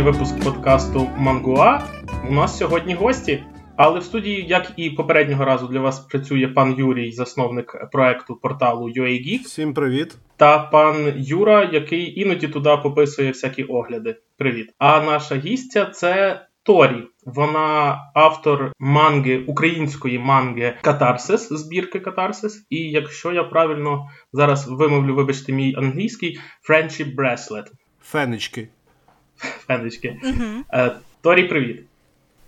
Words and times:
Всім 0.00 0.12
привіт! 0.12 0.30
Випуск 0.30 0.44
подкасту 0.44 1.10
Мангуа. 1.16 1.80
У 2.28 2.32
нас 2.32 2.58
сьогодні 2.58 2.94
гості. 2.94 3.44
Але 3.76 4.00
в 4.00 4.04
студії, 4.04 4.46
як 4.46 4.72
і 4.76 4.90
попереднього 4.90 5.44
разу, 5.44 5.66
для 5.66 5.80
вас 5.80 6.00
працює 6.00 6.48
пан 6.48 6.74
Юрій, 6.78 7.12
засновник 7.12 7.90
проекту 7.92 8.36
порталу 8.36 8.90
UAGeek. 8.90 9.42
Всім 9.44 9.74
привіт. 9.74 10.16
Та 10.36 10.58
пан 10.58 11.12
Юра, 11.16 11.70
який 11.72 12.20
іноді 12.20 12.48
туди 12.48 12.76
пописує 12.82 13.28
всякі 13.28 13.64
огляди. 13.64 14.16
Привіт. 14.36 14.74
А 14.78 15.00
наша 15.00 15.36
гістя 15.36 15.86
це 15.86 16.40
Торі. 16.62 17.02
Вона 17.26 17.98
автор 18.14 18.72
манги 18.78 19.38
української 19.46 20.18
манги 20.18 20.74
Катарсис, 20.82 21.48
збірки 21.52 22.00
Катарсис. 22.00 22.66
І 22.70 22.76
якщо 22.76 23.32
я 23.32 23.44
правильно 23.44 24.08
зараз 24.32 24.68
вимовлю, 24.68 25.14
вибачте, 25.14 25.52
мій 25.52 25.74
англійський 25.78 26.38
Friendship 26.68 27.16
Bracelet. 27.16 27.66
Фенечки. 28.02 28.68
Фенечки. 29.66 30.20
Угу. 30.24 30.80
Торі, 31.22 31.44
привіт. 31.44 31.86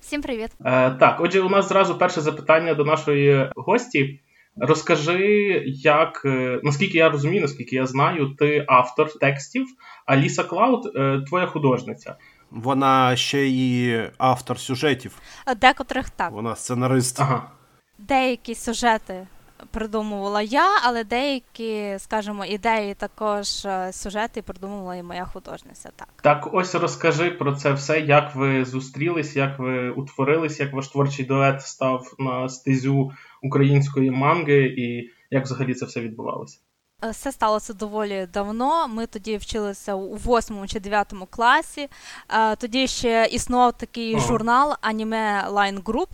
Всім 0.01 0.23
привіт. 0.23 0.51
Е, 0.65 0.91
Так, 0.91 1.21
отже, 1.21 1.41
у 1.41 1.49
нас 1.49 1.69
зразу 1.69 1.99
перше 1.99 2.21
запитання 2.21 2.75
до 2.75 2.85
нашої 2.85 3.51
гості. 3.57 4.21
Розкажи, 4.57 5.63
як 5.67 6.23
е, 6.25 6.61
наскільки 6.63 6.99
я 6.99 7.09
розумію, 7.09 7.43
наскільки 7.43 7.77
я 7.77 7.87
знаю, 7.87 8.35
ти 8.39 8.65
автор 8.69 9.19
текстів, 9.19 9.67
а 10.07 10.17
Ліса 10.17 10.45
Клауд 10.45 10.93
е, 10.97 11.21
твоя 11.29 11.47
художниця. 11.47 12.17
Вона 12.51 13.17
ще 13.17 13.49
і 13.49 14.01
автор 14.19 14.59
сюжетів. 14.59 15.19
Декотрих 15.57 16.11
так. 16.11 16.33
Вона 16.33 16.57
сценарист. 16.57 17.21
Ага. 17.21 17.51
Деякі 17.99 18.55
сюжети 18.55 19.27
придумувала 19.71 20.43
я, 20.43 20.67
але 20.83 21.05
деякі, 21.05 21.95
скажімо, 21.99 22.45
ідеї 22.45 22.95
також 22.95 23.65
е, 23.65 23.93
сюжети 23.93 24.43
придумувала 24.43 24.97
і 24.97 25.03
моя 25.03 25.25
художниця. 25.25 25.91
Так, 25.97 26.09
Так, 26.23 26.49
ось 26.55 26.75
розкажи 26.75 27.31
про 27.31 27.57
це 27.57 27.73
все, 27.73 28.01
як 28.01 28.35
ви 28.35 28.65
зустрілись, 28.65 29.37
як 29.37 29.59
ви 29.59 29.91
утворились, 29.91 30.61
як 30.61 30.73
ваш 30.73 30.89
творчий 30.89 31.25
дует 31.25 31.63
став 31.63 32.15
на 32.19 32.49
стезю 32.49 33.13
української 33.43 34.11
манги, 34.11 34.75
і 34.79 35.11
як 35.31 35.45
взагалі 35.45 35.75
це 35.75 35.87
все 35.87 36.01
відбувалося. 36.01 36.59
Е, 37.05 37.11
все 37.11 37.33
сталося 37.33 37.73
доволі 37.73 38.29
давно. 38.33 38.89
Ми 38.89 39.07
тоді 39.07 39.37
вчилися 39.37 39.95
у 39.95 40.15
восьмому 40.17 40.67
чи 40.67 40.81
дев'ятому 40.81 41.27
класі. 41.27 41.89
Е, 42.31 42.57
тоді 42.57 42.87
ще 42.87 43.29
існував 43.33 43.73
такий 43.79 44.19
журнал 44.19 44.77
Аніме 44.81 45.45
Line 45.51 45.83
Group. 45.83 46.09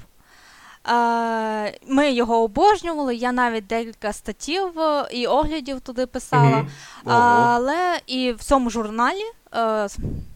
Ми 1.87 2.13
його 2.13 2.43
обожнювали. 2.43 3.17
Я 3.17 3.33
навіть 3.33 3.67
декілька 3.67 4.13
статтів 4.13 4.81
е, 4.81 5.09
і 5.13 5.27
оглядів 5.27 5.81
туди 5.81 6.07
писала. 6.07 6.67
Mm-hmm. 7.05 7.13
Але 7.13 8.01
і 8.07 8.33
в 8.33 8.45
цьому 8.45 8.71
журналі 8.71 9.25
е, 9.55 9.89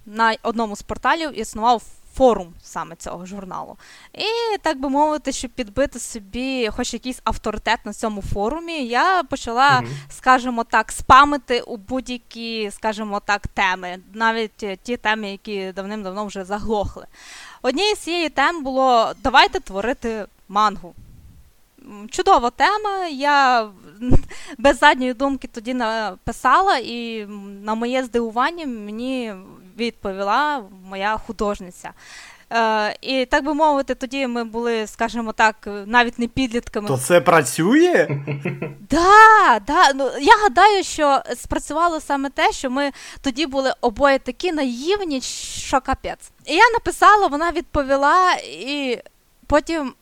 на 0.07 0.37
одному 0.43 0.77
з 0.77 0.83
порталів 0.83 1.41
існував 1.41 1.83
форум 2.15 2.55
саме 2.63 2.97
цього 2.97 3.27
журналу. 3.27 3.77
І 4.15 4.59
так 4.63 4.81
би 4.81 4.89
мовити, 4.89 5.33
щоб 5.33 5.51
підбити 5.51 5.99
собі 5.99 6.69
хоч 6.73 6.93
якийсь 6.93 7.21
авторитет 7.25 7.79
на 7.85 7.93
цьому 7.93 8.23
форумі, 8.23 8.87
я 8.87 9.23
почала, 9.23 9.71
mm-hmm. 9.71 9.87
скажімо 10.11 10.65
так, 10.65 10.93
спамити 10.93 11.61
у 11.61 11.77
будь-які, 11.77 12.71
скажімо 12.73 13.21
так, 13.25 13.47
теми, 13.49 13.99
навіть 14.15 14.67
ті 14.83 14.97
теми, 14.97 15.31
які 15.31 15.73
давним-давно 15.73 16.27
вже 16.27 16.45
заглохли. 16.45 17.07
Однією 17.63 17.97
з 17.97 17.99
цієї 17.99 18.29
тем 18.29 18.65
було 18.65 19.13
давайте 19.23 19.61
творити 19.61 20.27
мангу. 20.49 20.95
Чудова 22.11 22.51
тема. 22.51 23.07
Я 23.07 23.69
без 24.59 24.79
задньої 24.79 25.15
думки 25.15 25.49
тоді 25.53 25.75
написала, 25.75 26.79
і 26.79 27.27
на 27.63 27.75
моє 27.75 28.05
здивування 28.05 28.67
мені 28.67 29.35
відповіла 29.79 30.63
моя 30.89 31.17
художниця. 31.17 31.93
Е, 32.53 32.97
І 33.01 33.27
так 33.27 33.45
би 33.45 33.55
мовити, 33.55 33.95
тоді 33.95 34.27
ми 34.27 34.45
були, 34.45 34.87
скажімо 34.87 35.33
так, 35.33 35.57
навіть 35.87 36.19
не 36.19 36.29
підлітками. 36.29 36.89
То 36.89 36.99
це 36.99 37.21
працює? 37.21 38.09
Да, 38.91 39.59
да. 39.67 39.93
Ну, 39.95 40.11
Я 40.21 40.37
гадаю, 40.43 40.85
що 40.85 41.23
спрацювало 41.37 42.01
саме 42.01 42.31
те, 42.31 42.53
що 42.53 42.71
ми 42.71 42.91
тоді 43.21 43.47
були 43.47 43.73
обоє 43.81 44.19
такі 44.19 44.53
наївні, 44.53 45.21
що 45.21 45.81
капець. 45.81 46.31
І 46.47 46.55
я 46.55 46.71
написала, 46.73 47.27
вона 47.27 47.51
відповіла, 47.51 48.33
і 48.45 48.99
потім 49.47 49.95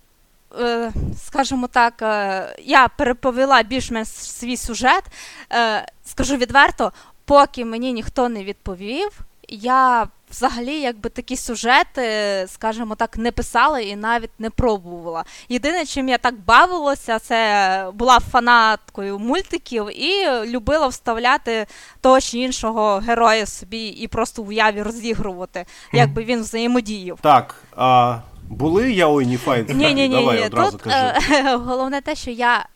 скажімо 1.27 1.67
так, 1.67 2.03
е, 2.03 2.57
я 2.65 2.89
переповіла 2.89 3.63
більш-менш 3.63 4.09
свій 4.09 4.57
сюжет. 4.57 5.05
Е, 5.53 5.87
скажу 6.05 6.37
відверто, 6.37 6.93
поки 7.25 7.65
мені 7.65 7.93
ніхто 7.93 8.29
не 8.29 8.45
відповів, 8.45 9.21
я 9.49 10.09
взагалі 10.31 10.81
якби 10.81 11.11
такі 11.11 11.37
сюжети, 11.37 12.03
скажімо 12.49 12.95
так, 12.95 13.19
не 13.19 13.33
писала 13.33 13.81
і 13.81 13.97
навіть 13.97 14.31
не 14.39 14.51
пробувала. 14.51 15.25
Єдине, 15.49 15.85
чим 15.87 16.09
я 16.09 16.19
так 16.19 16.35
бавилася, 16.41 17.19
це 17.19 17.91
була 17.95 18.21
фанаткою 18.21 19.19
мультиків 19.19 20.03
і 20.03 20.29
любила 20.47 20.87
вставляти 20.87 21.67
того 22.01 22.21
чи 22.21 22.39
іншого 22.39 22.97
героя 22.99 23.47
собі 23.47 23.87
і 23.87 24.09
просто 24.09 24.43
в 24.43 24.49
уяві 24.49 24.83
розігрувати, 24.83 25.67
якби 25.93 26.25
він 26.25 26.41
взаємодіяв. 26.41 27.19
Так. 27.21 27.55
а... 27.77 28.19
Були 28.51 28.93
яойні 28.93 29.37
файти? 29.37 29.75
Ні, 29.75 29.95
ні, 29.95 30.09
ні, 30.09 30.27
ні. 30.27 30.49
Тут 30.51 30.87
е, 30.87 31.21
головне 31.65 32.01
те, 32.01 32.15
що 32.15 32.31
я 32.31 32.67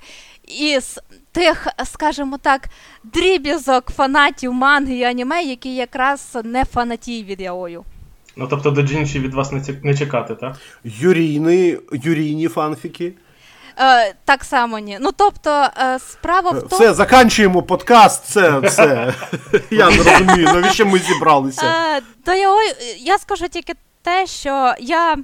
із 0.60 0.98
тих, 1.32 1.66
скажімо 1.84 2.38
так, 2.42 2.68
дріб'язок 3.04 3.90
фанатів 3.96 4.52
манги 4.52 4.94
і 4.94 5.04
аніме, 5.04 5.42
які 5.42 5.74
якраз 5.74 6.38
не 6.44 6.64
фанатії 6.64 7.24
від 7.24 7.40
яою. 7.40 7.84
Ну, 8.36 8.46
тобто 8.50 8.70
до 8.70 8.82
джинші 8.82 9.20
від 9.20 9.34
вас 9.34 9.52
не 9.82 9.94
чекати, 9.94 10.34
так? 10.34 10.56
Юрійні, 10.84 11.78
юрійні 11.92 12.48
фанфіки. 12.48 13.12
Е, 13.78 14.14
Так 14.24 14.44
само 14.44 14.78
ні. 14.78 14.98
Ну, 15.00 15.10
тобто, 15.16 15.50
е, 15.78 15.98
справа 15.98 16.50
в 16.50 16.62
тому... 16.62 16.66
Все, 16.82 16.94
заканчуємо 16.94 17.62
подкаст, 17.62 18.24
це 18.24 18.58
все. 18.58 19.14
Я 19.70 19.90
не 19.90 19.96
розумію, 19.96 20.52
навіщо 20.52 20.86
ми 20.86 20.98
зібралися? 20.98 21.66
Е, 21.66 22.00
До 22.26 22.34
його, 22.34 22.58
я 22.98 23.18
скажу 23.18 23.48
тільки 23.48 23.72
те, 24.02 24.26
що 24.26 24.74
я 24.78 25.16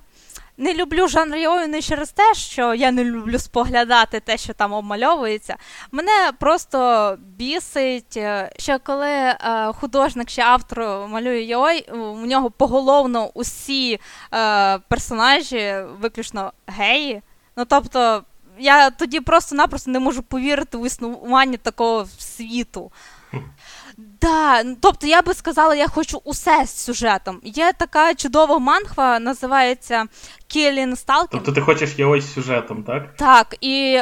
не 0.60 0.74
люблю 0.74 1.08
жанр 1.08 1.36
йою 1.36 1.68
не 1.68 1.82
через 1.82 2.10
те, 2.10 2.34
що 2.34 2.74
я 2.74 2.90
не 2.90 3.04
люблю 3.04 3.38
споглядати 3.38 4.20
те, 4.20 4.38
що 4.38 4.52
там 4.52 4.72
обмальовується. 4.72 5.56
Мене 5.92 6.32
просто 6.38 7.16
бісить, 7.36 8.16
е, 8.16 8.52
що 8.58 8.78
коли 8.78 9.08
е, 9.08 9.36
художник 9.80 10.28
чи 10.28 10.40
автор 10.40 10.80
малює 11.08 11.42
йой, 11.42 11.90
у 11.92 12.26
нього 12.26 12.50
поголовно 12.50 13.30
усі 13.34 14.00
е, 14.34 14.78
персонажі, 14.78 15.74
виключно 16.00 16.52
геї. 16.66 17.22
Ну 17.56 17.64
тобто, 17.64 18.24
я 18.58 18.90
тоді 18.90 19.20
просто-напросто 19.20 19.90
не 19.90 19.98
можу 19.98 20.22
повірити 20.22 20.78
в 20.78 20.86
існування 20.86 21.56
такого 21.56 22.06
світу. 22.18 22.92
Да, 24.20 24.64
тобто 24.80 25.06
я 25.06 25.22
би 25.22 25.34
сказала, 25.34 25.74
я 25.74 25.88
хочу 25.88 26.20
усе 26.24 26.66
з 26.66 26.70
сюжетом. 26.70 27.40
Є 27.44 27.72
така 27.78 28.14
чудова 28.14 28.58
манхва, 28.58 29.18
називається 29.18 30.06
Killing 30.54 31.06
Stalking. 31.06 31.28
Тобто 31.30 31.52
ти 31.52 31.60
хочеш 31.60 31.98
яой 31.98 32.20
з 32.20 32.32
сюжетом, 32.32 32.82
так? 32.82 33.16
Так, 33.16 33.56
і 33.60 34.00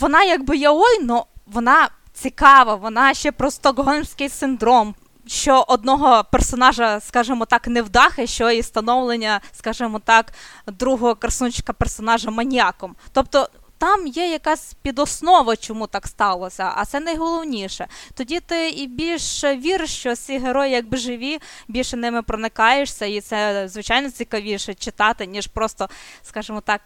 вона 0.00 0.24
якби 0.24 0.56
яой, 0.56 1.08
але 1.08 1.22
вона 1.46 1.88
цікава, 2.12 2.74
вона 2.74 3.14
ще 3.14 3.32
про 3.32 3.50
стокгольмський 3.50 4.28
синдром. 4.28 4.94
Що 5.28 5.64
одного 5.68 6.24
персонажа, 6.32 7.00
скажімо 7.00 7.44
так, 7.44 7.68
не 7.68 7.82
вдахи, 7.82 8.26
що 8.26 8.50
і 8.50 8.62
становлення, 8.62 9.40
скажімо 9.52 9.98
так, 10.04 10.32
другого 10.66 11.14
красунчика 11.14 11.72
персонажа 11.72 12.30
маніяком. 12.30 12.96
Тобто 13.12 13.48
там 13.86 14.06
є 14.06 14.30
якась 14.30 14.74
підоснова, 14.82 15.56
чому 15.56 15.86
так 15.86 16.06
сталося, 16.06 16.72
а 16.76 16.84
це 16.84 17.00
найголовніше. 17.00 17.86
Тоді 18.14 18.40
ти 18.40 18.68
і 18.70 18.86
більш 18.86 19.44
віриш, 19.44 19.90
що 19.90 20.16
ці 20.16 20.38
герої, 20.38 20.72
якби 20.72 20.96
живі, 20.96 21.38
більше 21.68 21.96
ними 21.96 22.22
проникаєшся, 22.22 23.06
і 23.06 23.20
це 23.20 23.68
звичайно 23.68 24.10
цікавіше 24.10 24.74
читати, 24.74 25.26
ніж 25.26 25.46
просто, 25.46 25.88
скажімо 26.22 26.60
так. 26.60 26.80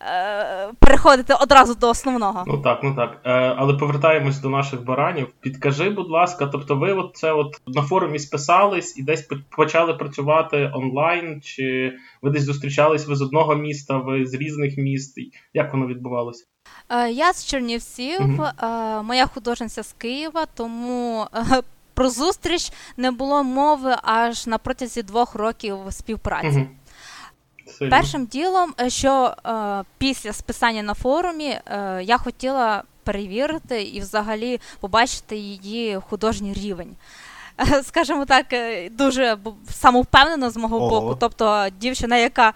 Е, 0.00 0.72
переходити 0.78 1.34
одразу 1.40 1.74
до 1.74 1.90
основного. 1.90 2.44
Ну 2.46 2.58
так, 2.58 2.80
ну 2.82 2.94
так. 2.94 3.20
Е, 3.24 3.30
але 3.56 3.74
повертаємось 3.74 4.38
до 4.38 4.50
наших 4.50 4.84
баранів. 4.84 5.28
Підкажи, 5.40 5.90
будь 5.90 6.10
ласка, 6.10 6.46
тобто 6.46 6.76
ви 6.76 6.92
от 6.92 7.16
це 7.16 7.32
от 7.32 7.60
на 7.66 7.82
форумі 7.82 8.18
списались 8.18 8.98
і 8.98 9.02
десь 9.02 9.28
почали 9.56 9.94
працювати 9.94 10.70
онлайн, 10.74 11.40
чи 11.44 11.92
ви 12.22 12.30
десь 12.30 12.44
зустрічались 12.44 13.06
ви 13.06 13.16
з 13.16 13.22
одного 13.22 13.54
міста, 13.54 13.96
ви 13.98 14.26
з 14.26 14.34
різних 14.34 14.76
міст? 14.76 15.18
Як 15.54 15.72
воно 15.72 15.86
відбувалося? 15.86 16.44
Е, 16.88 17.10
я 17.10 17.32
з 17.32 17.46
Чернівців, 17.46 18.20
угу. 18.20 18.46
моя 19.04 19.26
художниця 19.26 19.82
з 19.82 19.92
Києва, 19.92 20.46
тому. 20.54 21.26
Про 21.94 22.10
зустріч 22.10 22.72
не 22.96 23.10
було 23.10 23.44
мови 23.44 23.96
аж 24.02 24.46
на 24.46 24.58
протязі 24.58 25.02
двох 25.02 25.34
років 25.34 25.76
співпраці. 25.90 26.48
Угу. 26.48 26.66
Сильно. 27.78 27.90
Першим 27.90 28.26
ділом, 28.26 28.74
е, 28.80 28.90
що 28.90 29.34
е, 29.46 29.84
після 29.98 30.32
списання 30.32 30.82
на 30.82 30.94
форумі 30.94 31.48
е, 31.66 32.00
я 32.02 32.18
хотіла 32.18 32.82
перевірити 33.04 33.82
і 33.82 34.00
взагалі 34.00 34.60
побачити 34.80 35.36
її 35.36 36.00
художній 36.08 36.52
рівень. 36.52 36.96
скажімо 37.82 38.24
так, 38.24 38.52
е, 38.52 38.88
дуже 38.90 39.38
самовпевнено 39.70 40.50
з 40.50 40.56
мого 40.56 40.76
Ого. 40.76 40.88
боку. 40.88 41.16
Тобто 41.20 41.66
дівчина, 41.80 42.16
яка 42.16 42.52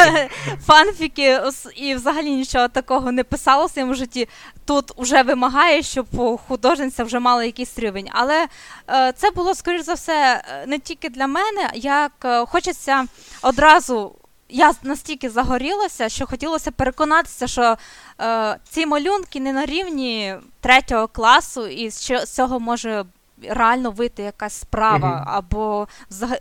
фанфіки 0.66 1.40
і 1.76 1.94
взагалі 1.94 2.30
нічого 2.30 2.68
такого 2.68 3.12
не 3.12 3.24
писала 3.24 3.64
в 3.64 3.70
своєму 3.70 3.94
житті, 3.94 4.28
тут 4.64 4.92
вже 4.98 5.22
вимагає, 5.22 5.82
щоб 5.82 6.06
художниця 6.48 7.04
вже 7.04 7.18
мала 7.18 7.44
якийсь 7.44 7.78
рівень. 7.78 8.08
Але 8.12 8.46
е, 8.90 9.12
це 9.12 9.30
було, 9.30 9.54
скоріш 9.54 9.82
за 9.82 9.94
все, 9.94 10.42
не 10.66 10.78
тільки 10.78 11.10
для 11.10 11.26
мене, 11.26 11.70
як 11.74 12.46
хочеться 12.48 13.06
одразу 13.42 14.14
я 14.48 14.72
настільки 14.82 15.30
загорілася, 15.30 16.08
що 16.08 16.26
хотілося 16.26 16.70
переконатися, 16.70 17.46
що 17.46 17.76
е, 18.20 18.58
ці 18.70 18.86
малюнки 18.86 19.40
не 19.40 19.52
на 19.52 19.66
рівні 19.66 20.34
третього 20.60 21.08
класу, 21.08 21.66
і 21.66 21.90
що 21.90 22.18
з 22.18 22.34
цього 22.34 22.60
може 22.60 23.04
реально 23.42 23.90
вийти 23.90 24.22
якась 24.22 24.60
справа 24.60 25.10
угу. 25.10 25.24
або 25.26 25.88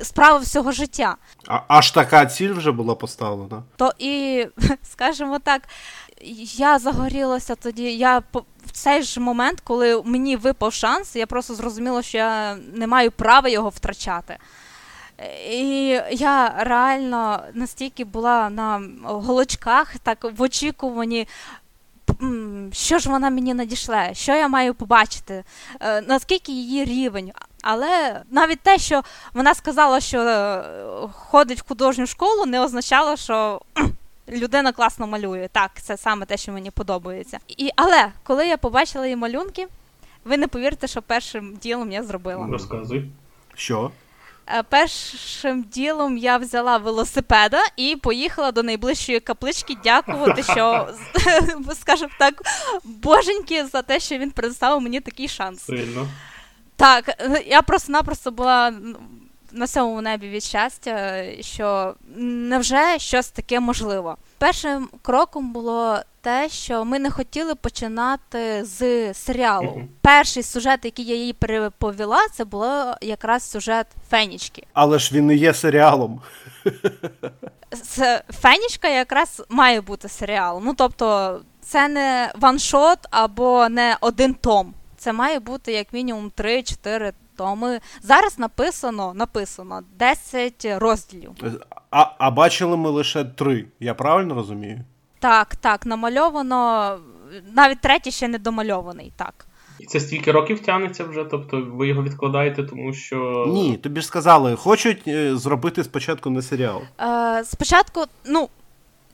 справа 0.04 0.38
всього 0.38 0.72
життя. 0.72 1.16
А, 1.48 1.60
Аж 1.68 1.92
така 1.92 2.26
ціль 2.26 2.54
вже 2.54 2.72
була 2.72 2.96
поставлена. 2.96 3.64
То 3.76 3.94
і, 4.00 4.46
скажімо 4.92 5.40
так, 5.40 5.62
я 6.56 6.80
загорілася 6.80 7.56
тоді. 7.56 7.98
Я 7.98 8.24
в 8.66 8.72
цей 8.72 9.04
ж 9.04 9.20
момент, 9.20 9.62
коли 9.64 10.02
мені 10.06 10.36
випав 10.36 10.74
шанс, 10.74 11.16
я 11.16 11.28
просто 11.28 11.56
зрозуміла, 11.56 12.02
що 12.02 12.18
я 12.18 12.56
не 12.74 12.88
маю 12.88 13.12
права 13.12 13.50
його 13.50 13.70
втрачати. 13.70 14.38
І 15.52 16.00
я 16.12 16.64
реально 16.64 17.40
настільки 17.54 18.06
була 18.06 18.50
на 18.50 18.82
голочках, 19.04 19.98
так 19.98 20.32
в 20.38 20.42
очікуванні. 20.42 21.28
Що 22.72 23.00
ж 23.00 23.10
вона 23.10 23.30
мені 23.30 23.54
надійшле, 23.54 24.10
що 24.14 24.36
я 24.36 24.48
маю 24.48 24.74
побачити, 24.74 25.44
е, 25.80 26.02
наскільки 26.02 26.52
її 26.52 26.86
рівень. 26.86 27.32
Але 27.62 28.22
навіть 28.32 28.60
те, 28.60 28.78
що 28.78 29.02
вона 29.34 29.54
сказала, 29.54 30.00
що 30.00 30.20
е, 30.20 30.64
ходить 31.14 31.60
в 31.60 31.68
художню 31.68 32.08
школу, 32.08 32.46
не 32.46 32.62
означало, 32.62 33.16
що 33.16 33.62
людина 34.30 34.72
класно 34.72 35.08
малює. 35.08 35.50
Так, 35.52 35.72
це 35.82 35.98
саме 35.98 36.26
те, 36.26 36.38
що 36.38 36.52
мені 36.52 36.72
подобається. 36.72 37.40
І, 37.48 37.70
Але 37.76 38.12
коли 38.24 38.48
я 38.48 38.58
побачила 38.58 39.06
її 39.06 39.16
малюнки, 39.16 39.68
ви 40.26 40.38
не 40.38 40.48
повірите, 40.48 40.88
що 40.88 41.02
першим 41.02 41.56
ділом 41.56 41.92
я 41.92 42.04
зробила. 42.04 42.48
Розказуй. 42.52 43.10
Що? 43.56 43.92
Е, 44.50 44.64
першим 44.64 45.64
ділом 45.64 46.18
я 46.18 46.38
взяла 46.38 46.78
велосипеда 46.78 47.60
і 47.76 47.96
поїхала 47.96 48.52
до 48.52 48.64
найближчої 48.64 49.20
каплички 49.20 49.76
дякувати, 49.84 50.44
що 50.44 50.88
скажімо 51.82 52.10
так, 52.20 52.42
боженьки 52.84 53.66
за 53.66 53.82
те, 53.82 54.00
що 54.00 54.18
він 54.18 54.32
предоставив 54.32 54.82
мені 54.82 55.00
такий 55.00 55.28
шанс. 55.28 55.64
Сильно. 55.64 56.08
Так, 56.76 57.24
я 57.48 57.62
просто-напросто 57.62 58.32
була 58.32 58.74
на 59.52 59.68
цьому 59.68 60.02
небі 60.02 60.30
від 60.30 60.44
щастя, 60.44 61.24
що 61.42 61.96
невже 62.16 63.00
щось 63.00 63.30
таке 63.30 63.60
можливо. 63.60 64.18
Першим 64.38 64.90
кроком 65.02 65.52
було 65.52 66.00
те, 66.28 66.50
що 66.50 66.86
ми 66.86 67.00
не 67.00 67.12
хотіли 67.12 67.56
починати 67.56 68.66
з 68.66 69.14
серіалу. 69.14 69.82
Перший 70.02 70.44
сюжет, 70.44 70.86
який 70.86 71.06
я 71.06 71.16
їй 71.16 71.34
переповіла, 71.34 72.28
це 72.34 72.46
було 72.46 72.96
якраз 73.02 73.44
сюжет 73.50 73.88
Фенічки. 74.10 74.64
Але 74.74 75.00
ж 75.00 75.16
він 75.16 75.28
не 75.28 75.36
є 75.36 75.54
серіалом. 75.54 76.22
Фенічка 78.30 78.88
якраз 78.88 79.44
має 79.50 79.82
бути 79.82 80.10
серіалом. 80.10 80.64
Ну 80.66 80.74
тобто, 80.74 81.40
це 81.62 81.88
не 81.88 82.32
ваншот 82.36 83.00
або 83.12 83.70
не 83.70 83.98
один 84.02 84.34
том. 84.34 84.74
Це 84.98 85.14
має 85.14 85.40
бути 85.40 85.72
як 85.72 85.94
мінімум 85.94 86.32
3-4 86.38 87.12
томи. 87.38 87.80
Зараз 88.02 88.40
написано 88.40 89.14
написано 89.14 89.82
10 90.00 90.66
розділів. 90.66 91.32
А 91.92 92.06
а 92.18 92.32
бачили 92.32 92.78
ми 92.78 92.90
лише 92.90 93.24
три, 93.24 93.66
я 93.80 93.94
правильно 93.94 94.36
розумію? 94.36 94.84
Так, 95.20 95.56
так, 95.56 95.86
намальовано. 95.86 96.98
Навіть 97.54 97.82
третій 97.82 98.12
ще 98.12 98.28
не 98.28 98.38
домальований, 98.38 99.14
так. 99.16 99.46
І 99.80 99.86
це 99.86 100.00
стільки 100.00 100.32
років 100.32 100.60
тягнеться 100.60 101.04
вже, 101.04 101.24
тобто 101.32 101.68
ви 101.72 101.88
його 101.88 102.04
відкладаєте, 102.04 102.64
тому 102.64 102.94
що. 102.94 103.46
Ні, 103.48 103.78
тобі 103.78 104.02
ж 104.02 104.08
сказали, 104.08 104.56
хочуть 104.56 105.08
е, 105.08 105.38
зробити 105.38 105.84
спочатку 105.84 106.30
не 106.30 106.42
серіал. 106.42 106.82
Е, 107.02 107.44
Спочатку, 107.44 108.04
ну, 108.26 108.50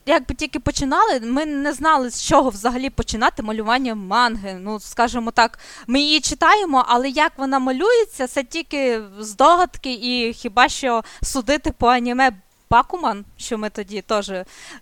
якби 0.06 0.34
тільки 0.34 0.60
починали, 0.60 1.20
ми 1.20 1.46
не 1.46 1.72
знали, 1.72 2.10
з 2.10 2.24
чого 2.24 2.50
взагалі 2.50 2.90
починати 2.90 3.42
малювання 3.42 3.94
манги. 3.94 4.58
Ну, 4.60 4.80
скажімо 4.80 5.30
так, 5.30 5.58
ми 5.86 6.00
її 6.00 6.20
читаємо, 6.20 6.84
але 6.88 7.08
як 7.08 7.32
вона 7.36 7.58
малюється, 7.58 8.26
це 8.26 8.44
тільки 8.44 9.00
здогадки, 9.18 9.92
і 9.92 10.32
хіба 10.32 10.68
що 10.68 11.02
судити 11.22 11.72
по 11.78 11.86
аніме 11.86 12.30
Бакуман, 12.70 13.24
що 13.36 13.58
ми 13.58 13.70
тоді 13.70 14.02
теж. 14.02 14.32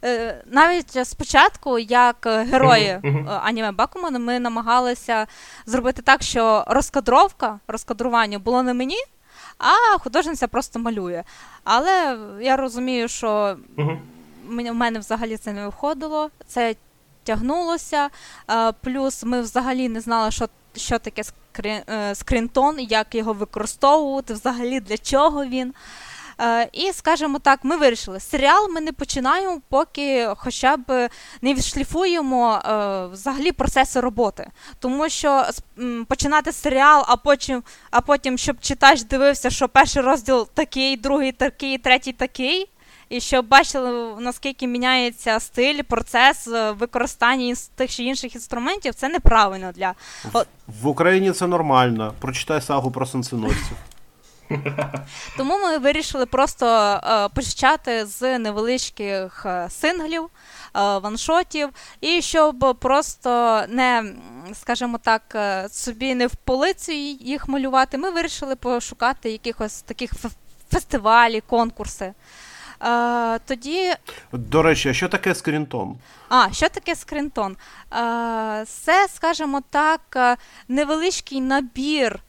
Е, 0.04 0.44
навіть 0.46 1.06
спочатку, 1.08 1.78
як 1.78 2.16
герої 2.26 3.00
uh-huh. 3.04 3.40
аніме 3.42 3.72
Бакумана, 3.72 4.18
ми 4.18 4.40
намагалися 4.40 5.26
зробити 5.66 6.02
так, 6.02 6.22
що 6.22 6.64
розкадровка, 6.66 7.60
розкадрування 7.68 8.38
було 8.38 8.62
не 8.62 8.74
мені, 8.74 8.98
а 9.58 9.98
художниця 9.98 10.48
просто 10.48 10.78
малює. 10.78 11.24
Але 11.64 12.18
я 12.40 12.56
розумію, 12.56 13.08
що 13.08 13.56
в 14.48 14.72
мене 14.72 14.98
взагалі 14.98 15.36
це 15.36 15.52
не 15.52 15.66
виходило, 15.66 16.30
це 16.46 16.74
тягнулося. 17.24 18.10
Плюс 18.80 19.24
ми 19.24 19.40
взагалі 19.40 19.88
не 19.88 20.00
знали, 20.00 20.30
що. 20.30 20.48
Що 20.76 20.98
таке 20.98 21.22
скрінтон, 22.14 22.80
як 22.80 23.14
його 23.14 23.32
використовувати, 23.32 24.34
взагалі 24.34 24.80
для 24.80 24.98
чого 24.98 25.44
він. 25.44 25.74
Е, 26.42 26.68
і, 26.72 26.92
скажімо 26.92 27.38
так, 27.38 27.60
ми 27.62 27.76
вирішили, 27.76 28.20
серіал 28.20 28.68
ми 28.70 28.80
не 28.80 28.92
починаємо, 28.92 29.60
поки 29.68 30.28
хоча 30.36 30.76
б 30.76 31.08
не 31.42 31.54
відшліфуємо 31.54 32.54
е, 32.54 33.06
взагалі 33.06 33.52
процеси 33.52 34.00
роботи. 34.00 34.50
Тому 34.78 35.08
що 35.08 35.44
починати 36.08 36.52
серіал, 36.52 37.04
а 37.08 37.16
потім, 37.16 37.62
а 37.90 38.00
потім, 38.00 38.38
щоб 38.38 38.60
читач 38.60 39.02
дивився, 39.02 39.50
що 39.50 39.68
перший 39.68 40.02
розділ 40.02 40.48
такий, 40.54 40.96
другий 40.96 41.32
такий, 41.32 41.78
третій 41.78 42.12
такий. 42.12 42.68
І 43.08 43.20
щоб 43.20 43.48
бачили, 43.48 44.14
наскільки 44.20 44.66
міняється 44.66 45.40
стиль, 45.40 45.82
процес 45.82 46.48
е, 46.48 46.70
використання 46.72 47.54
тих 47.74 47.90
чи 47.90 48.02
інших 48.02 48.34
інструментів, 48.34 48.94
це 48.94 49.08
неправильно 49.08 49.72
для 49.72 49.94
в, 50.32 50.44
в 50.82 50.86
Україні. 50.86 51.32
Це 51.32 51.46
нормально. 51.46 52.14
Прочитай 52.20 52.60
сагу 52.62 52.90
про 52.90 53.06
сенсиносців. 53.06 53.76
Тому 55.36 55.58
ми 55.58 55.78
вирішили 55.78 56.26
просто 56.26 56.66
е, 56.66 57.28
почати 57.28 58.06
з 58.06 58.38
невеличких 58.38 59.46
е, 59.46 59.68
синглів, 59.70 60.24
е, 60.24 60.28
ваншотів, 60.74 61.68
і 62.00 62.22
щоб 62.22 62.76
просто 62.80 63.62
не, 63.68 64.04
скажімо 64.54 64.98
так, 65.02 65.22
е, 65.34 65.68
собі 65.68 66.14
не 66.14 66.26
в 66.26 66.34
полицю 66.34 66.92
їх 66.92 67.48
малювати, 67.48 67.98
ми 67.98 68.10
вирішили 68.10 68.56
пошукати 68.56 69.30
якихось 69.30 69.82
таких 69.82 70.10
фестивалі, 70.70 71.40
конкурси. 71.40 72.12
Е, 72.82 73.38
тоді... 73.38 73.94
До 74.32 74.62
речі, 74.62 74.88
а 74.88 74.94
що 74.94 75.08
таке 75.08 75.34
скрінтон? 75.34 75.96
А, 76.28 76.52
що 76.52 76.68
таке 76.68 76.94
скрінтон? 76.94 77.56
Е, 77.92 78.64
це, 78.66 79.08
скажімо 79.14 79.62
так, 79.70 80.38
невеличкий 80.68 81.40
набір 81.40 82.20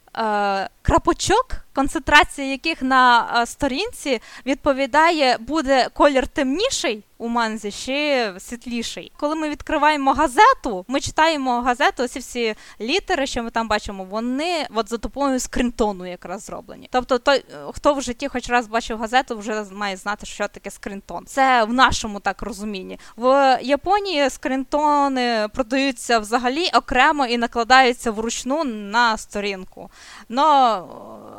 крапочок 0.84 1.64
концентрація 1.74 2.48
яких 2.48 2.82
на 2.82 3.46
сторінці 3.46 4.22
відповідає, 4.46 5.38
буде 5.40 5.88
колір 5.94 6.28
темніший 6.28 7.04
у 7.18 7.28
манзі 7.28 7.72
ще 7.72 8.34
світліший. 8.40 9.12
Коли 9.18 9.36
ми 9.36 9.50
відкриваємо 9.50 10.14
газету, 10.14 10.86
ми 10.88 11.00
читаємо 11.00 11.62
газету, 11.62 12.08
ці 12.08 12.20
всі 12.20 12.56
літери, 12.82 13.28
що 13.28 13.44
ми 13.44 13.50
там 13.50 13.68
бачимо, 13.68 14.04
вони 14.04 14.68
от 14.76 14.90
за 14.90 14.98
допомогою 14.98 15.40
скринтону 15.40 16.06
якраз 16.06 16.46
зроблені. 16.46 16.90
Тобто, 16.92 17.20
той, 17.20 17.46
хто 17.74 17.94
в 17.94 18.02
житті 18.02 18.28
хоч 18.28 18.50
раз 18.50 18.68
бачив 18.68 19.00
газету, 19.00 19.38
вже 19.38 19.66
має 19.72 19.98
знати, 19.98 20.26
що 20.26 20.48
таке 20.48 20.72
скринтон. 20.72 21.26
Це 21.26 21.64
в 21.64 21.74
нашому 21.74 22.20
так 22.20 22.42
розумінні. 22.42 23.00
В 23.18 23.60
Японії 23.62 24.30
скринтони 24.30 25.48
продаються 25.54 26.20
взагалі 26.20 26.70
окремо 26.74 27.26
і 27.26 27.38
накладаються 27.38 28.12
вручну 28.12 28.64
на 28.64 29.18
сторінку. 29.18 29.90
Но, 30.30 30.73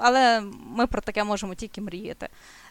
але 0.01 0.43
ми 0.77 0.87
про 0.87 1.01
таке 1.01 1.25
можемо 1.25 1.55
тільки 1.55 1.81
мріяти. 1.81 2.29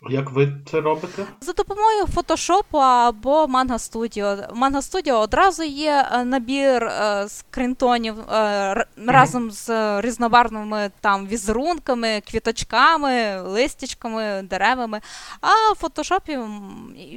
Як 0.10 0.32
ви 0.32 0.54
це 0.72 0.82
робите? 0.82 1.26
За 1.42 1.54
допомогою 1.54 2.08
фотошопу 2.08 2.78
або 2.78 3.48
Манга 3.48 3.80
Студіо. 3.80 4.38
Манга 4.54 4.82
Студіо 4.82 5.16
одразу 5.16 5.64
є 5.64 6.08
е, 6.12 6.26
набір 6.26 6.84
е, 6.84 7.26
скринтонів 7.30 8.20
е, 8.20 8.24
mm-hmm. 8.24 8.86
разом 8.98 9.52
з 9.52 10.02
різнобарвними 10.02 10.92
там 11.02 11.28
візерунками, 11.28 12.22
квіточками, 12.22 13.42
листячками, 13.42 14.42
деревами. 14.44 15.02
А 15.42 15.72
в 15.72 15.76
фотошопі 15.76 16.40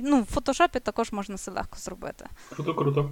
ну, 0.03 0.21
в 0.21 0.25
фотошопі 0.25 0.81
також 0.81 1.13
можна 1.13 1.37
це 1.37 1.51
легко 1.51 1.77
зробити. 1.79 2.27
Круто, 2.51 2.75
круто. 2.75 3.11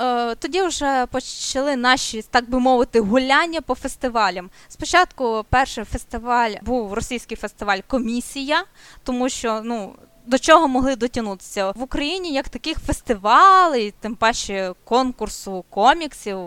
Е, 0.00 0.34
тоді 0.34 0.62
вже 0.62 1.06
почали 1.06 1.76
наші, 1.76 2.22
так 2.22 2.50
би 2.50 2.60
мовити, 2.60 3.00
гуляння 3.00 3.60
по 3.60 3.74
фестивалям. 3.74 4.50
Спочатку 4.68 5.44
перший 5.50 5.84
фестиваль 5.84 6.50
був 6.62 6.92
російський 6.92 7.36
фестиваль 7.36 7.78
Комісія, 7.86 8.64
тому 9.04 9.28
що 9.28 9.60
ну. 9.64 9.92
До 10.26 10.38
чого 10.38 10.68
могли 10.68 10.96
дотягнутися 10.96 11.70
в 11.70 11.82
Україні 11.82 12.32
як 12.32 12.48
таких 12.48 12.78
фестивалей, 12.78 13.94
тим 14.00 14.14
паче 14.14 14.74
конкурсу 14.84 15.64
коміксів, 15.70 16.38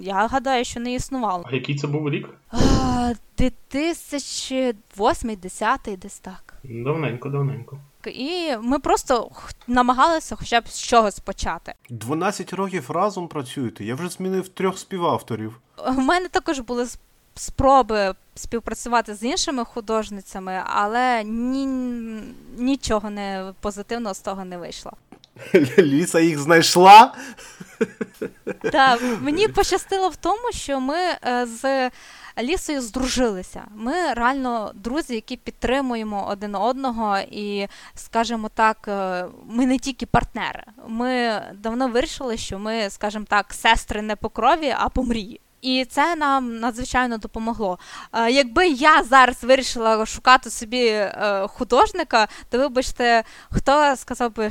я 0.00 0.26
гадаю, 0.26 0.64
що 0.64 0.80
не 0.80 0.94
існувало. 0.94 1.44
А 1.46 1.54
який 1.54 1.78
це 1.78 1.86
був 1.86 2.10
рік? 2.10 2.28
2008-2010 3.38 5.98
десь 5.98 6.18
так. 6.18 6.54
Давненько, 6.64 7.28
давненько. 7.28 7.78
І 8.10 8.56
ми 8.56 8.78
просто 8.78 9.30
намагалися 9.66 10.36
хоча 10.36 10.60
б 10.60 10.68
з 10.68 10.82
чогось 10.82 11.18
почати. 11.18 11.74
12 11.90 12.52
років 12.52 12.90
разом 12.90 13.28
працюєте. 13.28 13.84
Я 13.84 13.94
вже 13.94 14.08
змінив 14.08 14.48
трьох 14.48 14.78
співавторів. 14.78 15.60
У 15.86 15.92
мене 15.92 16.28
також 16.28 16.60
були 16.60 16.86
спроби 17.34 18.14
співпрацювати 18.34 19.14
з 19.14 19.22
іншими 19.22 19.64
художницями, 19.64 20.62
але 20.66 21.24
ні, 21.24 21.66
нічого 22.56 23.10
не 23.10 23.52
позитивного 23.60 24.14
з 24.14 24.20
того 24.20 24.44
не 24.44 24.58
вийшло. 24.58 24.92
Ліса 25.78 26.20
їх 26.20 26.38
знайшла. 26.38 27.14
Так, 28.72 29.02
мені 29.20 29.48
пощастило 29.48 30.08
в 30.08 30.16
тому, 30.16 30.52
що 30.52 30.80
ми 30.80 30.96
е, 30.96 31.46
з 31.46 31.90
лісою 32.42 32.80
здружилися. 32.80 33.62
Ми 33.74 33.92
реально 34.14 34.72
друзі, 34.74 35.14
які 35.14 35.36
підтримуємо 35.36 36.26
один 36.28 36.54
одного, 36.54 37.18
і, 37.18 37.66
скажімо 37.94 38.50
так, 38.54 38.88
е, 38.88 39.24
ми 39.46 39.66
не 39.66 39.78
тільки 39.78 40.06
партнери. 40.06 40.62
Ми 40.86 41.42
давно 41.54 41.88
вирішили, 41.88 42.36
що 42.36 42.58
ми, 42.58 42.90
скажімо 42.90 43.24
так, 43.28 43.54
сестри 43.54 44.02
не 44.02 44.16
по 44.16 44.28
крові, 44.28 44.74
а 44.78 44.88
по 44.88 45.02
мрії. 45.02 45.40
І 45.62 45.84
це 45.84 46.16
нам 46.16 46.58
надзвичайно 46.58 47.18
допомогло. 47.18 47.78
Е, 48.12 48.30
якби 48.30 48.68
я 48.68 49.02
зараз 49.02 49.44
вирішила 49.44 50.06
шукати 50.06 50.50
собі 50.50 50.86
е, 50.86 51.46
художника, 51.48 52.28
то 52.50 52.58
вибачте, 52.58 53.24
хто 53.50 53.96
сказав 53.96 54.34
би, 54.34 54.50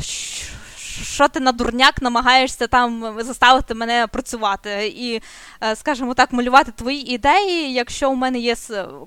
що 1.03 1.27
ти 1.27 1.39
на 1.39 1.51
дурняк 1.51 2.01
намагаєшся 2.01 2.67
там 2.67 3.15
заставити 3.19 3.73
мене 3.73 4.07
працювати 4.07 4.93
і, 4.97 5.21
е, 5.63 5.75
скажімо 5.75 6.13
так, 6.13 6.33
малювати 6.33 6.71
твої 6.71 7.13
ідеї, 7.13 7.73
якщо 7.73 8.11
у 8.11 8.15
мене 8.15 8.39
є 8.39 8.55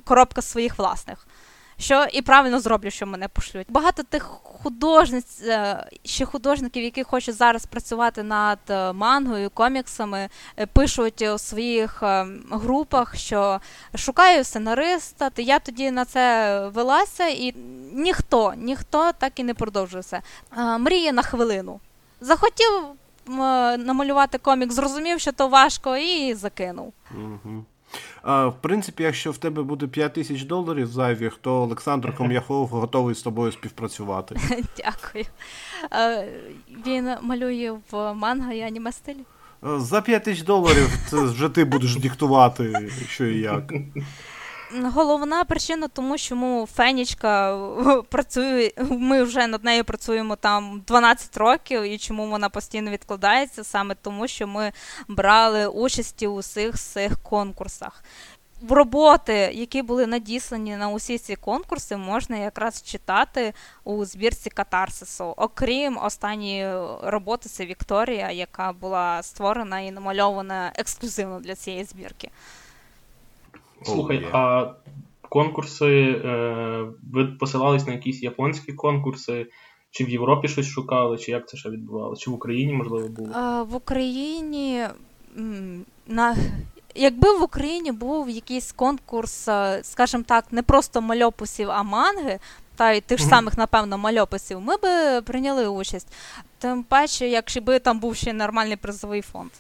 коробка 0.05 0.43
своїх 0.43 0.79
власних. 0.79 1.28
Що 1.79 2.07
і 2.13 2.23
правильно 2.23 2.61
зроблю, 2.61 2.91
що 2.91 3.07
мене 3.07 3.29
пошлють. 3.29 3.67
Багато 3.71 4.03
тих 4.03 4.23
художниць, 4.43 5.43
е, 5.43 5.87
ще 6.05 6.25
художників, 6.25 6.85
які 6.85 7.03
хочуть 7.03 7.35
зараз 7.35 7.67
працювати 7.67 8.23
над 8.23 8.59
е, 8.71 8.93
мангою, 8.93 9.51
коміксами, 9.51 10.29
пишуть 10.73 11.23
у 11.23 11.39
своїх 11.39 12.03
групах, 12.51 13.17
що 13.17 13.61
шукаю 13.95 14.45
сценариста. 14.45 15.31
То 15.31 15.43
я 15.43 15.59
тоді 15.59 15.91
на 15.91 16.05
це 16.05 16.61
велася, 16.69 17.27
і 17.27 17.55
ніхто, 17.93 18.55
ніхто 18.57 19.13
так 19.13 19.41
і 19.41 19.45
не 19.45 19.55
продовжує 19.55 20.03
це. 20.03 20.23
Мріє 20.79 21.13
на 21.13 21.23
хвилину. 21.23 21.81
Захотів 22.21 22.69
намалювати 23.79 24.39
комік, 24.39 24.73
зрозумів, 24.73 25.21
що 25.21 25.33
то 25.33 25.49
важко, 25.49 25.97
і 25.97 26.35
закинув. 26.35 26.93
Угу. 27.11 27.65
В 28.25 28.53
принципі, 28.61 29.03
якщо 29.03 29.31
в 29.31 29.39
тебе 29.39 29.63
буде 29.63 29.87
5 29.87 30.13
тисяч 30.13 30.43
доларів 30.43 30.87
зайвих, 30.87 31.39
то 31.41 31.63
Олександр 31.63 32.17
Ком'яхов 32.17 32.69
готовий 32.69 33.15
з 33.15 33.23
тобою 33.23 33.53
співпрацювати. 33.53 34.37
Дякую. 34.77 35.25
Він 36.87 37.11
малює 37.23 37.79
в 37.91 38.15
манго 38.15 38.53
і 38.53 38.61
аніме 38.61 38.93
стилі. 38.93 39.25
За 39.63 40.01
5 40.01 40.25
тисяч 40.25 40.43
доларів 40.43 40.99
це 41.11 41.17
вже 41.17 41.49
ти 41.49 41.65
будеш 41.65 41.97
диктувати, 41.97 42.91
що 43.09 43.27
і 43.27 43.39
як. 43.39 43.73
Головна 44.73 45.45
причина, 45.45 45.89
тому 45.89 46.19
чому 46.19 46.69
Фенічка 46.75 47.59
працює, 48.09 48.71
ми 48.91 49.23
вже 49.23 49.47
над 49.47 49.65
нею 49.65 49.85
працюємо 49.85 50.37
там 50.37 50.83
12 50.87 51.37
років, 51.37 51.83
і 51.83 51.99
чому 51.99 52.27
вона 52.27 52.49
постійно 52.49 52.91
відкладається, 52.91 53.65
саме 53.65 53.95
тому, 53.95 54.29
що 54.29 54.47
ми 54.47 54.73
брали 55.09 55.67
участі 55.67 56.27
у 56.27 56.39
всіх 56.39 56.79
цих 56.79 57.19
конкурсах. 57.23 58.05
Роботи, 58.69 59.33
які 59.55 59.83
були 59.83 60.07
надіслані 60.07 60.77
на 60.77 60.89
усі 60.89 61.19
ці 61.19 61.37
конкурси, 61.37 61.97
можна 61.97 62.37
якраз 62.37 62.83
читати 62.83 63.55
у 63.85 64.05
збірці 64.05 64.51
катарсису. 64.51 65.25
Окрім 65.25 65.99
останньої 65.99 66.73
роботи, 67.03 67.49
це 67.49 67.67
Вікторія, 67.67 68.31
яка 68.31 68.73
була 68.73 69.23
створена 69.23 69.81
і 69.81 69.91
намальована 69.91 70.73
ексклюзивно 70.77 71.41
для 71.41 71.55
цієї 71.55 71.85
збірки. 71.85 72.31
Слухай, 73.83 74.19
oh, 74.19 74.23
yeah. 74.23 74.37
а 74.37 74.75
конкурси, 75.29 76.23
е, 76.25 76.87
ви 77.13 77.25
посилались 77.25 77.87
на 77.87 77.93
якісь 77.93 78.23
японські 78.23 78.73
конкурси, 78.73 79.47
чи 79.91 80.05
в 80.05 80.09
Європі 80.09 80.49
щось 80.49 80.67
шукали, 80.67 81.19
чи 81.19 81.31
як 81.31 81.49
це 81.49 81.57
ще 81.57 81.71
відбувалося? 81.71 82.23
Чи 82.23 82.31
в 82.31 82.35
Україні, 82.35 82.73
можливо, 82.73 83.09
було? 83.09 83.29
А, 83.33 83.63
В 83.63 83.75
Україні. 83.75 84.85
на... 86.07 86.37
Якби 86.95 87.39
в 87.39 87.43
Україні 87.43 87.93
був 87.93 88.31
якийсь 88.31 88.73
конкурс, 88.73 89.49
е, 89.49 89.81
скажімо 89.83 90.25
так, 90.27 90.45
не 90.51 90.63
просто 90.63 91.01
мальописів, 91.01 91.71
а 91.71 91.83
манги, 91.83 92.39
та 92.79 92.93
й 92.93 93.01
тих 93.01 93.19
ж 93.19 93.25
самих, 93.25 93.59
напевно, 93.59 93.99
мальописів, 93.99 94.61
ми 94.61 94.77
би 94.77 95.23
прийняли 95.23 95.69
участь. 95.69 96.13
Тим 96.59 96.83
паче, 96.83 97.29
якщо 97.29 97.61
би 97.61 97.79
там 97.79 98.01
був 98.01 98.17
ще 98.17 98.33
нормальний 98.33 98.77
призовий 98.77 99.23
фонд. 99.23 99.51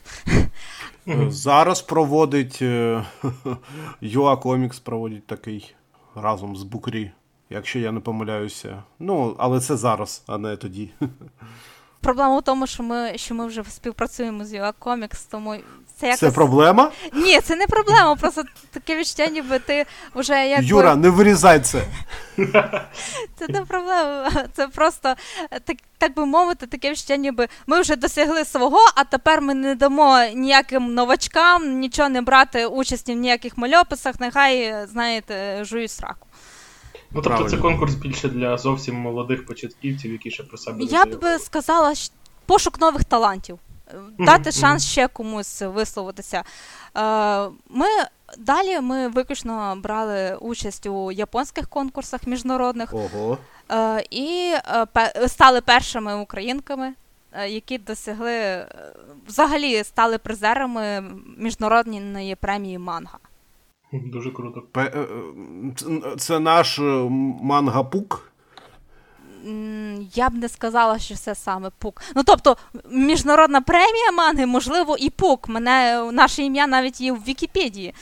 Зараз 1.28 1.82
проводить 1.82 2.62
Юа 4.00 4.36
Комікс 4.36 4.78
проводить 4.78 5.26
такий 5.26 5.74
разом 6.14 6.56
з 6.56 6.62
Букрі, 6.62 7.10
якщо 7.50 7.78
я 7.78 7.92
не 7.92 8.00
помиляюся. 8.00 8.82
Ну, 8.98 9.34
але 9.38 9.60
це 9.60 9.76
зараз, 9.76 10.22
а 10.26 10.38
не 10.38 10.56
тоді. 10.56 10.90
Проблема 12.00 12.38
в 12.38 12.42
тому, 12.42 12.66
що 12.66 12.82
ми 12.82 13.12
що 13.18 13.34
ми 13.34 13.46
вже 13.46 13.64
співпрацюємо 13.64 14.44
з 14.44 14.52
UA 14.54 14.72
Comics, 14.80 15.26
тому 15.30 15.56
це 16.00 16.06
якось... 16.06 16.20
Це 16.20 16.30
проблема? 16.30 16.90
Ні, 17.12 17.40
це 17.40 17.56
не 17.56 17.66
проблема. 17.66 18.16
Просто 18.16 18.42
таке 18.70 18.96
відчуття, 18.96 19.26
ніби 19.26 19.58
ти 19.58 19.86
вже 20.14 20.48
як. 20.48 20.62
Юра, 20.62 20.96
не 20.96 21.10
вирізай 21.10 21.60
це. 21.60 21.84
Це 23.38 23.48
не 23.48 23.64
проблема. 23.64 24.30
Це 24.52 24.68
просто 24.68 25.14
так 25.64 25.76
так 25.98 26.14
би 26.14 26.26
мовити, 26.26 26.66
таке 26.66 26.90
відчуття, 26.90 27.16
ніби 27.16 27.48
ми 27.66 27.80
вже 27.80 27.96
досягли 27.96 28.44
свого, 28.44 28.78
а 28.96 29.04
тепер 29.04 29.40
ми 29.40 29.54
не 29.54 29.74
дамо 29.74 30.18
ніяким 30.34 30.94
новачкам 30.94 31.78
нічого 31.78 32.08
не 32.08 32.22
брати 32.22 32.66
участі 32.66 33.12
в 33.12 33.16
ніяких 33.16 33.58
мальописах, 33.58 34.20
нехай, 34.20 34.74
знаєте, 34.86 35.64
жують 35.64 35.90
сраку. 35.90 36.26
Ну, 36.94 36.98
тобто 37.14 37.28
Правильно. 37.28 37.50
це 37.50 37.56
конкурс 37.56 37.94
більше 37.94 38.28
для 38.28 38.58
зовсім 38.58 38.94
молодих 38.94 39.46
початківців, 39.46 40.12
які 40.12 40.30
ще 40.30 40.42
про 40.42 40.58
себе. 40.58 40.84
Я 40.84 41.04
б 41.04 41.38
сказала, 41.38 41.94
що 41.94 42.12
пошук 42.46 42.80
нових 42.80 43.04
талантів 43.04 43.58
дати 44.18 44.52
шанс 44.52 44.84
ще 44.86 45.08
комусь 45.08 45.62
висловитися. 45.62 46.44
Е, 46.96 47.48
ми 47.70 47.86
Далі 48.38 48.80
ми 48.80 49.08
виключно 49.08 49.76
брали 49.82 50.36
участь 50.40 50.86
у 50.86 51.12
японських 51.12 51.68
конкурсах 51.68 52.26
міжнародних 52.26 52.94
Ого. 52.94 53.38
Е, 53.70 54.04
і 54.10 54.54
е, 54.96 55.28
стали 55.28 55.60
першими 55.60 56.14
українками, 56.14 56.94
які 57.48 57.78
досягли 57.78 58.66
взагалі 59.26 59.84
стали 59.84 60.18
призерами 60.18 61.04
міжнародної 61.38 62.34
премії 62.34 62.78
Манга. 62.78 63.18
Дуже 63.92 64.30
круто. 64.30 64.62
Це 66.18 66.38
наш 66.38 66.78
мангапук 67.40 68.27
я 70.14 70.30
б 70.30 70.34
не 70.34 70.48
сказала, 70.48 70.98
що 70.98 71.14
це 71.14 71.34
саме 71.34 71.70
пук. 71.78 72.02
Ну 72.16 72.22
тобто, 72.26 72.56
міжнародна 72.90 73.60
премія 73.60 74.12
манги, 74.12 74.46
можливо, 74.46 74.96
і 74.96 75.10
пук. 75.10 75.48
Мене 75.48 76.08
наше 76.12 76.42
ім'я 76.42 76.66
навіть 76.66 77.00
є 77.00 77.12
в 77.12 77.22
Вікіпедії. 77.28 77.94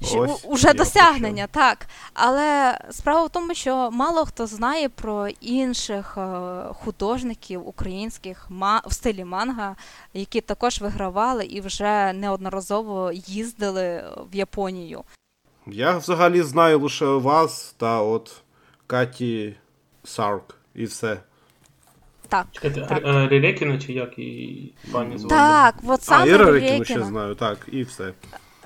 Ось, 0.00 0.44
Уже 0.44 0.72
досягнення, 0.72 1.46
почав. 1.46 1.62
так. 1.62 1.86
Але 2.14 2.78
справа 2.90 3.24
в 3.24 3.30
тому, 3.30 3.54
що 3.54 3.90
мало 3.90 4.24
хто 4.24 4.46
знає 4.46 4.88
про 4.88 5.28
інших 5.28 6.18
е, 6.18 6.60
художників 6.72 7.68
українських 7.68 8.46
в 8.86 8.92
стилі 8.92 9.24
манга, 9.24 9.76
які 10.14 10.40
також 10.40 10.80
вигравали 10.80 11.44
і 11.44 11.60
вже 11.60 12.12
неодноразово 12.12 13.12
їздили 13.12 14.04
в 14.32 14.36
Японію. 14.36 15.02
Я 15.66 15.96
взагалі 15.96 16.42
знаю 16.42 16.80
лише 16.80 17.04
вас 17.06 17.74
та 17.78 18.02
от 18.02 18.42
Каті 18.86 19.56
Сарк 20.06 20.54
і 20.74 20.84
все. 20.84 21.20
Так. 22.28 22.46
Чекайте, 22.52 22.80
так. 22.80 23.02
Ререкіна 23.04 23.78
чи 23.78 23.92
як 23.92 24.18
і 24.18 24.72
пані 24.92 25.18
звали? 25.18 25.36
Так, 25.36 25.74
от 25.86 26.02
саме 26.02 26.24
А, 26.24 26.26
і 26.26 26.36
Ререкіну 26.36 26.84
ще 26.84 27.04
знаю, 27.04 27.34
так, 27.34 27.58
і 27.72 27.82
все. 27.82 28.12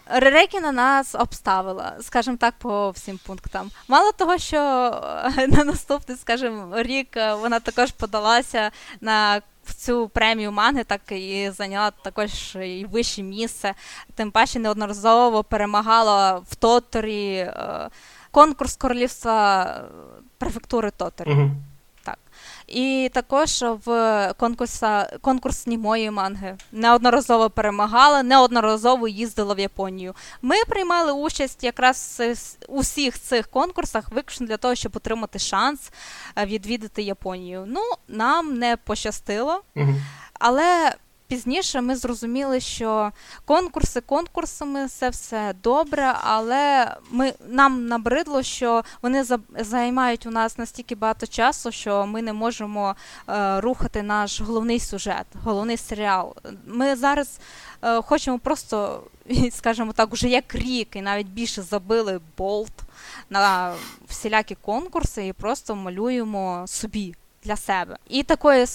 Ререкіна 0.07 0.73
нас 0.73 1.15
обставила, 1.15 1.97
скажімо 2.01 2.37
так, 2.37 2.55
по 2.59 2.91
всім 2.91 3.19
пунктам. 3.27 3.71
Мало 3.89 4.13
того, 4.13 4.39
що 4.39 4.59
на 5.49 5.65
наступний, 5.65 6.19
скажімо, 6.19 6.73
рік 6.77 7.09
вона 7.41 7.61
також 7.61 7.91
подалася 7.91 8.71
на 9.01 9.41
в 9.65 9.75
цю 9.75 10.09
премію 10.09 10.53
манги, 10.53 10.85
так 10.85 11.01
і 11.13 11.51
зайняла 11.51 11.91
також 11.91 12.55
і 12.55 12.87
вище 12.91 13.23
місце. 13.23 13.75
Тим 14.15 14.31
паче 14.31 14.59
неодноразово 14.59 15.45
перемагала 15.45 16.35
в 16.51 16.55
Тоторі 16.55 17.35
е, 17.35 17.89
конкурс 18.31 18.77
королівства 18.77 19.65
префектури 20.41 20.91
Тоторі. 20.91 21.33
Угу. 21.33 21.51
І 22.67 23.11
також 23.15 23.65
в 23.85 24.35
конкурса, 24.39 25.19
конкурс 25.21 25.67
німої 25.67 26.11
манги 26.11 26.57
неодноразово 26.73 27.51
перемагала, 27.51 28.23
неодноразово 28.23 29.09
їздила 29.09 29.55
в 29.55 29.59
Японію. 29.59 30.15
Ми 30.43 30.57
приймали 30.69 31.13
участь 31.13 31.65
якраз 31.65 32.23
у 32.69 32.81
всіх 32.81 33.19
цих 33.19 33.49
конкурсах, 33.49 34.13
виключно 34.13 34.47
для 34.47 34.57
того, 34.57 34.75
щоб 34.75 34.97
отримати 34.97 35.39
шанс 35.39 35.91
е, 36.37 36.47
відвідати 36.47 37.03
Японію. 37.03 37.65
Ну, 37.67 37.83
нам 38.09 38.59
не 38.59 38.77
пощастило, 38.77 39.63
але 40.33 40.95
пізніше 41.31 41.81
ми 41.81 41.97
зрозуміли, 41.97 42.61
що 42.61 43.13
конкурси 43.45 44.01
конкурсами 44.01 44.89
це 44.89 45.11
все 45.11 45.55
добре, 45.63 46.15
але 46.23 46.97
ми 47.11 47.33
нам 47.49 47.87
набридло, 47.87 48.43
що 48.43 48.83
вони 49.03 49.25
займають 49.59 50.27
у 50.27 50.31
нас 50.31 50.59
настільки 50.59 50.95
багато 50.95 51.27
часу, 51.27 51.73
що 51.73 52.07
ми 52.07 52.23
не 52.23 52.33
можемо 52.33 52.97
е, 53.29 53.61
рухати 53.61 54.03
наш 54.03 54.41
головний 54.41 54.81
сюжет, 54.81 55.27
головний 55.45 55.77
серіал. 55.77 56.35
Ми 56.67 56.97
зараз 56.97 57.41
е, 57.83 58.03
хочемо 58.03 58.39
просто, 58.39 59.03
скажімо 59.51 59.93
так, 59.93 60.13
уже 60.13 60.29
як 60.29 60.55
рік 60.55 60.97
і 60.97 61.03
навіть 61.03 61.29
більше 61.29 61.63
забили 61.63 62.21
болт 62.39 62.75
на 63.31 63.75
всілякі 64.09 64.55
конкурси 64.55 65.27
і 65.27 65.33
просто 65.33 65.75
малюємо 65.75 66.65
собі 66.67 67.15
для 67.43 67.57
себе. 67.57 67.97
І 68.09 68.23
такою 68.23 68.67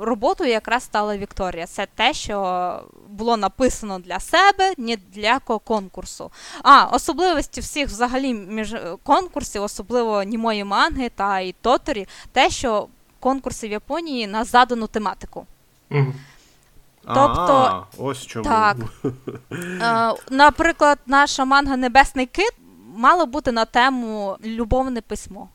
роботою 0.00 0.50
якраз 0.50 0.82
стала 0.82 1.16
Вікторія. 1.16 1.66
Це 1.66 1.86
те, 1.94 2.14
що 2.14 2.80
було 3.08 3.36
написано 3.36 3.98
для 3.98 4.20
себе, 4.20 4.74
ні 4.78 4.96
для 4.96 5.28
якого 5.28 5.58
конкурсу. 5.58 6.30
А 6.62 6.84
особливості 6.84 7.60
всіх 7.60 7.88
взагалі 7.88 8.34
між 8.34 8.76
конкурсів, 9.02 9.62
особливо 9.62 10.22
німої 10.22 10.64
манги 10.64 11.08
та 11.08 11.40
і 11.40 11.52
Тоторі, 11.52 12.08
те, 12.32 12.50
що 12.50 12.88
конкурси 13.20 13.68
в 13.68 13.70
Японії 13.70 14.26
на 14.26 14.44
задану 14.44 14.86
тематику. 14.86 15.46
Тобто, 17.06 17.86
ось 17.98 18.26
чому. 18.26 18.44
Так. 18.44 18.76
Е, 19.52 20.14
наприклад, 20.30 20.98
наша 21.06 21.44
манга 21.44 21.76
Небесний 21.76 22.26
кит 22.26 22.52
мала 22.96 23.26
бути 23.26 23.52
на 23.52 23.64
тему 23.64 24.36
любовне 24.44 25.00
письмо, 25.00 25.48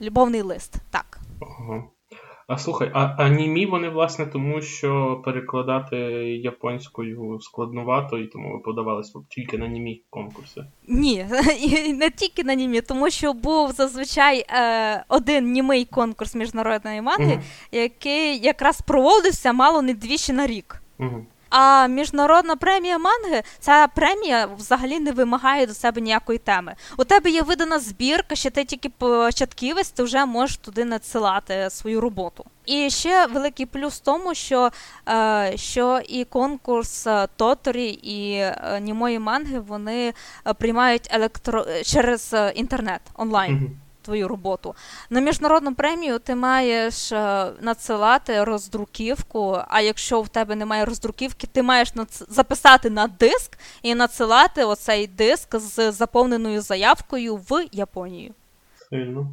любовний 0.00 0.42
лист. 0.42 0.74
Так. 0.90 1.21
Ага. 1.42 1.84
А 2.46 2.58
слухай, 2.58 2.90
а 2.94 3.04
анімі 3.04 3.66
вони, 3.66 3.88
власне, 3.88 4.26
тому 4.26 4.62
що 4.62 5.20
перекладати 5.24 5.96
японською 6.36 7.38
складновато, 7.40 8.18
і 8.18 8.26
тому 8.26 8.52
ви 8.52 8.58
подавалися 8.58 9.18
тільки 9.28 9.58
на 9.58 9.68
німі 9.68 10.02
конкурси? 10.10 10.64
Ні, 10.88 11.26
не 11.94 12.10
тільки 12.10 12.44
на 12.44 12.54
німі, 12.54 12.80
тому 12.80 13.10
що 13.10 13.32
був 13.32 13.72
зазвичай 13.72 14.46
е, 14.48 15.04
один 15.08 15.52
німий 15.52 15.84
конкурс 15.84 16.34
міжнародної 16.34 17.02
манги, 17.02 17.32
угу. 17.32 17.42
який 17.72 18.38
якраз 18.38 18.80
проводився 18.80 19.52
мало 19.52 19.82
не 19.82 19.94
двічі 19.94 20.32
на 20.32 20.46
рік. 20.46 20.82
Угу. 20.98 21.26
А 21.54 21.86
міжнародна 21.86 22.56
премія 22.56 22.98
манги, 22.98 23.42
ця 23.58 23.88
премія 23.94 24.46
взагалі 24.46 25.00
не 25.00 25.12
вимагає 25.12 25.66
до 25.66 25.74
себе 25.74 26.00
ніякої 26.00 26.38
теми. 26.38 26.74
У 26.98 27.04
тебе 27.04 27.30
є 27.30 27.42
видана 27.42 27.78
збірка, 27.78 28.34
ще 28.34 28.50
ти 28.50 28.64
тільки 28.64 28.88
початківець, 28.88 29.90
ти 29.90 30.02
вже 30.02 30.26
можеш 30.26 30.56
туди 30.56 30.84
надсилати 30.84 31.70
свою 31.70 32.00
роботу. 32.00 32.44
І 32.66 32.90
ще 32.90 33.26
великий 33.26 33.66
плюс 33.66 33.94
в 33.94 34.00
тому, 34.00 34.34
що 34.34 34.70
е, 35.08 35.52
що 35.56 36.00
і 36.08 36.24
конкурс 36.24 37.06
е, 37.06 37.28
Тоторі, 37.36 37.86
і 37.88 38.32
е, 38.32 38.80
німої 38.82 39.18
манги 39.18 39.58
вони 39.58 40.14
приймають 40.58 41.08
електро 41.10 41.66
через 41.84 42.34
інтернет 42.54 43.00
онлайн. 43.14 43.76
Твою 44.02 44.28
роботу. 44.28 44.74
На 45.10 45.20
міжнародну 45.20 45.74
премію 45.74 46.18
ти 46.18 46.34
маєш 46.34 47.12
е, 47.12 47.46
надсилати 47.60 48.44
роздруківку, 48.44 49.58
а 49.68 49.80
якщо 49.80 50.20
в 50.20 50.28
тебе 50.28 50.56
немає 50.56 50.84
роздруківки, 50.84 51.46
ти 51.46 51.62
маєш 51.62 51.92
записати 52.28 52.90
на 52.90 53.06
диск 53.06 53.58
і 53.82 53.94
надсилати 53.94 54.64
оцей 54.64 55.06
диск 55.06 55.58
з 55.58 55.92
заповненою 55.92 56.60
заявкою 56.60 57.36
в 57.36 57.66
Японію. 57.72 58.34
Сильно. 58.90 59.32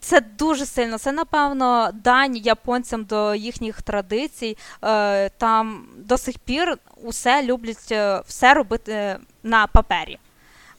Це 0.00 0.20
дуже 0.20 0.66
сильно. 0.66 0.98
Це, 0.98 1.12
напевно, 1.12 1.90
дань 2.04 2.36
японцям 2.36 3.04
до 3.04 3.34
їхніх 3.34 3.82
традицій. 3.82 4.56
Е, 4.84 5.28
там 5.28 5.86
до 5.96 6.18
сих 6.18 6.38
пір 6.38 6.78
усе 7.02 7.42
люблять 7.42 7.88
е, 7.92 8.22
все 8.26 8.54
робити 8.54 9.16
на 9.42 9.66
папері 9.66 10.18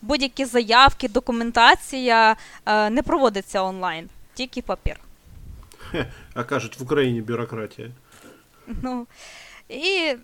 будь-які 0.02 0.46
заявки, 0.46 1.08
документація 1.08 2.36
е, 2.66 2.90
не 2.90 3.04
проводиться 3.04 3.62
онлайн, 3.62 4.10
тільки 4.34 4.62
папір. 4.62 5.00
Хе, 5.78 6.06
а 6.34 6.44
кажуть, 6.44 6.80
в 6.80 6.84
Україні 6.84 7.22
бюрократія. 7.22 7.92
Ну, 8.68 9.08
і 9.70 10.16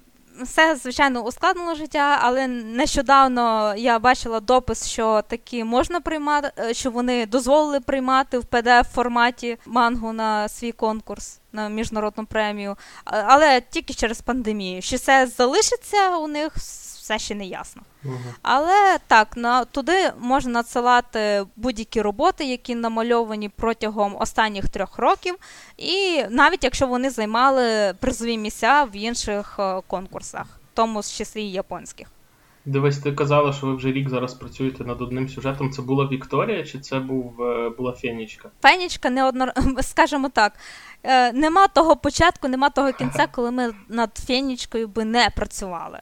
все, 0.41 0.75
звичайно, 0.75 1.21
ускладнило 1.21 1.75
життя, 1.75 2.19
але 2.21 2.47
нещодавно 2.47 3.73
я 3.77 3.99
бачила 3.99 4.39
допис, 4.39 4.87
що 4.87 5.23
такі 5.27 5.63
можна 5.63 6.01
приймати, 6.01 6.51
е, 6.59 6.73
що 6.73 6.91
вони 6.91 7.25
дозволили 7.25 7.79
приймати 7.79 8.39
в 8.39 8.43
pdf 8.43 8.83
форматі 8.83 9.57
мангу 9.65 10.13
на 10.13 10.49
свій 10.49 10.71
конкурс 10.71 11.39
на 11.51 11.69
міжнародну 11.69 12.25
премію, 12.25 12.77
але 13.05 13.61
тільки 13.61 13.93
через 13.93 14.21
пандемію. 14.21 14.81
Що 14.81 14.97
це 14.97 15.27
залишиться 15.27 16.17
у 16.17 16.27
них 16.27 16.53
все 17.05 17.19
ще 17.19 17.35
не 17.35 17.45
ясно. 17.45 17.81
Угу. 18.05 18.33
Але 18.41 18.97
так, 19.07 19.37
на, 19.37 19.65
туди 19.65 20.11
можна 20.19 20.51
надсилати 20.51 21.45
будь-які 21.55 22.01
роботи, 22.01 22.45
які 22.45 22.75
намальовані 22.75 23.49
протягом 23.49 24.15
останніх 24.19 24.69
трьох 24.69 24.97
років, 24.97 25.35
і 25.77 26.23
навіть 26.29 26.63
якщо 26.63 26.87
вони 26.87 27.09
займали 27.09 27.93
призові 27.99 28.37
місця 28.37 28.83
в 28.93 28.95
інших 28.95 29.55
е, 29.59 29.81
конкурсах, 29.87 30.45
в 30.45 30.75
тому 30.75 31.03
числі 31.03 31.41
і 31.41 31.51
японських. 31.51 32.07
Дивись, 32.65 32.97
ти 32.97 33.11
казала, 33.11 33.53
що 33.53 33.67
ви 33.67 33.75
вже 33.75 33.91
рік 33.91 34.09
зараз 34.09 34.33
працюєте 34.33 34.83
над 34.83 35.01
одним 35.01 35.29
сюжетом. 35.29 35.71
Це 35.71 35.81
була 35.81 36.07
Вікторія 36.07 36.63
чи 36.63 36.79
це 36.79 36.99
був, 36.99 37.41
е, 37.41 37.69
була 37.69 37.91
Фенічка? 37.91 38.49
Фенічка 38.61 39.09
не 39.09 39.23
одно, 39.23 39.47
скажімо 39.81 40.29
так, 40.29 40.53
е, 41.03 41.33
нема 41.33 41.67
того 41.67 41.95
початку, 41.95 42.47
нема 42.47 42.69
того 42.69 42.93
кінця, 42.93 43.27
коли 43.31 43.51
ми 43.51 43.73
над 43.89 44.17
Фенічкою 44.27 44.87
би 44.87 45.05
не 45.05 45.29
працювали. 45.35 45.99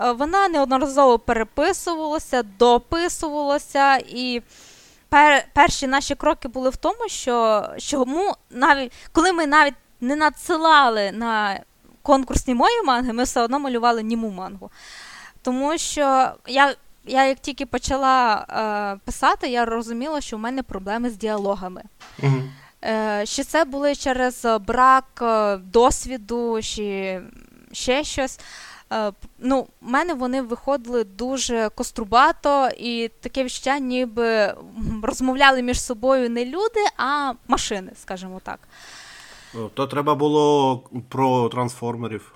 Е, 0.00 0.12
вона 0.12 0.48
неодноразово 0.48 1.18
переписувалася, 1.18 2.42
дописувалася, 2.42 3.96
і 3.96 4.42
пер, 5.08 5.44
перші 5.54 5.86
наші 5.86 6.14
кроки 6.14 6.48
були 6.48 6.70
в 6.70 6.76
тому, 6.76 7.08
що 7.08 7.64
чому 7.78 8.34
навіть 8.50 8.92
коли 9.12 9.32
ми 9.32 9.46
навіть 9.46 9.74
не 10.00 10.16
надсилали 10.16 11.12
на 11.12 11.60
конкурсні 12.02 12.54
мої 12.54 12.82
манги, 12.84 13.12
ми 13.12 13.22
все 13.22 13.40
одно 13.40 13.58
малювали 13.58 14.02
німу 14.02 14.30
мангу. 14.30 14.70
Тому 15.42 15.78
що 15.78 16.32
я. 16.46 16.74
Я 17.10 17.24
як 17.24 17.38
тільки 17.38 17.66
почала 17.66 18.46
е, 18.96 19.00
писати, 19.04 19.48
я 19.48 19.64
розуміла, 19.64 20.20
що 20.20 20.36
в 20.36 20.40
мене 20.40 20.62
проблеми 20.62 21.10
з 21.10 21.16
діалогами. 21.16 21.82
Е, 22.84 23.26
Чи 23.26 23.44
це 23.44 23.64
були 23.64 23.94
через 23.94 24.46
брак 24.66 25.04
е, 25.22 25.56
досвіду, 25.56 26.62
чи 26.62 27.20
ще 27.72 28.04
щось. 28.04 28.40
Е, 28.92 29.12
ну, 29.38 29.66
в 29.80 29.88
мене 29.88 30.14
вони 30.14 30.42
виходили 30.42 31.04
дуже 31.04 31.68
кострубато, 31.74 32.68
і 32.76 33.10
таке 33.20 33.44
відчуття, 33.44 33.78
ніби 33.78 34.54
розмовляли 35.02 35.62
між 35.62 35.82
собою 35.82 36.30
не 36.30 36.44
люди, 36.44 36.80
а 36.96 37.32
машини, 37.48 37.92
скажімо 38.00 38.40
так. 38.44 38.58
То 39.74 39.86
треба 39.86 40.14
було 40.14 40.82
про 41.08 41.48
трансформерів. 41.48 42.34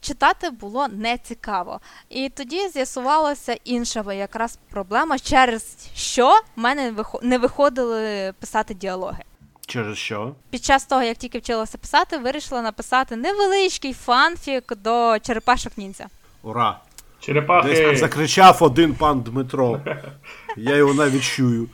Читати 0.00 0.50
було 0.50 0.88
нецікаво. 0.88 1.80
І 2.08 2.28
тоді 2.28 2.68
з'ясувалася 2.68 3.56
інша 3.64 4.12
якраз 4.12 4.58
проблема, 4.70 5.18
через 5.18 5.88
що 5.94 6.28
в 6.56 6.60
мене 6.60 6.94
не 7.22 7.38
виходили 7.38 8.32
писати 8.40 8.74
діалоги. 8.74 9.22
Через 9.70 9.98
що? 9.98 10.34
Під 10.50 10.64
час 10.64 10.84
того, 10.84 11.02
як 11.02 11.16
тільки 11.16 11.38
вчилася 11.38 11.78
писати, 11.78 12.18
вирішила 12.18 12.62
написати 12.62 13.16
невеличкий 13.16 13.92
фанфік 13.92 14.76
до 14.76 15.18
черепашок 15.18 15.78
ніндзя. 15.78 16.06
Ура! 16.42 16.80
Черепахи! 17.20 17.68
Десь 17.68 18.00
закричав 18.00 18.58
один 18.60 18.94
пан 18.94 19.20
Дмитро. 19.20 19.80
Я 20.56 20.76
його 20.76 20.94
навіть 20.94 21.22
чую. 21.22 21.68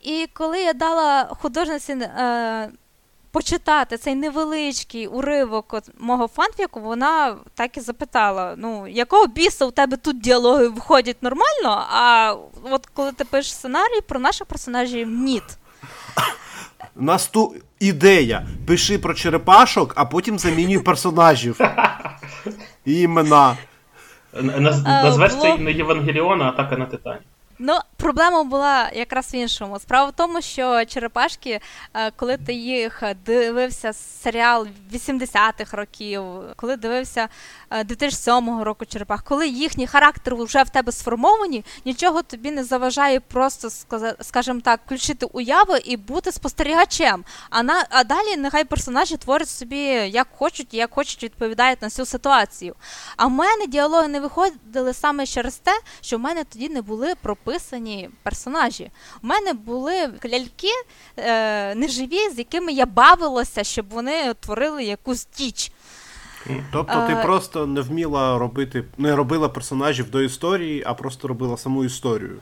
І 0.00 0.28
коли 0.32 0.62
я 0.62 0.72
дала 0.72 1.24
художниці 1.24 1.92
е, 1.92 2.70
почитати 3.30 3.96
цей 3.96 4.14
невеличкий 4.14 5.06
уривок 5.06 5.82
мого 5.98 6.28
фанфіку, 6.28 6.80
вона 6.80 7.36
так 7.54 7.76
і 7.76 7.80
запитала: 7.80 8.54
ну, 8.56 8.88
якого 8.88 9.26
біса 9.26 9.66
у 9.66 9.70
тебе 9.70 9.96
тут 9.96 10.20
діалоги 10.20 10.68
виходять 10.68 11.22
нормально, 11.22 11.86
а 11.90 12.34
от 12.62 12.86
коли 12.86 13.12
ти 13.12 13.24
пишеш 13.24 13.54
сценарій, 13.54 14.00
про 14.08 14.20
наших 14.20 14.46
персонажів 14.46 15.08
ніт. 15.08 15.44
Насту 16.96 17.54
ідея. 17.80 18.46
Пиши 18.66 18.98
про 18.98 19.14
черепашок, 19.14 19.92
а 19.96 20.04
потім 20.04 20.38
замінюй 20.38 20.78
персонажів. 20.78 21.60
І 22.84 23.00
імена. 23.00 23.56
Назвеш 24.84 25.32
це 25.40 25.58
не 25.58 25.72
Євангеліона, 25.72 26.44
а 26.44 26.48
атака 26.48 26.76
на 26.76 26.86
Титані. 26.86 27.20
Ну, 27.64 27.78
проблема 27.96 28.44
була 28.44 28.90
якраз 28.94 29.34
в 29.34 29.34
іншому. 29.34 29.78
Справа 29.78 30.10
в 30.10 30.12
тому, 30.12 30.42
що 30.42 30.84
черепашки, 30.84 31.60
е, 31.94 32.10
коли 32.10 32.36
ти 32.36 32.52
їх 32.54 33.02
дивився 33.26 33.92
серіал 33.92 34.66
80-х 34.92 35.76
років, 35.76 36.22
коли 36.56 36.76
дивився 36.76 37.28
2007 37.84 38.60
е, 38.60 38.64
року 38.64 38.84
черепах, 38.84 39.22
коли 39.22 39.48
їхні 39.48 39.86
характери 39.86 40.36
вже 40.44 40.62
в 40.62 40.68
тебе 40.68 40.92
сформовані, 40.92 41.64
нічого 41.84 42.22
тобі 42.22 42.50
не 42.50 42.64
заважає 42.64 43.20
просто 43.20 43.70
скажімо 44.20 44.60
так, 44.60 44.80
включити 44.86 45.26
уяву 45.26 45.76
і 45.76 45.96
бути 45.96 46.32
спостерігачем. 46.32 47.24
А 47.50 47.62
на 47.62 47.86
а 47.90 48.04
далі 48.04 48.36
нехай 48.36 48.64
персонажі 48.64 49.16
творять 49.16 49.48
собі 49.48 49.78
як 50.08 50.28
хочуть 50.36 50.74
і 50.74 50.76
як 50.76 50.94
хочуть 50.94 51.22
відповідають 51.22 51.82
на 51.82 51.90
цю 51.90 52.06
ситуацію. 52.06 52.74
А 53.16 53.26
в 53.26 53.30
мене 53.30 53.66
діалоги 53.66 54.08
не 54.08 54.20
виходили 54.20 54.94
саме 54.94 55.26
через 55.26 55.56
те, 55.56 55.72
що 56.00 56.16
в 56.16 56.20
мене 56.20 56.44
тоді 56.44 56.68
не 56.68 56.82
були 56.82 57.14
прописані 57.14 57.51
персонажі. 58.22 58.90
У 59.22 59.26
мене 59.26 59.52
були 59.52 59.94
ляльки 60.24 60.68
е, 61.16 61.74
неживі, 61.74 62.30
з 62.34 62.38
якими 62.38 62.72
я 62.72 62.86
бавилася, 62.86 63.64
щоб 63.64 63.86
вони 63.90 64.34
творили 64.34 64.84
якусь 64.84 65.28
діч. 65.38 65.72
Тобто 66.72 67.06
ти 67.06 67.12
а... 67.12 67.22
просто 67.22 67.66
не 67.66 67.80
вміла 67.80 68.38
робити, 68.38 68.84
не 68.98 69.16
робила 69.16 69.48
персонажів 69.48 70.10
до 70.10 70.22
історії, 70.22 70.82
а 70.86 70.94
просто 70.94 71.28
робила 71.28 71.56
саму 71.56 71.84
історію. 71.84 72.40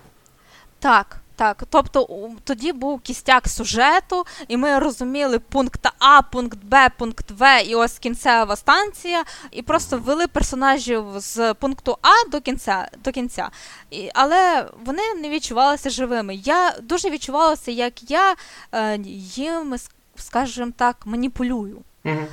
Так, 0.78 1.20
так. 1.40 1.64
Тобто 1.70 2.28
тоді 2.44 2.72
був 2.72 3.00
кістяк 3.00 3.48
сюжету, 3.48 4.24
і 4.48 4.56
ми 4.56 4.78
розуміли 4.78 5.38
пункт 5.38 5.86
А, 5.98 6.22
пункт 6.22 6.58
Б, 6.64 6.90
пункт 6.98 7.30
В 7.30 7.62
і 7.62 7.74
ось 7.74 7.98
кінцева 7.98 8.56
станція, 8.56 9.24
і 9.50 9.62
просто 9.62 9.98
ввели 9.98 10.26
персонажів 10.26 11.04
з 11.16 11.54
пункту 11.54 11.98
А 12.02 12.30
до 12.30 12.40
кінця. 12.40 12.88
до 13.04 13.12
кінця. 13.12 13.50
І, 13.90 14.10
Але 14.14 14.68
вони 14.84 15.02
не 15.14 15.28
відчувалися 15.28 15.90
живими. 15.90 16.34
Я 16.34 16.74
дуже 16.82 17.10
відчувалася, 17.10 17.70
як 17.70 18.10
я 18.10 18.34
е, 18.72 18.98
їм, 19.36 19.76
скажімо 20.16 20.72
так, 20.76 20.96
маніпулюю. 21.04 21.82
Угу. 22.04 22.26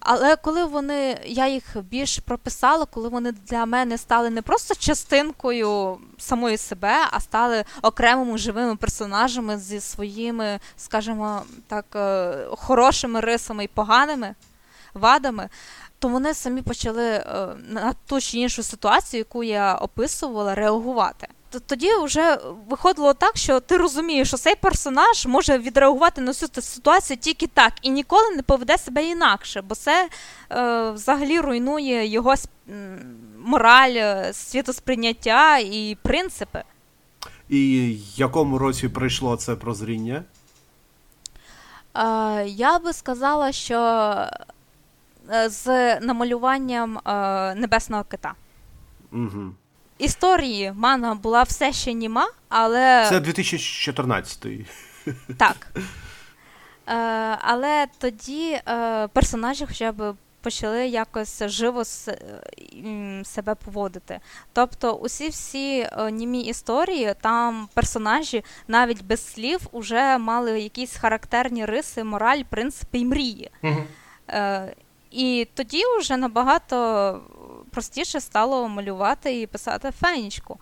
Але 0.00 0.36
коли 0.36 0.64
вони, 0.64 1.18
я 1.26 1.48
їх 1.48 1.64
більш 1.82 2.18
прописала, 2.18 2.86
коли 2.86 3.08
вони 3.08 3.32
для 3.32 3.66
мене 3.66 3.98
стали 3.98 4.30
не 4.30 4.42
просто 4.42 4.74
частинкою 4.74 5.98
самої 6.18 6.56
себе, 6.56 6.96
а 7.10 7.20
стали 7.20 7.64
окремими 7.82 8.38
живими 8.38 8.76
персонажами 8.76 9.58
зі 9.58 9.80
своїми, 9.80 10.60
скажімо 10.76 11.42
так, 11.68 11.84
е, 11.94 12.46
хорошими 12.50 13.20
рисами 13.20 13.64
і 13.64 13.68
поганими 13.68 14.34
вадами, 14.94 15.48
то 15.98 16.08
вони 16.08 16.34
самі 16.34 16.62
почали 16.62 17.06
е, 17.06 17.24
на 17.68 17.92
ту 18.06 18.20
чи 18.20 18.38
іншу 18.38 18.62
ситуацію, 18.62 19.18
яку 19.18 19.44
я 19.44 19.74
описувала, 19.74 20.54
реагувати 20.54 21.28
тоді 21.58 21.90
вже 22.04 22.38
виходило 22.68 23.14
так, 23.14 23.36
що 23.36 23.60
ти 23.60 23.76
розумієш, 23.76 24.28
що 24.28 24.36
цей 24.36 24.54
персонаж 24.54 25.26
може 25.26 25.58
відреагувати 25.58 26.20
на 26.20 26.34
цю 26.34 26.62
ситуацію 26.62 27.16
тільки 27.16 27.46
так 27.46 27.72
і 27.82 27.90
ніколи 27.90 28.30
не 28.36 28.42
поведе 28.42 28.78
себе 28.78 29.04
інакше, 29.04 29.62
бо 29.62 29.74
це 29.74 30.08
е, 30.50 30.90
взагалі 30.90 31.40
руйнує 31.40 32.06
його 32.06 32.34
мораль, 33.38 33.94
е, 33.94 34.32
світосприйняття 34.32 35.58
і 35.58 35.96
принципи. 36.02 36.62
І 37.48 37.96
в 38.16 38.18
якому 38.20 38.58
році 38.58 38.88
прийшло 38.88 39.36
це 39.36 39.56
прозріння? 39.56 40.24
Е, 41.94 42.46
я 42.46 42.78
би 42.78 42.92
сказала, 42.92 43.52
що 43.52 43.78
е, 45.30 45.48
з 45.48 46.00
намалюванням 46.00 46.98
е, 46.98 47.54
небесного 47.54 48.04
кита. 48.04 48.34
Угу 49.12 49.52
історії 50.00 50.72
манга 50.76 51.14
була 51.14 51.42
все 51.42 51.72
ще 51.72 51.92
німа, 51.92 52.28
але. 52.48 53.06
Це 53.08 53.20
2014 53.20 54.46
Так. 55.36 55.56
Е, 56.86 56.94
Але 57.42 57.86
тоді 57.98 58.60
е, 58.68 59.08
персонажі 59.08 59.66
хоча 59.66 59.92
б 59.92 60.14
почали 60.42 60.88
якось 60.88 61.42
живо 61.42 61.84
с, 61.84 62.08
е, 62.08 63.24
себе 63.24 63.54
поводити. 63.54 64.20
Тобто, 64.52 64.92
усі 64.92 65.28
всі 65.28 65.80
е, 65.80 66.10
німі 66.10 66.40
історії, 66.40 67.14
там 67.20 67.68
персонажі 67.74 68.44
навіть 68.68 69.04
без 69.04 69.32
слів 69.32 69.60
вже 69.72 70.18
мали 70.18 70.60
якісь 70.60 70.96
характерні 70.96 71.64
риси, 71.64 72.04
мораль, 72.04 72.42
принципи 72.50 72.98
і 72.98 73.04
мрії. 73.04 73.50
Угу. 73.62 73.84
Е, 74.28 74.74
І 75.10 75.48
тоді 75.54 75.82
вже 75.98 76.16
набагато 76.16 76.76
простіше 77.70 78.20
стало 78.20 78.68
малювати 78.68 79.40
і 79.40 79.46
писати 79.46 79.90
фенічку. 80.00 80.58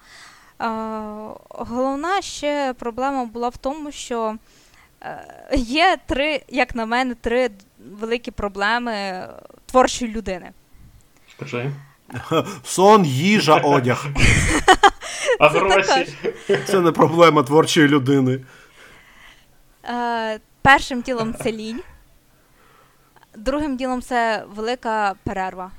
Головна 1.49 2.23
ще 2.23 2.75
проблема 2.79 3.25
була 3.25 3.49
в 3.49 3.57
тому, 3.57 3.93
що 3.93 4.37
е, 5.03 5.27
є 5.57 5.99
три, 6.07 6.43
як 6.49 6.75
на 6.75 6.87
мене, 6.87 7.15
три 7.15 7.51
великі 7.79 8.31
проблеми 8.31 9.27
творчої 9.67 10.13
людини. 10.13 10.51
Скажи. 11.37 11.73
Сон, 12.65 13.05
їжа, 13.05 13.55
одяг. 13.65 14.07
А 15.39 15.49
гроші. 15.49 16.17
Це 16.67 16.81
не 16.81 16.93
проблема 16.93 17.43
творчої 17.43 17.89
людини. 17.89 18.41
Е, 19.85 20.41
першим 20.63 21.01
ділом 21.01 21.35
це 21.35 21.53
лінь. 21.53 21.81
Другим 23.37 23.77
ділом 23.77 24.03
це 24.03 24.45
велика 24.55 25.15
перерва 25.25 25.71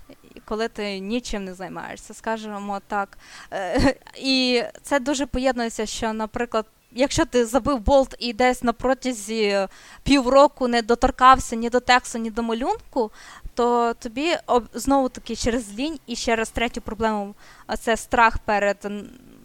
коли 0.49 0.67
ти 0.67 0.99
нічим 0.99 1.43
не 1.43 1.53
займаєшся, 1.53 2.13
скажімо 2.13 2.81
так. 2.88 3.17
Е, 3.51 3.95
і 4.17 4.63
це 4.83 4.99
дуже 4.99 5.25
поєднується, 5.25 5.85
що, 5.85 6.13
наприклад, 6.13 6.65
якщо 6.91 7.25
ти 7.25 7.45
забив 7.45 7.79
болт 7.79 8.15
і 8.19 8.33
десь 8.33 8.63
на 8.63 8.73
протязі 8.73 9.67
півроку 10.03 10.67
не 10.67 10.81
доторкався 10.81 11.55
ні 11.55 11.69
до 11.69 11.79
тексту, 11.79 12.17
ні 12.17 12.31
до 12.31 12.43
малюнку, 12.43 13.12
то 13.53 13.93
тобі 13.93 14.35
знову 14.73 15.09
таки 15.09 15.35
через 15.35 15.73
лінь 15.73 15.99
і 16.07 16.15
через 16.15 16.49
третю 16.49 16.81
проблему 16.81 17.35
це 17.79 17.97
страх 17.97 18.38
перед 18.38 18.91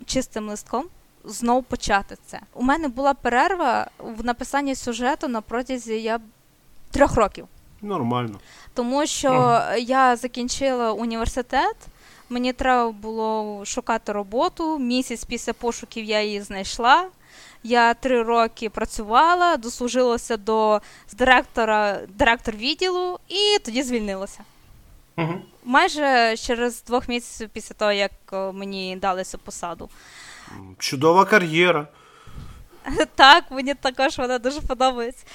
чистим 0.06 0.48
листком. 0.48 0.84
Знову 1.24 1.62
почати 1.62 2.16
це. 2.26 2.40
У 2.54 2.62
мене 2.62 2.88
була 2.88 3.14
перерва 3.14 3.90
в 3.98 4.24
написанні 4.24 4.74
сюжету 4.74 5.28
на 5.28 5.40
протязі 5.40 6.02
я 6.02 6.20
трьох 6.90 7.16
років. 7.16 7.48
Нормально. 7.84 8.38
Тому 8.74 9.06
що 9.06 9.28
ага. 9.28 9.76
я 9.76 10.16
закінчила 10.16 10.92
університет, 10.92 11.76
мені 12.28 12.52
треба 12.52 12.90
було 12.90 13.62
шукати 13.64 14.12
роботу. 14.12 14.78
Місяць 14.78 15.24
після 15.24 15.52
пошуків 15.52 16.04
я 16.04 16.22
її 16.22 16.40
знайшла. 16.40 17.06
Я 17.62 17.94
три 17.94 18.22
роки 18.22 18.70
працювала, 18.70 19.56
дослужилася 19.56 20.36
до 20.36 20.80
директора 21.12 22.00
директор 22.08 22.56
відділу 22.56 23.18
і 23.28 23.58
тоді 23.64 23.82
звільнилася. 23.82 24.40
Угу. 25.16 25.34
Майже 25.64 26.36
через 26.36 26.82
двох 26.82 27.08
місяців 27.08 27.48
після 27.52 27.74
того, 27.74 27.92
як 27.92 28.12
мені 28.32 28.96
дали 29.00 29.24
цю 29.24 29.38
посаду. 29.38 29.88
Чудова 30.78 31.24
кар'єра. 31.24 31.86
Так, 33.14 33.44
мені 33.50 33.74
також 33.74 34.18
вона 34.18 34.38
дуже 34.38 34.60
подобається. 34.60 35.26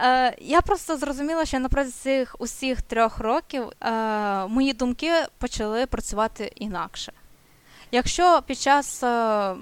Е, 0.00 0.36
Я 0.40 0.60
просто 0.60 0.96
зрозуміла, 0.96 1.44
що 1.44 1.58
напроти 1.58 1.90
цих 1.90 2.36
усіх 2.38 2.82
трьох 2.82 3.18
років 3.18 3.62
е, 3.80 3.90
мої 4.46 4.72
думки 4.72 5.10
почали 5.38 5.86
працювати 5.86 6.52
інакше. 6.54 7.12
Якщо 7.94 8.42
під 8.46 8.58
час 8.58 9.02
е, 9.02 9.06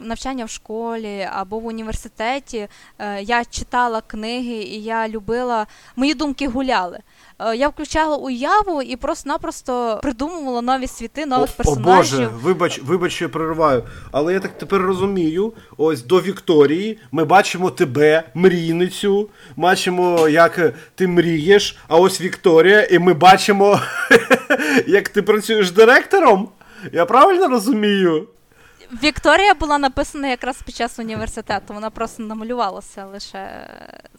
навчання 0.01 0.45
в 0.45 0.51
школі 0.51 1.29
або 1.33 1.59
в 1.59 1.67
університеті 1.67 2.69
е, 2.99 3.23
я 3.23 3.45
читала 3.45 4.01
книги 4.01 4.55
і 4.55 4.83
я 4.83 5.09
любила, 5.09 5.67
мої 5.97 6.15
думки 6.15 6.49
гуляли. 6.49 6.99
Е, 7.47 7.57
я 7.57 7.69
включала 7.69 8.17
уяву 8.17 8.83
і 8.83 8.97
просто-напросто 8.97 9.99
придумувала 10.03 10.63
нові 10.63 10.87
світи, 10.87 11.27
нових 11.27 11.51
о, 11.51 11.57
персонажів. 11.57 12.19
О 12.19 12.23
Боже, 12.23 12.31
вибач, 12.43 12.81
вибач, 12.83 13.13
що 13.13 13.25
я 13.25 13.29
перериваю. 13.29 13.83
Але 14.13 14.33
я 14.33 14.41
так 14.41 14.59
тепер 14.59 14.81
розумію: 14.81 15.53
ось 15.77 16.03
до 16.03 16.21
Вікторії 16.21 16.99
ми 17.13 17.25
бачимо 17.25 17.71
тебе, 17.71 18.23
мрійницю, 18.35 19.29
бачимо, 19.57 20.29
як 20.29 20.73
ти 20.95 21.09
мрієш. 21.09 21.77
А 21.89 21.97
ось 21.97 22.21
Вікторія, 22.21 22.83
і 22.83 22.99
ми 22.99 23.15
бачимо, 23.15 23.81
як 24.87 25.09
ти 25.09 25.23
працюєш 25.23 25.71
директором. 25.71 26.49
Я 26.93 27.07
правильно 27.07 27.49
розумію? 27.49 28.29
Вікторія 29.03 29.55
була 29.55 29.79
написана 29.79 30.29
якраз 30.29 30.63
під 30.63 30.75
час 30.75 30.99
університету, 30.99 31.75
вона 31.75 31.91
просто 31.91 32.23
намалювалася 32.23 33.05
лише 33.05 33.71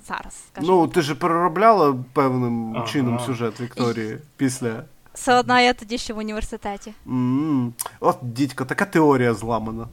зараз. 0.07 0.43
скажімо. 0.51 0.73
Ну, 0.73 0.87
ти 0.87 1.01
ж 1.01 1.15
переробляла 1.15 1.95
певним 2.13 2.75
ага. 2.77 2.87
чином 2.87 3.19
сюжет 3.19 3.61
Вікторії 3.61 4.17
після. 4.37 4.83
Все 5.13 5.35
одно 5.35 5.59
я 5.59 5.73
тоді 5.73 5.97
ще 5.97 6.13
в 6.13 6.17
університеті. 6.17 6.93
Mm-hmm. 7.07 7.71
От, 7.99 8.17
дідько, 8.21 8.65
така 8.65 8.85
теорія 8.85 9.33
зламана. 9.33 9.87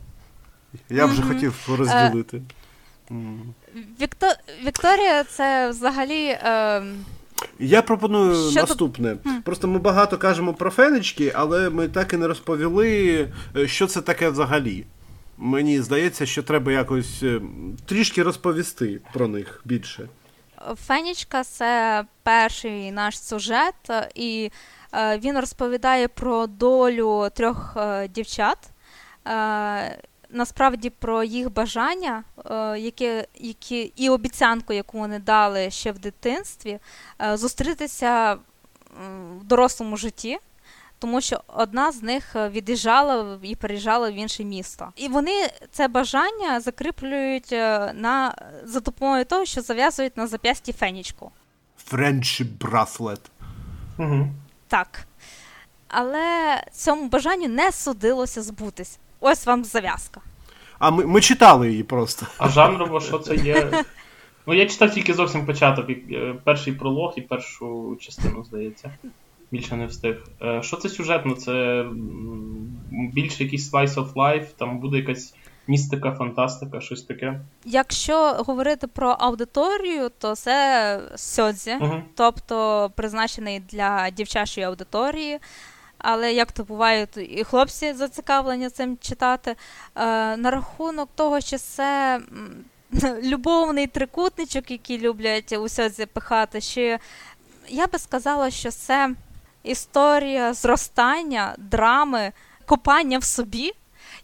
Я 0.89 1.07
вже 1.07 1.23
mm-hmm. 1.23 1.29
хотів 1.29 1.77
розділити. 1.79 2.43
Вікто... 4.01 4.27
Вікторія 4.65 5.25
це 5.25 5.71
взагалі. 5.71 6.27
Е... 6.27 6.83
Я 7.59 7.83
пропоную 7.83 8.51
що 8.51 8.61
наступне. 8.61 9.17
Тут? 9.17 9.45
Просто 9.45 9.69
ми 9.69 9.79
багато 9.79 10.19
кажемо 10.19 10.55
про 10.55 10.71
фенечки, 10.71 11.33
але 11.35 11.71
ми 11.71 11.89
так 11.89 12.13
і 12.13 12.17
не 12.17 12.27
розповіли, 12.27 13.29
е, 13.57 13.69
що 13.69 13.87
це 13.87 14.01
таке 14.01 14.29
взагалі. 14.29 14.87
Мені 15.39 15.83
здається, 15.83 16.27
що 16.27 16.43
треба 16.43 16.73
якось 16.73 17.23
е, 17.23 17.41
трішки 17.87 18.23
розповісти 18.23 19.01
про 19.13 19.29
них 19.29 19.61
більше. 19.65 20.09
Фенічка 20.87 21.45
це 21.45 22.05
перший 22.23 22.93
наш 22.93 23.23
сюжет, 23.23 23.75
і 24.15 24.51
е, 24.95 25.19
він 25.19 25.39
розповідає 25.39 26.09
про 26.09 26.47
долю 26.47 27.29
трьох 27.35 27.77
дівчат. 28.15 28.59
Насправді 30.33 30.91
про 30.91 31.25
їх 31.25 31.53
бажання, 31.53 32.25
які, 32.79 33.25
які 33.35 33.93
і 33.97 34.11
обіцянку, 34.11 34.73
яку 34.73 34.99
вони 34.99 35.19
дали 35.19 35.71
ще 35.71 35.93
в 35.93 35.99
дитинстві, 35.99 36.79
зустрітися 37.35 38.39
в 39.39 39.45
дорослому 39.45 39.97
житті 39.97 40.39
тому 41.01 41.21
що 41.21 41.41
одна 41.47 41.93
з 41.93 42.03
них 42.03 42.37
е, 42.37 42.49
від'їжджала 42.49 43.39
і 43.43 43.55
переїжджала 43.55 44.11
в 44.11 44.15
інше 44.15 44.45
місто. 44.45 44.93
І 44.97 45.09
вони 45.09 45.51
це 45.71 45.89
бажання 45.89 46.61
закріплюють 46.61 47.53
е, 47.53 47.93
на 47.95 48.35
за 48.65 48.81
допомогою 48.81 49.25
того, 49.25 49.45
що 49.45 49.63
зав'язують 49.63 50.17
на 50.17 50.27
зап'ясті 50.27 50.73
фенічку. 50.73 51.31
Friendship 51.91 52.59
bracelet. 52.59 53.21
Угу. 53.99 54.29
Так. 54.69 55.07
Але 55.89 56.57
цьому 56.73 57.09
бажанню 57.09 57.49
не 57.49 57.73
судилося 57.73 58.43
збутись. 58.43 58.99
Ось 59.21 59.47
вам 59.47 59.65
зав'язка. 59.65 60.21
А 60.79 60.91
ми 60.91 61.07
ми 61.07 61.21
читали 61.21 61.71
її 61.71 61.83
просто. 61.83 62.27
А 62.39 62.49
жанрово, 62.49 63.01
що 63.01 63.19
це 63.19 63.37
є? 63.37 63.85
Ну, 64.47 64.55
я 64.55 64.67
читав 64.67 64.91
тільки 64.91 65.15
зовсім 65.15 65.47
початок, 65.47 65.91
е, 65.91 66.35
перший 66.45 66.73
пролог 66.73 67.15
і 67.17 67.21
першу 67.21 67.97
частину, 68.01 68.45
здається 68.45 68.91
більше 69.51 69.77
не 69.77 69.87
встиг. 69.87 70.27
Е, 70.43 70.63
що 70.63 70.77
це 70.77 70.89
сюжетно? 70.89 71.35
Це 71.35 71.85
більше 72.91 73.45
якийсь 73.45 73.73
slice 73.73 73.95
of 73.95 74.13
life, 74.13 74.47
там 74.57 74.79
буде 74.79 74.97
якась 74.97 75.35
містика, 75.67 76.13
фантастика, 76.13 76.81
щось 76.81 77.03
таке. 77.03 77.41
Якщо 77.65 78.33
говорити 78.47 78.87
про 78.87 79.09
аудиторію, 79.09 80.11
то 80.19 80.35
це 80.35 81.01
Сьодзі, 81.17 81.77
uh 81.81 82.01
тобто 82.17 82.91
призначений 82.97 83.61
для 83.61 84.11
дівчачої 84.11 84.67
аудиторії. 84.67 85.39
Але 86.03 86.33
як 86.33 86.53
то 86.53 86.65
бувають 86.65 87.17
і 87.17 87.45
хлопці 87.45 87.93
зацікавлені 87.93 88.69
цим 88.69 88.99
читати. 89.01 89.51
Е, 89.51 90.37
На 90.37 90.51
рахунок 90.51 91.09
того, 91.15 91.41
що 91.41 91.59
це 91.59 92.21
любовний 93.23 93.87
трикутничок, 93.87 94.71
який 94.71 94.99
люблять 94.99 95.53
у 95.53 95.69
Сьодзі 95.69 96.07
пихати, 96.07 96.61
ще 96.61 96.99
я 97.69 97.87
би 97.87 97.99
сказала, 97.99 98.51
що 98.51 98.71
це 98.71 99.15
історія 99.63 100.55
зростання, 100.55 101.55
драми, 101.59 102.33
копання 102.67 103.19
в 103.19 103.25
собі. 103.25 103.73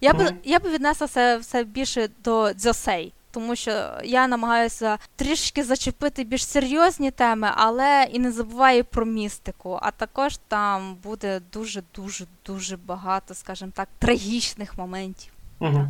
Я 0.01 0.13
би 0.13 0.23
mm-hmm. 0.23 0.35
я 0.43 0.59
би 0.59 0.69
віднесла 0.69 1.07
це 1.07 1.37
все 1.37 1.63
більше 1.63 2.09
до 2.23 2.53
дзьосей. 2.53 3.13
Тому 3.31 3.55
що 3.55 3.91
я 4.03 4.27
намагаюся 4.27 4.97
трішки 5.15 5.63
зачепити 5.63 6.23
більш 6.23 6.45
серйозні 6.45 7.11
теми, 7.11 7.51
але 7.55 8.07
і 8.11 8.19
не 8.19 8.31
забуваю 8.31 8.83
про 8.83 9.05
містику. 9.05 9.79
А 9.81 9.91
також 9.91 10.37
там 10.47 10.95
буде 11.03 11.41
дуже 11.53 11.83
дуже 11.95 12.25
дуже 12.45 12.77
багато, 12.77 13.33
скажімо 13.33 13.71
так, 13.75 13.89
трагічних 13.99 14.77
моментів. 14.77 15.33
Угу. 15.59 15.87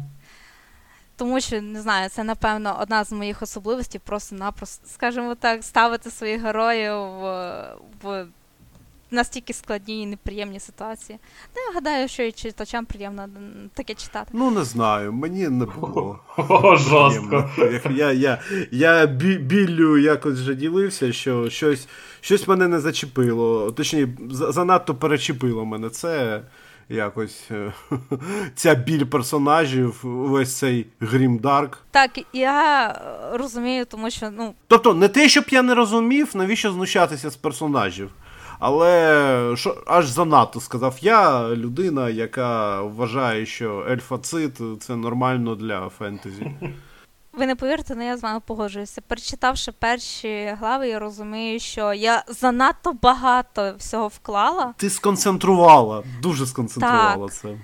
Тому 1.15 1.41
що 1.41 1.61
не 1.61 1.81
знаю, 1.81 2.09
це 2.09 2.23
напевно 2.23 2.77
одна 2.81 3.03
з 3.03 3.11
моїх 3.11 3.41
особливостей, 3.41 4.01
просто-напросто, 4.05 4.87
скажімо 4.87 5.35
так, 5.35 5.63
ставити 5.63 6.11
своїх 6.11 6.41
героїв 6.41 6.93
в, 6.93 7.63
в 8.03 8.27
настільки 9.11 9.53
складні 9.53 10.01
і 10.01 10.05
неприємні 10.05 10.59
ситуації. 10.59 11.19
Ну, 11.55 11.61
я 11.67 11.73
гадаю, 11.73 12.07
що 12.07 12.23
і 12.23 12.31
читачам 12.31 12.85
приємно 12.85 13.27
таке 13.73 13.93
читати. 13.93 14.31
Ну, 14.33 14.51
не 14.51 14.63
знаю, 14.63 15.13
мені 15.13 15.49
не 15.49 15.65
було. 15.65 16.19
О, 16.37 16.75
жорстко. 16.75 17.49
Я 17.89 18.11
я, 18.11 18.41
я 18.71 19.05
біллю 19.05 19.97
якось 19.97 20.39
вже 20.39 20.55
ділився, 20.55 21.13
що 21.13 21.49
щось 21.49 21.87
щось 22.21 22.47
мене 22.47 22.67
не 22.67 22.79
зачепило. 22.79 23.71
Точніше, 23.71 24.09
занадто 24.31 24.95
перечепило 24.95 25.65
мене. 25.65 25.89
Це 25.89 26.41
якось 26.89 27.51
е, 27.51 27.73
ця 28.55 28.75
біль 28.75 29.05
персонажів, 29.05 29.99
весь 30.03 30.57
цей 30.57 30.85
грімдарк. 30.99 31.77
Так, 31.91 32.19
я 32.33 32.95
розумію, 33.33 33.85
тому 33.85 34.09
що, 34.09 34.29
ну. 34.31 34.53
Тобто, 34.67 34.93
не 34.93 35.07
те, 35.07 35.29
щоб 35.29 35.45
я 35.49 35.61
не 35.61 35.75
розумів, 35.75 36.31
навіщо 36.33 36.71
знущатися 36.71 37.29
з 37.29 37.35
персонажів. 37.35 38.11
Але 38.59 39.53
що 39.55 39.83
аж 39.87 40.07
занадто 40.07 40.59
сказав 40.59 40.97
я, 41.01 41.47
людина, 41.49 42.09
яка 42.09 42.81
вважає, 42.81 43.45
що 43.45 43.85
ельфацит 43.89 44.61
це 44.79 44.95
нормально 44.95 45.55
для 45.55 45.89
фентезі. 45.89 46.51
Ви 47.33 47.45
не 47.45 47.55
повірите, 47.55 47.93
але 47.93 48.05
я 48.05 48.17
з 48.17 48.23
вами 48.23 48.39
погоджуюся. 48.45 49.01
Перечитавши 49.01 49.71
перші 49.71 50.55
глави, 50.59 50.87
я 50.87 50.99
розумію, 50.99 51.59
що 51.59 51.93
я 51.93 52.23
занадто 52.27 52.93
багато 52.93 53.73
всього 53.77 54.07
вклала. 54.07 54.73
Ти 54.77 54.89
сконцентрувала, 54.89 56.03
дуже 56.21 56.45
сконцентрувала 56.45 57.27
так. 57.27 57.35
це. 57.35 57.57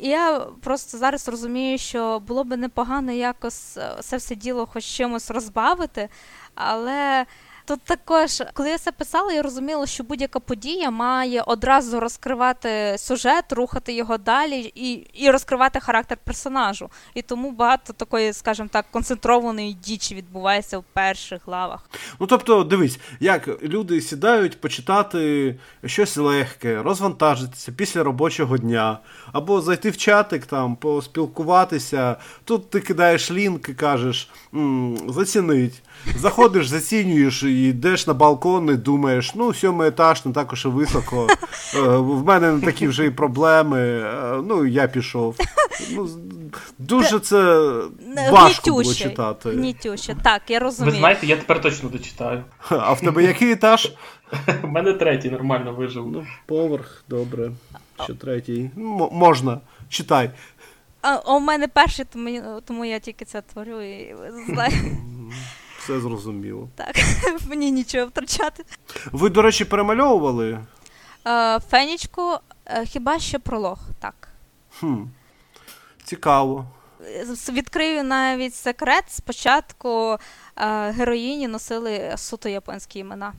Я 0.00 0.40
просто 0.62 0.98
зараз 0.98 1.28
розумію, 1.28 1.78
що 1.78 2.20
було 2.20 2.44
б 2.44 2.56
непогано 2.56 3.12
якось 3.12 3.76
е, 3.76 3.96
це 4.00 4.16
все 4.16 4.34
діло 4.34 4.66
хоч 4.66 4.84
чимось 4.84 5.30
розбавити, 5.30 6.08
але 6.54 7.26
Тут 7.66 7.80
також, 7.80 8.42
коли 8.52 8.68
я 8.68 8.78
це 8.78 8.92
писала, 8.92 9.32
я 9.32 9.42
розуміла, 9.42 9.86
що 9.86 10.04
будь-яка 10.04 10.40
подія 10.40 10.90
має 10.90 11.42
одразу 11.42 12.00
розкривати 12.00 12.94
сюжет, 12.98 13.52
рухати 13.52 13.92
його 13.92 14.18
далі 14.18 14.72
і 14.74 14.92
і 14.92 15.30
розкривати 15.30 15.80
характер 15.80 16.18
персонажу. 16.24 16.90
І 17.14 17.22
тому 17.22 17.50
багато 17.50 17.92
такої, 17.92 18.32
скажімо 18.32 18.68
так, 18.72 18.86
концентрованої 18.90 19.72
дічі 19.74 20.14
відбувається 20.14 20.78
в 20.78 20.84
перших 20.92 21.40
главах. 21.46 21.90
Ну 22.20 22.26
тобто, 22.26 22.64
дивись, 22.64 22.98
як 23.20 23.62
люди 23.62 24.00
сідають 24.00 24.60
почитати 24.60 25.54
щось 25.84 26.16
легке, 26.16 26.82
розвантажитися 26.82 27.72
після 27.72 28.02
робочого 28.02 28.58
дня, 28.58 28.98
або 29.32 29.60
зайти 29.60 29.90
в 29.90 29.96
чатик 29.96 30.46
там, 30.46 30.76
поспілкуватися. 30.76 32.16
Тут 32.44 32.70
ти 32.70 32.80
кидаєш 32.80 33.30
лінк 33.30 33.68
і 33.68 33.74
кажеш 33.74 34.30
зацінить. 35.08 35.82
Заходиш, 36.16 36.66
зацінюєш 36.74 37.44
і 37.54 37.68
йдеш 37.68 38.06
на 38.06 38.14
балкон 38.14 38.70
і 38.70 38.76
думаєш, 38.76 39.34
ну, 39.34 39.54
сьомий 39.54 39.88
етаж 39.88 40.24
не 40.26 40.32
також 40.32 40.64
і 40.64 40.68
високо. 40.68 41.28
Е, 41.76 41.80
в 41.80 42.24
мене 42.24 42.52
не 42.52 42.60
такі 42.60 42.88
вже 42.88 43.06
і 43.06 43.10
проблеми. 43.10 43.80
Е, 43.80 44.42
ну, 44.44 44.66
я 44.66 44.88
пішов. 44.88 45.36
Ну, 45.90 46.08
Дуже 46.78 47.20
це 47.20 47.70
важко 48.30 48.70
було 48.70 48.94
читати. 48.94 49.50
Гнітюще, 49.50 50.16
так, 50.22 50.42
я 50.48 50.58
розумію. 50.58 50.92
Ви 50.92 50.98
знаєте, 50.98 51.26
я 51.26 51.36
тепер 51.36 51.60
точно 51.60 51.88
дочитаю. 51.88 52.44
А 52.68 52.92
в 52.92 53.00
тебе 53.00 53.22
який 53.22 53.52
етаж? 53.52 53.92
У 54.64 54.66
мене 54.66 54.92
третій 54.92 55.30
нормально 55.30 55.72
вижив. 55.72 56.06
Ну, 56.12 56.26
Поверх, 56.46 57.04
добре. 57.08 57.50
Що 58.04 58.14
третій? 58.14 58.70
М- 58.76 59.08
можна, 59.12 59.60
читай. 59.88 60.30
А 61.02 61.16
у 61.16 61.40
мене 61.40 61.68
перший, 61.68 62.04
тому 62.12 62.60
тому 62.66 62.84
я 62.84 62.98
тільки 62.98 63.24
це 63.24 63.42
творю 63.42 63.80
і 63.80 64.14
знаю. 64.48 64.72
Все 65.84 66.00
зрозуміло. 66.00 66.68
Так, 66.74 66.96
мені 67.48 67.70
нічого 67.70 68.06
втрачати. 68.06 68.64
Ви, 69.12 69.30
до 69.30 69.42
речі, 69.42 69.64
перемальовували? 69.64 70.60
Е, 71.26 71.60
Фенічку, 71.70 72.38
е, 72.66 72.86
хіба 72.86 73.18
що 73.18 73.40
пролог, 73.40 73.78
так. 74.00 74.28
Хм. 74.80 75.02
Цікаво. 76.04 76.66
Відкрию 77.48 78.04
навіть 78.04 78.54
секрет. 78.54 79.04
Спочатку 79.08 80.18
е, 80.56 80.90
героїні 80.90 81.48
носили 81.48 82.14
суто 82.16 82.48
японські 82.48 82.98
імена. 82.98 83.32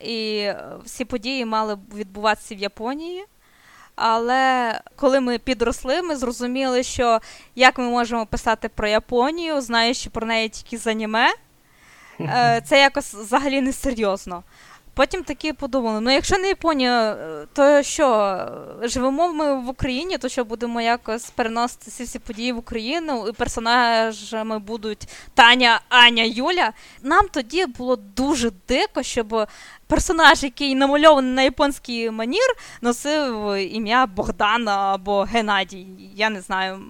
І 0.00 0.50
всі 0.84 1.04
події 1.04 1.44
мали 1.44 1.78
відбуватися 1.94 2.54
в 2.54 2.58
Японії. 2.58 3.24
Але 3.94 4.80
коли 4.96 5.20
ми 5.20 5.38
підросли, 5.38 6.02
ми 6.02 6.16
зрозуміли, 6.16 6.82
що 6.82 7.20
як 7.54 7.78
ми 7.78 7.84
можемо 7.84 8.26
писати 8.26 8.68
про 8.68 8.88
Японію, 8.88 9.60
знаючи 9.60 10.10
про 10.10 10.26
неї 10.26 10.48
тільки 10.48 10.78
з 10.78 10.86
аніме, 10.86 11.28
Е, 11.28 11.49
це 12.64 12.80
якось 12.80 13.14
взагалі 13.14 13.60
несерйозно. 13.60 14.42
Потім 14.94 15.22
такі 15.22 15.52
подумали: 15.52 16.00
ну 16.00 16.10
якщо 16.10 16.38
не 16.38 16.48
Японія, 16.48 17.12
е, 17.12 17.46
то 17.52 17.82
що, 17.82 18.38
живемо 18.82 19.32
ми 19.32 19.54
в 19.54 19.68
Україні, 19.68 20.18
то 20.18 20.28
що 20.28 20.44
будемо 20.44 20.80
якось 20.80 21.30
переносити 21.30 21.90
всі 21.90 22.04
всі 22.04 22.18
події 22.18 22.52
в 22.52 22.58
Україну, 22.58 23.28
і 23.28 23.32
персонажами 23.32 24.58
будуть 24.58 25.08
Таня, 25.34 25.80
Аня, 25.88 26.22
Юля. 26.22 26.72
Нам 27.02 27.28
тоді 27.32 27.66
було 27.66 27.96
дуже 27.96 28.50
дико, 28.68 29.02
щоб 29.02 29.48
персонаж, 29.86 30.42
який 30.42 30.74
намальований 30.74 31.32
на 31.32 31.42
японський 31.42 32.10
манір, 32.10 32.56
носив 32.80 33.56
ім'я 33.56 34.06
Богдана 34.06 34.94
або 34.94 35.22
Геннадій. 35.22 35.86
Я 36.14 36.30
не 36.30 36.40
знаю. 36.40 36.80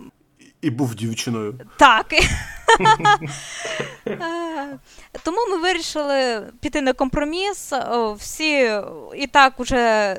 І 0.62 0.70
був 0.70 0.94
дівчиною. 0.94 1.60
Так. 1.78 2.06
Тому 5.24 5.38
ми 5.50 5.56
вирішили 5.56 6.42
піти 6.60 6.80
на 6.80 6.92
компроміс. 6.92 7.72
Всі 8.16 8.80
і 9.16 9.26
так 9.26 9.60
уже 9.60 10.16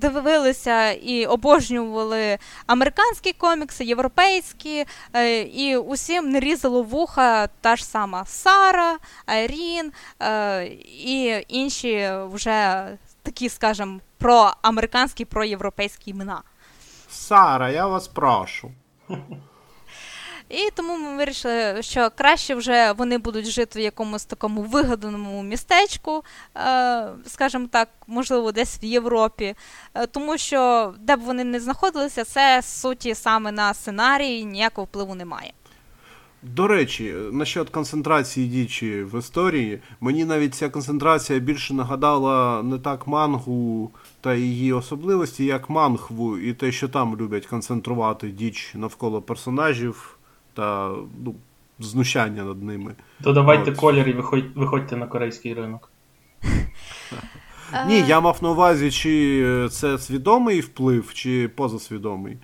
дивилися 0.00 0.90
і 0.90 1.26
обожнювали 1.26 2.38
американські 2.66 3.32
комікси, 3.32 3.84
європейські, 3.84 4.86
е, 5.12 5.40
і 5.40 5.76
усім 5.76 6.30
не 6.30 6.40
різало 6.40 6.82
вуха 6.82 7.46
та 7.60 7.76
ж 7.76 7.84
сама 7.84 8.24
Сара, 8.24 8.98
Айрін 9.26 9.92
е, 10.22 10.64
і 10.84 11.44
інші 11.48 12.10
вже 12.32 12.86
такі, 13.22 13.48
скажімо, 13.48 14.00
проамериканські, 14.18 15.24
проєвропейські 15.24 16.10
імена. 16.10 16.42
Сара, 17.10 17.70
я 17.70 17.86
вас 17.86 18.08
прошу. 18.08 18.70
І 20.48 20.70
тому 20.74 20.98
ми 20.98 21.16
вирішили, 21.16 21.82
що 21.82 22.10
краще 22.16 22.54
вже 22.54 22.92
вони 22.92 23.18
будуть 23.18 23.46
жити 23.46 23.78
в 23.78 23.82
якомусь 23.82 24.24
такому 24.24 24.62
вигаданому 24.62 25.42
містечку, 25.42 26.24
е, 26.56 27.08
скажімо 27.26 27.66
так, 27.70 27.88
можливо, 28.06 28.52
десь 28.52 28.82
в 28.82 28.84
Європі. 28.84 29.54
Е, 29.94 30.06
тому 30.06 30.38
що 30.38 30.94
де 30.98 31.16
б 31.16 31.20
вони 31.20 31.44
не 31.44 31.60
знаходилися, 31.60 32.24
це 32.24 32.62
суті 32.62 33.14
саме 33.14 33.52
на 33.52 33.74
сценарій 33.74 34.44
ніякого 34.44 34.84
впливу 34.84 35.14
немає. 35.14 35.52
До 36.42 36.66
речі, 36.66 37.14
насчет 37.32 37.70
концентрації 37.70 38.48
дічі 38.48 39.02
в 39.02 39.18
історії, 39.18 39.80
мені 40.00 40.24
навіть 40.24 40.54
ця 40.54 40.68
концентрація 40.68 41.38
більше 41.38 41.74
нагадала 41.74 42.62
не 42.62 42.78
так 42.78 43.06
мангу 43.06 43.90
та 44.20 44.34
її 44.34 44.72
особливості, 44.72 45.44
як 45.44 45.70
мангву, 45.70 46.38
і 46.38 46.52
те, 46.52 46.72
що 46.72 46.88
там 46.88 47.16
люблять 47.16 47.46
концентрувати 47.46 48.28
діч 48.28 48.72
навколо 48.74 49.22
персонажів 49.22 50.15
та 50.56 50.92
ну, 51.24 51.34
знущання 51.78 52.44
над 52.44 52.62
ними. 52.62 52.94
То 53.22 53.32
давайте 53.32 53.70
От. 53.70 53.76
колір 53.76 54.08
і 54.08 54.12
виходь, 54.12 54.44
виходьте 54.54 54.96
на 54.96 55.06
корейський 55.06 55.54
ринок. 55.54 55.90
Ні, 57.86 58.04
я 58.06 58.20
мав 58.20 58.38
на 58.42 58.50
увазі, 58.50 58.90
чи 58.90 59.68
це 59.70 59.98
свідомий 59.98 60.60
вплив, 60.60 61.14
чи 61.14 61.48
позасвідомий. 61.48 62.38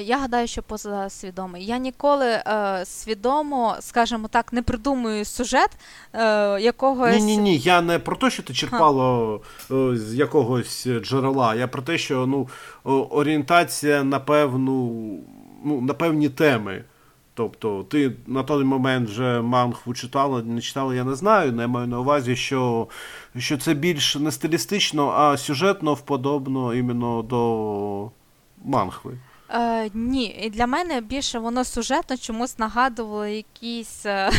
Я 0.00 0.18
гадаю, 0.18 0.46
що 0.46 0.62
позасвідомий. 0.62 1.66
Я 1.66 1.78
ніколи 1.78 2.26
е, 2.26 2.82
свідомо, 2.84 3.76
скажімо 3.80 4.28
так, 4.28 4.52
не 4.52 4.62
придумую 4.62 5.24
сюжет 5.24 5.70
е, 6.12 6.60
якогось. 6.60 7.16
Ні, 7.16 7.22
ні, 7.22 7.36
ні. 7.36 7.58
Я 7.58 7.80
не 7.80 7.98
про 7.98 8.16
те, 8.16 8.30
що 8.30 8.42
ти 8.42 8.54
черпало 8.54 9.40
е, 9.70 9.96
з 9.96 10.14
якогось 10.14 10.88
джерела. 11.02 11.54
Я 11.54 11.68
про 11.68 11.82
те, 11.82 11.98
що 11.98 12.26
ну, 12.26 12.48
орієнтація 13.10 14.04
на 14.04 14.20
певну, 14.20 14.84
ну, 15.64 15.80
на 15.80 15.94
певні 15.94 16.28
теми. 16.28 16.84
Тобто, 17.36 17.82
ти 17.82 18.12
на 18.26 18.42
той 18.42 18.64
момент 18.64 19.08
вже 19.08 19.40
мангву 19.40 19.94
читала, 19.94 20.42
не 20.42 20.60
читала, 20.60 20.94
я 20.94 21.04
не 21.04 21.14
знаю. 21.14 21.52
Не 21.52 21.66
маю 21.66 21.86
на 21.86 22.00
увазі, 22.00 22.36
що 22.36 22.88
що 23.38 23.58
це 23.58 23.74
більш 23.74 24.16
не 24.16 24.32
стилістично, 24.32 25.10
а 25.10 25.36
сюжетно 25.36 25.94
вподобно 25.94 26.74
іменно 26.74 27.22
до 27.22 28.10
мангви. 28.64 29.18
Е, 29.50 29.90
Ні, 29.94 30.26
і 30.42 30.50
для 30.50 30.66
мене 30.66 31.00
більше 31.00 31.38
воно 31.38 31.64
сюжетно 31.64 32.16
чомусь 32.16 32.58
нагадувало 32.58 33.26
якісь, 33.26 34.06
е, 34.06 34.30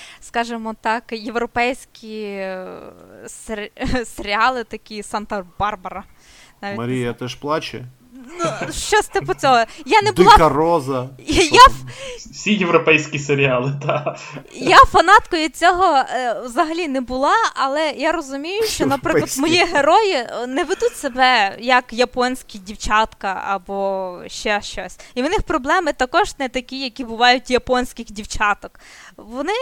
скажімо 0.20 0.74
так, 0.80 1.12
європейські 1.12 2.22
е, 2.22 2.68
серіали, 4.04 4.64
такі 4.64 5.02
Санта-Барбара. 5.02 6.02
Навіть 6.62 6.78
Марія 6.78 7.12
теж 7.12 7.34
плаче. 7.34 7.84
Ну, 8.38 8.72
щось 8.72 9.06
типу 9.06 9.34
цього. 9.34 9.64
Я 9.86 10.02
не 10.02 10.12
була... 10.12 10.30
Дика 10.30 10.48
роза. 10.48 11.08
Я... 11.28 11.66
Всі 12.32 12.54
європейські 12.54 13.18
серіали, 13.18 13.72
так. 13.86 14.18
Я 14.52 14.76
фанаткою 14.76 15.48
цього 15.48 15.96
е, 15.96 16.40
взагалі 16.44 16.88
не 16.88 17.00
була, 17.00 17.34
але 17.54 17.90
я 17.90 18.12
розумію, 18.12 18.62
що, 18.62 18.86
наприклад, 18.86 19.34
мої 19.38 19.64
герої 19.64 20.12
е, 20.14 20.46
не 20.46 20.64
ведуть 20.64 20.96
себе 20.96 21.56
як 21.60 21.84
японські 21.92 22.58
дівчатка 22.58 23.42
або 23.48 24.18
ще 24.26 24.62
щось. 24.62 24.98
І 25.14 25.22
в 25.22 25.24
них 25.24 25.42
проблеми 25.42 25.92
також 25.92 26.38
не 26.38 26.48
такі, 26.48 26.80
які 26.80 27.04
бувають 27.04 27.50
японських 27.50 28.06
дівчаток. 28.06 28.80
Вони 29.16 29.52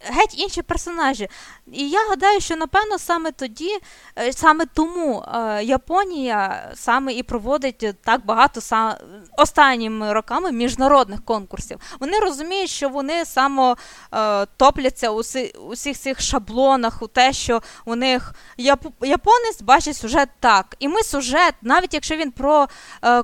геть 0.00 0.38
інші 0.38 0.62
персонажі. 0.62 1.28
І 1.72 1.90
я 1.90 2.08
гадаю, 2.08 2.40
що 2.40 2.56
напевно 2.56 2.98
саме 2.98 3.32
тоді, 3.32 3.78
е, 4.18 4.32
саме 4.32 4.66
тому 4.74 5.24
е, 5.34 5.64
Японія 5.64 6.70
саме 6.74 7.12
і 7.12 7.22
проводить 7.22 7.86
так 8.04 8.26
багато 8.26 8.60
сам... 8.60 8.94
останніми 9.38 10.12
роками 10.12 10.52
міжнародних 10.52 11.24
конкурсів. 11.24 11.78
Вони 12.00 12.18
розуміють, 12.18 12.70
що 12.70 12.88
вони 12.88 13.24
само 13.24 13.76
е, 14.14 14.46
топляться 14.46 15.10
у 15.10 15.22
усіх 15.68 15.98
цих 15.98 16.20
шаблонах, 16.20 17.02
у 17.02 17.06
те, 17.06 17.32
що 17.32 17.62
у 17.84 17.94
них 17.94 18.32
Яп... 18.56 18.86
японець 19.00 19.62
бачить 19.62 19.96
сюжет 19.96 20.28
так. 20.40 20.76
І 20.78 20.88
ми 20.88 21.02
сюжет, 21.02 21.54
навіть 21.62 21.94
якщо 21.94 22.16
він 22.16 22.30
про 22.30 22.68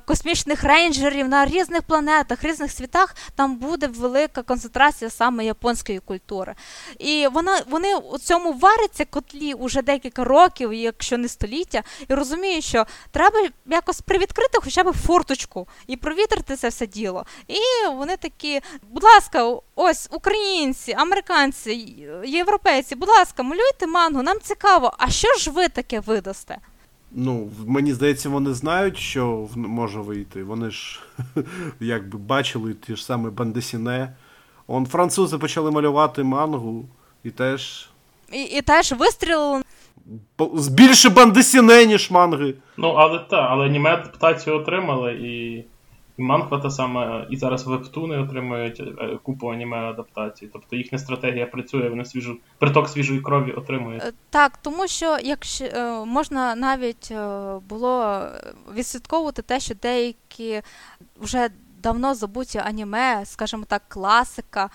космічних 0.04 0.64
рейнджерів 0.64 1.28
на 1.28 1.46
різних 1.46 1.82
планетах, 1.82 2.44
різних 2.44 2.72
світах, 2.72 3.14
там 3.34 3.56
буде 3.56 3.86
велика 3.86 4.42
концентрація 4.42 5.10
саме 5.10 5.44
японської 5.78 5.98
культури. 5.98 6.54
І 6.98 7.26
вона 7.32 7.62
вони 7.70 7.96
у 7.96 8.18
цьому 8.18 8.52
варяться 8.52 9.04
котлі 9.04 9.54
уже 9.54 9.82
декілька 9.82 10.24
років, 10.24 10.72
якщо 10.72 11.18
не 11.18 11.28
століття, 11.28 11.82
і 12.08 12.14
розуміють, 12.14 12.64
що 12.64 12.86
треба 13.10 13.48
якось 13.66 14.00
привідкрити 14.00 14.58
хоча 14.62 14.84
б 14.84 14.92
форточку 14.92 15.68
і 15.86 15.96
провітрити 15.96 16.56
це 16.56 16.68
все 16.68 16.86
діло. 16.86 17.24
І 17.48 17.88
вони 17.96 18.16
такі, 18.16 18.60
будь 18.90 19.04
ласка, 19.04 19.56
ось 19.74 20.08
українці, 20.12 20.92
американці, 20.92 21.72
європейці, 22.24 22.94
будь 22.94 23.08
ласка, 23.08 23.42
малюйте 23.42 23.86
мангу, 23.86 24.22
нам 24.22 24.40
цікаво, 24.42 24.92
а 24.98 25.10
що 25.10 25.28
ж 25.38 25.50
ви 25.50 25.68
таке 25.68 26.00
видасте? 26.00 26.58
Ну, 27.12 27.50
мені 27.66 27.94
здається, 27.94 28.28
вони 28.28 28.54
знають, 28.54 28.98
що 28.98 29.48
може 29.54 30.00
вийти. 30.00 30.44
Вони 30.44 30.70
ж 30.70 31.00
якби 31.80 32.18
бачили 32.18 32.74
ті 32.74 32.96
ж 32.96 33.04
саме 33.04 33.30
Бандесіне. 33.30 34.12
Он 34.70 34.86
французи 34.86 35.38
почали 35.38 35.70
малювати 35.70 36.22
мангу 36.22 36.84
і 37.24 37.30
теж. 37.30 37.88
І 38.32 38.42
і 38.42 38.62
теж 38.62 38.92
вистрілили. 38.92 39.62
Більше 40.70 41.10
бандесіне, 41.10 41.86
ніж 41.86 42.10
манги. 42.10 42.54
Ну, 42.76 42.88
але 42.88 43.18
так, 43.18 43.46
але 43.50 43.66
аніме 43.66 43.90
адаптацію 43.90 44.56
отримали, 44.56 45.12
і 45.12 45.64
і 46.18 46.22
манхва 46.22 46.58
та 46.58 46.70
саме, 46.70 47.26
і 47.30 47.36
зараз 47.36 47.66
вебтуни 47.66 48.18
отримують 48.18 48.80
е, 48.80 49.18
купу 49.22 49.48
аніме 49.48 49.76
адаптацій. 49.76 50.48
Тобто 50.52 50.76
їхня 50.76 50.98
стратегія 50.98 51.46
працює, 51.46 51.88
вони 51.88 52.04
свіжу 52.04 52.38
приток 52.58 52.88
свіжої 52.88 53.20
крові 53.20 53.52
отримують. 53.52 54.02
Е, 54.02 54.12
так, 54.30 54.56
тому 54.56 54.88
що 54.88 55.18
якщо 55.22 55.64
е, 55.64 56.04
можна 56.04 56.54
навіть 56.54 57.12
було 57.68 58.22
відслідковувати 58.74 59.42
те, 59.42 59.60
що 59.60 59.74
деякі 59.82 60.62
вже 61.20 61.48
давно 61.82 62.14
забуті 62.14 62.58
аніме, 62.58 63.22
скажімо 63.26 63.64
так, 63.68 63.82
класика, 63.88 64.70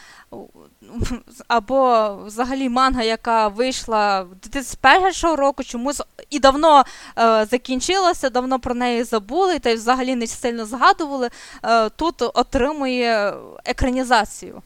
або 1.48 2.10
взагалі 2.26 2.70
манга, 2.70 3.04
яка 3.04 3.48
вийшла 3.48 4.26
2001 4.44 5.36
року, 5.36 5.64
чомусь 5.64 6.02
і 6.30 6.40
давно 6.40 6.84
е, 7.18 7.46
закінчилася, 7.46 8.30
давно 8.30 8.60
про 8.60 8.76
неї 8.76 9.04
забули, 9.04 9.60
та 9.60 9.70
й 9.70 9.76
взагалі 9.76 10.16
не 10.16 10.28
сильно 10.28 10.66
згадували, 10.66 11.30
е, 11.64 11.90
тут 11.90 12.22
отримує 12.22 13.34
екранізацію. 13.66 14.62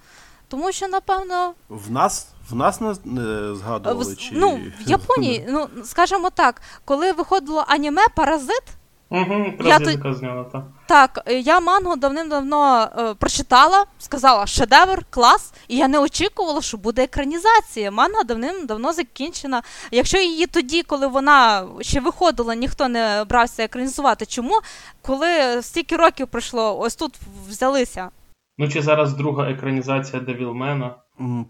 Тому 0.47 0.71
що, 0.71 0.87
напевно. 0.87 1.53
В 1.69 1.91
нас 1.91 2.27
в 2.49 2.55
нас 2.55 2.81
не, 2.81 2.93
не 3.05 3.55
згадували. 3.55 4.15
чи... 4.15 4.31
Ну, 4.33 4.55
В 4.85 4.89
Японії, 4.89 5.45
ну, 5.49 5.67
скажімо 5.83 6.29
так, 6.29 6.61
коли 6.85 7.11
виходило 7.11 7.65
аніме 7.67 8.01
Паразит. 8.15 8.63
Угу, 9.09 9.53
я 9.63 9.79
то... 9.79 10.13
зняла. 10.13 10.45
Так, 10.87 11.23
я 11.27 11.59
мангу 11.59 11.95
давним-давно 11.95 12.89
е, 12.97 13.13
прочитала, 13.13 13.85
сказала 13.99 14.47
шедевр, 14.47 15.05
клас, 15.09 15.53
і 15.67 15.77
я 15.77 15.87
не 15.87 15.99
очікувала, 15.99 16.61
що 16.61 16.77
буде 16.77 17.03
екранізація. 17.03 17.91
Манга 17.91 18.23
давним-давно 18.23 18.93
закінчена. 18.93 19.61
Якщо 19.91 20.17
її 20.17 20.45
тоді, 20.45 20.83
коли 20.83 21.07
вона 21.07 21.67
ще 21.81 21.99
виходила, 21.99 22.55
ніхто 22.55 22.87
не 22.87 23.25
брався 23.29 23.63
екранізувати. 23.63 24.25
Чому? 24.25 24.59
Коли 25.01 25.61
стільки 25.61 25.95
років 25.95 26.27
пройшло, 26.27 26.79
ось 26.79 26.95
тут 26.95 27.13
взялися. 27.49 28.09
Ну 28.57 28.69
чи 28.69 28.81
зараз 28.81 29.13
друга 29.13 29.49
екранізація 29.51 30.21
Девілмена? 30.21 30.95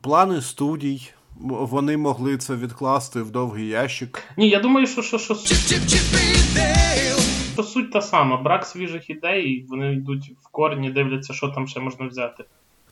Плани 0.01 0.41
студій. 0.41 1.09
Вони 1.39 1.97
могли 1.97 2.37
це 2.37 2.55
відкласти 2.55 3.21
в 3.21 3.31
довгий 3.31 3.67
ящик. 3.67 4.23
Ні, 4.37 4.49
я 4.49 4.59
думаю, 4.59 4.87
що 4.87 5.01
що, 5.01 5.17
що 5.19 5.35
то 7.57 7.63
суть 7.63 7.91
та 7.91 8.01
сама, 8.01 8.37
брак 8.37 8.65
свіжих 8.65 9.09
ідей, 9.09 9.65
вони 9.69 9.93
йдуть 9.93 10.31
в 10.41 10.47
корні, 10.51 10.91
дивляться, 10.91 11.33
що 11.33 11.47
там 11.47 11.67
ще 11.67 11.79
можна 11.79 12.07
взяти. 12.07 12.43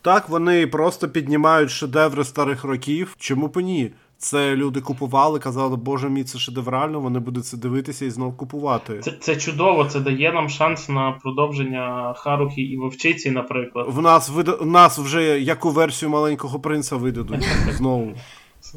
Так, 0.02 0.30
вони 0.30 0.68
просто 0.68 1.10
піднімають 1.10 1.70
шедеври 1.70 2.24
старих 2.24 2.64
років. 2.64 3.16
Чому 3.20 3.48
б 3.48 3.62
ні? 3.62 3.92
Це 4.18 4.56
люди 4.56 4.82
купували, 4.82 5.40
казали, 5.40 5.76
боже 5.76 6.10
мій, 6.10 6.24
це 6.24 6.40
шедеврально, 6.40 7.00
вони 7.00 7.20
будуть 7.20 7.46
це 7.46 7.58
дивитися 7.58 8.06
і 8.06 8.10
знов 8.10 8.38
купувати. 8.38 9.00
Це 9.00 9.12
це 9.12 9.36
чудово, 9.36 9.86
це 9.86 10.00
дає 10.00 10.34
нам 10.34 10.50
шанс 10.50 10.90
на 10.90 11.12
продовження 11.12 12.14
Харухи 12.18 12.62
і 12.62 12.78
Вовчиці, 12.78 13.32
наприклад. 13.32 13.86
В 13.90 14.02
нас 14.02 14.30
вида... 14.30 14.58
нас 14.62 14.98
вже 15.00 15.40
яку 15.40 15.70
версію 15.70 16.10
маленького 16.10 16.60
принца 16.60 16.96
видадуть 16.96 17.48
знову. 17.72 18.14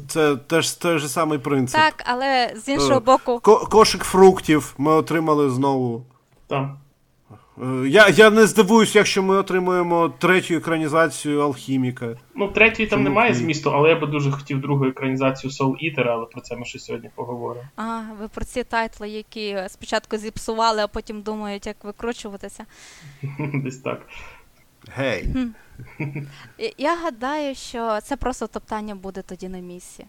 Це 0.07 0.35
теж 0.35 0.71
той 0.71 0.97
же 0.97 1.07
самий 1.07 1.39
принцип. 1.39 1.79
Так, 1.81 2.03
але 2.05 2.53
з 2.55 2.67
іншого 2.69 2.99
боку. 2.99 3.39
Ко- 3.39 3.65
кошик 3.71 4.03
фруктів 4.03 4.73
ми 4.77 4.91
отримали 4.91 5.49
знову. 5.49 6.05
Так. 6.47 6.69
Е, 7.63 7.87
Я 7.87 8.07
я 8.09 8.29
не 8.29 8.47
здивуюсь, 8.47 8.95
якщо 8.95 9.23
ми 9.23 9.37
отримуємо 9.37 10.13
третю 10.19 10.53
екранізацію 10.55 11.41
алхіміка. 11.41 12.15
Ну, 12.35 12.47
третьої 12.47 12.87
там 12.89 12.99
Чому 12.99 13.09
немає 13.09 13.31
ні? 13.31 13.35
змісту, 13.37 13.71
але 13.75 13.89
я 13.89 13.95
би 13.95 14.07
дуже 14.07 14.31
хотів 14.31 14.61
другу 14.61 14.85
екранізацію 14.85 15.51
Soul 15.51 15.71
Eater, 15.83 16.07
але 16.07 16.25
про 16.25 16.41
це 16.41 16.55
ми 16.55 16.65
ще 16.65 16.79
сьогодні 16.79 17.09
поговоримо. 17.15 17.65
А, 17.75 18.01
ви 18.21 18.27
про 18.27 18.45
ці 18.45 18.63
тайтли, 18.63 19.09
які 19.09 19.57
спочатку 19.69 20.17
зіпсували, 20.17 20.81
а 20.81 20.87
потім 20.87 21.21
думають, 21.21 21.67
як 21.67 21.83
викручуватися. 21.83 22.65
Десь 23.53 23.77
так. 23.77 24.01
Гей. 24.95 25.29
Я 26.77 26.95
гадаю, 26.95 27.55
що 27.55 27.99
це 28.03 28.15
просто 28.15 28.47
топтання 28.47 28.95
буде 28.95 29.21
тоді 29.21 29.49
на 29.49 29.59
місці. 29.59 30.05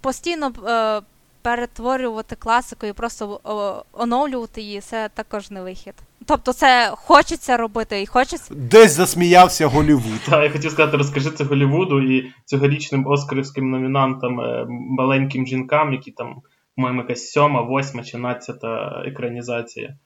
Постійно 0.00 0.52
е, 0.68 1.00
перетворювати 1.42 2.36
класику 2.36 2.86
і 2.86 2.92
просто 2.92 3.40
о, 3.44 3.84
оновлювати 3.92 4.62
її 4.62 4.80
це 4.80 5.08
також 5.14 5.50
не 5.50 5.62
вихід. 5.62 5.94
Тобто, 6.26 6.52
це 6.52 6.92
хочеться 6.96 7.56
робити 7.56 8.02
і 8.02 8.06
хочеться. 8.06 8.54
Десь 8.54 8.92
засміявся 8.92 9.66
Голівуд. 9.66 10.20
Так, 10.28 10.42
я 10.42 10.50
хотів 10.50 10.70
сказати, 10.70 10.96
розкажи 10.96 11.30
це 11.30 11.44
Голлівуду 11.44 12.02
і 12.02 12.32
цьогорічним 12.44 13.06
оскарівським 13.06 13.70
номінантам 13.70 14.40
е, 14.40 14.66
маленьким 14.68 15.46
жінкам, 15.46 15.92
які 15.92 16.10
там, 16.10 16.36
по-моєму, 16.76 17.00
якась 17.00 17.30
сьома, 17.30 17.60
восьма 17.62 18.02
чи 18.02 18.18
надцята 18.18 19.02
екранізація. 19.06 19.96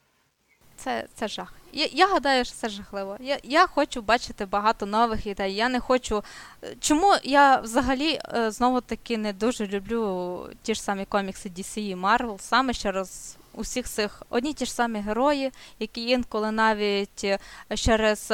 Це, 0.84 1.06
це 1.14 1.28
жах. 1.28 1.52
Я, 1.72 1.88
я 1.92 2.06
гадаю, 2.06 2.44
що 2.44 2.54
це 2.54 2.68
жахливо. 2.68 3.16
Я, 3.20 3.38
я 3.42 3.66
хочу 3.66 4.02
бачити 4.02 4.46
багато 4.46 4.86
нових 4.86 5.26
ідей. 5.26 5.54
Я 5.54 5.68
не 5.68 5.80
хочу. 5.80 6.24
е, 6.64 6.74
Чому 6.80 7.14
я 7.22 7.56
взагалі 7.56 8.18
е, 8.34 8.50
знову 8.50 8.80
таки 8.80 9.18
не 9.18 9.32
дуже 9.32 9.66
люблю 9.66 10.48
ті 10.62 10.74
ж 10.74 10.82
самі 10.82 11.04
комікси 11.04 11.48
DC 11.48 11.78
і 11.78 11.96
Marvel, 11.96 12.38
саме 12.40 12.74
через 12.74 13.36
усіх 13.54 13.88
цих 13.88 14.22
одні 14.30 14.52
ті 14.54 14.64
ж 14.64 14.74
самі 14.74 15.00
герої, 15.00 15.50
які 15.78 16.08
інколи 16.08 16.50
навіть 16.50 17.24
е, 17.24 17.38
через 17.76 18.32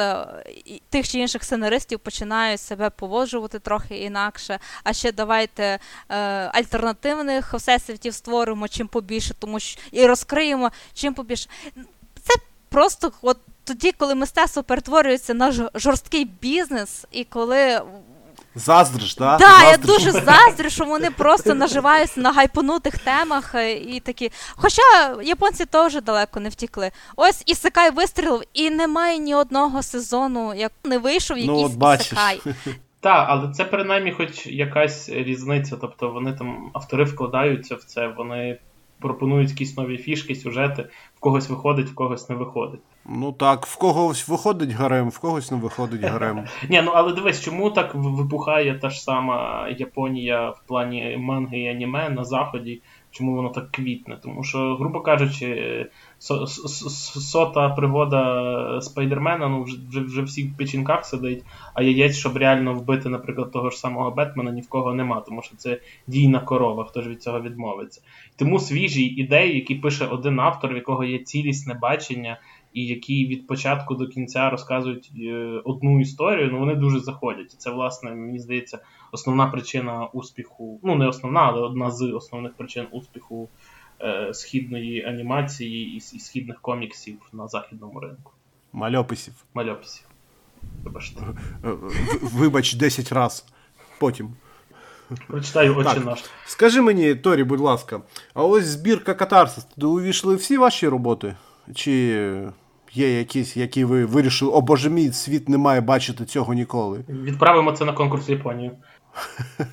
тих 0.89 1.07
чи 1.09 1.19
інших 1.19 1.43
сценаристів 1.43 1.99
починають 1.99 2.61
себе 2.61 2.89
поводжувати 2.89 3.59
трохи 3.59 3.97
інакше. 3.97 4.59
А 4.83 4.93
ще 4.93 5.11
давайте 5.11 5.79
е, 6.09 6.15
альтернативних 6.53 7.53
всесвітів 7.53 8.13
створимо 8.13 8.67
чим 8.67 8.87
побільше, 8.87 9.33
тому 9.33 9.59
що 9.59 9.81
і 9.91 10.05
розкриємо 10.05 10.71
чим 10.93 11.13
побільше. 11.13 11.49
Просто 12.69 13.11
от 13.21 13.37
тоді, 13.63 13.91
коли 13.91 14.15
мистецтво 14.15 14.63
перетворюється 14.63 15.33
на 15.33 15.69
жорсткий 15.75 16.25
бізнес, 16.25 17.05
і 17.11 17.23
коли 17.23 17.81
Заздриш, 18.57 19.15
да? 19.15 19.37
да, 19.37 19.69
я 19.71 19.77
дуже 19.77 20.11
заздрю, 20.11 20.69
що 20.69 20.85
вони 20.85 21.11
просто 21.11 21.53
наживаються 21.53 22.21
на 22.21 22.31
гайпонутих 22.31 22.97
темах 22.97 23.55
е, 23.55 23.73
і 23.73 23.99
такі. 23.99 24.31
Хоча 24.55 24.81
японці 25.23 25.65
теж 25.65 26.01
далеко 26.01 26.39
не 26.39 26.49
втікли. 26.49 26.91
Ось 27.15 27.43
Ісекай 27.45 27.91
вистрілив, 27.91 28.43
і 28.53 28.69
немає 28.69 29.17
ні 29.17 29.35
одного 29.35 29.83
сезону, 29.83 30.53
як 30.53 30.71
не 30.83 30.97
вийшов 30.97 31.37
Ну, 31.37 31.43
якийсь 31.43 31.71
от 31.71 31.77
бачиш. 31.77 32.05
Ісекай. 32.05 32.41
Так, 32.99 33.25
але 33.29 33.53
це 33.53 33.65
принаймні 33.65 34.11
хоч 34.11 34.47
якась 34.47 35.09
різниця. 35.09 35.77
Тобто 35.81 36.09
вони 36.09 36.33
там, 36.33 36.69
автори 36.73 37.03
вкладаються 37.03 37.75
в 37.75 37.83
це, 37.83 38.07
вони 38.07 38.59
пропонують 38.99 39.49
якісь 39.49 39.77
нові 39.77 39.97
фішки, 39.97 40.35
сюжети, 40.35 40.89
в 41.15 41.19
когось 41.19 41.49
виходить, 41.49 41.87
в 41.87 41.95
когось 41.95 42.29
не 42.29 42.35
виходить. 42.35 42.79
Ну 43.05 43.31
так, 43.31 43.65
в 43.65 43.77
когось 43.77 44.27
виходить 44.27 44.71
гарем, 44.71 45.09
в 45.09 45.19
когось 45.19 45.51
не 45.51 45.57
виходить 45.57 46.01
гарем. 46.01 46.43
Ні, 46.69 46.81
ну 46.81 46.91
але 46.95 47.13
дивись, 47.13 47.41
чому 47.41 47.71
так 47.71 47.95
вибухає 47.95 48.79
та 48.79 48.89
ж 48.89 49.01
сама 49.01 49.69
Японія 49.77 50.49
в 50.49 50.61
плані 50.67 51.17
манги 51.19 51.59
і 51.59 51.67
аніме 51.67 52.09
на 52.09 52.23
заході? 52.23 52.81
Чому 53.11 53.35
воно 53.35 53.49
так 53.49 53.71
квітне? 53.71 54.17
Тому 54.23 54.43
що, 54.43 54.75
грубо 54.75 55.01
кажучи, 55.01 55.85
сота 56.19 57.69
пригода 57.69 58.81
Спайдермена 58.81 59.47
ну, 59.47 59.63
вже, 59.63 60.01
вже, 60.01 60.21
всі 60.21 60.43
в 60.43 60.57
печінках 60.57 61.05
сидить, 61.05 61.43
а 61.73 61.83
яєць, 61.83 62.17
щоб 62.17 62.37
реально 62.37 62.73
вбити, 62.73 63.09
наприклад, 63.09 63.51
того 63.51 63.69
ж 63.69 63.77
самого 63.77 64.11
Бетмена, 64.11 64.51
ні 64.51 64.61
в 64.61 64.69
кого 64.69 64.93
нема, 64.93 65.21
тому 65.21 65.41
що 65.41 65.55
це 65.55 65.79
дійна 66.07 66.39
корова, 66.39 66.85
хто 66.85 67.01
ж 67.01 67.09
від 67.09 67.23
цього 67.23 67.41
відмовиться. 67.41 68.01
Тому 68.35 68.59
свіжі 68.59 69.05
ідеї, 69.05 69.55
які 69.55 69.75
пише 69.75 70.05
один 70.05 70.39
автор, 70.39 70.73
в 70.73 70.75
якого 70.75 71.03
є 71.03 71.19
цілісне 71.19 71.73
бачення, 71.73 72.39
і 72.73 72.85
які 72.85 73.27
від 73.27 73.47
початку 73.47 73.95
до 73.95 74.07
кінця 74.07 74.49
розказують 74.49 75.11
е, 75.19 75.61
одну 75.65 76.01
історію, 76.01 76.49
ну 76.51 76.59
вони 76.59 76.75
дуже 76.75 76.99
заходять. 76.99 77.53
І 77.53 77.57
це, 77.57 77.71
власне, 77.71 78.11
мені 78.11 78.39
здається, 78.39 78.79
основна 79.11 79.47
причина 79.47 80.05
успіху. 80.05 80.79
Ну, 80.83 80.95
не 80.95 81.07
основна, 81.07 81.41
але 81.41 81.61
одна 81.61 81.91
з 81.91 82.01
основних 82.01 82.53
причин 82.53 82.85
успіху 82.91 83.49
е, 83.53 83.76
східної 84.33 85.05
анімації 85.05 85.95
і, 85.95 86.19
східних 86.19 86.61
коміксів 86.61 87.17
на 87.33 87.47
західному 87.47 87.99
ринку. 87.99 88.31
Мальописів. 88.73 89.33
Мальописів. 89.53 90.05
Вибачте. 90.83 91.21
Е, 91.65 91.69
Вибач 92.21 92.73
10 92.73 93.11
раз. 93.11 93.45
Потім. 93.99 94.29
Прочитаю 95.27 95.77
очі 95.77 95.89
Так. 95.95 96.05
наш. 96.05 96.23
Скажи 96.45 96.81
мені, 96.81 97.15
Торі, 97.15 97.43
будь 97.43 97.59
ласка, 97.59 98.01
а 98.33 98.43
ось 98.43 98.65
збірка 98.65 99.13
Катарсис, 99.13 99.63
туди 99.63 99.87
увійшли 99.87 100.35
всі 100.35 100.57
ваші 100.57 100.87
роботи? 100.87 101.35
Чи 101.75 101.91
є 102.93 103.17
якісь, 103.17 103.57
які 103.57 103.85
ви 103.85 104.05
вирішили, 104.05 104.51
о 104.51 104.61
боже 104.61 104.89
мій, 104.89 105.11
світ 105.11 105.49
не 105.49 105.57
має 105.57 105.81
бачити 105.81 106.25
цього 106.25 106.53
ніколи? 106.53 106.99
Відправимо 107.09 107.71
це 107.71 107.85
на 107.85 107.93
конкурс 107.93 108.29
в 108.29 108.31
Японію. 108.31 108.71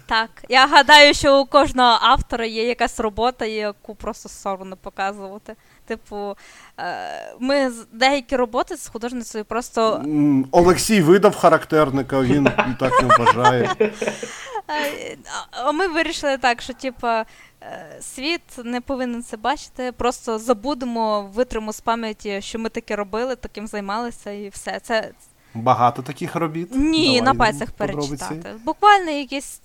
Так, 0.07 0.31
я 0.49 0.67
гадаю, 0.67 1.15
що 1.15 1.41
у 1.41 1.47
кожного 1.47 1.99
автора 2.01 2.47
є 2.47 2.69
якась 2.69 3.01
робота, 3.01 3.45
яку 3.45 3.95
просто 3.95 4.29
соромно 4.29 4.77
показувати. 4.77 5.57
Типу, 5.87 6.37
е, 6.79 7.35
ми 7.41 7.73
деякі 7.93 8.37
роботи 8.37 8.77
з 8.77 8.89
художницею 8.89 9.45
просто 9.45 10.05
Олексій 10.51 11.01
видав 11.03 11.37
характерника, 11.37 12.21
він 12.21 12.45
так 12.81 13.03
не 13.03 13.09
вважає. 13.17 13.71
Е, 14.71 15.17
А 15.51 15.73
ми 15.73 15.89
вирішили 15.89 16.39
так, 16.39 16.63
що 16.63 16.73
типа 16.73 17.25
е, 17.63 17.99
світ 18.01 18.41
не 18.65 18.81
повинен 18.81 19.23
це 19.23 19.37
бачити. 19.37 19.93
Просто 19.93 20.39
забудемо, 20.39 21.31
витримо 21.35 21.73
з 21.73 21.81
пам'яті, 21.81 22.41
що 22.43 22.59
ми 22.59 22.69
таке 22.69 22.97
робили, 22.97 23.37
таким 23.37 23.67
займалися, 23.67 24.31
і 24.31 24.49
все. 24.49 24.81
Це 24.81 25.11
Багато 25.55 26.03
таких 26.03 26.37
робіт. 26.37 26.69
ні, 26.75 27.07
Давай 27.07 27.23
на 27.23 27.35
пальцях 27.35 27.71
перечитати. 27.71 28.55
Буквально 28.65 29.11
якісь 29.11 29.61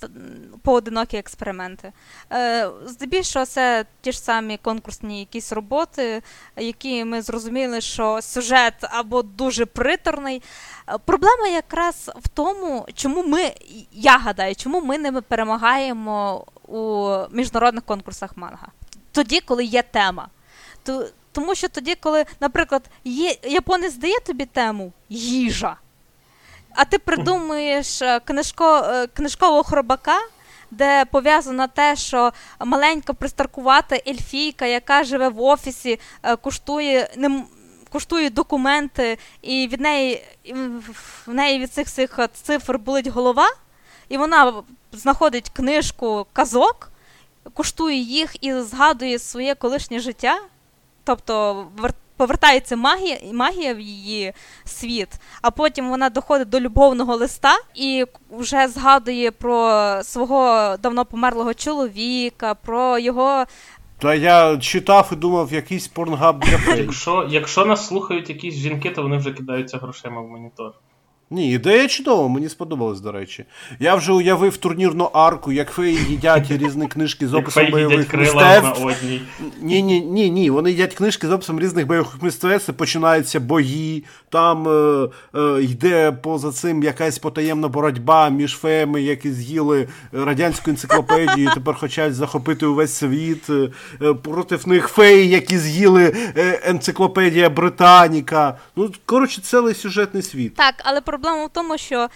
поодинокі 0.64 1.18
експерименти. 1.18 1.92
Е, 2.32 2.70
здебільшого 2.86 3.46
це 3.46 3.86
ті 4.02 4.12
ж 4.12 4.20
самі 4.20 4.58
конкурсні 4.58 5.20
якісь 5.20 5.52
роботи, 5.52 6.22
які 6.58 7.06
ми 7.06 7.22
зрозуміли, 7.22 7.82
що 7.82 8.22
сюжет 8.22 8.74
або 8.82 9.22
дуже 9.22 9.66
приторний. 9.66 10.42
Е, 10.90 10.98
Проблема 11.06 11.48
якраз 11.48 12.12
в 12.16 12.28
тому, 12.28 12.88
чому 12.94 13.24
ми, 13.24 13.52
я 13.92 14.18
гадаю, 14.18 14.56
чому 14.56 14.82
ми 14.82 14.98
не 14.98 15.22
перемагаємо 15.22 16.46
у 16.68 17.10
міжнародних 17.32 17.84
конкурсах 17.84 18.38
манга. 18.38 18.68
Тоді, 19.12 19.40
коли 19.40 19.64
є 19.64 19.82
тема. 19.82 20.28
То, 21.32 21.42
тому 21.42 21.56
що 21.56 21.70
тоді, 21.70 21.96
коли, 21.96 22.26
наприклад, 22.40 22.84
є, 23.04 23.36
японець 23.44 23.96
дає 23.96 24.20
тобі 24.20 24.46
тему 24.46 24.92
їжа, 25.10 25.76
а 26.76 26.86
ти 26.86 27.00
придумуєш 27.00 28.02
е, 28.02 28.20
книжко, 28.20 28.78
е, 28.78 29.08
книжкового 29.08 29.64
хробака, 29.64 30.20
де 30.72 31.06
пов'язано 31.06 31.68
те, 31.68 31.96
що 31.96 32.32
маленька 32.66 33.14
пристаркувата 33.14 33.96
ельфійка, 34.08 34.66
яка 34.66 35.04
живе 35.04 35.30
в 35.30 35.42
офісі, 35.42 36.00
е, 36.24 36.36
куштує 36.36 37.10
не 37.18 37.44
куштує 37.92 38.30
документи, 38.30 39.18
і 39.42 39.68
від 39.68 39.82
неї 39.82 40.24
в 41.28 41.34
неї 41.34 41.60
від 41.60 41.74
цих 41.74 42.20
е, 42.20 42.28
цифр 42.34 42.78
болить 42.78 43.08
голова, 43.08 43.50
і 44.10 44.18
вона 44.18 44.54
знаходить 44.92 45.50
книжку 45.50 46.28
казок, 46.34 46.92
куштує 47.54 47.98
їх 47.98 48.44
і 48.44 48.54
згадує 48.54 49.20
своє 49.20 49.56
колишнє 49.56 50.00
життя. 50.00 50.40
Тобто 51.14 51.66
вер- 51.78 51.94
повертається 52.18 52.76
магія, 52.76 53.18
магія 53.34 53.74
в 53.74 53.80
її 53.80 54.34
світ, 54.66 55.08
а 55.42 55.52
потім 55.52 55.90
вона 55.90 56.10
доходить 56.10 56.50
до 56.50 56.60
любовного 56.60 57.16
листа 57.16 57.58
і 57.76 58.06
вже 58.32 58.68
згадує 58.68 59.32
про 59.32 59.70
свого 60.04 60.76
давно 60.78 61.06
померлого 61.06 61.54
чоловіка, 61.54 62.54
про 62.56 63.00
його. 63.00 63.46
Та 64.00 64.16
я 64.16 64.58
читав 64.58 65.10
і 65.12 65.16
думав, 65.16 65.54
якийсь 65.54 65.88
порнгаб 65.88 66.40
для 66.40 66.58
фей. 66.66 66.82
Якщо, 66.82 67.28
якщо 67.30 67.66
нас 67.66 67.88
слухають 67.88 68.30
якісь 68.30 68.56
жінки, 68.56 68.90
то 68.90 69.04
вони 69.04 69.18
вже 69.18 69.32
кидаються 69.32 69.78
грошима 69.78 70.22
в 70.22 70.28
монітор. 70.28 70.74
Ні, 71.32 71.52
ідея 71.52 71.88
чудова, 71.88 72.28
мені 72.28 72.50
сподобалось, 72.50 73.02
до 73.02 73.12
речі. 73.12 73.46
Я 73.80 73.96
вже 73.96 74.12
уявив 74.12 74.58
турнірну 74.58 75.04
арку, 75.04 75.52
як 75.52 75.72
феї 75.72 75.98
їдять 76.10 76.52
різні 76.52 76.88
книжки 76.88 77.28
з 77.28 77.34
описом 77.34 77.72
бойових 77.72 78.14
мистецтв. 78.14 78.88
Ні, 79.62 79.84
ні, 79.84 80.02
ні, 80.02 80.30
ні. 80.30 80.50
Вони 80.50 80.72
їдять 80.72 80.94
книжки 80.94 81.28
з 81.28 81.32
описом 81.32 81.60
різних 81.60 81.88
бойових 81.88 82.22
мистецтв, 82.22 82.74
починаються 82.74 83.40
бої, 83.40 84.04
там 84.30 84.68
е, 84.68 85.10
е, 85.36 85.64
йде 85.64 86.12
поза 86.12 86.52
цим 86.52 86.84
якась 86.84 87.20
потаємна 87.20 87.68
боротьба 87.68 88.30
між 88.30 88.58
феями, 88.58 89.02
які 89.02 89.32
з'їли 89.32 89.88
радянську 90.12 90.70
енциклопедію, 90.70 91.50
і 91.52 91.54
тепер 91.54 91.76
хочуть 91.76 92.14
захопити 92.14 92.66
увесь 92.66 92.94
світ. 92.94 93.50
Е, 93.50 93.70
е 94.02 94.14
проти 94.14 94.60
них 94.66 94.88
феї, 94.88 95.30
які 95.30 95.58
з'їли 95.58 96.16
енциклопедія 96.64 97.50
Британіка. 97.50 98.58
Ну, 98.76 98.92
коротше, 99.06 99.42
цілий 99.42 99.74
сюжетний 99.74 100.24
світ. 100.24 100.56
Так, 100.56 100.76
але 100.84 101.02
проблема 101.20 101.46
в 101.46 101.50
тому, 101.50 101.78
що 101.78 102.10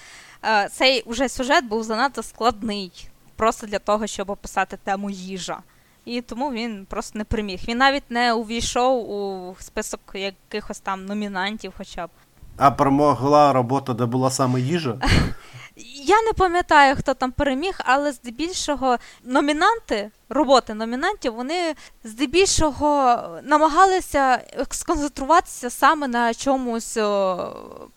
е, 0.46 0.70
цей 0.70 1.02
уже 1.02 1.30
сюжет 1.30 1.66
був 1.66 1.84
занадто 1.84 2.24
складний, 2.24 3.10
просто 3.36 3.68
для 3.68 3.80
того, 3.80 4.08
щоб 4.08 4.30
описати 4.30 4.78
тему 4.84 5.10
їжа. 5.10 5.58
І 6.06 6.22
тому 6.22 6.52
він 6.52 6.86
просто 6.90 7.18
не 7.18 7.24
приміг. 7.24 7.60
Він 7.68 7.78
навіть 7.78 8.12
не 8.12 8.34
увійшов 8.34 9.12
у 9.12 9.56
список 9.60 10.00
якихось 10.14 10.80
там 10.80 11.06
номінантів, 11.06 11.74
хоча 11.78 12.08
б. 12.08 12.10
А 12.58 12.72
перемогла 12.72 13.54
робота, 13.54 13.94
де 13.94 14.06
була 14.06 14.32
саме 14.32 14.62
їжа? 14.62 14.98
Я 16.06 16.22
не 16.22 16.34
пам'ятаю, 16.34 16.96
хто 16.96 17.14
там 17.14 17.32
переміг, 17.32 17.80
але 17.86 18.12
здебільшого 18.12 18.98
номінанти, 19.24 20.12
роботи 20.30 20.74
номінантів, 20.74 21.34
вони 21.34 21.76
здебільшого 22.04 23.18
намагалися 23.44 24.42
сконцентруватися 24.72 25.70
саме 25.70 26.08
на 26.08 26.34
чомусь, 26.34 26.98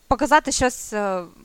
показати 0.09 0.53
щось 0.53 0.95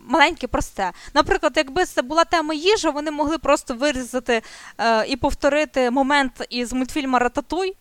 маленьке, 0.07 0.47
просте. 0.47 0.91
Наприклад, 1.14 1.53
якби 1.55 1.86
це 1.86 2.01
була 2.01 2.24
тема 2.24 2.53
їжа, 2.53 2.89
вони 2.89 3.12
могли 3.12 3.38
просто 3.38 3.74
вирізати 3.74 4.41
е, 4.78 5.05
і 5.07 5.16
повторити 5.16 5.91
момент 5.91 6.45
із 6.49 6.74
мультфільму 6.74 7.20
Рататуй 7.20 7.76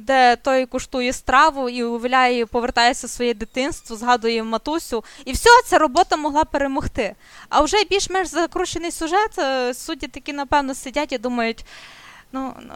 де 0.00 0.36
той 0.36 0.66
куштує 0.66 1.12
страву 1.12 1.68
і 1.68 1.84
уявляє, 1.84 2.46
повертається 2.46 3.06
в 3.06 3.10
своє 3.10 3.34
дитинство, 3.34 3.96
згадує 3.96 4.42
матусю, 4.42 5.04
і 5.24 5.32
все, 5.32 5.50
ця 5.66 5.78
робота 5.78 6.16
могла 6.16 6.44
перемогти. 6.44 7.14
А 7.48 7.60
вже 7.60 7.76
більш-менш 7.90 8.28
закручений 8.28 8.90
сюжет, 8.90 9.38
е, 9.38 9.74
судді 9.74 10.06
такі, 10.06 10.32
напевно, 10.32 10.74
сидять 10.74 11.12
і 11.12 11.18
думають. 11.18 11.64
Ну, 12.32 12.52
ну, 12.62 12.72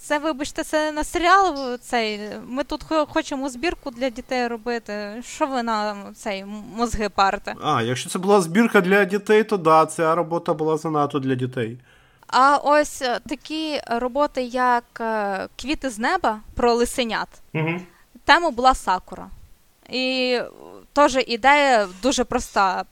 це, 0.00 0.18
вибачте, 0.18 0.64
це 0.64 0.92
на 0.92 1.04
серіал. 1.04 1.78
цей. 1.78 2.20
Ми 2.46 2.64
тут 2.64 2.84
хочемо 3.08 3.48
збірку 3.48 3.90
для 3.90 4.10
дітей 4.10 4.46
робити. 4.46 5.22
Що 5.22 5.46
ви 5.46 5.62
на 5.62 5.96
цей 6.14 6.44
мозги 6.76 7.08
парите? 7.08 7.54
А, 7.62 7.82
якщо 7.82 8.10
це 8.10 8.18
була 8.18 8.40
збірка 8.40 8.80
для 8.80 9.04
дітей, 9.04 9.44
то 9.44 9.56
да, 9.56 9.86
ця 9.86 10.14
робота 10.14 10.54
була 10.54 10.76
занадто 10.76 11.18
для 11.18 11.34
дітей. 11.34 11.78
А 12.32 12.56
ось 12.56 13.02
е, 13.02 13.20
такі 13.28 13.80
роботи, 13.86 14.42
як 14.42 14.84
е, 15.00 15.48
Квіти 15.60 15.90
з 15.90 15.98
неба 15.98 16.40
про 16.54 16.74
лисенят. 16.74 17.28
Угу. 17.54 17.80
Тема 18.24 18.50
була 18.50 18.74
Сакура. 18.74 19.28
І 19.88 20.40
теж 20.92 21.18
ідея 21.26 21.88
дуже 22.02 22.24
проста. 22.24 22.84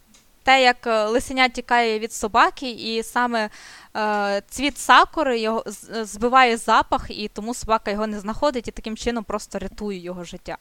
Те, 0.43 0.63
як 0.63 0.87
е, 0.87 1.05
лисеня 1.05 1.49
тікає 1.49 1.99
від 1.99 2.13
собаки, 2.13 2.71
і 2.71 3.03
саме 3.03 3.51
е, 3.97 4.43
цвіт 4.49 4.79
сакури 4.79 5.41
його 5.41 5.65
збиває 6.03 6.57
запах, 6.57 7.07
і 7.11 7.29
тому 7.29 7.55
собака 7.55 7.91
його 7.91 8.07
не 8.07 8.21
знаходить 8.21 8.69
і 8.69 8.71
таким 8.71 8.97
чином 8.97 9.25
просто 9.25 9.59
рятує 9.59 9.99
його 9.99 10.25
життя. 10.25 10.57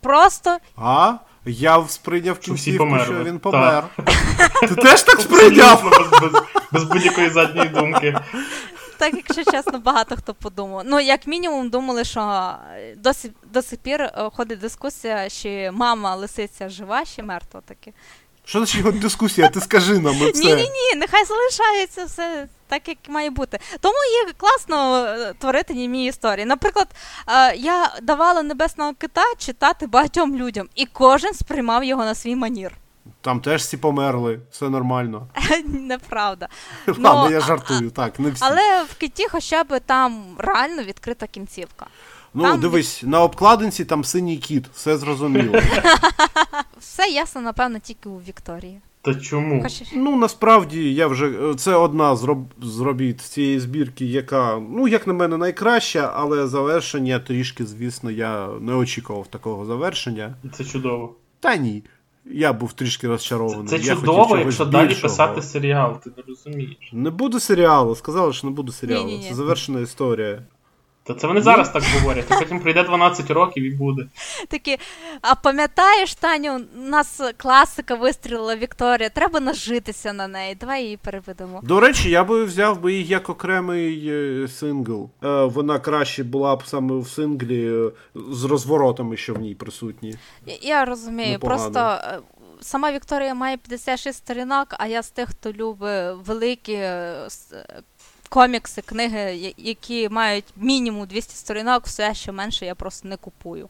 Просто. 0.00 0.58
А? 0.76 1.14
Я 1.44 1.84
сприйняв 1.88 2.38
кінцівку, 2.38 2.98
що 3.04 3.24
він 3.24 3.38
помер. 3.38 3.84
Ти 4.60 4.74
теж 4.74 5.02
так 5.02 5.20
сприйняв? 5.20 5.92
Без, 6.72 6.84
будь-якої 6.84 7.30
задньої 7.30 7.68
думки. 7.68 8.14
Так, 8.98 9.14
якщо 9.14 9.52
чесно, 9.52 9.78
багато 9.78 10.16
хто 10.16 10.34
подумав. 10.34 10.82
Ну, 10.86 11.00
як 11.00 11.26
мінімум, 11.26 11.70
думали, 11.70 12.04
що 12.04 12.54
до, 12.96 13.10
до 13.52 13.62
сих 13.62 13.78
пір 13.78 14.02
е, 14.02 14.30
ходить 14.36 14.58
дискусія, 14.58 15.30
чи 15.30 15.70
мама 15.70 16.14
лисиця 16.14 16.68
жива, 16.68 17.04
чи 17.04 17.22
мертва 17.22 17.60
таки. 17.60 17.92
Що 18.48 18.58
значить 18.58 18.98
дискусія? 18.98 19.48
Ти 19.48 19.60
скажи 19.60 19.98
нам. 19.98 20.14
Ні, 20.14 20.32
ні, 20.34 20.54
ні, 20.54 20.96
нехай 20.96 21.24
залишається 21.24 22.04
все 22.04 22.48
так, 22.66 22.88
як 22.88 22.98
має 23.08 23.30
бути. 23.30 23.58
Тому 23.80 23.94
є 24.26 24.32
класно 24.36 25.04
е, 25.06 25.34
творити 25.38 25.74
німі 25.74 26.06
історії. 26.06 26.46
Наприклад, 26.46 26.88
е, 27.28 27.56
я 27.56 27.94
давала 28.02 28.42
небесного 28.42 28.94
кита 28.94 29.22
читати 29.38 29.86
багатьом 29.86 30.36
людям, 30.36 30.68
і 30.74 30.86
кожен 30.86 31.34
сприймав 31.34 31.84
його 31.84 32.04
на 32.04 32.14
свій 32.14 32.36
манір. 32.36 32.72
Там 33.20 33.40
теж 33.40 33.62
всі 33.62 33.76
померли, 33.76 34.40
все 34.50 34.68
нормально. 34.68 35.26
Неправда. 35.64 36.48
Ладно, 36.86 37.24
ну, 37.24 37.30
я 37.30 37.40
жартую, 37.40 37.90
так, 37.90 38.18
не 38.18 38.30
всі. 38.30 38.44
Але 38.44 38.82
в 38.82 38.94
киті 38.94 39.26
хоча 39.30 39.64
б 39.64 39.80
там 39.80 40.24
реально 40.38 40.82
відкрита 40.82 41.26
кінцівка. 41.26 41.86
Ну, 42.34 42.42
там... 42.42 42.60
дивись, 42.60 43.02
на 43.02 43.22
обкладинці 43.22 43.84
там 43.84 44.04
синій 44.04 44.36
кіт, 44.36 44.64
все 44.74 44.98
зрозуміло. 44.98 45.60
Все 46.80 47.08
ясно, 47.08 47.40
напевно, 47.40 47.78
тільки 47.78 48.08
у 48.08 48.16
Вікторії. 48.16 48.80
Та 49.02 49.14
чому? 49.14 49.62
Хоч... 49.62 49.82
Ну 49.94 50.16
насправді 50.16 50.94
я 50.94 51.06
вже 51.06 51.54
це 51.56 51.74
одна 51.74 52.16
з 52.16 52.24
роб... 52.24 52.38
з 52.62 52.80
робіт 52.80 53.20
цієї 53.20 53.60
збірки, 53.60 54.06
яка, 54.06 54.62
ну, 54.70 54.88
як 54.88 55.06
на 55.06 55.12
мене, 55.12 55.36
найкраща, 55.36 56.12
але 56.16 56.46
завершення 56.46 57.18
трішки, 57.18 57.66
звісно, 57.66 58.10
я 58.10 58.48
не 58.60 58.74
очікував 58.74 59.26
такого 59.26 59.64
завершення. 59.64 60.34
Це 60.52 60.64
чудово. 60.64 61.14
Та 61.40 61.56
ні. 61.56 61.82
Я 62.24 62.52
був 62.52 62.72
трішки 62.72 63.08
розчарований. 63.08 63.68
Це, 63.68 63.78
це 63.78 63.86
я 63.86 63.94
чудово, 63.94 64.36
якщо 64.38 64.64
більшого. 64.64 64.70
далі 64.70 64.94
писати 64.94 65.42
серіал, 65.42 66.00
ти 66.00 66.10
не 66.16 66.22
розумієш. 66.28 66.90
Не 66.92 67.10
буде 67.10 67.40
серіалу, 67.40 67.94
сказали, 67.94 68.32
що 68.32 68.46
не 68.46 68.52
буде 68.52 68.72
серіалу. 68.72 69.06
Ні-ні-ні. 69.06 69.28
Це 69.28 69.34
завершена 69.34 69.80
історія. 69.80 70.42
Та 71.08 71.14
це 71.14 71.26
вони 71.26 71.42
зараз 71.42 71.70
так 71.70 71.82
говорять, 71.94 72.24
а 72.28 72.38
потім 72.38 72.60
прийде 72.60 72.82
12 72.82 73.30
років 73.30 73.64
і 73.64 73.70
буде. 73.70 74.06
Такі, 74.48 74.78
а 75.20 75.34
пам'ятаєш, 75.34 76.14
Таню, 76.14 76.60
у 76.76 76.88
нас 76.88 77.20
класика 77.36 77.94
вистрілила 77.94 78.56
Вікторія, 78.56 79.08
треба 79.08 79.40
нажитися 79.40 80.12
на 80.12 80.28
неї. 80.28 80.54
Давай 80.54 80.82
її 80.84 80.96
переведемо. 80.96 81.60
До 81.62 81.80
речі, 81.80 82.10
я 82.10 82.24
би 82.24 82.44
взяв 82.44 82.80
би 82.80 82.92
її 82.92 83.06
як 83.06 83.28
окремий 83.28 84.08
е, 84.08 84.48
сингл. 84.48 85.10
Е, 85.24 85.44
вона 85.44 85.78
краще 85.78 86.24
була 86.24 86.56
б 86.56 86.62
саме 86.66 87.00
в 87.00 87.08
синглі 87.08 87.86
е, 87.86 87.90
з 88.30 88.44
розворотами, 88.44 89.16
що 89.16 89.34
в 89.34 89.38
ній 89.38 89.54
присутні. 89.54 90.14
Я, 90.62 90.84
розумію, 90.84 91.32
Непогано. 91.32 91.72
просто. 91.72 91.98
Сама 92.60 92.92
Вікторія 92.92 93.34
має 93.34 93.56
56 93.56 94.18
сторінок, 94.18 94.74
а 94.78 94.86
я 94.86 95.02
з 95.02 95.10
тих, 95.10 95.28
хто 95.28 95.52
любить 95.52 96.16
великі 96.26 96.78
комікси, 98.28 98.82
книги, 98.82 99.54
які 99.56 100.08
мають 100.08 100.44
мінімум 100.56 101.06
200 101.06 101.34
сторінок, 101.34 101.86
все, 101.86 102.14
що 102.14 102.32
менше, 102.32 102.66
я 102.66 102.74
просто 102.74 103.08
не 103.08 103.16
купую. 103.16 103.68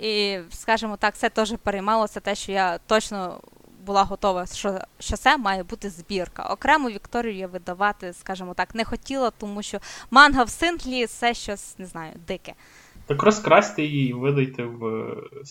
І, 0.00 0.38
скажімо 0.50 0.96
так, 0.96 1.16
це 1.16 1.28
теж 1.28 1.54
переймалося 1.62 2.20
те, 2.20 2.34
що 2.34 2.52
я 2.52 2.78
точно 2.86 3.40
була 3.86 4.04
готова, 4.04 4.46
що, 4.46 4.80
що 4.98 5.16
це 5.16 5.36
має 5.36 5.62
бути 5.62 5.90
збірка. 5.90 6.42
Окрему 6.42 6.88
Вікторію 6.88 7.34
я 7.34 7.46
видавати, 7.46 8.12
скажімо 8.12 8.54
так, 8.54 8.74
не 8.74 8.84
хотіла, 8.84 9.30
тому 9.30 9.62
що 9.62 9.78
манга 10.10 10.44
в 10.44 10.50
синглі 10.50 11.06
це 11.06 11.34
щось, 11.34 11.78
не 11.78 11.86
знаю, 11.86 12.12
дике. 12.28 12.54
Так 13.06 13.22
розкрасьте 13.22 13.82
її 13.82 14.10
і 14.10 14.12
видайте 14.12 14.62
в 14.62 14.86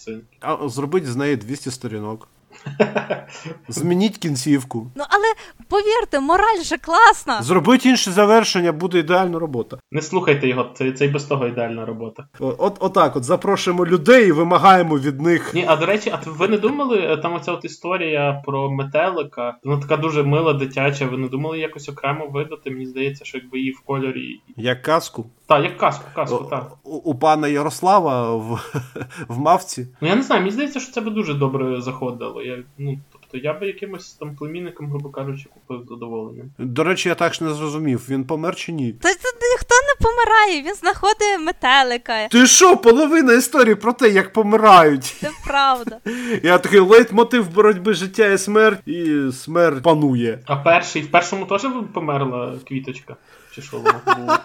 е. 0.07 0.19
А 0.39 0.69
зробіть 0.69 1.05
з 1.05 1.15
неї 1.15 1.35
200 1.35 1.71
сторінок. 1.71 2.29
Змініть 3.67 4.17
кінцівку. 4.17 4.91
Ну 4.95 5.03
але 5.09 5.25
повірте, 5.69 6.19
мораль 6.19 6.61
же 6.63 6.77
класна. 6.77 7.41
Зробіть 7.41 7.85
інше 7.85 8.11
завершення, 8.11 8.71
буде 8.71 8.99
ідеальна 8.99 9.39
робота. 9.39 9.77
Не 9.91 10.01
слухайте 10.01 10.47
його, 10.47 10.69
це, 10.75 10.91
це 10.91 11.05
й 11.05 11.09
без 11.09 11.23
того 11.23 11.47
ідеальна 11.47 11.85
робота. 11.85 12.27
О- 12.39 12.55
От 12.57 12.77
отак, 12.79 13.15
от 13.15 13.23
запрошуємо 13.23 13.85
людей 13.85 14.27
і 14.27 14.31
вимагаємо 14.31 14.97
від 14.99 15.21
них. 15.21 15.53
Ні, 15.53 15.65
а 15.67 15.75
до 15.75 15.85
речі, 15.85 16.09
а 16.13 16.19
ви 16.25 16.47
не 16.47 16.57
думали, 16.57 16.97
е, 16.99 17.17
там 17.17 17.33
оця 17.33 17.51
от 17.51 17.65
історія 17.65 18.41
про 18.45 18.71
метелика, 18.71 19.57
вона 19.63 19.81
така 19.81 19.97
дуже 19.97 20.23
мила, 20.23 20.53
дитяча. 20.53 21.05
Ви 21.05 21.17
не 21.17 21.27
думали 21.27 21.59
якось 21.59 21.89
окремо 21.89 22.27
видати? 22.27 22.71
Мені 22.71 22.85
здається, 22.85 23.25
що 23.25 23.37
якби 23.37 23.59
її 23.59 23.71
в 23.71 23.79
кольорі. 23.81 24.41
Як 24.57 24.81
казку. 24.81 25.25
Так, 25.47 25.63
як 25.63 25.77
казку, 25.77 26.03
казку, 26.15 26.35
О, 26.35 26.49
так. 26.49 26.71
У, 26.83 26.95
у 26.95 27.15
пана 27.15 27.47
Ярослава 27.47 28.35
в, 28.35 28.59
в 29.27 29.39
мавці. 29.39 29.87
Ну 30.01 30.07
я 30.07 30.15
не 30.15 30.21
знаю, 30.23 30.41
мені 30.41 30.51
здається, 30.53 30.79
що 30.79 30.91
це 30.91 31.01
би 31.01 31.11
дуже 31.11 31.33
добре 31.33 31.81
заходило. 31.81 32.36
Я, 32.41 32.63
ну, 32.77 32.99
тобто 33.11 33.38
я 33.38 33.53
би 33.53 33.67
якимось 33.67 34.13
там 34.13 34.35
племінником, 34.35 34.89
грубо 34.89 35.09
кажучи, 35.09 35.45
купив 35.53 35.85
з 35.85 35.89
задоволенням. 35.89 36.51
До 36.57 36.83
речі, 36.83 37.09
я 37.09 37.15
так 37.15 37.33
ж 37.33 37.43
не 37.43 37.53
зрозумів, 37.53 38.05
він 38.09 38.23
помер 38.23 38.55
чи 38.55 38.71
ні? 38.71 38.93
Та 38.93 39.09
тут 39.09 39.41
ніхто 39.51 39.75
не 39.75 40.07
помирає, 40.07 40.61
він 40.61 40.73
знаходить 40.73 41.39
метелика. 41.39 42.27
Ти 42.27 42.47
що, 42.47 42.77
половина 42.77 43.33
історії 43.33 43.75
про 43.75 43.93
те, 43.93 44.09
як 44.09 44.33
помирають. 44.33 45.03
Це 45.03 45.31
правда. 45.47 45.99
Я 46.43 46.57
такий 46.57 46.79
лейтмотив 46.79 47.49
боротьби 47.53 47.93
життя 47.93 48.27
і 48.27 48.38
смерть, 48.38 48.88
і 48.88 49.31
смерть 49.31 49.83
панує. 49.83 50.39
А 50.45 50.55
перший, 50.55 51.01
в 51.01 51.11
першому 51.11 51.45
теж 51.45 51.61
померла 51.93 52.55
квіточка? 52.67 53.15
Чи 53.58 53.64
що 53.64 53.78
воно 53.78 53.99
було? 54.05 54.38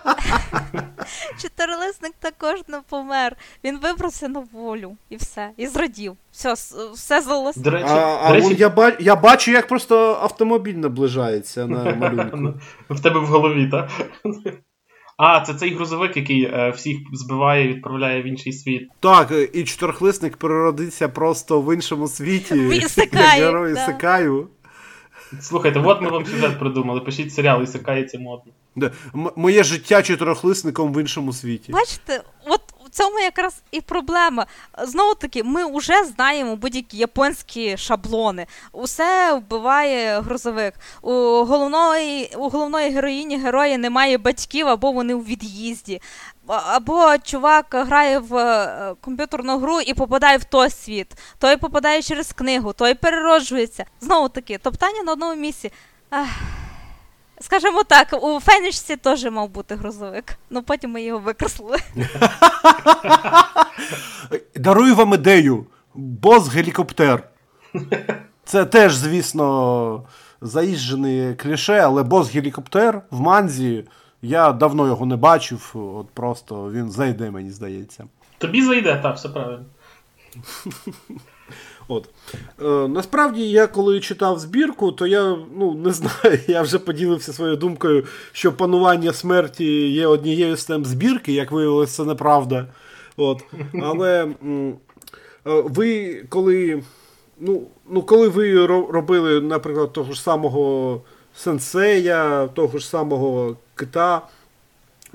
Чотирилисник 1.42 2.12
також 2.18 2.60
не 2.68 2.80
помер. 2.90 3.36
Він 3.64 3.78
вибрався 3.78 4.28
на 4.28 4.42
волю 4.52 4.96
і 5.10 5.16
все. 5.16 5.50
І 5.56 5.66
зрадів. 5.66 6.16
Все, 6.30 6.52
все 6.94 7.20
залилось. 7.22 7.56
До 7.56 7.70
речі, 7.70 7.86
А, 7.88 8.28
до 8.28 8.34
речі, 8.34 8.54
я, 8.58 8.68
ба- 8.68 8.96
я 9.00 9.16
бачу, 9.16 9.50
як 9.50 9.68
просто 9.68 10.18
автомобіль 10.22 10.74
наближається 10.74 11.66
на 11.66 11.94
малюнку. 11.94 12.60
в 12.90 13.00
тебе 13.02 13.20
в 13.20 13.26
голові, 13.26 13.68
так? 13.70 13.90
А, 15.18 15.40
це 15.40 15.54
цей 15.54 15.74
грузовик, 15.74 16.16
який 16.16 16.42
е, 16.44 16.70
всіх 16.70 16.96
збиває 17.12 17.64
і 17.64 17.68
відправляє 17.68 18.22
в 18.22 18.26
інший 18.26 18.52
світ. 18.52 18.88
Так, 19.00 19.30
е, 19.30 19.48
і 19.52 19.64
чотирхлисник 19.64 20.36
переродиться 20.36 21.08
просто 21.08 21.60
в 21.60 21.74
іншому 21.74 22.08
світі. 22.08 22.54
Як 22.96 23.14
Герой 23.14 23.74
да. 23.74 23.82
Ісекаю. 23.82 24.48
Слухайте, 25.40 25.80
от 25.80 26.02
ми 26.02 26.10
вам 26.10 26.26
сюжет 26.26 26.58
придумали. 26.58 27.00
Пишіть 27.00 27.34
серіал, 27.34 27.62
і 27.62 28.04
це 28.04 28.18
модно. 28.18 28.52
Да. 28.76 28.90
М- 29.14 29.30
моє 29.36 29.64
життя 29.64 30.02
чотирьохлисником 30.02 30.92
в 30.92 31.00
іншому 31.00 31.32
світі. 31.32 31.72
Бачите, 31.72 32.22
от 32.46 32.60
в 32.86 32.90
цьому 32.90 33.18
якраз 33.18 33.62
і 33.70 33.80
проблема. 33.80 34.46
Знову 34.82 35.14
таки, 35.14 35.42
ми 35.44 35.76
вже 35.78 36.04
знаємо 36.04 36.56
будь-які 36.56 36.96
японські 36.96 37.76
шаблони. 37.76 38.46
Усе 38.72 39.34
вбиває 39.34 40.20
грузовик. 40.20 40.74
У 41.02 41.10
головної, 41.44 42.30
у 42.38 42.48
головної 42.48 42.90
героїні 42.90 43.38
героя 43.38 43.78
немає 43.78 44.18
батьків, 44.18 44.66
або 44.68 44.92
вони 44.92 45.14
у 45.14 45.20
від'їзді. 45.20 46.00
Або 46.46 47.18
чувак 47.22 47.66
грає 47.70 48.18
в 48.18 48.36
е, 48.36 48.94
комп'ютерну 49.00 49.58
гру 49.58 49.80
і 49.80 49.94
попадає 49.94 50.36
в 50.36 50.44
той 50.44 50.70
світ, 50.70 51.18
той 51.38 51.56
попадає 51.56 52.02
через 52.02 52.32
книгу, 52.32 52.72
той 52.72 52.94
перероджується. 52.94 53.84
Знову 54.00 54.28
таки, 54.28 54.58
топтання 54.58 55.02
на 55.02 55.12
одному 55.12 55.40
місці. 55.40 55.72
Ах. 56.10 56.28
Скажімо 57.40 57.82
так, 57.82 58.18
у 58.22 58.40
Фенічці 58.40 58.96
теж 58.96 59.24
мав 59.24 59.48
бути 59.48 59.74
грузовик. 59.74 60.38
Ну 60.50 60.62
потім 60.62 60.90
ми 60.90 61.02
його 61.02 61.18
викреслили. 61.18 61.78
Дарую 64.56 64.94
вам 64.94 65.14
ідею. 65.14 65.66
Бос 65.94 66.48
гелікоптер. 66.48 67.22
Це 68.44 68.64
теж, 68.64 68.94
звісно, 68.94 70.02
заїжджене 70.40 71.34
кліше, 71.34 71.80
але 71.84 72.02
бос 72.02 72.30
гелікоптер 72.30 73.02
в 73.10 73.20
манзі. 73.20 73.84
Я 74.22 74.52
давно 74.52 74.86
його 74.86 75.06
не 75.06 75.16
бачив, 75.16 75.72
от 75.74 76.06
просто 76.10 76.70
він 76.70 76.90
зайде, 76.90 77.30
мені 77.30 77.50
здається. 77.50 78.04
Тобі 78.38 78.62
зайде, 78.62 79.00
так, 79.02 79.16
все 79.16 79.28
правильно. 79.28 79.64
От. 81.88 82.08
Е, 82.62 82.88
насправді, 82.88 83.50
я 83.50 83.66
коли 83.66 84.00
читав 84.00 84.38
збірку, 84.38 84.92
то 84.92 85.06
я 85.06 85.36
ну, 85.56 85.74
не 85.74 85.92
знаю, 85.92 86.38
я 86.46 86.62
вже 86.62 86.78
поділився 86.78 87.32
своєю 87.32 87.56
думкою, 87.56 88.04
що 88.32 88.52
панування 88.52 89.12
смерті 89.12 89.88
є 89.90 90.06
однією 90.06 90.56
з 90.56 90.64
тем 90.64 90.84
збірки, 90.84 91.32
як 91.32 91.52
виявилося, 91.52 91.96
це 91.96 92.04
неправда. 92.04 92.66
От. 93.16 93.44
Але 93.82 94.24
е, 94.24 94.72
ви 95.44 96.14
коли. 96.28 96.82
Ну, 97.40 97.62
ну, 97.90 98.02
коли 98.02 98.28
ви 98.28 98.66
робили, 98.66 99.40
наприклад, 99.40 99.92
того 99.92 100.12
ж 100.12 100.22
самого 100.22 101.00
сенсея, 101.34 102.46
того 102.46 102.78
ж 102.78 102.88
самого 102.88 103.56
кита, 103.86 104.22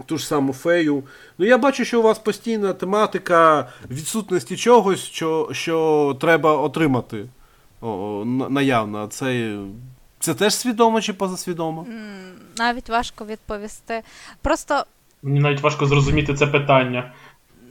ту 0.06 0.18
ж 0.18 0.28
саму 0.28 0.54
фею. 0.54 1.04
Ну, 1.38 1.46
я 1.46 1.58
бачу, 1.58 1.86
що 1.86 2.00
у 2.00 2.04
вас 2.04 2.20
постійна 2.20 2.74
тематика 2.74 3.68
відсутності 3.90 4.58
чогось, 4.58 5.00
що, 5.04 5.50
що 5.52 6.18
треба 6.22 6.58
отримати 6.58 7.26
о, 7.82 8.24
наявно. 8.50 9.08
Це, 9.08 9.58
це 10.20 10.34
теж 10.34 10.56
свідомо 10.56 11.02
чи 11.02 11.14
позасвідомо? 11.14 11.86
Навіть 12.58 12.90
важко 12.90 13.26
відповісти. 13.26 14.02
Просто, 14.42 14.86
Мені 15.24 15.40
навіть 15.40 15.62
важко 15.62 15.86
зрозуміти 15.86 16.34
це 16.34 16.48
питання. 16.48 17.14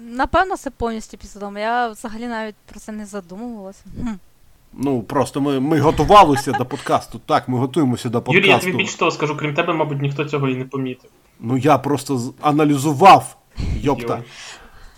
напевно, 0.00 0.56
це 0.56 0.70
повністю 0.70 1.16
підсвідомо. 1.18 1.58
Я 1.58 1.88
взагалі 1.88 2.26
навіть 2.26 2.54
про 2.70 2.80
це 2.80 2.92
не 2.92 3.06
задумувалася. 3.06 3.82
Хм. 4.00 4.08
Ну, 4.76 5.02
просто 5.02 5.40
ми, 5.40 5.60
ми 5.60 5.80
готувалися 5.80 6.52
до 6.52 6.64
подкасту. 6.66 7.20
Так, 7.26 7.48
ми 7.48 7.58
готуємося 7.58 8.08
до 8.08 8.22
подкасту. 8.22 8.36
Юрій, 8.36 8.48
я 8.48 8.58
тобі 8.58 8.72
більш 8.72 8.94
того 8.94 9.10
скажу, 9.10 9.36
крім 9.36 9.54
тебе, 9.54 9.72
мабуть, 9.72 10.02
ніхто 10.02 10.24
цього 10.24 10.48
і 10.48 10.54
не 10.54 10.64
помітив. 10.64 11.10
Ну 11.40 11.56
я 11.56 11.78
просто 11.78 12.20
аналізував. 12.40 13.36
Йопта. 13.80 14.22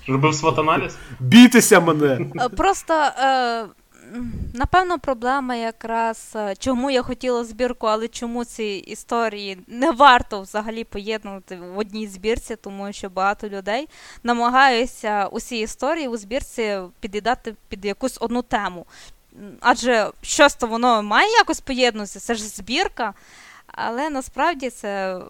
Робив 0.08 0.34
свот-аналіз? 0.34 0.96
Бійтеся 1.20 1.80
мене. 1.80 2.20
Е, 2.40 2.48
Просто, 2.48 2.94
е, 2.94 3.64
напевно, 4.54 4.98
проблема 4.98 5.54
якраз, 5.54 6.32
е, 6.36 6.54
чому 6.58 6.90
я 6.90 7.02
хотіла 7.02 7.44
збірку, 7.44 7.86
але 7.86 8.08
чому 8.08 8.44
ці 8.44 8.64
історії 8.64 9.58
не 9.66 9.90
варто 9.90 10.40
взагалі 10.40 10.84
поєднувати 10.84 11.58
в 11.74 11.78
одній 11.78 12.06
збірці, 12.06 12.56
тому 12.56 12.92
що 12.92 13.08
багато 13.08 13.48
людей 13.48 13.88
намагаються 14.22 15.26
усі 15.26 15.58
історії 15.58 16.08
у 16.08 16.16
збірці 16.16 16.78
під'їдати 17.00 17.54
під 17.68 17.84
якусь 17.84 18.18
одну 18.20 18.42
тему. 18.42 18.86
Адже 19.60 20.10
щось 20.22 20.54
то 20.54 20.66
воно 20.66 21.02
має 21.02 21.30
якось 21.30 21.60
поєднуватися, 21.60 22.20
це 22.20 22.34
ж 22.34 22.42
збірка, 22.42 23.14
але 23.66 24.10
насправді 24.10 24.70
це. 24.70 25.20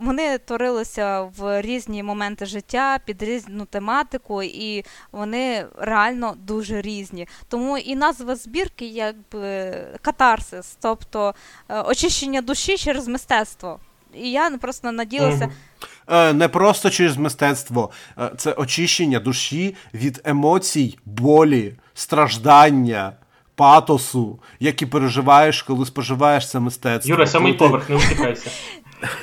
Вони 0.00 0.38
творилися 0.38 1.20
в 1.22 1.62
різні 1.62 2.02
моменти 2.02 2.46
життя 2.46 2.98
під 3.04 3.22
різну 3.22 3.64
тематику, 3.64 4.42
і 4.42 4.84
вони 5.12 5.66
реально 5.78 6.34
дуже 6.38 6.80
різні. 6.80 7.28
Тому 7.48 7.78
і 7.78 7.96
назва 7.96 8.36
збірки 8.36 8.86
якби 8.86 9.74
катарсис, 10.02 10.76
тобто 10.80 11.34
е, 11.68 11.80
очищення 11.80 12.40
душі 12.42 12.76
через 12.76 13.08
мистецтво. 13.08 13.80
І 14.14 14.30
я 14.30 14.50
просто 14.50 14.92
наділася. 14.92 15.50
Е, 16.08 16.32
Не 16.32 16.48
просто 16.48 16.90
через 16.90 17.16
мистецтво, 17.16 17.90
Е, 18.18 18.30
це 18.36 18.52
очищення 18.52 19.20
душі 19.20 19.76
від 19.94 20.20
емоцій, 20.24 20.98
болі, 21.04 21.74
страждання, 21.94 23.12
патосу, 23.60 24.38
які 24.60 24.86
переживаєш, 24.86 25.62
коли 25.62 25.86
споживаєш 25.86 26.50
це 26.50 26.60
мистецтво. 26.60 27.10
Юра, 27.10 27.26
ти- 27.26 27.52
поверх, 27.52 27.90
не 27.90 27.96
утікайся. 27.96 28.50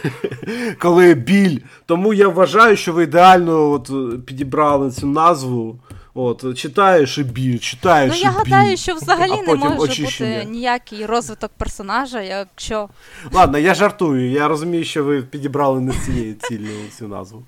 коли 0.79 1.13
біль. 1.13 1.59
Тому 1.85 2.13
я 2.13 2.27
вважаю, 2.27 2.77
що 2.77 2.93
ви 2.93 3.03
ідеально 3.03 3.69
от, 3.71 3.91
підібрали 4.25 4.91
цю 4.91 5.07
назву. 5.07 5.79
От, 6.13 6.57
читаєш 6.57 7.17
і 7.17 7.23
біль, 7.23 7.57
читаєш 7.59 8.11
Ну 8.11 8.17
і 8.17 8.21
я 8.21 8.29
біль. 8.29 8.37
гадаю, 8.37 8.77
що 8.77 8.93
взагалі 8.93 9.41
не 9.47 9.55
може 9.55 9.77
очищення. 9.77 10.39
бути 10.39 10.51
ніякий 10.51 11.05
розвиток 11.05 11.51
персонажа, 11.57 12.21
якщо 12.21 12.89
Ладно, 13.31 13.57
я 13.57 13.73
жартую. 13.73 14.31
Я 14.31 14.47
розумію, 14.47 14.83
що 14.85 15.03
ви 15.03 15.21
підібрали 15.21 15.81
не 15.81 15.91
з 15.91 16.05
цієї 16.05 16.33
цілі 16.33 16.69
цю 16.97 17.07
назву. 17.07 17.43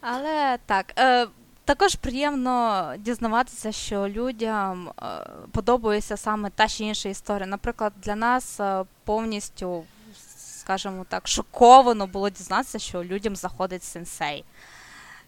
Але 0.00 0.58
так. 0.66 0.86
Е, 0.98 1.26
також 1.68 1.94
приємно 1.94 2.84
дізнаватися, 2.98 3.72
що 3.72 4.08
людям 4.08 4.88
е, 4.88 5.04
подобається 5.52 6.16
саме 6.16 6.50
та 6.50 6.68
чи 6.68 6.84
інша 6.84 7.08
історія. 7.08 7.46
Наприклад, 7.46 7.92
для 8.02 8.16
нас 8.16 8.60
е, 8.60 8.84
повністю, 9.04 9.84
скажімо 10.62 11.06
так, 11.08 11.28
шоковано 11.28 12.06
було 12.06 12.30
дізнатися, 12.30 12.78
що 12.78 13.04
людям 13.04 13.36
заходить 13.36 13.82
сенсей. 13.84 14.44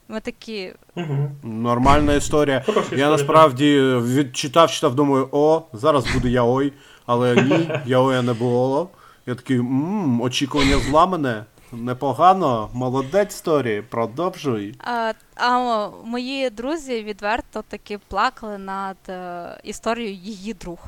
Ми 0.08 0.20
такі. 0.20 0.72
Мгм. 0.94 1.30
Нормальна 1.42 2.14
історія. 2.14 2.64
Я 2.92 3.10
насправді 3.10 3.80
відчитав, 3.82 4.70
читав, 4.70 4.94
думаю, 4.94 5.28
о, 5.32 5.62
зараз 5.72 6.04
буде 6.14 6.28
яой, 6.28 6.72
але 7.06 7.34
ні, 7.42 7.70
яоя 7.86 8.22
не 8.22 8.32
було. 8.32 8.88
Я 9.26 9.34
такий, 9.34 9.58
мм, 9.58 10.20
очікування 10.20 10.78
зламане. 10.78 11.44
Непогано, 11.72 12.70
молодець 12.72 13.34
історії, 13.34 13.82
продовжуй. 13.82 14.74
А, 14.78 15.12
а 15.36 15.88
мої 16.04 16.50
друзі 16.50 17.02
відверто 17.02 17.62
таки 17.68 17.98
плакали 18.08 18.58
над 18.58 18.96
е, 19.08 19.60
історією 19.64 20.14
її 20.14 20.54
друг. 20.54 20.78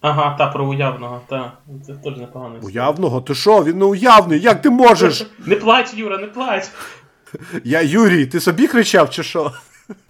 Ага, 0.00 0.34
та, 0.38 0.46
про 0.46 0.66
уявного, 0.66 1.20
та. 1.28 1.52
Це 1.86 1.92
теж 1.94 2.16
непогано. 2.16 2.54
Уявного? 2.62 3.20
Ти 3.20 3.34
що? 3.34 3.64
Він 3.64 3.78
не 3.78 3.84
уявний, 3.84 4.40
як 4.40 4.62
ти 4.62 4.70
можеш? 4.70 5.26
Не 5.46 5.56
плач, 5.56 5.94
Юра, 5.94 6.18
не 6.18 6.26
плач. 6.26 6.64
Я 7.64 7.80
Юрій, 7.82 8.26
ти 8.26 8.40
собі 8.40 8.66
кричав 8.66 9.10
чи 9.10 9.22
що? 9.22 9.52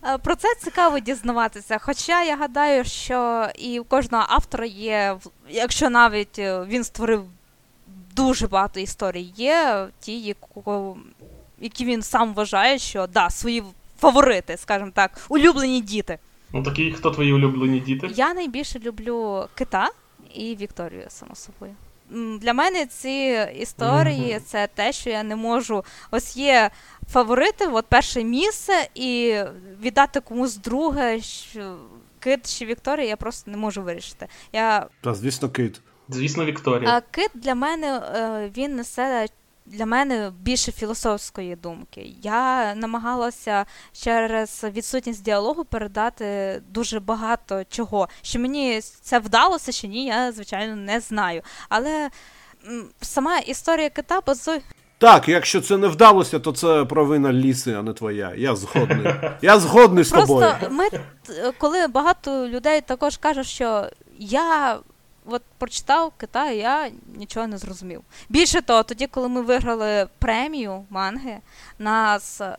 Е, 0.07 0.19
Про 0.19 0.35
це 0.37 0.49
цікаво 0.65 0.99
дізнаватися. 0.99 1.79
Хоча 1.81 2.23
я 2.23 2.37
гадаю, 2.37 2.85
що 2.85 3.47
і 3.59 3.81
у 3.81 3.85
кожного 3.85 4.25
автора 4.29 4.67
є, 4.67 5.17
в- 5.25 5.31
якщо 5.51 5.91
навіть 5.91 6.39
е, 6.39 6.65
він 6.69 6.85
створив 6.85 7.23
дуже 8.15 8.47
багато 8.47 8.81
історій, 8.81 9.33
є 9.37 9.89
ті, 10.01 10.21
яку- 10.21 10.97
які 11.61 11.85
він 11.85 12.03
сам 12.03 12.35
вважає, 12.35 12.79
що 12.79 13.07
да, 13.07 13.31
свої 13.31 13.63
фаворити, 14.01 14.57
скажімо 14.57 14.91
так, 14.95 15.21
улюблені 15.29 15.81
діти. 15.81 16.19
Ну 16.53 16.63
такі, 16.63 16.93
хто 16.93 17.11
твої 17.11 17.33
улюблені 17.33 17.81
діти? 17.81 18.11
Я 18.15 18.35
найбільше 18.35 18.79
люблю 18.79 19.47
кита 19.55 19.89
і 20.35 20.57
Вікторію, 20.57 21.05
само 21.09 21.35
собою. 21.35 21.75
Для 22.41 22.55
мене 22.55 22.87
ці 22.87 23.39
історії 23.61 24.33
Мгм. 24.35 24.43
це 24.47 24.67
те, 24.75 24.93
що 24.93 25.11
я 25.11 25.23
не 25.23 25.37
можу. 25.37 25.85
Ось 26.11 26.37
є 26.37 26.71
фаворити, 27.13 27.67
от 27.67 27.87
перше 27.87 28.25
місце, 28.25 28.89
і 28.95 29.37
віддати 29.83 30.21
комусь 30.21 30.57
друге, 30.57 31.21
що 31.21 31.77
кит 32.19 32.59
чи 32.59 32.67
Вікторія, 32.67 33.07
я 33.09 33.17
просто 33.17 33.51
не 33.51 33.57
можу 33.57 33.83
вирішити. 33.83 34.27
Я 34.53 34.87
Та, 35.01 35.15
звісно, 35.15 35.49
кит. 35.49 35.81
Звісно, 36.11 36.45
Вікторія. 36.45 36.91
а 36.91 37.01
кит 37.01 37.31
для 37.35 37.55
мене 37.55 38.03
е, 38.15 38.51
він 38.57 38.77
несе 38.77 39.27
для 39.67 39.87
мене 39.87 40.33
більше 40.41 40.73
філософської 40.73 41.57
думки. 41.57 42.15
Я 42.23 42.75
намагалася 42.75 43.65
через 43.93 44.65
відсутність 44.65 45.23
діалогу 45.23 45.65
передати 45.65 46.61
дуже 46.71 47.01
багато 47.01 47.63
чого. 47.71 48.09
Що 48.23 48.39
мені 48.39 48.81
це 48.81 49.19
вдалося, 49.19 49.73
чи 49.73 49.89
ні, 49.89 50.07
я 50.07 50.33
звичайно 50.33 50.77
не 50.77 51.01
знаю. 51.01 51.43
Але 51.69 52.11
сама 53.01 53.39
історія 53.39 53.91
кита 53.91 54.21
базує. 54.27 54.61
Так, 54.99 55.29
якщо 55.29 55.61
це 55.61 55.77
не 55.77 55.89
вдалося, 55.89 56.39
то 56.39 56.53
це 56.53 56.85
провина 56.85 57.33
ліси, 57.33 57.75
а 57.75 57.83
не 57.83 57.93
твоя. 57.93 58.33
Я 58.37 58.57
згодний. 58.57 59.15
Я 59.43 59.59
згодний 59.59 60.05
з 60.05 60.11
тобою. 60.11 60.47
Просто 60.61 60.71
ми, 60.71 60.89
коли 61.59 61.87
багато 61.87 62.49
людей 62.49 62.81
також 62.81 63.17
кажуть, 63.17 63.47
що 63.47 63.91
я 64.19 64.79
от 65.31 65.43
прочитав 65.59 66.13
Китай, 66.17 66.59
я 66.59 66.89
нічого 67.17 67.47
не 67.47 67.59
зрозумів. 67.59 68.01
Більше 68.29 68.63
того, 68.63 68.83
тоді, 68.83 69.07
коли 69.07 69.29
ми 69.29 69.43
виграли 69.43 70.07
премію 70.19 70.85
манги, 70.91 71.37
нас. 71.79 72.41
Е, 72.41 72.57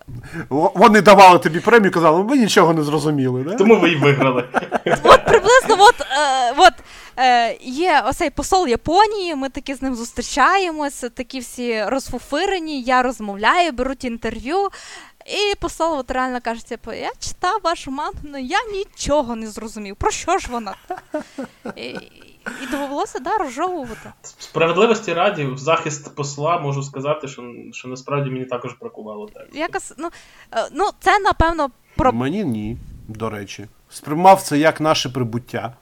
вони 0.50 1.02
давали 1.02 1.40
тобі 1.40 1.60
премію, 1.60 1.92
казали, 1.92 2.24
ми 2.24 2.38
нічого 2.38 2.74
не 2.74 2.84
зрозуміли, 2.84 3.44
да? 3.44 3.56
Тому 3.56 3.80
ви 3.80 3.90
й 3.90 3.96
виграли. 3.96 4.44
От 5.04 5.26
приблизно 5.26 5.76
от, 5.80 6.02
е, 6.02 6.54
от, 6.58 6.74
е, 7.18 7.58
є 7.62 8.04
оцей 8.06 8.30
посол 8.30 8.68
Японії, 8.68 9.36
ми 9.36 9.50
таки 9.50 9.76
з 9.76 9.82
ним 9.82 9.96
зустрічаємося, 9.96 11.10
такі 11.10 11.40
всі 11.40 11.84
розфуфирені, 11.84 12.82
я 12.82 13.04
розмовляю, 13.04 13.72
беруть 13.72 14.04
інтерв'ю. 14.04 14.70
І 15.26 15.56
посол 15.56 16.00
от 16.00 16.12
реально 16.12 16.40
каже, 16.42 16.66
типу, 16.66 16.94
я 16.94 17.12
читав 17.20 17.60
вашу 17.64 17.92
мангу, 17.92 18.18
але 18.30 18.42
я 18.42 18.58
нічого 18.74 19.36
не 19.36 19.48
зрозумів. 19.48 19.96
Про 19.96 20.12
що 20.12 20.38
ж 20.38 20.48
вона? 20.52 20.76
І, 21.76 21.96
і 22.64 22.72
довелося 22.72 23.20
да, 23.20 23.38
розжовувати. 23.38 24.14
Справедливості 24.22 25.14
раді, 25.14 25.46
в 25.46 25.58
захист 25.58 26.16
посла 26.16 26.60
можу 26.60 26.84
сказати, 26.84 27.28
що 27.28 27.54
що 27.72 27.88
насправді 27.88 28.30
мені 28.30 28.46
також 28.46 28.76
бракувало 28.82 29.30
Так. 29.34 29.48
Якось, 29.54 29.94
ну, 29.98 30.10
е, 30.52 30.68
ну, 30.72 30.89
це 31.00 31.20
напевно 31.20 31.70
про. 31.96 32.12
Мені 32.12 32.44
ні, 32.44 32.78
до 33.08 33.30
речі. 33.30 33.68
Сприймав 33.89 34.42
це 34.42 34.58
як 34.58 34.82
наше 34.82 35.10
прибуття. 35.10 35.74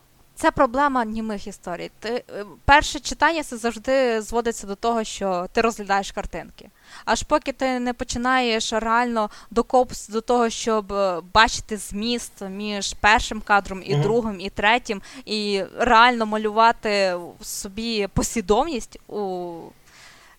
Це 0.42 0.52
проблема 0.52 1.06
німих 1.06 1.48
історій. 1.48 1.92
Ти 2.00 2.10
е, 2.10 2.46
перше 2.66 3.00
читання 3.00 3.44
це 3.44 3.58
завжди 3.58 4.22
зводиться 4.22 4.68
до 4.68 4.76
того, 4.76 5.04
що 5.04 5.48
ти 5.54 5.62
розглядаєш 5.62 6.12
картинки. 6.12 6.70
Аж 7.06 7.24
поки 7.24 7.52
ти 7.52 7.80
не 7.80 7.94
починаєш 7.94 8.74
реально 8.74 9.30
докопс 9.52 10.08
до 10.08 10.22
того, 10.22 10.50
щоб 10.50 10.94
е, 10.94 11.22
бачити 11.34 11.78
зміст 11.78 12.32
між 12.50 12.94
першим 12.94 13.42
кадром 13.42 13.84
і 13.86 13.96
mm-hmm. 13.96 14.02
другим, 14.02 14.42
і 14.42 14.50
третім, 14.50 15.02
і 15.26 15.64
реально 15.78 16.26
малювати 16.26 17.16
собі 17.42 18.08
послідовність 18.14 19.00
у 19.08 19.56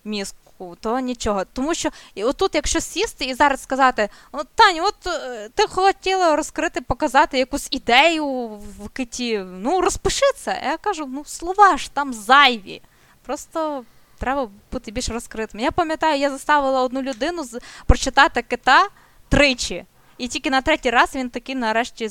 мізку, 0.03 0.40
то 0.79 0.99
нічого. 0.99 1.45
Тому 1.53 1.73
що 1.73 1.89
і 2.15 2.23
отут, 2.23 2.55
якщо 2.55 2.81
сісти 2.81 3.25
і 3.25 3.33
зараз 3.33 3.63
сказати, 3.63 4.09
от 4.31 4.47
Таня, 4.55 4.83
от 4.83 5.07
е, 5.07 5.49
ти 5.55 5.67
хотіла 5.67 6.35
розкрити, 6.35 6.81
показати 6.81 7.37
якусь 7.37 7.67
ідею 7.71 8.47
в 8.79 8.89
киті, 8.93 9.37
ну 9.37 9.81
розпиши 9.81 10.25
це. 10.37 10.61
Я 10.63 10.77
кажу, 10.77 11.05
ну 11.13 11.25
слова 11.25 11.77
ж 11.77 11.91
там 11.93 12.13
зайві. 12.13 12.81
Просто 13.25 13.83
треба 14.17 14.49
бути 14.71 14.91
більш 14.91 15.09
розкритим. 15.09 15.59
Я 15.59 15.71
пам'ятаю, 15.71 16.19
я 16.19 16.29
заставила 16.29 16.81
одну 16.81 17.01
людину 17.01 17.43
прочитати 17.85 18.41
кита 18.41 18.87
тричі. 19.29 19.85
І 20.17 20.27
тільки 20.27 20.49
на 20.49 20.61
третій 20.61 20.89
раз 20.89 21.15
він 21.15 21.29
таки 21.29 21.55
нарешті 21.55 22.09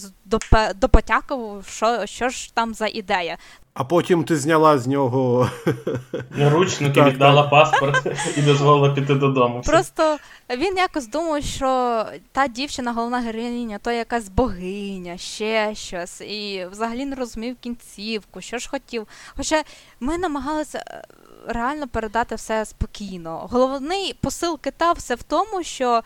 допотякав, 0.74 1.64
що 1.68 2.07
що 2.07 2.28
ж 2.28 2.55
там 2.55 2.74
за 2.74 2.86
ідея. 2.86 3.38
А 3.74 3.84
потім 3.84 4.24
ти 4.24 4.36
зняла 4.36 4.78
з 4.78 4.86
нього 4.86 5.51
ручники, 6.38 7.03
віддала 7.03 7.42
паспорт 7.42 8.07
і 8.36 8.42
дозволила 8.42 8.94
піти 8.94 9.14
додому. 9.14 9.62
Просто 9.66 10.18
він 10.51 10.76
якось 10.76 11.07
думав, 11.07 11.42
що 11.42 12.05
та 12.32 12.46
дівчина, 12.46 12.92
головна 12.92 13.20
героїня, 13.20 13.78
то 13.78 13.90
якась 13.90 14.28
богиня, 14.28 15.18
ще 15.18 15.74
щось. 15.74 16.20
І 16.20 16.66
взагалі 16.70 17.05
не 17.05 17.16
розумів 17.16 17.57
кінцівку, 17.61 18.40
що 18.40 18.59
ж 18.59 18.70
хотів. 18.70 19.07
Хоча 19.36 19.62
ми 20.01 20.18
намагалися 20.18 20.84
е, 20.86 21.05
реально 21.46 21.88
передати 21.88 22.34
все 22.34 22.64
спокійно. 22.64 23.48
Головний 23.51 24.14
посил 24.20 24.61
кита 24.61 24.92
все 24.92 25.14
в 25.14 25.22
тому, 25.22 25.62
що 25.62 26.03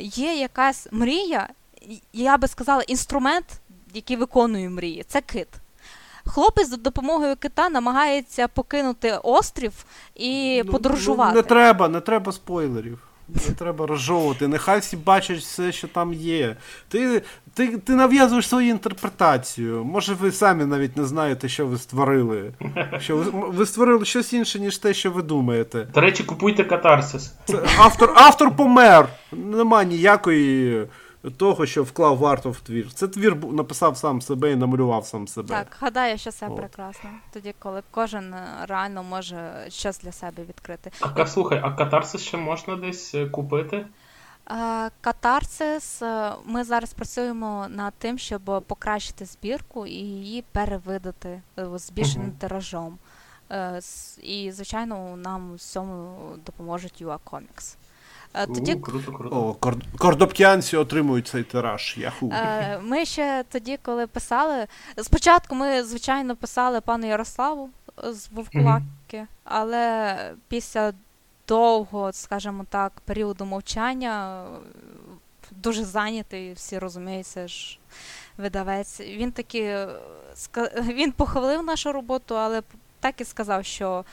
є 0.00 0.34
якась 0.34 0.88
мрія, 0.92 1.48
я 2.12 2.36
би 2.36 2.48
сказала, 2.48 2.82
інструмент, 2.82 3.44
який 3.94 4.16
виконує 4.16 4.70
мрії. 4.70 5.04
Це 5.08 5.20
кит. 5.20 5.48
Хлопець 6.26 6.68
за 6.68 6.76
допомогою 6.76 7.36
кита 7.36 7.68
намагається 7.68 8.48
покинути 8.48 9.18
острів 9.22 9.72
і 10.14 10.62
ну, 10.66 10.72
подорожувати. 10.72 11.34
Ну, 11.34 11.36
не 11.36 11.42
треба, 11.42 11.88
не 11.88 12.00
треба 12.00 12.32
спойлерів. 12.32 12.98
Не 13.28 13.54
треба 13.54 13.86
розжовувати, 13.86 14.48
нехай 14.48 14.80
всі 14.80 14.96
бачать 14.96 15.38
все, 15.38 15.72
що 15.72 15.88
там 15.88 16.12
є. 16.12 16.56
Ти 16.88 17.22
ти, 17.54 17.78
ти 17.78 17.94
нав'язуєш 17.94 18.48
свою 18.48 18.68
інтерпретацію. 18.68 19.84
Може, 19.84 20.14
ви 20.14 20.32
самі 20.32 20.64
навіть 20.64 20.96
не 20.96 21.04
знаєте, 21.04 21.48
що 21.48 21.66
ви 21.66 21.78
створили. 21.78 22.52
Що 22.98 23.16
Ви 23.16 23.24
ви 23.30 23.66
створили 23.66 24.04
щось 24.04 24.32
інше, 24.32 24.58
ніж 24.60 24.78
те, 24.78 24.94
що 24.94 25.10
ви 25.10 25.22
думаєте. 25.22 25.86
До 25.94 26.00
речі, 26.00 26.24
купуйте 26.24 26.64
катарсис. 26.64 27.34
Автор 27.78 28.12
автор 28.16 28.56
помер. 28.56 29.08
Нема 29.32 29.84
ніякої 29.84 30.86
того, 31.36 31.66
що 31.66 31.82
вклав 31.82 32.16
варто 32.18 32.50
в 32.50 32.60
твір. 32.60 32.92
Це 32.92 33.08
твір 33.08 33.44
написав 33.44 33.96
сам 33.96 34.22
себе 34.22 34.52
і 34.52 34.56
намалював 34.56 35.06
сам 35.06 35.28
себе. 35.28 35.48
Так, 35.48 35.76
гадаю, 35.80 36.18
що 36.18 36.30
це 36.30 36.48
От. 36.48 36.56
прекрасно. 36.56 37.10
Тоді, 37.32 37.54
коли 37.58 37.82
кожен 37.90 38.34
е, 38.34 38.46
реально 38.68 39.02
може 39.02 39.66
щось 39.68 39.98
для 39.98 40.12
себе 40.12 40.44
відкрити. 40.44 40.90
А 41.00 41.26
слухай, 41.26 41.60
а 41.64 41.72
катарсис 41.72 42.22
ще 42.22 42.36
можна 42.36 42.76
десь 42.76 43.14
е, 43.14 43.26
купити? 43.26 43.86
Катарсис, 45.00 46.02
е, 46.02 46.32
ми 46.44 46.64
зараз 46.64 46.92
працюємо 46.92 47.66
над 47.68 47.94
тим, 47.98 48.18
щоб 48.18 48.64
покращити 48.66 49.24
збірку 49.24 49.86
і 49.86 49.92
її 49.92 50.44
перевидати 50.52 51.42
збільшеним 51.56 52.30
uh-huh. 52.30 52.38
тиражом. 52.38 52.98
І, 54.22 54.52
звичайно, 54.52 55.16
нам 55.16 55.54
в 55.54 55.58
цьому 55.58 56.18
допоможуть 56.46 57.02
UA 57.02 57.18
Comics. 57.24 57.76
Тоді... 58.32 58.74
У, 58.74 58.80
круто, 58.80 59.12
круто. 59.12 59.36
О, 59.36 59.54
кор... 59.54 59.76
Кордоптянці 59.98 60.76
отримують 60.76 61.26
цей 61.26 61.42
тираж. 61.42 61.94
Яху. 61.98 62.32
Ми 62.82 63.04
ще 63.04 63.44
тоді, 63.48 63.78
коли 63.82 64.06
писали. 64.06 64.66
Спочатку 65.02 65.54
ми, 65.54 65.84
звичайно, 65.84 66.36
писали 66.36 66.80
пану 66.80 67.06
Ярославу 67.06 67.70
з 68.04 68.28
Вовкулаки, 68.30 68.82
mm-hmm. 69.12 69.26
але 69.44 70.16
після 70.48 70.92
довго, 71.48 72.12
скажімо 72.12 72.64
так, 72.70 72.92
періоду 73.04 73.44
мовчання 73.44 74.44
дуже 75.50 75.84
зайнятий, 75.84 76.52
всі 76.52 76.78
розуміються 76.78 77.48
ж. 77.48 77.78
Видавець, 78.38 79.00
він 79.00 79.32
таки 79.32 79.86
він 80.76 81.12
похвалив 81.12 81.64
нашу 81.64 81.92
роботу, 81.92 82.38
але 82.38 82.62
так 83.00 83.20
і 83.20 83.24
сказав, 83.24 83.64
що 83.64 84.04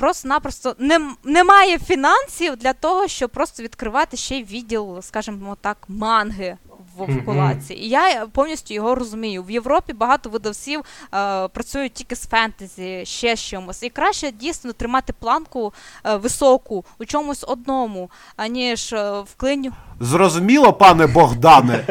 просто-напросто 0.00 0.74
не, 0.78 1.00
немає 1.24 1.78
фінансів 1.78 2.56
для 2.56 2.72
того, 2.72 3.08
щоб 3.08 3.30
просто 3.30 3.62
відкривати 3.62 4.16
ще 4.16 4.36
й 4.36 4.44
відділ, 4.44 5.02
скажімо 5.02 5.56
так, 5.60 5.76
манги 5.88 6.56
в 6.68 6.98
Вовкулаці. 6.98 7.74
І 7.74 7.88
я 7.88 8.26
повністю 8.32 8.74
його 8.74 8.94
розумію. 8.94 9.42
В 9.42 9.50
Європі 9.50 9.92
багато 9.92 10.30
видавців 10.30 10.80
е, 10.80 11.48
працюють 11.48 11.92
тільки 11.92 12.16
з 12.16 12.26
фентезі, 12.26 13.02
ще 13.06 13.36
з 13.36 13.40
чимось. 13.40 13.82
І 13.82 13.90
краще 13.90 14.30
дійсно 14.32 14.72
тримати 14.72 15.12
планку 15.12 15.72
е, 16.04 16.16
високу 16.16 16.84
у 16.98 17.04
чомусь 17.04 17.44
одному, 17.48 18.10
аніж 18.36 18.92
е, 18.92 19.20
в 19.20 19.34
клиню. 19.36 19.72
Зрозуміло, 20.00 20.72
пане 20.72 21.06
Богдане. 21.06 21.84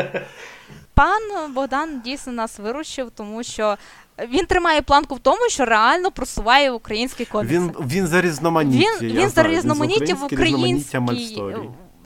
Пан 0.94 1.54
Богдан 1.54 2.02
дійсно 2.02 2.34
нас 2.34 2.60
виручив, 2.60 3.12
тому 3.16 3.44
що 3.44 3.78
він 4.30 4.46
тримає 4.46 4.82
планку 4.82 5.16
в 5.16 5.20
тому, 5.20 5.50
що 5.50 5.66
реально 5.66 6.12
просуває 6.12 6.72
український 6.72 7.26
комікс. 7.26 7.54
Він 7.54 7.72
він 7.80 8.08
за 8.08 8.22
різноманіття. 8.22 8.98
Він 9.02 9.16
він 9.16 9.30
за 9.30 9.44
різноманіття 9.44 10.14
в 10.14 10.24
українській 10.24 11.00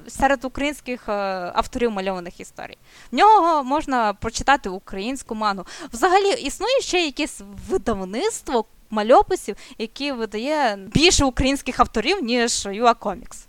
серед 0.07 0.45
українських 0.45 1.09
е, 1.09 1.11
авторів 1.55 1.91
мальованих 1.91 2.39
історій. 2.39 2.77
В 3.11 3.15
нього 3.15 3.63
можна 3.63 4.13
прочитати 4.13 4.69
українську 4.69 5.35
мангу. 5.35 5.65
Взагалі 5.93 6.41
існує 6.41 6.79
ще 6.81 7.05
якесь 7.05 7.41
видавництво 7.69 8.65
мальописів, 8.89 9.55
яке 9.77 10.13
видає 10.13 10.89
більше 10.93 11.25
українських 11.25 11.79
авторів, 11.79 12.23
ніж 12.23 12.67
Юа 12.71 12.93
Комікс. 12.93 13.47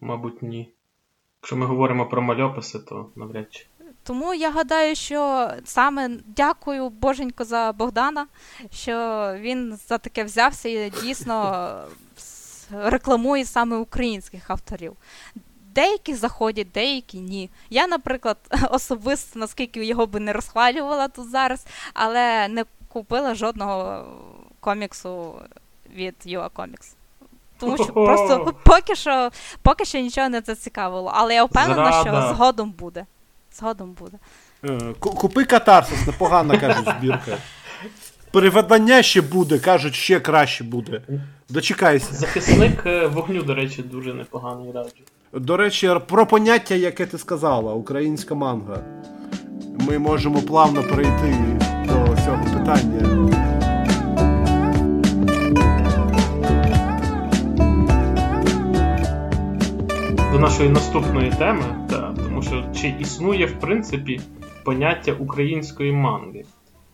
Мабуть, 0.00 0.42
ні. 0.42 0.68
Якщо 1.42 1.56
ми 1.56 1.66
говоримо 1.66 2.06
про 2.06 2.22
мальописи, 2.22 2.78
то 2.78 3.06
навряд 3.16 3.46
чи. 3.50 3.66
Тому 4.02 4.34
я 4.34 4.50
гадаю, 4.50 4.94
що 4.94 5.50
саме 5.64 6.10
дякую 6.26 6.88
Боженько 6.88 7.44
за 7.44 7.72
Богдана, 7.72 8.26
що 8.72 8.94
він 9.38 9.78
за 9.88 9.98
таке 9.98 10.24
взявся 10.24 10.68
і 10.68 10.92
дійсно 11.02 11.74
рекламує 12.70 13.44
саме 13.44 13.76
українських 13.76 14.50
авторів. 14.50 14.96
Деякі 15.74 16.14
заходять, 16.14 16.72
деякі 16.74 17.18
ні. 17.18 17.50
Я, 17.70 17.86
наприклад, 17.86 18.36
особисто, 18.70 19.38
наскільки 19.38 19.84
його 19.84 20.06
би 20.06 20.20
не 20.20 20.32
розхвалювала 20.32 21.08
тут 21.08 21.30
зараз, 21.30 21.66
але 21.94 22.48
не 22.48 22.64
купила 22.88 23.34
жодного 23.34 24.04
коміксу 24.60 25.34
від 25.94 26.14
UA 26.26 26.50
Comics. 26.50 26.94
Тому 27.58 27.76
що 27.76 27.86
просто 27.86 28.54
поки 28.64 28.94
що 28.94 29.30
поки 29.62 29.84
що 29.84 29.98
нічого 29.98 30.28
не 30.28 30.40
зацікавило. 30.40 31.12
Але 31.14 31.34
я 31.34 31.44
впевнена, 31.44 31.92
Зрада. 31.92 32.00
що 32.00 32.34
згодом 32.34 32.70
буде. 32.70 33.06
Згодом 33.60 33.92
буде. 33.92 34.18
Е, 34.64 34.94
купи 34.98 35.44
катарсис, 35.44 36.06
непогана 36.06 36.58
кажуть 36.58 36.88
збірка. 36.98 37.36
Переведення 38.30 39.02
ще 39.02 39.20
буде, 39.20 39.58
кажуть, 39.58 39.94
ще 39.94 40.20
краще 40.20 40.64
буде. 40.64 41.02
Дочекайся. 41.48 42.14
Захисник 42.14 42.86
е, 42.86 43.06
вогню, 43.06 43.42
до 43.42 43.54
речі, 43.54 43.82
дуже 43.82 44.14
непоганий 44.14 44.72
раджу. 44.72 45.02
До 45.32 45.56
речі, 45.56 45.90
про 46.08 46.26
поняття, 46.26 46.74
яке 46.74 47.06
ти 47.06 47.18
сказала, 47.18 47.74
українська 47.74 48.34
манга. 48.34 48.82
Ми 49.78 49.98
можемо 49.98 50.42
плавно 50.42 50.82
перейти 50.82 51.34
до 51.86 52.16
цього 52.24 52.44
питання. 52.44 53.00
До 60.32 60.38
нашої 60.38 60.68
наступної 60.68 61.30
теми, 61.30 61.79
тому 62.40 62.62
що 62.62 62.80
чи 62.80 62.94
існує 63.00 63.46
в 63.46 63.60
принципі 63.60 64.20
поняття 64.64 65.12
української 65.12 65.92
манги? 65.92 66.44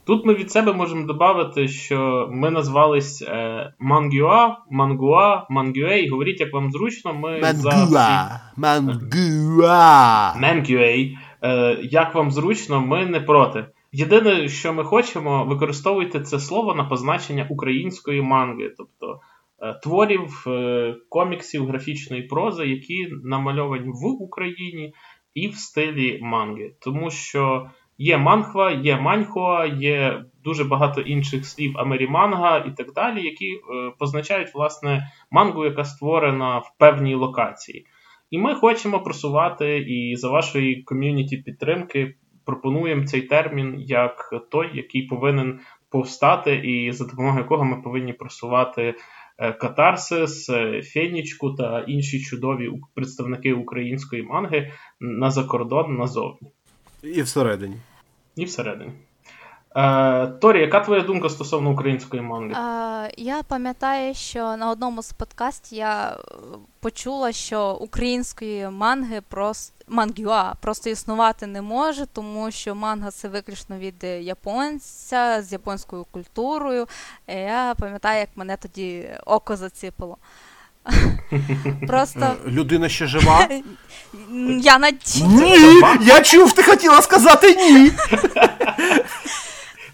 Тут 0.07 0.27
ми 0.27 0.35
від 0.35 0.51
себе 0.51 0.73
можемо 0.73 1.07
додати, 1.07 1.69
що 1.69 2.29
ми 2.33 2.51
назвались 2.51 3.23
е, 3.23 3.73
Мангюа, 3.79 4.57
Мангуа, 4.71 5.47
Мангюей. 5.51 6.09
Говоріть, 6.09 6.41
як 6.41 6.53
вам 6.53 6.73
зручно, 6.73 7.15
ми 7.15 7.41
Мангуа, 7.41 7.87
за... 7.87 8.41
Мангуа. 8.57 10.35
Мангюей. 10.41 11.19
Е, 11.43 11.79
як 11.83 12.15
вам 12.15 12.31
зручно, 12.31 12.81
ми 12.81 13.07
не 13.07 13.21
проти. 13.21 13.67
Єдине, 13.93 14.49
що 14.49 14.73
ми 14.73 14.85
хочемо, 14.85 15.45
використовуйте 15.45 16.21
це 16.21 16.41
слово 16.41 16.75
на 16.75 16.85
позначення 16.85 17.47
української 17.51 18.23
манги, 18.23 18.73
тобто 18.77 19.21
е, 19.63 19.81
творів, 19.83 20.45
е, 20.47 20.95
коміксів, 21.09 21.67
графічної 21.67 22.23
прози, 22.23 22.67
які 22.67 23.09
намальовані 23.25 23.89
в 23.89 24.23
Україні 24.23 24.93
і 25.37 25.49
в 25.49 25.55
стилі 25.55 26.19
манги. 26.23 26.73
Тому 26.81 27.11
що. 27.11 27.71
Є 27.99 28.19
манхва, 28.19 28.71
є 28.71 28.97
маньхуа, 28.97 29.67
є 29.67 30.25
дуже 30.45 30.65
багато 30.65 31.01
інших 31.01 31.47
слів 31.47 31.79
амеріманга 31.79 32.59
і 32.59 32.71
так 32.71 32.93
далі, 32.93 33.25
які 33.25 33.47
е, 33.47 33.59
позначають 33.99 34.55
власне 34.55 35.11
мангу, 35.31 35.65
яка 35.65 35.85
створена 35.85 36.59
в 36.59 36.73
певній 36.79 37.15
локації. 37.15 37.87
І 38.31 38.39
ми 38.39 38.55
хочемо 38.55 39.01
просувати 39.01 39.79
і 39.79 40.17
за 40.17 40.31
вашої 40.31 40.83
ком'юніті 40.83 41.37
підтримки 41.37 42.15
пропонуємо 42.45 43.05
цей 43.05 43.23
термін 43.23 43.75
як 43.79 44.35
той, 44.51 44.71
який 44.75 45.03
повинен 45.03 45.61
повстати, 45.91 46.57
і 46.57 46.93
за 46.93 47.05
допомогою 47.05 47.43
якого 47.43 47.65
ми 47.65 47.83
повинні 47.83 48.13
просувати 48.13 48.95
е, 49.39 49.53
катарсис, 49.53 50.51
е, 50.51 50.83
фенічку 50.83 51.55
та 51.55 51.85
інші 51.89 52.21
чудові 52.21 52.71
представники 52.95 53.53
української 53.53 54.23
манги 54.23 54.73
на 55.01 55.31
закордон 55.31 55.97
назовні. 55.97 56.51
І 57.03 57.23
всередині. 57.23 57.77
І 58.37 58.45
всередині. 58.45 58.93
Е, 59.77 60.27
Торі, 60.27 60.61
яка 60.61 60.81
твоя 60.81 61.03
думка 61.03 61.29
стосовно 61.29 61.71
української 61.71 62.23
манги? 62.23 62.55
Е, 62.55 63.13
я 63.17 63.43
пам'ятаю, 63.43 64.15
що 64.15 64.57
на 64.57 64.71
одному 64.71 65.03
з 65.03 65.13
подкастів 65.13 65.79
я 65.79 66.11
е, 66.11 66.35
почула, 66.81 67.33
що 67.33 67.75
української 67.75 68.71
манги 68.71 69.21
просто 69.21 69.73
мангюа 69.89 70.55
просто 70.61 70.91
існувати 70.91 71.47
не 71.47 71.63
може, 71.63 72.07
тому 72.07 72.51
що 72.51 72.75
манга 72.75 73.11
це 73.11 73.29
виключно 73.29 73.79
від 73.79 74.05
японця 74.21 75.43
з 75.43 75.53
японською 75.53 76.07
культурою. 76.11 76.87
Я 77.27 77.75
пам'ятаю, 77.79 78.21
як 78.21 78.29
мене 78.37 78.57
тоді 78.57 79.11
око 79.27 79.57
заціпило. 79.57 80.17
Просто... 81.87 82.21
Е, 82.47 82.51
людина 82.51 82.89
ще 82.89 83.07
жива? 83.07 83.49
Я 84.61 84.79
надію. 84.79 85.27
Ні! 85.27 85.81
Я 86.01 86.21
чув, 86.21 86.53
ти 86.53 86.63
хотіла 86.63 87.03
сказати 87.03 87.57
ні. 87.57 87.93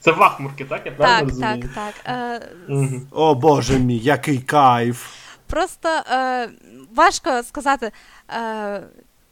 Це 0.01 0.13
вахмурки, 0.13 0.65
так? 0.65 0.83
Я 0.87 0.93
правильно 0.93 1.29
розумію? 1.29 1.71
Так, 1.75 1.95
так, 1.95 1.95
так. 2.05 2.51
Е, 2.71 3.01
О 3.11 3.35
боже 3.35 3.79
мій, 3.79 3.99
який 3.99 4.39
кайф. 4.39 5.07
Просто 5.47 5.89
е, 5.89 6.49
важко 6.95 7.43
сказати. 7.43 7.93
Е, 8.31 8.83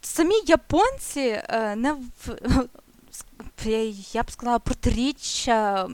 Самі 0.03 0.35
японці 0.47 1.43
не 1.77 1.93
в 1.93 2.35
я 4.13 4.23
б 4.23 4.31
сказала, 4.31 4.59
протиріччя 4.59 5.89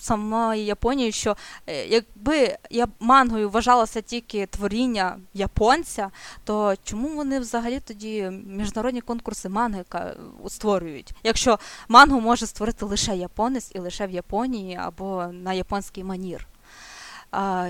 самої 0.00 0.64
Японії, 0.64 1.12
що 1.12 1.36
е, 1.66 1.86
якби 1.86 2.56
я 2.70 2.88
мангою 3.00 3.50
вважалося 3.50 4.00
тільки 4.00 4.46
творіння 4.46 5.18
японця, 5.34 6.10
то 6.44 6.74
чому 6.84 7.08
вони 7.08 7.40
взагалі 7.40 7.80
тоді 7.80 8.30
міжнародні 8.46 9.00
конкурси 9.00 9.48
манги 9.48 9.84
створюють? 10.48 11.14
Якщо 11.22 11.58
мангу 11.88 12.20
може 12.20 12.46
створити 12.46 12.84
лише 12.84 13.16
японець 13.16 13.70
і 13.74 13.78
лише 13.78 14.06
в 14.06 14.10
Японії 14.10 14.76
або 14.76 15.26
на 15.32 15.52
японський 15.52 16.04
манір? 16.04 16.46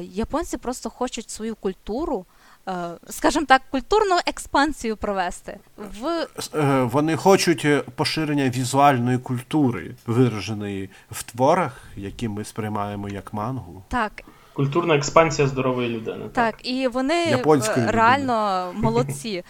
Японці 0.01 0.57
просто 0.57 0.91
хочуть 0.91 1.31
свою 1.31 1.55
культуру. 1.57 2.27
Е, 2.69 2.91
скажімо 3.11 3.47
так, 3.49 3.63
культурну 3.71 4.19
експансію 4.27 4.97
провести. 4.97 5.59
В... 6.01 6.27
Е, 6.55 6.83
вони 6.83 7.17
хочуть 7.17 7.65
е, 7.65 7.83
поширення 7.97 8.49
візуальної 8.49 9.19
культури, 9.19 9.91
вираженої 10.07 10.91
в 11.11 11.23
творах, 11.23 11.83
які 11.97 12.29
ми 12.29 12.45
сприймаємо 12.45 13.09
як 13.09 13.33
мангу. 13.33 13.83
Так. 13.89 14.23
Культурна 14.53 14.95
експансія 14.97 15.49
здорової 15.49 15.89
людини. 15.89 16.25
Так, 16.33 16.57
так. 16.57 16.67
і 16.67 16.89
вони 16.89 17.25
Японської 17.25 17.87
реально 17.87 18.67
людини. 18.69 18.85
молодці. 18.91 19.45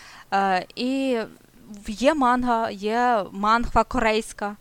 І 0.77 1.19
є 1.87 2.15
манга, 2.15 2.71
є 2.71 3.25
манхва 3.33 3.85
корейська. 3.85 4.57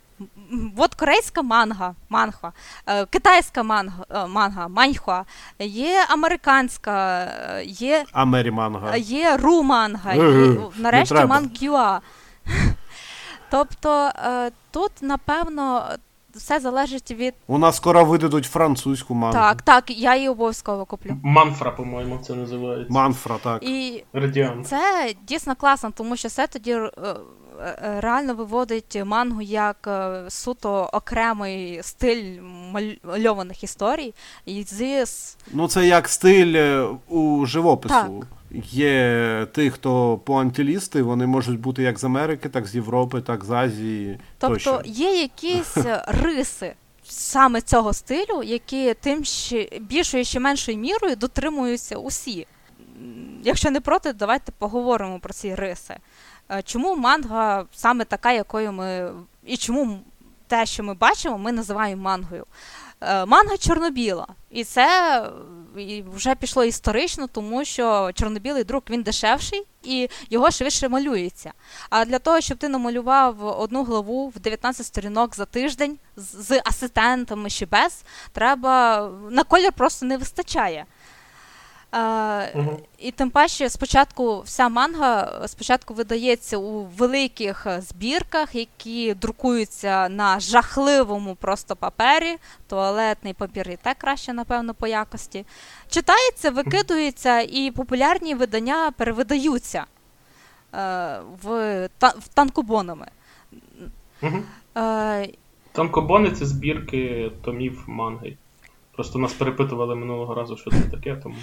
От 0.78 0.93
корейська 0.93 1.41
манга, 1.41 1.95
манхва, 2.09 2.53
е, 2.88 3.05
китайська 3.05 3.64
манга, 3.64 4.05
е, 4.09 4.28
манга, 4.28 4.68
маньхуа, 4.67 5.26
є 5.59 6.05
американська, 6.09 7.24
е, 7.24 7.64
є 7.66 8.05
Амері 8.11 8.51
манга, 8.51 8.95
є 8.95 9.38
ру 9.38 9.64
манга, 9.64 10.14
є, 10.14 10.57
нарешті 10.78 11.26
мангюа. 11.26 11.99
Тобто 13.49 14.11
тут, 14.72 14.91
напевно, 15.01 15.84
все 16.36 16.59
залежить 16.59 17.11
від. 17.11 17.34
У 17.47 17.57
нас 17.57 17.76
скоро 17.76 18.05
видадуть 18.05 18.45
французьку 18.45 19.14
мангу. 19.14 19.38
Так, 19.39 19.61
так, 19.61 19.89
я 19.89 20.16
її 20.16 20.30
обов'язково 20.30 20.86
куплю. 20.86 21.18
Манфра, 21.24 21.72
по-моєму, 21.72 22.18
це 22.18 22.34
називається. 22.34 22.93
Манфра, 22.93 23.38
так. 23.43 23.64
І 23.64 24.03
Радіан. 24.14 24.64
Це 24.64 25.14
дійсно 25.28 25.55
класно, 25.55 25.91
тому 25.95 26.16
що 26.16 26.28
все 26.28 26.47
тоді 26.47 26.78
реально 27.97 28.36
виводить 28.36 29.01
мангу 29.06 29.41
як 29.41 29.88
е, 29.88 30.24
суто 30.30 30.89
окремий 30.93 31.84
стиль 31.84 32.41
мальованих 33.04 33.64
історій. 33.64 34.14
І 34.45 34.64
зі... 34.64 35.04
Ну, 35.51 35.68
це 35.68 35.88
як 35.88 36.10
стиль 36.10 36.86
у 37.08 37.45
живопису. 37.45 37.93
Так. 37.93 38.28
Є 38.72 39.47
ті, 39.56 39.70
хто 39.70 40.18
поантилісти, 40.18 41.01
вони 41.01 41.28
можуть 41.28 41.60
бути 41.60 41.84
як 41.84 41.99
з 41.99 42.04
Америки, 42.04 42.49
так 42.49 42.68
з 42.68 42.76
Європи, 42.76 43.22
так 43.22 43.45
з 43.45 43.51
Азії. 43.51 44.20
Тобто 44.38 44.56
тощо. 44.56 44.82
є 44.86 45.22
якісь 45.22 45.78
риси 46.08 46.74
саме 47.04 47.62
цього 47.62 47.93
стилю, 47.93 48.43
які 48.43 48.93
тим 48.93 49.26
ще 49.26 49.70
більшою 49.82 50.26
чи 50.26 50.39
меншою 50.39 50.78
мірою 50.78 51.16
дотримуються 51.16 51.97
усі. 51.97 52.47
Якщо 53.43 53.72
не 53.72 53.82
проти, 53.82 54.14
давайте 54.14 54.51
поговоримо 54.51 55.20
про 55.20 55.34
ці 55.34 55.56
риси. 55.56 55.95
Е, 56.54 56.62
чому 56.62 56.95
манга 56.95 57.66
саме 57.76 58.06
така, 58.06 58.32
якою 58.32 58.72
ми. 58.72 59.12
І 59.45 59.58
чому 59.58 59.99
те, 60.47 60.66
що 60.66 60.84
ми 60.84 60.93
бачимо, 60.93 61.38
ми 61.38 61.51
називаємо 61.51 62.01
мангою? 62.01 62.45
Е, 63.01 63.26
манга 63.26 63.58
чорнобіла. 63.58 64.28
І 64.49 64.64
це 64.64 65.30
вже 66.14 66.36
пішло 66.36 66.64
історично, 66.64 67.28
тому 67.28 67.66
що 67.66 68.12
чорнобілий 68.14 68.64
друк 68.64 68.89
він 68.89 69.04
дешевший 69.04 69.64
і 69.84 70.10
його 70.30 70.51
швидше 70.51 70.89
малюється. 70.89 71.54
А 71.89 72.06
для 72.06 72.20
того, 72.20 72.41
щоб 72.41 72.58
ти 72.58 72.70
намалював 72.70 73.60
одну 73.60 73.84
главу 73.84 74.28
в 74.28 74.39
19 74.39 74.86
сторінок 74.86 75.36
за 75.36 75.45
тиждень 75.45 75.97
з 76.16 76.62
асистентами 76.66 77.49
чи 77.49 77.66
без, 77.66 78.04
треба 78.32 79.10
на 79.30 79.43
колір 79.43 79.72
просто 79.72 80.06
не 80.06 80.18
вистачає. 80.18 80.86
Угу. 82.55 82.79
І 82.97 83.11
тим 83.11 83.29
паче, 83.29 83.69
спочатку 83.69 84.41
вся 84.41 84.69
манга 84.69 85.41
спочатку 85.47 85.93
видається 85.93 86.57
у 86.57 86.81
великих 86.83 87.67
збірках, 87.79 88.55
які 88.55 89.13
друкуються 89.13 90.09
на 90.09 90.39
жахливому 90.39 91.35
просто 91.35 91.75
папері. 91.75 92.35
Туалетний 92.67 93.33
папір 93.33 93.69
і 93.69 93.75
те 93.75 93.93
краще, 93.93 94.33
напевно, 94.33 94.73
по 94.73 94.87
якості. 94.87 95.45
Читається, 95.89 96.51
викидується, 96.51 97.41
і 97.41 97.71
популярні 97.71 98.35
видання 98.35 98.91
перевидаються 98.97 99.85
е, 100.73 101.19
в, 101.43 101.85
в 101.99 102.27
танкобонами. 102.33 103.07
Угу. 104.21 104.37
Е, 104.77 105.29
Танкобони 105.71 106.31
це 106.31 106.45
збірки 106.45 107.31
томів 107.41 107.83
манги. 107.87 108.37
Просто 108.91 109.19
нас 109.19 109.33
перепитували 109.33 109.95
минулого 109.95 110.35
разу, 110.35 110.57
що 110.57 110.71
це 110.71 110.79
таке, 110.91 111.15
тому 111.15 111.35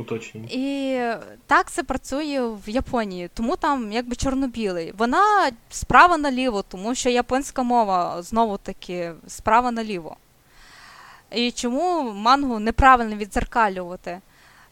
уточнюємо. 0.00 0.50
І 0.52 1.00
так 1.46 1.70
це 1.70 1.82
працює 1.82 2.40
в 2.66 2.70
Японії, 2.70 3.30
тому 3.34 3.56
там 3.56 3.92
якби 3.92 4.16
чорно-білий. 4.16 4.92
Вона 4.98 5.50
справа 5.70 6.18
наліво, 6.18 6.62
тому 6.62 6.94
що 6.94 7.10
японська 7.10 7.62
мова 7.62 8.22
знову 8.22 8.56
таки 8.58 9.12
справа 9.26 9.70
наліво. 9.70 10.16
І 11.30 11.50
чому 11.50 12.12
мангу 12.12 12.58
неправильно 12.58 13.16
відзеркалювати? 13.16 14.20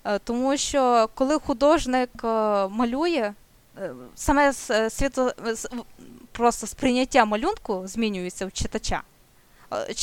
Е, 0.07 0.19
тому 0.19 0.57
що 0.57 1.09
коли 1.15 1.39
художник 1.39 2.11
е, 2.25 2.29
малює, 2.69 3.33
е, 3.79 3.93
саме 4.15 4.53
світо 4.91 5.33
просто 6.33 6.67
сприйняття 6.67 7.25
малюнку 7.25 7.83
змінюється 7.87 8.47
у 8.47 8.51
читача. 8.51 9.03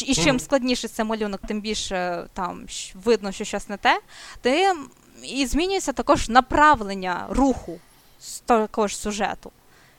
І 0.05 0.15
чим 0.15 0.39
складніше 0.39 0.87
це 0.87 1.03
малюнок, 1.03 1.41
тим 1.47 1.61
більше 1.61 2.27
там 2.33 2.65
видно, 2.93 3.31
що 3.31 3.43
щось 3.43 3.69
не 3.69 3.77
те, 3.77 4.01
тим 4.41 4.89
і 5.23 5.45
змінюється 5.45 5.93
також 5.93 6.29
направлення 6.29 7.25
руху 7.29 7.79
з 8.19 8.39
також 8.39 8.97
сюжету. 8.97 9.51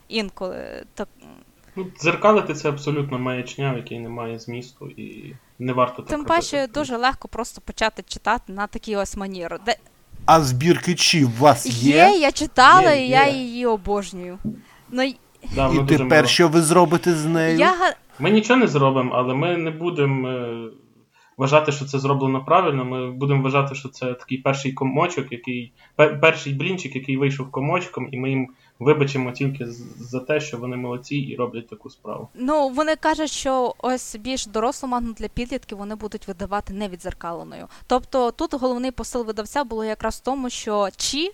Інколи 0.08 0.84
так. 0.94 1.08
Ну, 1.76 1.86
Дзеркалити 2.00 2.54
це 2.54 2.68
абсолютно 2.68 3.18
маячня, 3.18 3.72
в 3.72 3.76
якій 3.76 3.98
немає 3.98 4.38
змісту, 4.38 4.88
і 4.88 5.34
не 5.58 5.72
варто 5.72 6.02
так 6.02 6.06
Тим 6.06 6.24
паче 6.24 6.66
дуже 6.74 6.96
легко 6.96 7.28
просто 7.28 7.60
почати 7.60 8.02
читати 8.02 8.52
на 8.52 8.66
такій 8.66 8.96
ось 8.96 9.16
маніру. 9.16 9.56
Де... 9.66 9.76
А 10.26 10.40
збірки 10.40 10.94
чи 10.94 11.24
у 11.24 11.30
вас 11.38 11.66
є? 11.66 11.96
Є, 11.96 12.18
я 12.18 12.32
читала, 12.32 12.92
є, 12.92 13.04
і 13.04 13.08
є. 13.08 13.08
я 13.08 13.28
її 13.28 13.66
обожнюю. 13.66 14.38
Ну, 14.90 15.12
да, 15.54 15.72
І 15.74 15.86
тепер 15.88 16.08
мало. 16.08 16.26
що 16.26 16.48
ви 16.48 16.62
зробите 16.62 17.14
з 17.14 17.24
нею? 17.24 17.58
Я... 17.58 17.94
Ми 18.18 18.30
нічого 18.30 18.60
не 18.60 18.66
зробимо, 18.66 19.12
але 19.14 19.34
ми 19.34 19.56
не 19.56 19.70
будемо 19.70 20.28
е, 20.28 20.68
вважати, 21.36 21.72
що 21.72 21.84
це 21.84 21.98
зроблено 21.98 22.44
правильно. 22.44 22.84
Ми 22.84 23.10
будемо 23.10 23.42
вважати, 23.42 23.74
що 23.74 23.88
це 23.88 24.14
такий 24.14 24.38
перший 24.38 24.72
комочок, 24.72 25.32
який 25.32 25.72
перший 25.96 26.54
блінчик, 26.54 26.96
який 26.96 27.16
вийшов 27.16 27.50
комочком, 27.50 28.08
і 28.12 28.16
ми 28.16 28.30
їм 28.30 28.48
вибачимо 28.78 29.32
тільки 29.32 29.66
за 29.98 30.20
те, 30.20 30.40
що 30.40 30.58
вони 30.58 30.76
молодці 30.76 31.16
і 31.16 31.36
роблять 31.36 31.68
таку 31.68 31.90
справу. 31.90 32.28
Ну 32.34 32.68
вони 32.68 32.96
кажуть, 32.96 33.30
що 33.30 33.74
ось 33.78 34.16
більш 34.16 34.46
дорослу 34.46 34.88
мангу 34.88 35.12
для 35.12 35.28
підлітків 35.28 35.78
вони 35.78 35.94
будуть 35.94 36.28
видавати 36.28 36.74
невідзеркаленою. 36.74 37.66
Тобто 37.86 38.30
тут 38.30 38.54
головний 38.54 38.90
посил 38.90 39.24
видавця 39.24 39.64
було 39.64 39.84
якраз 39.84 40.16
в 40.16 40.24
тому, 40.24 40.50
що 40.50 40.88
Чі 40.96 41.30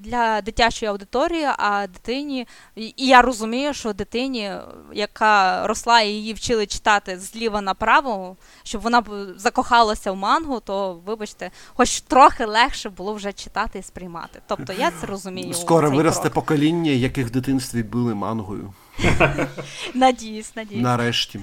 для 0.00 0.40
дитячої 0.40 0.90
аудиторії, 0.90 1.48
а 1.58 1.86
дитині, 1.86 2.46
і 2.76 2.92
я 2.96 3.22
розумію, 3.22 3.74
що 3.74 3.92
дитині, 3.92 4.52
яка 4.92 5.66
росла 5.66 6.00
і 6.00 6.08
її 6.08 6.32
вчили 6.32 6.66
читати 6.66 7.18
зліва 7.18 7.60
направо, 7.60 8.36
щоб 8.62 8.80
вона 8.80 9.02
закохалася 9.36 10.12
в 10.12 10.16
мангу, 10.16 10.60
то 10.60 11.00
вибачте, 11.06 11.50
хоч 11.74 12.00
трохи 12.00 12.44
легше 12.44 12.90
було 12.90 13.14
вже 13.14 13.32
читати 13.32 13.78
і 13.78 13.82
сприймати. 13.82 14.40
Тобто 14.46 14.72
я 14.72 14.92
це 15.00 15.06
розумію. 15.06 15.54
Скоро 15.54 15.90
виросте 15.90 16.22
крок. 16.22 16.34
покоління, 16.34 16.90
яких 16.90 17.26
в 17.26 17.30
дитинстві 17.30 17.82
били 17.82 18.14
мангою. 18.14 18.72
Надіюсь, 19.94 20.56
надіюсь. 20.56 20.82
Нарешті. 20.82 21.40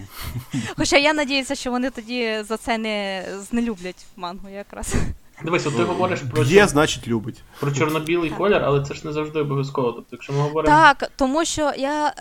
Хоча 0.78 0.98
я 0.98 1.14
надіюся, 1.14 1.56
що 1.56 1.72
вони 1.72 1.90
тоді 1.90 2.44
за 2.48 2.58
це 2.58 2.78
не 2.78 3.26
знелюблять 3.50 4.06
мангу 4.16 4.50
якраз. 4.50 4.96
Дивись, 5.46 5.68
от 5.68 5.78
ти 5.78 5.84
говориш 5.84 6.20
про 6.22 6.44
Є, 6.44 6.68
значить, 6.68 7.08
любить. 7.08 7.44
Про 7.60 7.72
чорно-білий 7.72 8.30
колір, 8.30 8.62
але 8.64 8.86
це 8.86 8.94
ж 8.94 9.02
не 9.06 9.14
завжди 9.14 9.40
обов'язково. 9.40 9.92
Тобто, 9.92 10.08
якщо 10.12 10.34
ми 10.34 10.40
говоримо. 10.40 10.76
Так, 10.76 11.12
тому 11.16 11.46
що 11.46 11.72
я. 11.78 12.14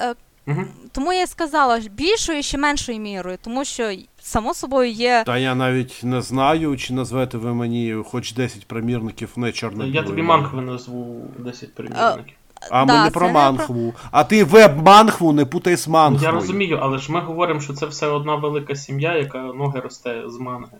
Угу. 0.46 0.64
Тому 0.92 1.12
я 1.12 1.26
сказала 1.26 1.80
більшою 1.90 2.42
чи 2.42 2.58
меншою 2.58 2.98
мірою, 2.98 3.38
тому 3.42 3.64
що 3.64 3.92
само 4.22 4.54
собою 4.54 4.90
є. 4.90 5.22
Та 5.26 5.38
я 5.38 5.54
навіть 5.54 6.00
не 6.02 6.22
знаю, 6.22 6.76
чи 6.76 6.92
назвете 6.92 7.38
ви 7.38 7.54
мені 7.54 7.96
хоч 8.06 8.32
10 8.32 8.66
примірників 8.66 9.32
не 9.36 9.52
чорно 9.52 9.86
Я 9.86 10.02
тобі 10.02 10.22
мангви 10.22 10.62
назву 10.62 11.30
10 11.38 11.74
примірників. 11.74 12.34
А 12.70 12.84
да, 12.84 12.98
ми 12.98 13.04
не 13.04 13.10
про 13.10 13.28
мангву. 13.28 13.92
Про... 13.92 14.08
А 14.10 14.24
ти 14.24 14.44
веб-мангву 14.44 15.32
не 15.32 15.44
путай 15.44 15.76
з 15.76 15.88
мангвою. 15.88 16.24
Я 16.24 16.30
розумію, 16.30 16.78
але 16.82 16.98
ж 16.98 17.12
ми 17.12 17.20
говоримо, 17.20 17.60
що 17.60 17.72
це 17.72 17.86
все 17.86 18.06
одна 18.06 18.34
велика 18.34 18.74
сім'я, 18.74 19.16
яка 19.16 19.38
ноги 19.38 19.80
росте 19.80 20.22
з 20.26 20.38
манги. 20.38 20.76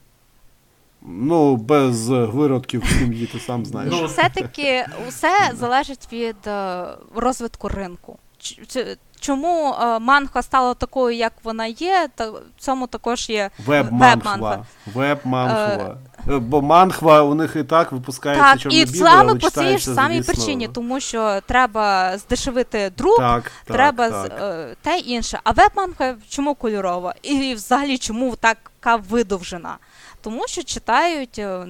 Ну, 1.03 1.57
без 1.57 2.09
виродків 2.09 2.82
в 2.84 2.88
сім'ї, 2.88 3.26
ти 3.26 3.40
сам 3.40 3.66
знаєш. 3.66 3.94
Ну, 3.96 4.07
Все-таки 4.07 4.86
все 5.09 5.51
залежить 5.55 6.09
від 6.12 6.36
е, 6.46 6.84
розвитку 7.14 7.68
ринку. 7.68 8.18
Чому 9.20 9.74
е, 9.74 9.99
манхва 9.99 10.42
стала 10.42 10.74
такою, 10.74 11.16
як 11.16 11.32
вона 11.42 11.66
є, 11.66 12.09
та 12.14 12.30
в 12.30 12.42
цьому 12.59 12.86
також 12.86 13.30
є 13.30 13.51
веб-манхва. 13.66 14.64
Веб-манхва. 14.94 15.96
Е, 16.28 16.38
бо 16.38 16.62
манхва 16.62 17.22
у 17.22 17.34
них 17.34 17.57
і 17.57 17.64
так 17.64 17.92
випускається 17.92 18.55
Так, 18.64 18.72
і 18.72 18.86
саме 18.86 19.34
по 19.34 19.51
цій 19.51 19.78
ж 19.78 19.94
самій 19.94 20.22
причині, 20.22 20.68
тому 20.68 21.01
що 21.01 21.40
треба 21.46 22.18
здешевити 22.18 22.92
друк, 22.96 23.18
так, 23.18 23.53
треба 23.64 24.11
так, 24.11 24.28
так. 24.28 24.76
те 24.82 24.99
інше. 24.99 25.40
А 25.44 25.51
веб-манхва 25.53 26.14
чому 26.28 26.55
кольорова? 26.55 27.14
І 27.22 27.55
взагалі 27.55 27.99
чому 27.99 28.36
така 28.36 28.96
видовжена? 28.96 29.78
Тому 30.21 30.49
що 30.49 30.62
читають 30.62 31.39
е, 31.39 31.66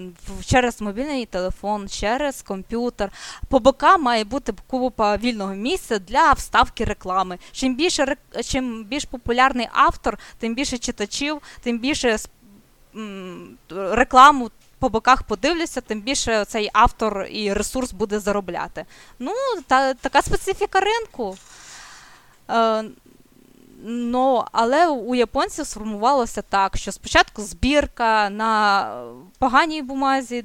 через 0.46 0.80
мобільний 0.80 1.26
телефон, 1.26 1.88
через 1.88 2.42
комп'ютер. 2.42 3.10
По 3.48 3.58
бокам 3.58 4.02
має 4.02 4.24
бути 4.24 4.54
купа 4.66 5.16
вільного 5.16 5.54
місця 5.54 5.98
для 5.98 6.32
вставки 6.32 6.84
реклами. 6.84 7.38
Чим 7.52 7.74
більше 7.76 8.16
чим 8.44 8.84
більш 8.84 9.04
популярний 9.04 9.68
автор, 9.72 10.18
тим 10.38 10.54
більше 10.54 10.78
читачів, 10.78 11.42
тим 11.62 11.78
більше 11.78 12.18
рекламу. 13.70 14.50
По 14.80 14.88
боках 14.88 15.22
подивляться, 15.22 15.80
тим 15.80 16.00
більше 16.00 16.44
цей 16.44 16.70
автор 16.72 17.26
і 17.30 17.52
ресурс 17.52 17.92
буде 17.92 18.20
заробляти. 18.20 18.84
Ну, 19.18 19.32
та, 19.66 19.94
така 19.94 20.22
специфіка 20.22 20.80
ринку. 20.80 21.36
Е, 22.50 22.84
Ну, 23.84 24.44
але 24.52 24.88
у 24.88 25.14
японців 25.14 25.66
сформувалося 25.66 26.42
так, 26.42 26.76
що 26.76 26.92
спочатку 26.92 27.42
збірка 27.42 28.30
на 28.30 28.90
поганій 29.38 29.82
бумазі, 29.82 30.44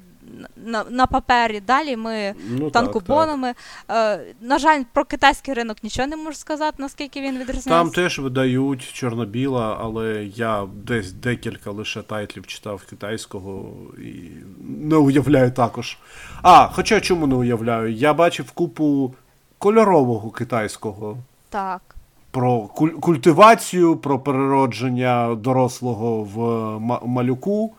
на 0.56 0.84
на 0.90 1.08
папері, 1.08 1.60
далі 1.60 1.96
ми 1.96 2.34
ну, 2.50 2.70
танкобонами. 2.70 3.54
Е, 3.90 4.20
на 4.42 4.60
жаль, 4.60 4.84
про 4.94 5.06
китайський 5.06 5.54
ринок 5.54 5.78
нічого 5.84 6.08
не 6.08 6.16
можу 6.16 6.38
сказати, 6.38 6.76
наскільки 6.80 7.22
він 7.22 7.34
відрізняється. 7.34 7.70
Там 7.70 7.90
теж 7.90 8.20
видають 8.20 8.94
чорно-біла, 8.94 9.78
але 9.82 10.26
я 10.36 10.68
десь 10.74 11.12
декілька 11.12 11.72
лише 11.72 12.02
тайтлів 12.02 12.48
читав 12.48 12.84
китайського 12.90 13.74
і 13.98 14.30
не 14.62 14.96
уявляю 14.96 15.52
також. 15.52 15.98
А, 16.42 16.68
хоча 16.68 17.02
чому 17.02 17.28
не 17.28 17.36
уявляю? 17.36 17.94
Я 17.94 18.14
бачив 18.14 18.52
купу 18.52 19.16
кольорового 19.58 20.30
китайського. 20.32 21.18
Так 21.50 21.93
про 22.34 22.60
культивацію, 23.02 23.98
про 23.98 24.20
переродження 24.20 25.36
дорослого 25.36 26.24
в 26.24 27.08
малюку. 27.08 27.74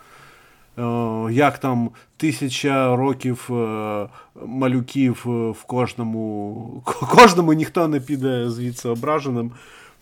Е, 0.78 0.82
як 1.30 1.58
там 1.58 1.90
тисяча 2.16 2.96
років 2.96 3.48
е, 3.50 4.06
малюків 4.46 5.22
в 5.60 5.64
кожному, 5.66 6.82
кожному 6.84 7.52
ніхто 7.52 7.88
не 7.88 8.00
піде 8.00 8.50
звідси 8.50 8.88
ображеним. 8.88 9.52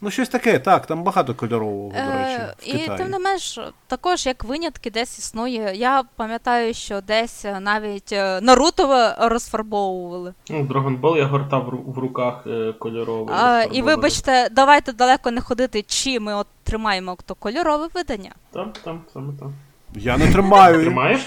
Ну, 0.05 0.11
щось 0.11 0.29
таке, 0.29 0.59
так, 0.59 0.87
там 0.87 1.03
багато 1.03 1.35
кольорового, 1.35 1.89
до 1.89 2.13
речі. 2.13 2.41
Е, 2.41 2.55
в 2.63 2.75
І 2.75 2.97
тим 2.97 3.11
не 3.11 3.19
менш, 3.19 3.59
також 3.87 4.27
як 4.27 4.45
винятки 4.45 4.91
десь 4.91 5.19
існує. 5.19 5.73
Я 5.75 6.03
пам'ятаю, 6.17 6.75
що 6.75 7.01
десь 7.01 7.45
навіть 7.61 8.13
е, 8.13 8.41
Наруто 8.41 9.15
розфарбовували. 9.19 10.35
Ну, 10.51 10.63
Драгонбол 10.65 11.17
я 11.17 11.27
гортав 11.27 11.83
в 11.87 11.99
руках 11.99 12.47
е, 12.47 12.73
кольоровий. 12.79 13.35
А, 13.39 13.63
І 13.63 13.83
вибачте, 13.83 14.49
давайте 14.53 14.93
далеко 14.93 15.31
не 15.31 15.41
ходити, 15.41 15.83
чи 15.83 16.21
ми 16.21 16.35
от 16.35 16.47
тримаємо 16.63 17.17
то 17.27 17.35
кольорове 17.35 17.89
видання. 17.95 18.31
Там, 18.53 18.73
там, 18.85 19.01
саме 19.13 19.33
там. 19.41 19.55
Я 19.95 20.19
не 20.19 20.33
тримаю. 20.33 20.81
Тримаєш? 20.81 21.21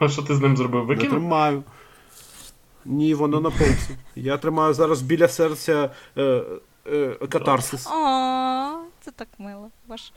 А 0.00 0.08
що 0.08 0.22
ти 0.22 0.34
з 0.34 0.40
ним 0.40 0.56
зробив? 0.56 0.86
Викинув? 0.86 1.12
Не 1.12 1.18
тримаю. 1.18 1.62
Ні, 2.84 3.14
воно 3.14 3.40
на 3.40 3.50
полці. 3.50 3.96
Я 4.16 4.36
тримаю 4.36 4.74
зараз 4.74 5.02
біля 5.02 5.28
серця. 5.28 5.90
Е, 6.18 6.42
е, 6.92 7.26
катарсис. 7.26 7.86
О, 7.86 7.90
це 9.00 9.10
так 9.10 9.28
мило. 9.38 9.70
Ваш. 9.86 10.12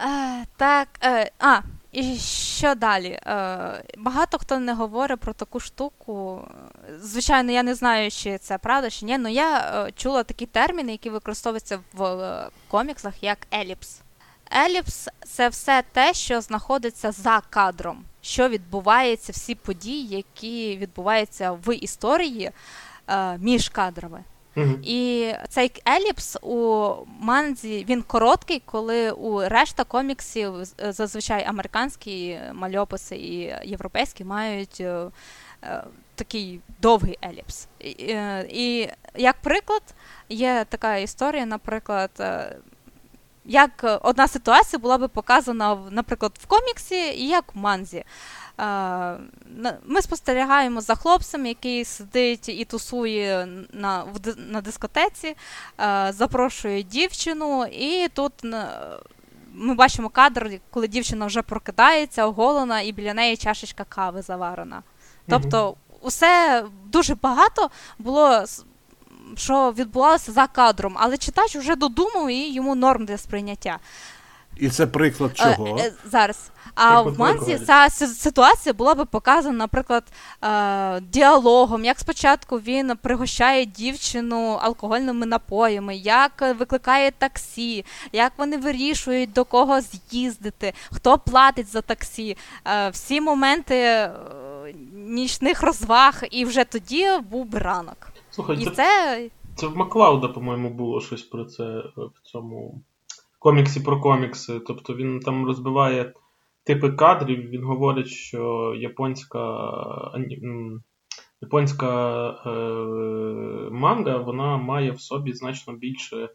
Е, 0.00 0.46
так, 0.56 0.88
е, 1.04 1.30
а, 1.38 1.60
і 1.92 2.16
що 2.16 2.74
далі? 2.74 3.20
Багато 3.98 4.38
хто 4.38 4.58
не 4.58 4.74
говорить 4.74 5.20
про 5.20 5.32
таку 5.32 5.60
штуку. 5.60 6.48
Звичайно, 7.00 7.52
я 7.52 7.62
не 7.62 7.74
знаю, 7.74 8.10
чи 8.10 8.38
це 8.38 8.58
правда, 8.58 8.90
чи 8.90 9.04
ні, 9.04 9.14
але 9.14 9.32
я 9.32 9.88
чула 9.96 10.22
такі 10.22 10.46
терміни, 10.46 10.92
які 10.92 11.10
використовуються 11.10 11.80
в 11.92 12.50
коміксах 12.68 13.22
як 13.22 13.38
еліпс. 13.54 14.00
Еліпс 14.66 15.08
це 15.26 15.48
все 15.48 15.82
те, 15.92 16.14
що 16.14 16.40
знаходиться 16.40 17.12
за 17.12 17.42
кадром, 17.50 18.04
що 18.20 18.48
відбувається, 18.48 19.32
всі 19.32 19.54
події, 19.54 20.06
які 20.06 20.76
відбуваються 20.76 21.52
в 21.52 21.74
історії 21.74 22.50
між 23.38 23.68
кадрами. 23.68 24.24
І 24.82 25.32
цей 25.48 25.72
еліпс 25.88 26.36
у 26.42 26.90
манзі 27.20 27.86
він 27.88 28.02
короткий, 28.02 28.62
коли 28.64 29.10
у 29.10 29.48
решта 29.48 29.84
коміксів 29.84 30.52
зазвичай 30.78 31.44
американські 31.44 32.38
мальописи 32.52 33.16
і 33.16 33.54
європейські 33.64 34.24
мають 34.24 34.80
е, 34.80 35.10
е, 35.62 35.84
такий 36.14 36.60
довгий 36.80 37.18
еліпс. 37.24 37.68
І, 37.78 37.94
е, 38.08 38.46
і 38.50 38.88
як 39.14 39.36
приклад, 39.36 39.82
є 40.28 40.66
така 40.68 40.96
історія, 40.96 41.46
наприклад. 41.46 42.10
Е, 42.20 42.56
як 43.44 44.00
одна 44.02 44.28
ситуація 44.28 44.80
була 44.80 44.98
би 44.98 45.08
показана, 45.08 45.78
наприклад, 45.90 46.32
в 46.40 46.46
коміксі 46.46 46.94
і 46.94 47.28
як 47.28 47.54
в 47.54 47.58
манзі. 47.58 48.04
Ми 49.84 50.02
спостерігаємо 50.02 50.80
за 50.80 50.94
хлопцем, 50.94 51.46
який 51.46 51.84
сидить 51.84 52.48
і 52.48 52.64
тусує 52.64 53.48
на 53.72 54.04
на 54.36 54.60
дискотеці, 54.60 55.36
запрошує 56.08 56.82
дівчину, 56.82 57.66
і 57.66 58.08
тут 58.08 58.32
ми 59.52 59.74
бачимо 59.74 60.08
кадр, 60.08 60.50
коли 60.70 60.88
дівчина 60.88 61.26
вже 61.26 61.42
прокидається, 61.42 62.26
оголена, 62.26 62.80
і 62.80 62.92
біля 62.92 63.14
неї 63.14 63.36
чашечка 63.36 63.84
кави 63.84 64.22
заварена. 64.22 64.82
Тобто, 65.28 65.74
усе 66.00 66.64
дуже 66.86 67.14
багато 67.14 67.70
було. 67.98 68.44
Що 69.36 69.72
відбувалося 69.72 70.32
за 70.32 70.46
кадром, 70.46 70.96
але 70.96 71.16
читач 71.16 71.56
вже 71.56 71.76
додумав 71.76 72.30
і 72.30 72.52
йому 72.52 72.74
норм 72.74 73.04
для 73.04 73.18
сприйняття. 73.18 73.78
І 74.60 74.68
це 74.68 74.86
приклад 74.86 75.30
е, 75.34 75.34
чого? 75.34 75.78
Е, 75.78 75.92
зараз. 76.04 76.50
А 76.74 77.02
в 77.02 77.18
Манзі 77.18 77.58
ця 77.58 77.88
ситуація 77.90 78.72
була 78.72 78.94
би 78.94 79.04
показана, 79.04 79.58
наприклад, 79.58 80.04
е, 80.44 81.00
діалогом, 81.00 81.84
як 81.84 81.98
спочатку 81.98 82.58
він 82.58 82.96
пригощає 83.02 83.66
дівчину 83.66 84.58
алкогольними 84.62 85.26
напоями, 85.26 85.96
як 85.96 86.54
викликає 86.58 87.10
таксі, 87.10 87.84
як 88.12 88.32
вони 88.36 88.56
вирішують 88.56 89.32
до 89.32 89.44
кого 89.44 89.80
з'їздити, 89.80 90.72
хто 90.92 91.18
платить 91.18 91.68
за 91.68 91.80
таксі. 91.80 92.36
Всі 92.92 93.20
моменти 93.20 94.10
нічних 94.92 95.62
розваг, 95.62 96.22
і 96.30 96.44
вже 96.44 96.64
тоді 96.64 97.08
був 97.30 97.46
би 97.46 97.58
ранок. 97.58 98.12
Слухай, 98.30 98.62
і 98.62 98.66
це... 98.66 99.28
це 99.56 99.66
в 99.66 99.76
Маклауда, 99.76 100.28
по-моєму, 100.28 100.70
було 100.70 101.00
щось 101.00 101.22
про 101.22 101.44
це 101.44 101.64
в 101.96 102.12
цьому 102.22 102.82
коміксі 103.40 103.80
про 103.80 104.00
комікси. 104.00 104.60
Тобто 104.66 104.94
він 104.94 105.20
там 105.20 105.46
розбиває 105.46 106.14
типи 106.64 106.90
кадрів, 106.90 107.50
він 107.50 107.64
говорить, 107.64 108.08
що 108.08 108.74
японська 108.78 109.40
японська 111.40 112.28
е, 112.46 112.50
манга 113.70 114.16
вона 114.16 114.56
має 114.56 114.92
в 114.92 115.00
собі 115.00 115.32
значно 115.32 115.72
більше 115.74 116.28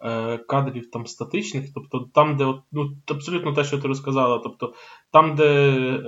е, 0.00 0.38
кадрів 0.38 0.90
там 0.90 1.06
статичних. 1.06 1.72
Тобто 1.74 2.08
там, 2.14 2.36
де 2.36 2.54
ну, 2.72 2.96
абсолютно 3.06 3.52
те, 3.52 3.64
що 3.64 3.78
ти 3.78 3.88
розказала, 3.88 4.38
тобто 4.38 4.74
там, 5.12 5.34
де 5.34 5.70
е, 5.70 6.00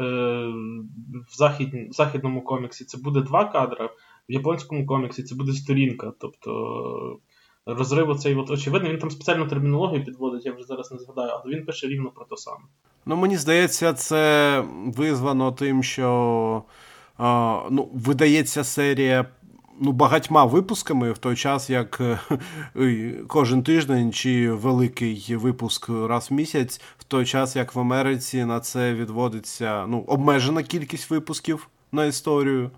в, 1.28 1.36
захід, 1.36 1.74
в 1.90 1.92
західному 1.92 2.44
коміксі 2.44 2.84
це 2.84 2.98
буде 2.98 3.20
два 3.20 3.44
кадри, 3.44 3.86
в 4.28 4.32
японському 4.32 4.86
коміксі 4.86 5.22
це 5.22 5.34
буде 5.34 5.52
сторінка. 5.52 6.12
Тобто 6.20 7.20
розрив 7.66 8.10
оцей 8.10 8.34
от 8.34 8.50
очевидно, 8.50 8.88
він 8.88 8.98
там 8.98 9.10
спеціальну 9.10 9.48
термінологію 9.48 10.04
підводить, 10.04 10.46
я 10.46 10.52
вже 10.52 10.64
зараз 10.64 10.92
не 10.92 10.98
згадаю, 10.98 11.30
але 11.32 11.54
він 11.54 11.64
пише 11.64 11.86
рівно 11.86 12.10
про 12.10 12.24
те 12.24 12.36
саме. 12.36 12.64
Ну, 13.06 13.16
мені 13.16 13.36
здається, 13.36 13.92
це 13.92 14.64
визвано 14.86 15.52
тим, 15.52 15.82
що 15.82 16.62
а, 17.18 17.60
ну, 17.70 17.88
видається 17.94 18.64
серія. 18.64 19.26
Ну, 19.82 19.92
багатьма 19.92 20.44
випусками 20.44 21.12
в 21.12 21.18
той 21.18 21.36
час, 21.36 21.70
як 21.70 22.00
кожен 23.28 23.62
тиждень 23.62 24.12
чи 24.12 24.50
великий 24.50 25.36
випуск 25.36 25.88
раз 25.88 26.30
в 26.30 26.34
місяць, 26.34 26.80
в 26.98 27.04
той 27.04 27.26
час, 27.26 27.56
як 27.56 27.74
в 27.74 27.80
Америці 27.80 28.44
на 28.44 28.60
це 28.60 28.94
відводиться 28.94 29.86
ну, 29.86 30.04
обмежена 30.06 30.62
кількість 30.62 31.10
випусків 31.10 31.68
на 31.92 32.04
історію. 32.04 32.70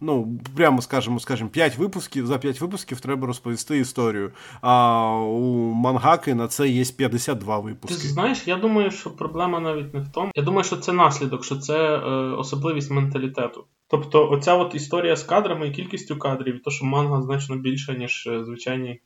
Ну, 0.00 0.38
прямо 0.56 0.82
скажемо, 0.82 1.20
скажімо, 1.20 1.50
5 1.50 1.78
випусків, 1.78 2.26
за 2.26 2.38
5 2.38 2.60
випусків 2.60 3.00
треба 3.00 3.26
розповісти 3.26 3.78
історію. 3.78 4.32
А 4.60 5.06
у 5.16 5.72
Мангаки 5.72 6.34
на 6.34 6.48
це 6.48 6.68
є 6.68 6.84
52 6.84 7.58
випуски. 7.58 8.02
Ти 8.02 8.08
знаєш, 8.08 8.42
я 8.46 8.56
думаю, 8.56 8.90
що 8.90 9.10
проблема 9.10 9.60
навіть 9.60 9.94
не 9.94 10.00
в 10.00 10.08
тому. 10.08 10.30
Я 10.34 10.42
думаю, 10.42 10.64
що 10.64 10.76
це 10.76 10.92
наслідок, 10.92 11.44
що 11.44 11.56
це 11.56 11.96
е, 11.96 12.00
особливість 12.38 12.90
менталітету. 12.90 13.64
Тобто, 13.88 14.30
оця 14.30 14.54
от 14.54 14.74
історія 14.74 15.16
з 15.16 15.22
кадрами 15.22 15.68
і 15.68 15.72
кількістю 15.72 16.18
кадрів, 16.18 16.56
і 16.56 16.58
то, 16.58 16.70
що 16.70 16.86
манга 16.86 17.22
значно 17.22 17.56
більше, 17.56 17.98
ніж 17.98 18.26
е, 18.26 18.44
звичайні 18.44 19.00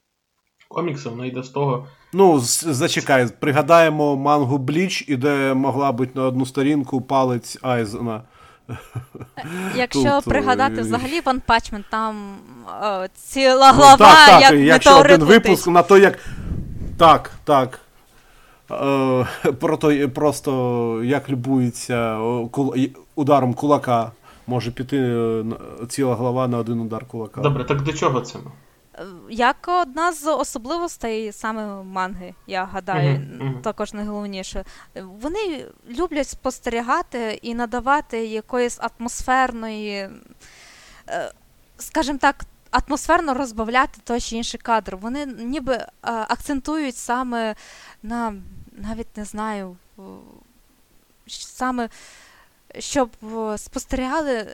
комікси, 0.69 1.09
вона 1.09 1.27
йде 1.27 1.43
з 1.43 1.49
того. 1.49 1.87
Ну, 2.13 2.39
зачекай, 2.41 3.29
пригадаємо 3.41 4.17
мангу 4.17 4.59
Бліч, 4.59 5.05
і 5.09 5.17
де 5.17 5.55
могла 5.55 5.93
бути 5.93 6.13
на 6.15 6.23
одну 6.23 6.47
сторінку 6.47 7.01
палець 7.01 7.59
Айзена. 7.63 8.23
Якщо 9.75 10.21
Тут, 10.21 10.25
пригадати 10.25 10.81
взагалі 10.81 11.21
One 11.21 11.41
Punch 11.49 11.75
Man, 11.75 11.85
там 11.91 12.37
о, 12.83 13.07
ціла 13.15 13.73
глава, 13.73 13.97
ну, 14.01 14.07
так, 14.07 14.27
так, 14.27 14.41
як 14.43 14.53
якщо 14.61 14.99
один 14.99 15.25
випуск 15.25 15.67
на 15.67 15.83
то, 15.83 15.99
як. 15.99 16.19
Так, 16.99 17.31
так. 17.45 17.81
Е, 18.71 19.27
про 19.61 19.77
то, 19.77 20.09
Просто 20.09 21.01
як 21.05 21.31
любується 21.31 22.19
кул... 22.51 22.75
ударом 23.15 23.55
кулака, 23.55 24.13
може 24.47 24.71
піти 24.71 24.99
е, 24.99 25.45
ціла 25.89 26.15
глава 26.15 26.49
на 26.49 26.59
один 26.59 26.81
удар 26.81 27.05
кулака. 27.05 27.41
Добре, 27.41 27.65
так 27.65 27.83
до 27.83 27.93
чого 27.93 28.21
це? 28.21 28.39
Як 29.31 29.57
одна 29.69 30.13
з 30.13 30.33
особливостей 30.33 31.33
саме 31.33 31.83
манги, 31.83 32.35
я 32.47 32.65
гадаю, 32.65 33.17
uh-huh. 33.17 33.61
також 33.61 33.93
найголовніше, 33.93 34.65
вони 34.95 35.67
люблять 35.89 36.29
спостерігати 36.29 37.39
і 37.43 37.55
надавати 37.55 38.27
якоїсь 38.27 38.81
атмосферної, 38.81 40.11
е, 41.09 41.33
скажімо 41.79 42.19
так, 42.19 42.45
атмосферно 42.71 43.35
розбавляти 43.35 44.01
той 44.05 44.21
чи 44.21 44.37
інший 44.37 44.61
кадр. 44.61 44.97
Вони 44.97 45.27
ніби 45.27 45.75
е, 45.75 45.87
акцентують 46.03 46.97
саме 46.97 47.55
на 48.03 48.35
навіть 48.73 49.17
не 49.17 49.25
знаю, 49.25 49.77
саме 51.29 51.89
щоб 52.79 53.11
спостерігали 53.57 54.47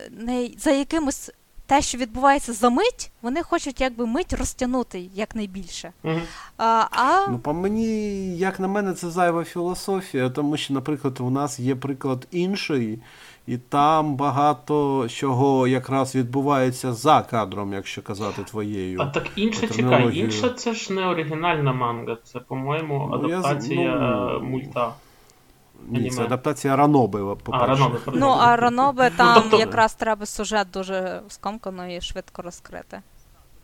за 0.59 0.71
якимось 0.71 1.31
те, 1.71 1.83
що 1.83 1.99
відбувається 1.99 2.53
за 2.53 2.71
мить, 2.71 3.11
вони 3.23 3.43
хочуть 3.43 3.81
якби 3.81 4.07
мить 4.07 4.33
розтягнути 4.33 5.09
якнайбільше. 5.15 5.93
Угу. 6.05 6.21
А, 6.59 6.85
а... 6.91 7.31
Ну, 7.31 7.39
по 7.39 7.53
мені, 7.53 8.37
як 8.37 8.61
на 8.61 8.69
мене, 8.69 8.93
це 8.93 9.11
зайва 9.11 9.45
філософія, 9.45 10.31
тому 10.31 10.57
що, 10.57 10.75
наприклад, 10.75 11.21
у 11.21 11.31
нас 11.31 11.61
є 11.61 11.75
приклад 11.75 12.27
іншої, 12.31 12.99
і 13.47 13.57
там 13.59 14.15
багато 14.17 15.07
чого 15.09 15.69
якраз 15.69 16.15
відбувається 16.15 16.93
за 16.93 17.23
кадром, 17.23 17.73
якщо 17.73 18.03
казати 18.03 18.43
твоєю. 18.43 19.01
А 19.01 19.07
так 19.07 19.27
інше 19.37 19.69
чекай, 19.69 20.19
інша 20.19 20.49
це 20.49 20.75
ж 20.75 20.93
не 20.93 21.07
оригінальна 21.07 21.73
манга, 21.73 22.17
це, 22.25 22.39
по-моєму, 22.39 23.11
адаптація 23.13 23.95
ну, 23.95 24.33
я... 24.33 24.39
мульта. 24.39 24.93
Ні, 25.89 26.11
це 26.11 26.25
адаптація. 26.25 26.75
А, 26.75 26.77
Ранобе, 26.77 27.99
ну, 28.15 28.27
а 28.27 28.57
Ранобе 28.57 29.11
там 29.17 29.35
ну, 29.37 29.43
тобто... 29.43 29.59
якраз 29.59 29.95
треба 29.95 30.27
сюжет 30.27 30.69
дуже 30.73 31.23
скомкано 31.29 31.93
і 31.93 32.01
швидко 32.01 32.43
розкрити. 32.43 33.03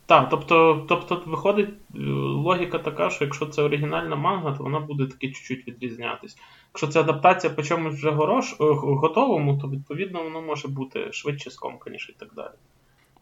Так, 0.07 0.29
тобто, 0.31 0.85
тобто 0.89 1.23
виходить 1.27 1.69
е, 1.69 1.99
логіка 2.19 2.79
така, 2.79 3.11
що 3.11 3.25
якщо 3.25 3.47
це 3.47 3.63
оригінальна 3.63 4.17
манга, 4.17 4.53
то 4.53 4.63
вона 4.63 4.81
буде 4.81 5.07
таки 5.07 5.33
чуть-чуть 5.33 5.69
відрізнятись. 5.69 6.37
Якщо 6.73 6.87
це 6.87 7.01
адаптація 7.01 7.53
по 7.53 7.63
чомусь 7.63 7.95
вже 7.95 8.11
горош, 8.11 8.53
е, 8.53 8.57
готовому, 8.83 9.59
то 9.59 9.69
відповідно 9.69 10.23
воно 10.23 10.43
може 10.43 10.69
бути 10.69 11.13
швидше 11.13 11.51
скомканіше 11.51 12.13
і 12.13 12.15
так 12.19 12.29
далі. 12.37 12.55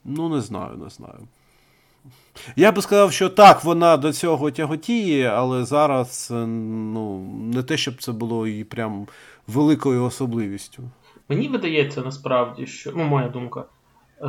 Ну, 0.04 0.28
не 0.28 0.40
знаю, 0.40 0.76
не 0.76 0.90
знаю. 0.90 1.18
Я 2.56 2.72
би 2.72 2.82
сказав, 2.82 3.12
що 3.12 3.28
так, 3.28 3.64
вона 3.64 3.96
до 3.96 4.12
цього 4.12 4.50
тяготіє, 4.50 5.28
але 5.28 5.64
зараз 5.64 6.28
е, 6.30 6.46
ну, 6.46 7.18
не 7.54 7.62
те, 7.62 7.76
щоб 7.76 8.02
це 8.02 8.12
було 8.12 8.46
і 8.46 8.64
прям 8.64 9.06
великою 9.46 10.04
особливістю. 10.04 10.82
Мені 11.28 11.48
видається 11.48 12.02
насправді, 12.02 12.66
що 12.66 12.92
ну, 12.96 13.04
моя 13.04 13.28
думка, 13.28 13.64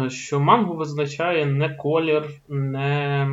е, 0.05 0.09
що 0.09 0.39
мангу 0.39 0.75
визначає 0.75 1.45
не 1.45 1.75
колір, 1.75 2.29
не 2.49 3.29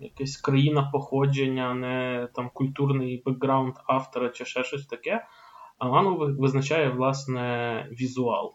якась 0.00 0.36
країна 0.36 0.90
походження, 0.92 1.74
не 1.74 2.28
там 2.34 2.50
культурний 2.54 3.22
бекграунд 3.26 3.74
автора 3.86 4.28
чи 4.28 4.44
ще 4.44 4.64
щось 4.64 4.86
таке, 4.86 5.24
а 5.78 5.88
мангу 5.88 6.26
визначає, 6.38 6.88
власне, 6.88 7.88
візуал. 7.92 8.54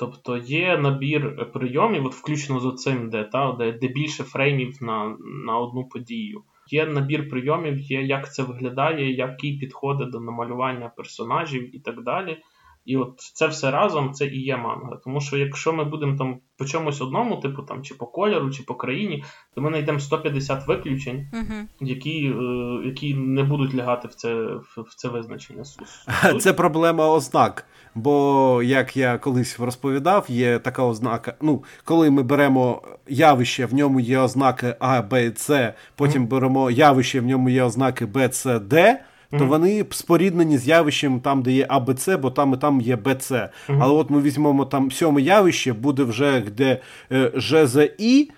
Тобто 0.00 0.36
є 0.36 0.78
набір 0.78 1.52
прийомів, 1.52 2.06
от 2.06 2.14
включно 2.14 2.60
з 2.60 2.66
оцим, 2.66 3.10
де 3.10 3.24
та, 3.24 3.52
де, 3.52 3.72
де 3.72 3.88
більше 3.88 4.24
фреймів 4.24 4.78
на 4.80 5.16
на 5.46 5.58
одну 5.58 5.84
подію. 5.84 6.42
Є 6.70 6.86
набір 6.86 7.28
прийомів, 7.28 7.80
є 7.80 8.02
як 8.02 8.34
це 8.34 8.42
виглядає, 8.42 9.16
які 9.16 9.52
підходи 9.52 10.04
до 10.04 10.20
намалювання 10.20 10.88
персонажів 10.96 11.76
і 11.76 11.78
так 11.78 12.02
далі. 12.02 12.38
І 12.84 12.96
от 12.96 13.20
це 13.20 13.46
все 13.46 13.70
разом 13.70 14.12
це 14.12 14.26
і 14.26 14.42
є 14.42 14.56
манга. 14.56 14.96
Тому 15.04 15.20
що 15.20 15.36
якщо 15.36 15.72
ми 15.72 15.84
будемо 15.84 16.18
там 16.18 16.40
по 16.58 16.64
чомусь 16.64 17.00
одному, 17.00 17.36
типу 17.36 17.62
там 17.62 17.82
чи 17.82 17.94
по 17.94 18.06
кольору, 18.06 18.50
чи 18.50 18.62
по 18.62 18.74
країні, 18.74 19.24
то 19.54 19.60
ми 19.60 19.68
знайдемо 19.68 20.00
150 20.00 20.68
виключень, 20.68 21.26
uh 21.32 21.64
які 21.80 22.26
е, 22.26 22.86
які 22.86 23.14
не 23.14 23.42
будуть 23.42 23.74
лягати 23.74 24.08
в 24.08 24.14
це 24.14 24.34
в 24.76 24.94
це 24.96 25.08
визначення. 25.08 25.62
Це 26.40 26.52
проблема 26.52 27.08
ознак. 27.08 27.66
Бо, 27.94 28.60
як 28.64 28.96
я 28.96 29.18
колись 29.18 29.60
розповідав, 29.60 30.24
є 30.28 30.58
така 30.58 30.82
ознака. 30.82 31.34
Ну, 31.40 31.64
коли 31.84 32.10
ми 32.10 32.22
беремо 32.22 32.82
явище, 33.08 33.66
в 33.66 33.74
ньому 33.74 34.00
є 34.00 34.18
ознаки 34.18 34.74
А, 34.78 35.02
Б, 35.02 35.32
С, 35.36 35.72
потім 35.96 36.22
mm-hmm. 36.22 36.28
беремо 36.28 36.70
явище, 36.70 37.20
в 37.20 37.26
ньому 37.26 37.48
є 37.48 37.62
ознаки 37.62 38.06
Б, 38.06 38.28
С, 38.32 38.58
Д 38.58 39.00
то 39.30 39.36
mm-hmm. 39.36 39.46
вони 39.46 39.84
споріднені 39.90 40.58
з 40.58 40.68
явищем 40.68 41.20
там, 41.20 41.42
де 41.42 41.52
є 41.52 41.66
АБЦ, 41.68 42.08
бо 42.08 42.30
там 42.30 42.54
і 42.54 42.56
там 42.56 42.80
є 42.80 42.96
БЦ. 42.96 43.32
Mm-hmm. 43.32 43.78
Але 43.80 43.94
от 43.94 44.10
ми 44.10 44.20
візьмемо 44.20 44.64
там 44.64 44.90
сьоме 44.90 45.22
явище, 45.22 45.72
буде 45.72 46.02
вже 46.02 46.40
де 46.40 46.80
е, 47.12 47.32
ЖЗІ, 47.36 48.30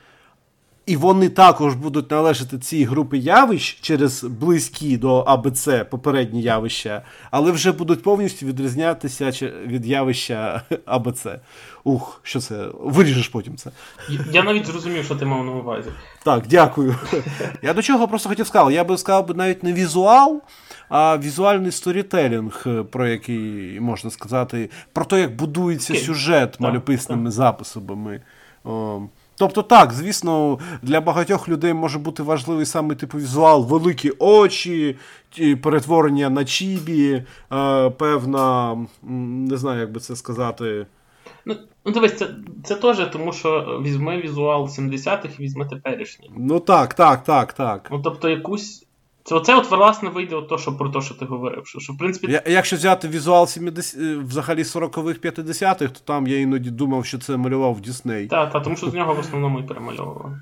і 0.93 0.97
вони 0.97 1.29
також 1.29 1.75
будуть 1.75 2.11
належати 2.11 2.59
цій 2.59 2.85
групі 2.85 3.19
явищ 3.19 3.79
через 3.81 4.25
близькі 4.25 4.97
до 4.97 5.19
АБЦ 5.19 5.69
попередні 5.91 6.43
явища, 6.43 7.03
але 7.31 7.51
вже 7.51 7.73
будуть 7.73 8.03
повністю 8.03 8.47
відрізнятися 8.47 9.51
від 9.67 9.87
явища 9.87 10.63
АБЦ. 10.87 11.27
Ух, 11.85 12.21
що 12.23 12.41
це? 12.41 12.67
Виріжеш 12.81 13.29
потім 13.29 13.57
це. 13.57 13.71
Я 14.33 14.43
навіть 14.43 14.67
зрозумів, 14.67 15.05
що 15.05 15.15
ти 15.15 15.25
мав 15.25 15.45
на 15.45 15.53
увазі. 15.53 15.91
Так, 16.25 16.45
дякую. 16.49 16.97
Я 17.63 17.75
до 17.75 17.83
чого 17.83 18.09
просто 18.09 18.29
хотів 18.29 18.47
сказати. 18.47 18.75
Я 18.75 18.85
би 18.85 18.99
сказав 18.99 19.37
навіть 19.37 19.63
не 19.63 19.73
візуал, 19.73 20.43
а 20.89 21.19
візуальний 21.19 21.73
сторітелінг, 21.73 22.67
про 22.91 23.09
який 23.09 23.81
можна 23.81 24.11
сказати, 24.11 24.71
про 24.93 25.05
те, 25.05 25.21
як 25.21 25.37
будується 25.37 25.95
сюжет 25.95 26.61
мальописними 26.61 27.31
засобами. 27.31 28.21
Тобто, 29.43 29.63
так, 29.63 29.93
звісно, 29.93 30.59
для 30.83 31.01
багатьох 31.01 31.49
людей 31.49 31.75
може 31.75 31.99
бути 31.99 32.23
важливий 32.23 32.67
саме 32.67 32.95
типу 32.95 33.19
візуал, 33.19 33.67
великі 33.67 34.13
очі, 34.19 34.97
перетворення 35.63 36.31
на 36.31 36.45
чібі, 36.45 37.25
е, 37.53 37.91
певна, 37.91 38.77
не 39.03 39.57
знаю, 39.57 39.81
як 39.81 39.93
би 39.93 40.01
це 40.01 40.17
сказати. 40.17 40.87
Ну, 41.45 41.57
ну 41.85 41.93
дивись, 41.93 42.19
це 42.19 42.29
це 42.65 42.75
теж, 42.75 43.11
тому 43.13 43.33
що 43.33 43.81
візьми 43.85 44.21
візуал 44.21 44.65
70-х 44.65 45.39
і 45.39 45.43
візьми 45.43 45.67
теперішній. 45.67 46.31
Ну 46.37 46.61
так, 46.61 46.95
так, 46.95 47.25
так, 47.25 47.53
так. 47.53 47.89
Ну, 47.91 48.01
тобто, 48.05 48.29
якусь 48.29 48.87
це 49.25 49.35
оце 49.35 49.57
от 49.57 49.71
власне 49.71 50.09
вийде 50.09 50.35
от 50.37 50.49
то, 50.49 50.59
що 50.59 50.77
про 50.77 50.89
те, 50.89 51.01
що 51.01 51.15
ти 51.15 51.25
говорив. 51.25 51.67
Що, 51.67 51.81
що 51.81 51.93
в 51.93 51.99
принципі... 51.99 52.33
Я, 52.33 52.43
Якщо 52.47 52.77
взяти 52.77 53.09
візуал 53.09 53.47
70, 53.47 54.01
е, 54.01 54.17
взагалі 54.17 54.63
40-х, 54.63 55.31
50-х, 55.31 55.87
то 55.87 56.01
там 56.05 56.27
я 56.27 56.41
іноді 56.41 56.71
думав, 56.71 57.07
що 57.07 57.19
це 57.19 57.37
малював 57.37 57.81
Дісней. 57.81 58.27
Так, 58.27 58.53
так, 58.53 58.63
тому 58.63 58.77
що 58.77 58.91
з 58.91 58.95
нього 58.95 59.15
в 59.15 59.19
основному 59.19 59.59
і 59.59 59.63
перемальовували. 59.63 60.41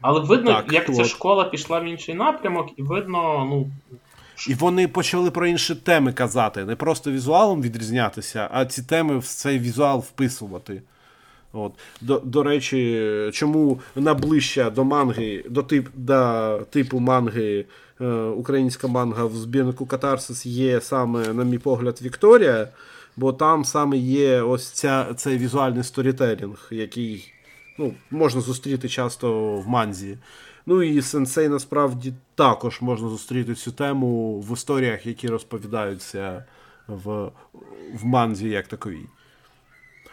Але 0.00 0.20
видно, 0.20 0.52
так, 0.52 0.72
як 0.72 0.88
от. 0.88 0.96
ця 0.96 1.04
школа 1.04 1.44
пішла 1.44 1.80
в 1.80 1.84
інший 1.84 2.14
напрямок, 2.14 2.68
і 2.76 2.82
видно, 2.82 3.46
ну. 3.50 3.70
І 4.48 4.54
вони 4.54 4.88
почали 4.88 5.30
про 5.30 5.46
інші 5.46 5.74
теми 5.74 6.12
казати, 6.12 6.64
не 6.64 6.76
просто 6.76 7.10
візуалом 7.10 7.62
відрізнятися, 7.62 8.48
а 8.52 8.66
ці 8.66 8.82
теми 8.82 9.18
в 9.18 9.24
цей 9.24 9.58
візуал 9.58 9.98
вписувати. 9.98 10.82
От. 11.52 11.72
До 12.00 12.18
до 12.18 12.42
речі, 12.42 13.30
чому 13.32 13.80
найближча 13.96 14.70
до 14.70 14.84
манги, 14.84 15.44
до 15.50 15.62
тип, 15.62 15.88
до 15.94 16.60
типу 16.70 17.00
манги 17.00 17.64
українська 18.36 18.88
манга 18.88 19.24
в 19.24 19.34
збірнику 19.36 19.86
Катарсис 19.86 20.46
є 20.46 20.80
саме, 20.80 21.32
на 21.32 21.44
мій 21.44 21.58
погляд, 21.58 21.98
Вікторія, 22.02 22.68
бо 23.16 23.32
там 23.32 23.64
саме 23.64 23.96
є 23.96 24.42
ось 24.42 24.70
ця, 24.70 25.14
цей 25.14 25.38
візуальний 25.38 25.84
сторітелінг, 25.84 26.68
який 26.70 27.32
ну, 27.78 27.94
можна 28.10 28.40
зустріти 28.40 28.88
часто 28.88 29.56
в 29.56 29.68
манзі. 29.68 30.18
Ну 30.66 30.82
і 30.82 31.02
сенсей 31.02 31.48
насправді 31.48 32.12
також 32.34 32.80
можна 32.80 33.08
зустріти 33.08 33.54
цю 33.54 33.72
тему 33.72 34.40
в 34.40 34.52
історіях, 34.52 35.06
які 35.06 35.28
розповідаються 35.28 36.44
в, 36.88 37.30
в 37.94 38.04
манзі 38.04 38.48
як 38.48 38.66
таковій. 38.66 39.06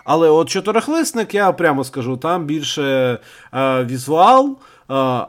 Але 0.03 0.29
от 0.29 0.49
чотирихлисник, 0.49 1.33
я 1.33 1.51
прямо 1.51 1.83
скажу, 1.83 2.17
там 2.17 2.45
більше 2.45 3.19
е, 3.53 3.83
візуал, 3.83 4.51
е, 4.51 4.55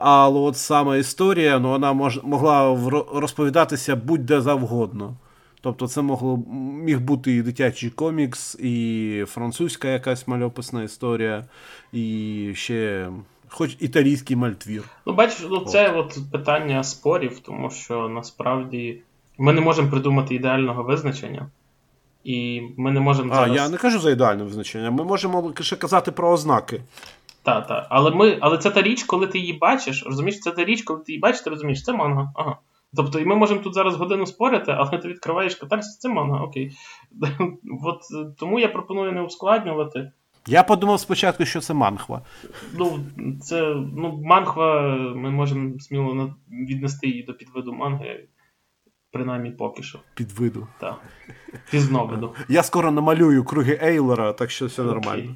але 0.01 0.41
от 0.41 0.57
саме 0.57 0.99
історія 0.99 1.59
ну, 1.59 1.69
вона 1.69 1.93
мож, 1.93 2.21
могла 2.23 2.79
розповідатися 3.15 3.97
будь-де 3.97 4.41
завгодно. 4.41 5.15
Тобто 5.61 5.89
це 5.89 6.03
могло, 6.03 6.43
міг 6.85 7.01
бути 7.01 7.33
і 7.33 7.43
дитячий 7.43 7.91
комікс, 7.91 8.55
і 8.55 9.25
французька 9.29 9.89
якась 9.89 10.29
мальописна 10.29 10.83
історія, 10.83 11.45
і 11.93 12.53
ще 12.55 13.09
хочу 13.49 13.77
італійський 13.81 14.37
мальопис. 14.37 14.83
Ну, 15.07 15.13
бачиш, 15.13 15.47
ну, 15.51 15.61
це 15.61 15.93
от. 15.93 16.19
от 16.19 16.31
питання 16.33 16.85
спорів, 16.85 17.39
тому 17.39 17.71
що 17.71 18.09
насправді 18.09 19.03
ми 19.39 19.53
не 19.53 19.61
можемо 19.61 19.91
придумати 19.91 20.35
ідеального 20.35 20.83
визначення. 20.83 21.47
І 22.25 22.63
ми 22.77 22.91
не 22.91 23.01
можемо. 23.01 23.35
зараз... 23.35 23.51
А, 23.51 23.55
я 23.55 23.69
не 23.69 23.77
кажу 23.77 23.99
за 23.99 24.11
ідеальне 24.11 24.45
визначення. 24.45 24.91
Ми 24.91 25.05
можемо 25.05 25.53
ще 25.61 25.77
казати 25.77 26.13
про 26.13 26.31
ознаки. 26.31 26.81
Так, 27.43 27.67
так. 27.67 27.87
Але 27.91 28.11
ми, 28.11 28.39
але 28.41 28.59
це 28.59 28.71
та 28.71 28.83
річ, 28.83 29.03
коли 29.05 29.27
ти 29.27 29.39
її 29.39 29.53
бачиш, 29.53 30.07
розумієш, 30.07 30.41
це 30.41 30.51
та 30.51 30.65
річ, 30.65 30.83
коли 30.83 31.01
ти 31.01 31.13
її 31.13 31.21
бачиш, 31.21 31.41
ти 31.41 31.51
розумієш, 31.51 31.85
це 31.85 31.93
манга. 31.93 32.33
Ага. 32.35 32.57
Тобто, 32.97 33.19
і 33.19 33.25
ми 33.25 33.37
можемо 33.37 33.61
тут 33.61 33.75
зараз 33.75 33.97
годину 33.97 34.27
спорити, 34.27 34.73
але 34.73 34.99
ти 34.99 35.09
відкриваєш 35.09 35.55
катарсис, 35.55 35.99
це 35.99 36.09
манга, 36.09 36.41
окей. 36.41 36.73
От 37.85 38.01
Тому 38.39 38.59
я 38.59 38.69
пропоную 38.69 39.13
не 39.13 39.23
ускладнювати. 39.23 40.13
Я 40.47 40.63
подумав 40.63 41.01
спочатку, 41.01 41.45
що 41.45 41.61
це 41.61 41.75
манхва. 41.75 42.23
Ну, 42.79 42.99
це 43.43 43.75
ну, 43.97 44.21
манхва, 44.25 44.81
ми 45.15 45.31
можемо 45.31 45.79
сміло 45.79 46.35
віднести 46.51 47.09
її 47.09 47.23
до 47.23 47.35
підвиду 47.35 47.73
манги. 47.73 48.27
Принаймні 49.13 49.51
поки 49.51 49.83
що. 49.83 49.99
Під 50.15 50.33
виду. 50.33 50.67
Так. 50.81 51.01
Пізновиду. 51.71 52.35
Я 52.49 52.63
скоро 52.63 52.91
намалюю 52.91 53.45
круги 53.45 53.79
Ейлера, 53.83 54.33
так 54.33 54.51
що 54.51 54.67
все 54.67 54.83
нормально. 54.83 55.35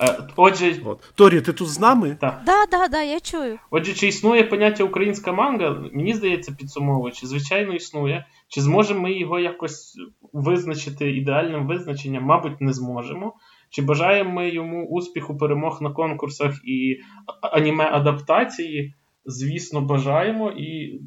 Е, 0.00 0.18
отже, 0.36 0.76
От. 0.84 1.12
Торі, 1.14 1.40
ти 1.40 1.52
тут 1.52 1.68
з 1.68 1.80
нами? 1.80 2.16
Так, 2.20 2.42
да, 2.46 2.66
да, 2.70 2.88
да, 2.88 3.02
я 3.02 3.20
чую. 3.20 3.58
Отже, 3.70 3.94
чи 3.94 4.06
існує 4.06 4.44
поняття 4.44 4.84
українська 4.84 5.32
манга? 5.32 5.70
Мені 5.92 6.14
здається, 6.14 6.52
підсумовуючи, 6.52 7.26
звичайно, 7.26 7.74
існує. 7.74 8.26
Чи 8.48 8.60
зможемо 8.60 9.00
ми 9.00 9.12
його 9.12 9.38
якось 9.38 9.98
визначити 10.32 11.10
ідеальним 11.10 11.66
визначенням? 11.66 12.24
Мабуть, 12.24 12.60
не 12.60 12.72
зможемо. 12.72 13.34
Чи 13.70 13.82
бажаємо 13.82 14.30
ми 14.30 14.50
йому 14.50 14.86
успіху 14.86 15.36
перемог 15.36 15.82
на 15.82 15.90
конкурсах 15.90 16.54
і 16.64 16.96
аніме-адаптації? 17.42 18.94
Звісно, 19.24 19.80
бажаємо. 19.80 20.50
І 20.50 21.00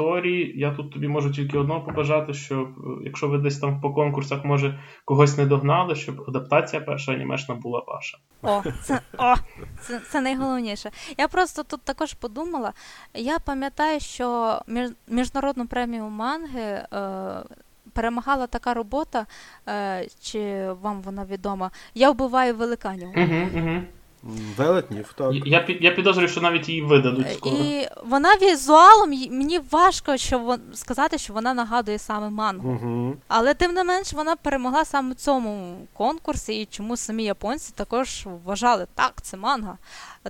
Торі, 0.00 0.52
я 0.56 0.70
тут 0.70 0.92
тобі 0.92 1.08
можу 1.08 1.30
тільки 1.30 1.58
одного 1.58 1.80
побажати, 1.80 2.34
що 2.34 2.60
е, 2.60 2.68
якщо 3.04 3.28
ви 3.28 3.38
десь 3.38 3.58
там 3.58 3.80
по 3.80 3.92
конкурсах, 3.92 4.44
може, 4.44 4.78
когось 5.04 5.38
не 5.38 5.46
догнали, 5.46 5.94
щоб 5.94 6.24
адаптація 6.28 6.82
перша 6.82 7.12
анімешна 7.12 7.54
була 7.54 7.82
ваша. 7.86 8.18
О, 8.42 8.62
це 8.82 9.00
о, 9.18 9.34
це, 9.80 10.00
це 10.00 10.20
найголовніше. 10.20 10.90
Я 11.18 11.28
просто 11.28 11.62
тут 11.62 11.82
також 11.82 12.14
подумала. 12.14 12.72
Я 13.14 13.38
пам'ятаю, 13.38 14.00
що 14.00 14.58
міжнародну 15.08 15.66
премію 15.66 16.04
манги 16.04 16.60
е, 16.60 16.86
перемагала 17.92 18.46
така 18.46 18.74
робота, 18.74 19.26
е, 19.68 20.06
чи 20.20 20.72
вам 20.72 21.02
вона 21.02 21.24
відома? 21.24 21.70
Я 21.94 22.10
вбиваю 22.10 22.54
великанів. 22.54 23.08
Угу, 23.08 23.60
угу. 23.60 23.82
Велетнів, 24.56 25.12
так. 25.16 25.34
Я 25.46 25.66
я 25.80 25.90
підозрюю, 25.90 26.28
що 26.28 26.40
навіть 26.40 26.68
її 26.68 26.82
видадуть 26.82 27.32
скоро. 27.34 27.56
І 27.56 27.88
вона 28.04 28.34
візуалом, 28.42 29.10
мені 29.10 29.60
важко 29.70 30.16
що 30.16 30.38
вон, 30.38 30.60
сказати, 30.74 31.18
що 31.18 31.32
вона 31.32 31.54
нагадує 31.54 31.98
саме 31.98 32.30
мангу. 32.30 32.70
Угу. 32.70 33.16
Але 33.28 33.54
тим 33.54 33.72
не 33.72 33.84
менш 33.84 34.12
вона 34.12 34.36
перемогла 34.36 34.84
саме 34.84 35.12
в 35.12 35.14
цьому 35.14 35.76
конкурсі, 35.92 36.60
і 36.60 36.66
чому 36.66 36.96
самі 36.96 37.24
японці 37.24 37.72
також 37.76 38.26
вважали, 38.44 38.86
так, 38.94 39.12
це 39.22 39.36
манга. 39.36 39.78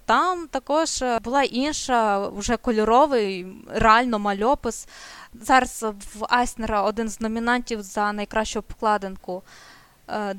Там 0.07 0.49
також 0.49 1.05
була 1.23 1.43
інша, 1.43 2.29
вже 2.29 2.57
кольоровий, 2.57 3.47
реально 3.69 4.19
мальопис. 4.19 4.89
Зараз 5.35 5.83
в 6.15 6.27
Айснера 6.29 6.83
один 6.83 7.09
з 7.09 7.21
номінантів 7.21 7.83
за 7.83 8.13
найкращу 8.13 8.59
обкладинку. 8.59 9.43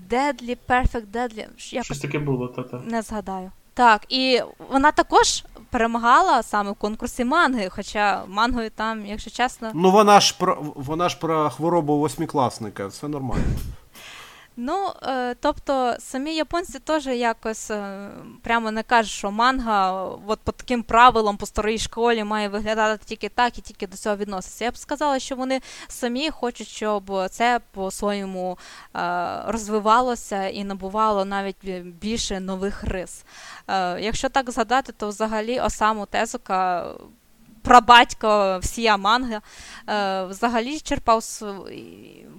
Deadly, 0.09 0.57
Perfect 0.69 1.05
Deadly. 1.13 1.45
Якось 1.71 1.85
Щось 1.85 1.99
таке 1.99 2.19
було, 2.19 2.47
та-та. 2.47 2.81
Не 2.85 3.01
згадаю. 3.01 3.51
Так, 3.73 4.05
і 4.09 4.41
вона 4.71 4.91
також 4.91 5.43
перемагала 5.69 6.43
саме 6.43 6.71
в 6.71 6.75
конкурсі 6.75 7.25
манги, 7.25 7.69
хоча 7.69 8.23
мангою 8.27 8.69
там, 8.69 9.05
якщо 9.05 9.29
чесно. 9.29 9.71
Ну 9.73 9.91
вона 9.91 10.19
ж 10.19 10.35
про 10.39 10.57
вона 10.75 11.09
ж 11.09 11.17
про 11.19 11.49
хворобу 11.49 11.97
восьмикласника, 11.97 12.87
все 12.87 13.07
нормально. 13.07 13.43
Ну, 14.57 14.93
е, 15.03 15.35
тобто, 15.35 15.95
самі 15.99 16.35
японці 16.35 16.79
теж 16.79 17.07
якось 17.07 17.71
е, 17.71 18.09
прямо 18.43 18.71
не 18.71 18.83
кажуть, 18.83 19.11
що 19.11 19.31
манга 19.31 20.03
от 20.27 20.39
по 20.39 20.51
таким 20.51 20.83
правилам 20.83 21.37
по 21.37 21.45
старій 21.45 21.77
школі 21.77 22.23
має 22.23 22.49
виглядати 22.49 23.05
тільки 23.05 23.29
так 23.29 23.57
і 23.57 23.61
тільки 23.61 23.87
до 23.87 23.97
цього 23.97 24.15
відноситься. 24.15 24.65
Я 24.65 24.71
б 24.71 24.77
сказала, 24.77 25.19
що 25.19 25.35
вони 25.35 25.61
самі 25.87 26.29
хочуть, 26.29 26.67
щоб 26.67 27.27
це 27.29 27.59
по-своєму 27.71 28.57
е, 28.95 29.41
розвивалося 29.45 30.47
і 30.47 30.63
набувало 30.63 31.25
навіть 31.25 31.65
більше 31.83 32.39
нових 32.39 32.83
рис. 32.83 33.25
Е, 33.67 34.01
якщо 34.01 34.29
так 34.29 34.51
згадати, 34.51 34.93
то 34.97 35.07
взагалі 35.07 35.59
Осаму 35.59 36.05
Тезука 36.05 36.87
прабатько 37.61 38.59
всія 38.61 38.97
манги, 38.97 39.39
е, 39.89 40.23
взагалі 40.23 40.79
черпав 40.79 41.23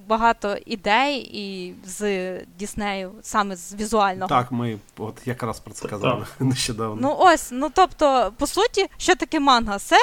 багато 0.08 0.56
ідей 0.66 1.30
і 1.32 1.74
з 1.84 2.38
Діснею, 2.58 3.12
саме 3.22 3.56
з 3.56 3.74
візуального. 3.74 4.28
Так, 4.28 4.52
ми 4.52 4.78
от 4.98 5.14
якраз 5.26 5.60
про 5.60 5.74
це 5.74 5.88
казали 5.88 6.26
нещодавно. 6.40 6.98
Ну 7.00 7.16
ось, 7.18 7.48
ну 7.52 7.70
тобто, 7.74 8.32
по 8.38 8.46
суті, 8.46 8.86
що 8.96 9.14
таке 9.14 9.40
манга? 9.40 9.78
Це 9.78 9.96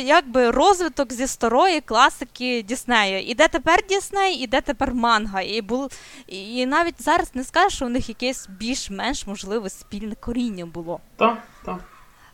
якби 0.00 0.50
розвиток 0.50 1.12
зі 1.12 1.26
старої 1.26 1.80
класики 1.80 2.62
Діснея. 2.62 3.20
І 3.20 3.34
де 3.34 3.48
тепер 3.48 3.86
Дісней, 3.88 4.34
і 4.34 4.46
де 4.46 4.60
тепер 4.60 4.94
манга. 4.94 5.40
І 5.40 5.62
бул... 5.62 5.90
і 6.26 6.66
навіть 6.66 7.02
зараз 7.02 7.34
не 7.34 7.44
скажеш, 7.44 7.74
що 7.74 7.86
у 7.86 7.88
них 7.88 8.08
якесь 8.08 8.48
більш-менш 8.48 9.26
можливе 9.26 9.70
спільне 9.70 10.14
коріння 10.14 10.66
було. 10.66 11.00
Так, 11.16 11.38
так. 11.64 11.78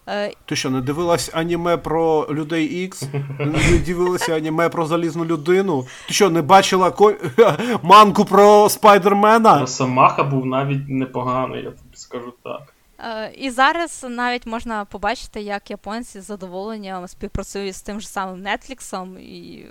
Е, 0.08 0.32
Ти 0.44 0.56
що, 0.56 0.70
не 0.70 0.80
дивилась 0.80 1.30
аніме 1.34 1.76
про 1.76 2.26
людей 2.30 2.64
Ікс? 2.84 3.02
Не 3.38 3.78
дивилася 3.86 4.36
аніме 4.36 4.68
про 4.68 4.86
залізну 4.86 5.24
людину? 5.24 5.86
Ти 6.06 6.14
що, 6.14 6.30
не 6.30 6.42
бачила 6.42 6.90
ко... 6.90 7.14
манку 7.82 8.24
про 8.24 8.68
спайдермена? 8.68 9.60
Росомаха 9.60 10.24
був 10.24 10.46
навіть 10.46 10.88
непоганий, 10.88 11.58
я 11.64 11.70
тобі 11.70 11.96
скажу 11.96 12.32
так. 12.44 12.74
Е, 12.98 13.32
і 13.38 13.50
зараз 13.50 14.06
навіть 14.08 14.46
можна 14.46 14.84
побачити, 14.84 15.40
як 15.40 15.70
японці 15.70 16.20
з 16.20 16.24
задоволенням 16.24 17.08
співпрацюють 17.08 17.76
з 17.76 17.82
тим 17.82 18.00
же 18.00 18.06
самим 18.06 18.42
Нетфліксом 18.42 19.18
і 19.18 19.66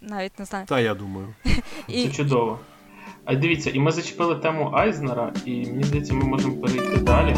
навіть 0.00 0.38
не 0.38 0.44
знаю. 0.44 0.66
Та 0.66 0.80
я 0.80 0.94
думаю. 0.94 1.34
Це 1.88 2.08
чудово. 2.08 2.58
А 3.24 3.34
дивіться, 3.34 3.70
і 3.70 3.78
ми 3.78 3.92
зачепили 3.92 4.34
тему 4.34 4.70
Айзнера, 4.74 5.32
і 5.44 5.50
мені 5.50 5.84
здається, 5.84 6.14
ми 6.14 6.24
можемо 6.24 6.56
перейти 6.56 6.96
далі. 6.96 7.36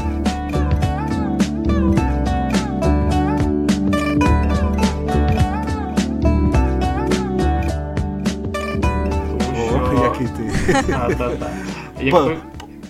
Який 10.21 10.37
ти. 10.37 10.53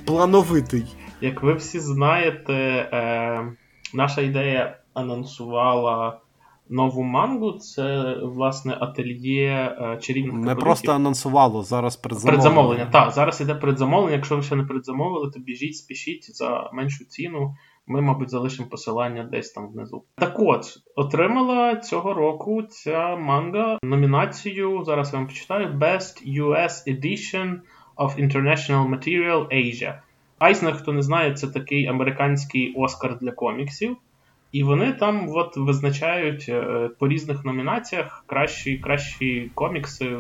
Плановитий. 0.05 0.85
Як 1.21 1.43
ви 1.43 1.55
всі 1.55 1.81
знаєте, 1.81 2.53
е, 2.53 3.53
наша 3.95 4.21
ідея 4.21 4.79
анонсувала 4.95 6.21
нову 6.69 7.03
мангу. 7.03 7.53
Це, 7.53 8.17
власне, 8.23 8.77
ательє 8.81 9.77
е, 9.81 9.99
чарівних 10.01 10.35
Не 10.35 10.55
просто 10.55 10.93
анонсувало, 10.93 11.63
зараз 11.63 11.97
предзамовлення. 11.97 12.43
Предзамовлення, 12.43 12.87
так. 12.93 13.13
Зараз 13.13 13.41
іде 13.41 13.55
предзамовлення. 13.55 14.17
Якщо 14.17 14.37
ви 14.37 14.43
ще 14.43 14.57
не 14.57 14.63
предзамовили, 14.63 15.31
то 15.31 15.41
біжіть, 15.41 15.77
спішіть 15.77 16.37
за 16.37 16.71
меншу 16.73 17.05
ціну. 17.05 17.55
Ми, 17.87 18.01
мабуть, 18.01 18.31
залишимо 18.31 18.69
посилання 18.69 19.25
десь 19.25 19.53
там 19.53 19.69
внизу. 19.69 20.05
Так 20.15 20.35
от, 20.39 20.67
отримала 20.97 21.77
цього 21.77 22.15
року 22.15 22.63
ця 22.63 23.17
манга 23.17 23.79
номінацію. 23.83 24.85
Зараз 24.85 25.13
я 25.13 25.19
вам 25.19 25.29
почитаю: 25.29 25.69
Best 25.69 26.41
US 26.43 26.89
Edition 26.89 27.59
of 27.97 28.29
International 28.29 28.91
Material 28.91 29.47
Asia. 29.55 30.01
Айснер, 30.39 30.77
хто 30.77 30.93
не 30.93 31.03
знає, 31.03 31.35
це 31.35 31.49
такий 31.49 31.87
американський 31.87 32.75
Оскар 32.77 33.19
для 33.19 33.33
коміксів. 33.33 33.97
І 34.53 34.63
вони 34.63 34.93
там 34.93 35.29
от 35.29 35.57
визначають 35.57 36.47
е, 36.49 36.91
по 36.99 37.09
різних 37.09 37.45
номінаціях 37.45 38.25
кращі 38.27 38.79
кращі 38.79 39.51
комікси, 39.55 40.19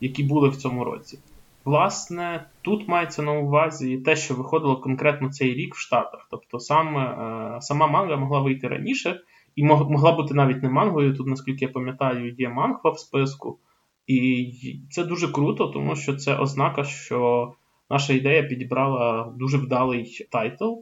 які 0.00 0.22
були 0.24 0.48
в 0.48 0.56
цьому 0.56 0.84
році. 0.84 1.18
Власне, 1.66 2.46
тут 2.62 2.88
мається 2.88 3.22
на 3.22 3.32
увазі 3.32 3.98
те, 3.98 4.16
що 4.16 4.34
виходило 4.34 4.76
конкретно 4.76 5.30
цей 5.30 5.54
рік 5.54 5.74
в 5.74 5.78
Штатах. 5.78 6.26
Тобто 6.30 6.58
сам, 6.58 6.96
е, 6.98 7.58
сама 7.60 7.86
манга 7.86 8.16
могла 8.16 8.40
вийти 8.40 8.68
раніше, 8.68 9.20
і 9.56 9.64
могла 9.64 10.12
бути 10.12 10.34
навіть 10.34 10.62
не 10.62 10.68
мангою. 10.68 11.14
Тут, 11.16 11.26
наскільки 11.26 11.64
я 11.64 11.70
пам'ятаю, 11.70 12.34
є 12.38 12.48
мангва 12.48 12.90
в 12.90 12.98
списку. 12.98 13.58
І 14.06 14.52
це 14.90 15.04
дуже 15.04 15.28
круто, 15.28 15.66
тому 15.66 15.96
що 15.96 16.14
це 16.16 16.36
ознака, 16.36 16.84
що 16.84 17.52
Наша 17.90 18.12
ідея 18.12 18.42
підібрала 18.42 19.32
дуже 19.36 19.58
вдалий 19.58 20.26
тайтл, 20.30 20.72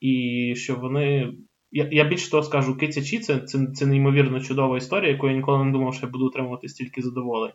і 0.00 0.54
що 0.56 0.74
вони. 0.76 1.32
Я 1.72 1.88
я 1.92 2.04
більше 2.04 2.30
того 2.30 2.42
скажу, 2.42 2.76
Кицяче 2.76 3.18
це, 3.18 3.38
це 3.38 3.66
це, 3.66 3.86
неймовірно 3.86 4.40
чудова 4.40 4.76
історія, 4.76 5.12
яку 5.12 5.28
я 5.28 5.34
ніколи 5.34 5.64
не 5.64 5.72
думав, 5.72 5.94
що 5.94 6.06
я 6.06 6.12
буду 6.12 6.26
отримувати 6.26 6.68
стільки 6.68 7.02
задоволень. 7.02 7.52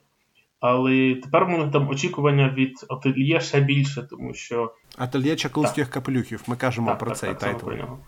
Але 0.60 1.16
тепер 1.16 1.46
в 1.46 1.50
мене 1.50 1.72
там 1.72 1.90
очікування 1.90 2.50
від 2.50 2.86
ательє 2.90 3.42
ще 3.42 3.60
більше, 3.62 4.08
тому 4.10 4.34
що. 4.34 4.74
Ательє 4.98 5.36
чаклунських 5.36 5.90
капелюхів, 5.90 6.44
ми 6.48 6.56
кажемо 6.56 6.88
так, 6.88 7.00
про 7.00 7.10
так, 7.10 7.18
цей 7.18 7.30
так, 7.30 7.40
тайтл. 7.40 7.66
Про 7.66 7.76
нього. 7.76 8.00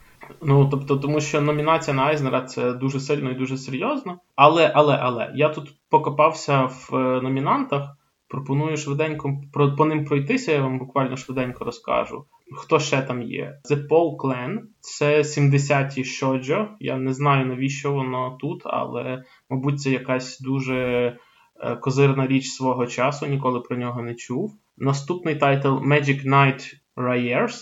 Ну, 0.42 0.68
тобто, 0.72 0.98
тому 0.98 1.22
що 1.22 1.42
номінація 1.42 1.96
на 1.96 2.04
Айзнера 2.04 2.42
це 2.42 2.74
дуже 2.74 3.00
сильно 3.00 3.32
і 3.32 3.36
дуже 3.36 3.58
серйозно. 3.58 4.20
Але, 4.36 4.72
але, 4.76 4.98
але, 5.02 5.32
я 5.36 5.50
тут 5.50 5.74
покопався 5.90 6.64
в 6.64 6.96
е, 6.96 7.22
номінантах, 7.22 7.98
пропоную 8.28 8.78
швиденько 8.78 9.42
про, 9.54 9.76
по 9.76 9.86
ним 9.86 10.06
пройтися, 10.06 10.52
я 10.52 10.62
вам 10.62 10.80
буквально 10.80 11.18
швиденько 11.18 11.66
розкажу. 11.66 12.26
Хто 12.54 12.80
ще 12.80 13.02
там 13.02 13.22
є? 13.22 13.60
The 13.70 13.88
Poe 13.88 14.18
Clan, 14.18 14.58
це 14.80 15.22
70-ті 15.22 16.04
шьоджьо. 16.04 16.68
Я 16.80 16.98
не 16.98 17.14
знаю, 17.14 17.46
навіщо 17.46 17.92
воно 17.92 18.38
тут, 18.42 18.62
але, 18.66 19.24
мабуть, 19.50 19.82
це 19.82 19.90
якась 19.90 20.40
дуже. 20.40 21.18
Е, 21.64 21.76
козирна 21.76 22.28
річ 22.28 22.48
свого 22.48 22.88
часу, 22.88 23.28
ніколи 23.28 23.60
про 23.60 23.78
нього 23.78 24.02
не 24.02 24.16
чув. 24.16 24.54
Наступний 24.78 25.36
тайтл 25.36 25.68
Magic 25.68 26.28
Knight 26.28 26.74
Rayearth, 26.96 27.58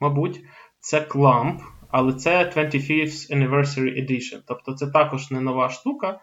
мабуть, 0.00 0.40
це 0.80 1.00
Clamp, 1.00 1.58
але 1.90 2.12
це 2.12 2.44
25th 2.56 3.36
Anniversary 3.36 4.04
Edition. 4.04 4.42
Тобто 4.46 4.72
це 4.72 4.86
також 4.86 5.30
не 5.30 5.40
нова 5.40 5.68
штука, 5.68 6.20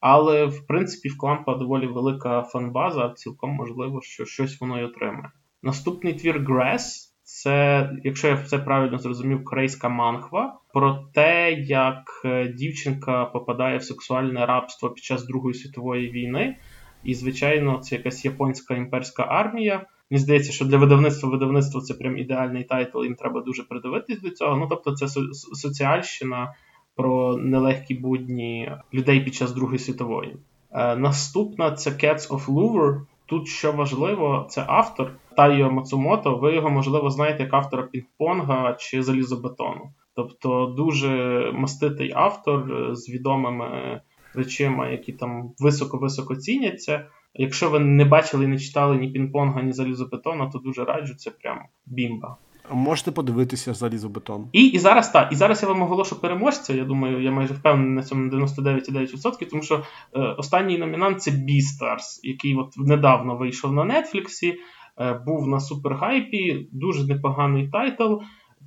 але 0.00 0.46
в 0.46 0.66
принципі 0.66 1.08
в 1.08 1.18
Клампа 1.18 1.54
доволі 1.54 1.86
велика 1.86 2.42
фанбаза, 2.42 3.12
цілком 3.16 3.50
можливо, 3.50 4.00
що 4.02 4.24
щось 4.24 4.60
воно 4.60 4.80
й 4.80 4.84
отримає. 4.84 5.30
Наступний 5.62 6.14
твір 6.14 6.44
Grass. 6.44 7.07
Це, 7.30 7.90
якщо 8.04 8.28
я 8.28 8.34
все 8.34 8.58
правильно 8.58 8.98
зрозумів, 8.98 9.44
корейська 9.44 9.88
манхва 9.88 10.58
про 10.72 11.04
те, 11.14 11.52
як 11.52 12.22
е, 12.24 12.48
дівчинка 12.48 13.24
попадає 13.24 13.78
в 13.78 13.82
сексуальне 13.82 14.46
рабство 14.46 14.90
під 14.90 15.04
час 15.04 15.26
Другої 15.26 15.54
світової 15.54 16.10
війни, 16.10 16.56
і, 17.04 17.14
звичайно, 17.14 17.78
це 17.78 17.96
якась 17.96 18.24
японська 18.24 18.74
імперська 18.74 19.22
армія. 19.22 19.86
Мені 20.10 20.20
здається, 20.20 20.52
що 20.52 20.64
для 20.64 20.76
видавництва 20.76 21.28
видавництво 21.28 21.80
це 21.80 21.94
прям 21.94 22.18
ідеальний 22.18 22.64
тайтл, 22.64 23.04
їм 23.04 23.14
треба 23.14 23.40
дуже 23.40 23.62
придивитись 23.62 24.20
до 24.20 24.30
цього. 24.30 24.56
Ну 24.56 24.66
тобто, 24.70 24.92
це 24.92 25.08
соціальщина 25.52 26.54
про 26.96 27.36
нелегкі 27.36 27.94
будні 27.94 28.72
людей 28.94 29.20
під 29.20 29.34
час 29.34 29.52
Другої 29.52 29.78
світової. 29.78 30.36
Е, 30.70 30.96
наступна 30.96 31.72
це 31.72 31.90
Cats 31.90 32.28
of 32.28 32.46
Louvre. 32.46 33.00
Тут 33.28 33.48
що 33.48 33.72
важливо, 33.72 34.46
це 34.50 34.64
автор 34.68 35.12
Тайо 35.36 35.70
Мацумото. 35.70 36.36
Ви 36.36 36.54
його, 36.54 36.70
можливо, 36.70 37.10
знаєте 37.10 37.42
як 37.42 37.54
автора 37.54 37.88
пінг-понга 37.92 38.76
чи 38.78 39.02
залізобетону. 39.02 39.92
Тобто 40.14 40.74
дуже 40.76 41.08
маститий 41.54 42.12
автор 42.14 42.72
е, 42.72 42.94
з 42.94 43.10
відомими 43.10 44.00
речима, 44.34 44.88
які 44.88 45.12
там 45.12 45.52
високо-високо 45.58 46.36
ціняться. 46.36 47.06
Якщо 47.34 47.70
ви 47.70 47.78
не 47.78 48.04
бачили 48.04 48.44
і 48.44 48.48
не 48.48 48.58
читали 48.58 48.96
ні 48.96 49.12
пінг-понга, 49.12 49.62
ні 49.62 49.72
залізобетона, 49.72 50.50
то 50.50 50.58
дуже 50.58 50.84
раджу, 50.84 51.14
це 51.14 51.30
прям 51.30 51.58
бімба. 51.86 52.36
Можете 52.70 53.10
подивитися 53.10 53.74
залізобетон. 53.74 54.48
І 54.52 54.66
і 54.66 54.78
зараз 54.78 55.10
так, 55.10 55.32
і 55.32 55.36
зараз 55.36 55.62
я 55.62 55.68
вам 55.68 55.82
оголошу 55.82 56.20
переможця. 56.20 56.74
Я 56.74 56.84
думаю, 56.84 57.22
я 57.22 57.30
майже 57.30 57.54
впевнений 57.54 57.94
на 57.94 58.02
цьому 58.02 58.30
99,9%, 58.30 59.50
тому 59.50 59.62
що 59.62 59.82
е, 60.14 60.20
останній 60.20 60.78
номінант 60.78 61.22
це 61.22 61.30
Beastars, 61.30 62.20
який 62.22 62.54
от 62.54 62.76
недавно 62.76 63.36
вийшов 63.36 63.72
на 63.72 63.84
Нетфліксі, 63.84 64.54
е, 65.00 65.12
був 65.26 65.48
на 65.48 65.60
супергайпі, 65.60 66.68
дуже 66.72 67.06
непоганий 67.06 67.68
тайтл 67.68 68.14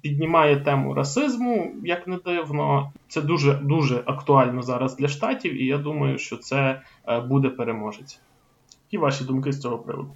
піднімає 0.02 0.58
тему 0.58 0.94
расизму, 0.94 1.76
як 1.84 2.08
не 2.08 2.18
дивно. 2.18 2.94
Це 3.08 3.22
дуже 3.22 3.54
дуже 3.54 4.04
актуально 4.06 4.62
зараз 4.62 4.96
для 4.96 5.08
штатів, 5.08 5.62
і 5.62 5.66
я 5.66 5.78
думаю, 5.78 6.18
що 6.18 6.38
це 6.38 6.82
е, 7.08 7.20
буде 7.20 7.50
переможець. 7.50 8.22
Які 8.86 8.98
ваші 8.98 9.24
думки 9.24 9.52
з 9.52 9.62
цього 9.62 9.78
приводу? 9.78 10.12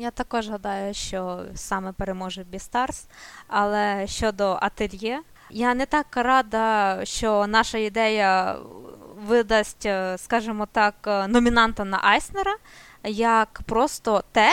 Я 0.00 0.10
також 0.10 0.48
гадаю, 0.48 0.94
що 0.94 1.44
саме 1.54 1.92
переможе 1.92 2.44
Бістарс. 2.44 3.06
Але 3.48 4.06
щодо 4.06 4.58
ательє, 4.62 5.20
я 5.50 5.74
не 5.74 5.86
так 5.86 6.06
рада, 6.14 7.00
що 7.04 7.46
наша 7.46 7.78
ідея 7.78 8.56
видасть, 9.26 9.86
е, 9.86 10.18
скажімо 10.18 10.68
так, 10.72 10.94
е, 11.06 11.26
номінанта 11.26 11.84
на 11.84 12.00
Айснера, 12.02 12.56
як 13.04 13.60
просто 13.66 14.24
те, 14.32 14.50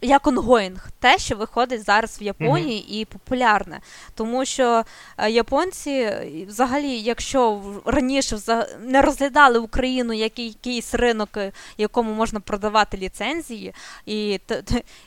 як 0.00 0.26
онгоїнг, 0.26 0.88
те, 0.98 1.18
що 1.18 1.36
виходить 1.36 1.84
зараз 1.84 2.20
в 2.20 2.22
Японії 2.22 2.82
mm-hmm. 2.82 3.00
і 3.00 3.04
популярне. 3.04 3.80
Тому 4.14 4.44
що 4.44 4.84
е, 5.18 5.30
японці, 5.30 6.12
взагалі, 6.48 6.98
якщо 6.98 7.62
раніше 7.84 8.38
не 8.80 9.02
розглядали 9.02 9.58
Україну 9.58 10.12
як 10.12 10.38
якийсь 10.38 10.94
ринок, 10.94 11.36
е, 11.36 11.52
якому 11.78 12.12
можна 12.12 12.40
продавати 12.40 12.96
ліцензії, 12.96 13.74
і 14.06 14.40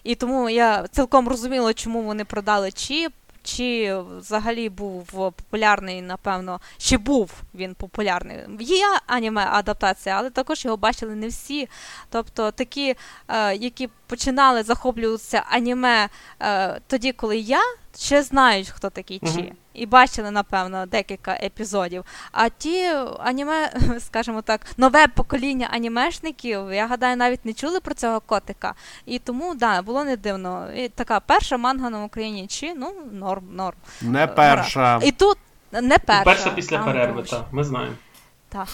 і 0.03 0.15
тому 0.15 0.49
я 0.49 0.87
цілком 0.91 1.27
розуміла, 1.27 1.73
чому 1.73 2.01
вони 2.01 2.25
продали 2.25 2.71
чіп 2.71 3.13
чи 3.43 3.97
взагалі 4.17 4.69
був 4.69 5.05
популярний, 5.05 6.01
напевно, 6.01 6.59
чи 6.77 6.97
був 6.97 7.31
він 7.55 7.75
популярний. 7.75 8.37
Є 8.59 8.85
аніме 9.07 9.47
адаптація, 9.51 10.15
але 10.17 10.29
також 10.29 10.65
його 10.65 10.77
бачили 10.77 11.15
не 11.15 11.27
всі. 11.27 11.69
Тобто 12.09 12.51
такі, 12.51 12.95
е, 13.27 13.55
які 13.55 13.89
починали 14.07 14.63
захоплюватися 14.63 15.43
аніме 15.49 16.09
е, 16.41 16.79
тоді, 16.87 17.11
коли 17.11 17.37
я 17.37 17.61
ще 17.97 18.23
знають, 18.23 18.69
хто 18.69 18.89
такий 18.89 19.19
Чі. 19.19 19.53
І 19.79 19.85
бачили, 19.85 20.31
напевно, 20.31 20.85
декілька 20.85 21.31
епізодів. 21.31 22.05
А 22.31 22.49
ті 22.49 22.85
аніме, 23.19 23.71
скажімо 23.99 24.41
так, 24.41 24.61
нове 24.77 25.07
покоління 25.07 25.69
анімешників, 25.71 26.73
я 26.73 26.87
гадаю, 26.87 27.17
навіть 27.17 27.45
не 27.45 27.53
чули 27.53 27.79
про 27.79 27.93
цього 27.93 28.19
котика. 28.19 28.73
І 29.05 29.19
тому, 29.19 29.55
да, 29.55 29.81
було 29.81 30.03
не 30.03 30.17
дивно. 30.17 30.67
І 30.75 30.89
така 30.89 31.19
перша 31.19 31.57
манга 31.57 31.89
на 31.89 32.03
Україні 32.03 32.47
чи 32.47 32.73
ну, 32.73 32.93
норм, 33.11 33.43
норм. 33.51 33.77
Не 34.01 34.27
перша. 34.27 34.99
І 35.03 35.11
тут 35.11 35.37
не 35.71 35.97
перша. 35.97 36.23
Перша 36.23 36.49
після 36.49 36.79
перерви, 36.79 37.23
так, 37.23 37.45
ми 37.51 37.63
знаємо. 37.63 37.95
Так. 38.49 38.67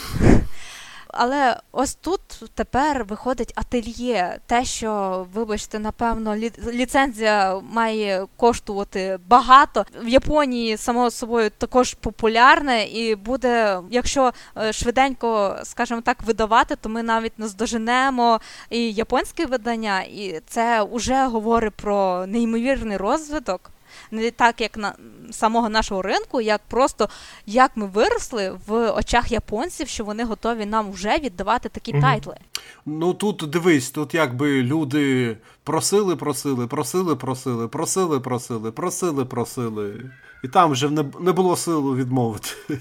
Але 1.18 1.58
ось 1.72 1.96
тут 1.96 2.22
тепер 2.54 3.04
виходить 3.04 3.54
ательє. 3.56 4.40
Те, 4.46 4.66
що, 4.66 5.26
вибачте, 5.34 5.80
напевно, 5.80 6.36
ліцензія 6.68 7.62
має 7.72 8.26
коштувати 8.38 9.20
багато. 9.28 9.86
В 10.04 10.08
Японії 10.08 10.78
само 10.78 11.12
собою 11.12 11.50
також 11.58 11.94
популярне, 11.94 12.86
і 12.86 13.16
буде, 13.16 13.80
якщо 13.90 14.32
е, 14.58 14.74
швиденько, 14.74 15.56
скажімо 15.64 16.02
так, 16.02 16.24
видавати, 16.24 16.76
то 16.76 16.90
ми 16.90 17.04
навіть 17.04 17.40
наздоженемо 17.40 18.40
і 18.70 18.92
японське 18.92 19.46
видання, 19.46 20.02
і 20.02 20.42
це 20.48 20.88
вже 20.92 21.26
говорить 21.26 21.74
про 21.74 22.26
неймовірний 22.28 22.98
розвиток 22.98 23.72
не 24.12 24.32
так, 24.32 24.62
як 24.62 24.78
на 24.78 24.94
самого 25.32 25.70
нашого 25.70 26.02
ринку, 26.02 26.42
як 26.42 26.62
просто 26.68 27.10
як 27.46 27.72
ми 27.76 27.86
виросли 27.86 28.58
в 28.68 28.92
очах 28.92 29.32
японців, 29.32 29.88
що 29.88 30.04
вони 30.04 30.24
готові 30.24 30.66
нам 30.66 30.92
вже 30.92 31.18
віддавати 31.18 31.70
такі 31.70 31.92
угу. 31.92 32.02
тайтли. 32.02 32.38
Ну 32.86 33.14
тут 33.14 33.38
дивись, 33.50 33.90
тут 33.92 34.14
якби 34.14 34.62
люди 34.62 35.38
просили, 35.66 36.16
просили, 36.16 36.68
просили, 36.68 37.16
просили, 37.16 37.68
просили, 37.68 38.20
просили, 38.20 38.72
просили, 38.72 39.26
просили. 39.26 40.12
І 40.46 40.48
там 40.48 40.72
вже 40.72 40.90
не 40.90 41.06
не 41.20 41.32
було 41.32 41.56
сили 41.56 41.96
відмовити. 41.96 42.50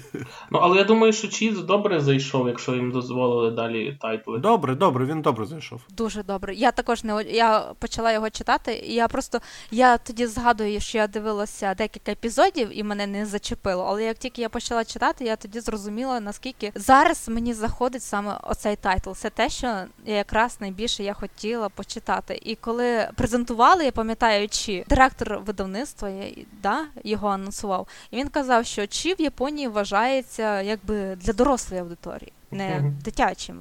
Ну, 0.51 0.59
але 0.61 0.77
я 0.77 0.83
думаю, 0.83 1.13
що 1.13 1.27
Чіз 1.27 1.59
добре 1.59 1.99
зайшов, 1.99 2.47
якщо 2.47 2.75
їм 2.75 2.91
дозволили 2.91 3.51
далі 3.51 3.97
тайтли. 4.01 4.39
Добре, 4.39 4.75
добре, 4.75 5.05
він 5.05 5.21
добре 5.21 5.45
зайшов. 5.45 5.81
Дуже 5.89 6.23
добре. 6.23 6.55
Я 6.55 6.71
також 6.71 7.03
не 7.03 7.23
я 7.23 7.59
почала 7.79 8.11
його 8.11 8.29
читати, 8.29 8.83
і 8.87 8.93
я 8.93 9.07
просто 9.07 9.39
я 9.71 9.97
тоді 9.97 10.27
згадую, 10.27 10.79
що 10.79 10.97
я 10.97 11.07
дивилася 11.07 11.73
декілька 11.73 12.11
епізодів 12.11 12.79
і 12.79 12.83
мене 12.83 13.07
не 13.07 13.25
зачепило. 13.25 13.85
Але 13.89 14.03
як 14.03 14.17
тільки 14.17 14.41
я 14.41 14.49
почала 14.49 14.85
читати, 14.85 15.25
я 15.25 15.35
тоді 15.35 15.59
зрозуміла, 15.59 16.19
наскільки 16.19 16.71
зараз 16.75 17.29
мені 17.29 17.53
заходить 17.53 18.03
саме 18.03 18.39
оцей 18.43 18.75
тайтл. 18.75 19.11
Це 19.11 19.29
те, 19.29 19.49
що 19.49 19.75
якраз 20.05 20.57
найбільше 20.59 21.03
я 21.03 21.13
хотіла 21.13 21.69
почитати. 21.69 22.39
І 22.43 22.55
коли 22.55 22.74
презентували, 23.15 23.85
я 23.85 23.91
пам'ятаючи, 23.91 24.85
директор 24.89 25.39
видавництва, 25.45 26.09
я, 26.09 26.31
да, 26.61 26.79
його 27.03 27.27
анонсував, 27.27 27.87
і 28.11 28.17
він 28.17 28.27
казав, 28.27 28.65
що 28.65 28.87
чи 28.87 29.13
в 29.13 29.21
Японії 29.21 29.67
вважається 29.67 30.61
якби 30.61 31.15
для 31.15 31.33
дорослої 31.33 31.81
аудиторії. 31.81 32.31
Не 32.51 32.63
uh-huh. 32.63 32.91
дитячим, 33.03 33.59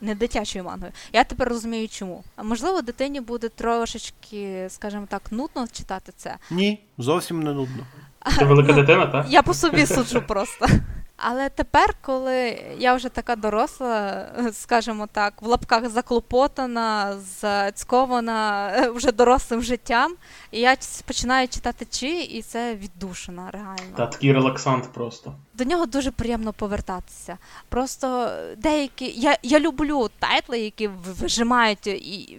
не 0.00 0.14
дитячою 0.14 0.64
мангою. 0.64 0.92
Я 1.12 1.24
тепер 1.24 1.48
розумію, 1.48 1.88
чому. 1.88 2.24
А 2.36 2.42
можливо, 2.42 2.82
дитині 2.82 3.20
буде 3.20 3.48
трошечки, 3.48 4.66
скажімо 4.68 5.06
так, 5.08 5.22
нудно 5.30 5.66
читати 5.72 6.12
це. 6.16 6.36
Ні, 6.50 6.82
зовсім 6.98 7.42
не 7.42 7.52
нудно. 7.52 7.86
Це 8.38 8.44
велика 8.44 8.72
дитина, 8.72 9.06
так? 9.06 9.26
Я 9.28 9.42
по 9.42 9.54
собі 9.54 9.86
суджу 9.86 10.22
просто. 10.28 10.66
Але 11.24 11.48
тепер, 11.48 11.94
коли 12.00 12.62
я 12.78 12.94
вже 12.94 13.08
така 13.08 13.36
доросла, 13.36 14.26
скажімо 14.52 15.08
так, 15.12 15.42
в 15.42 15.46
лапках 15.46 15.88
заклопотана, 15.88 17.18
зацькована 17.40 18.70
вже 18.94 19.12
дорослим 19.12 19.62
життям, 19.62 20.14
і 20.50 20.60
я 20.60 20.76
починаю 21.06 21.48
читати 21.48 21.86
чи, 21.90 22.08
і 22.08 22.42
це 22.42 22.74
віддушина 22.74 23.50
реально. 23.52 23.96
Та 23.96 24.06
такий 24.06 24.32
релаксант 24.32 24.92
просто. 24.92 25.34
До 25.54 25.64
нього 25.64 25.86
дуже 25.86 26.10
приємно 26.10 26.52
повертатися. 26.52 27.38
Просто 27.68 28.30
деякі. 28.56 29.14
Я 29.16 29.36
я 29.42 29.60
люблю 29.60 30.08
тайтли, 30.18 30.60
які 30.60 30.90
вижимають 31.20 31.86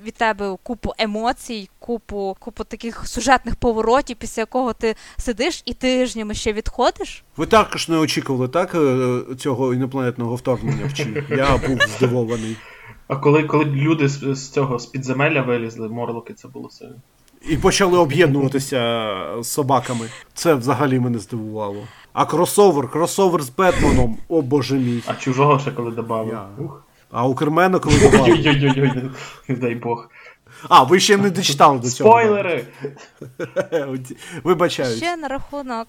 від 0.04 0.14
тебе 0.14 0.58
купу 0.64 0.94
емоцій, 0.98 1.70
купу 1.80 2.38
купу 2.40 2.64
таких 2.64 3.08
сюжетних 3.08 3.56
поворотів, 3.56 4.18
після 4.18 4.42
якого 4.42 4.74
ти 4.74 4.96
сидиш 5.18 5.62
і 5.66 5.74
тижнями 5.74 6.34
ще 6.34 6.54
відходиш. 6.54 7.24
Ви 7.38 7.46
також 7.46 7.90
не 7.90 7.98
очікували 7.98 8.48
так 8.48 8.76
е, 8.76 9.20
цього 9.38 9.74
інопланетного 9.74 10.36
вторгнення 10.36 10.86
в 10.86 10.94
Чі? 10.94 11.24
Я 11.30 11.58
був 11.58 11.80
здивований. 11.98 12.58
А 13.08 13.16
коли 13.16 13.44
коли 13.44 13.66
люди 13.66 14.08
з, 14.08 14.36
з 14.36 14.50
цього 14.50 14.80
з 14.80 14.86
підземелля 14.86 15.42
вилізли, 15.42 15.90
морлоки 15.90 16.34
це 16.34 16.48
було 16.48 16.70
сильно. 16.70 16.96
І 17.50 17.58
почали 17.58 17.98
об'єднуватися 17.98 19.16
з 19.42 19.48
собаками. 19.48 20.10
Це 20.34 20.54
взагалі 20.54 21.00
мене 21.00 21.20
здивувало. 21.20 21.88
А 22.14 22.26
кросовер, 22.26 22.92
кросовер 22.92 23.44
з 23.44 23.50
Бетменом, 23.50 24.18
о 24.28 24.42
боже 24.42 24.76
мій. 24.76 25.04
А 25.08 25.14
чужого 25.14 25.60
ще 25.60 25.72
коли 25.72 25.92
додав. 25.92 26.28
Я... 26.28 26.48
А 27.12 27.28
Укрмена 27.28 27.80
коли 27.80 27.96
не 29.48 29.56
дай 29.56 29.76
Бог. 29.76 30.10
А, 30.70 30.84
ви 30.84 31.00
ще 31.00 31.18
не 31.18 31.30
дочитали 31.30 31.80
до 31.80 31.90
цього. 31.90 32.10
Спойлери! 32.10 32.66
Вибачаю. 34.44 34.98
Ще 34.98 35.18
на 35.18 35.28
рахунок 35.28 35.88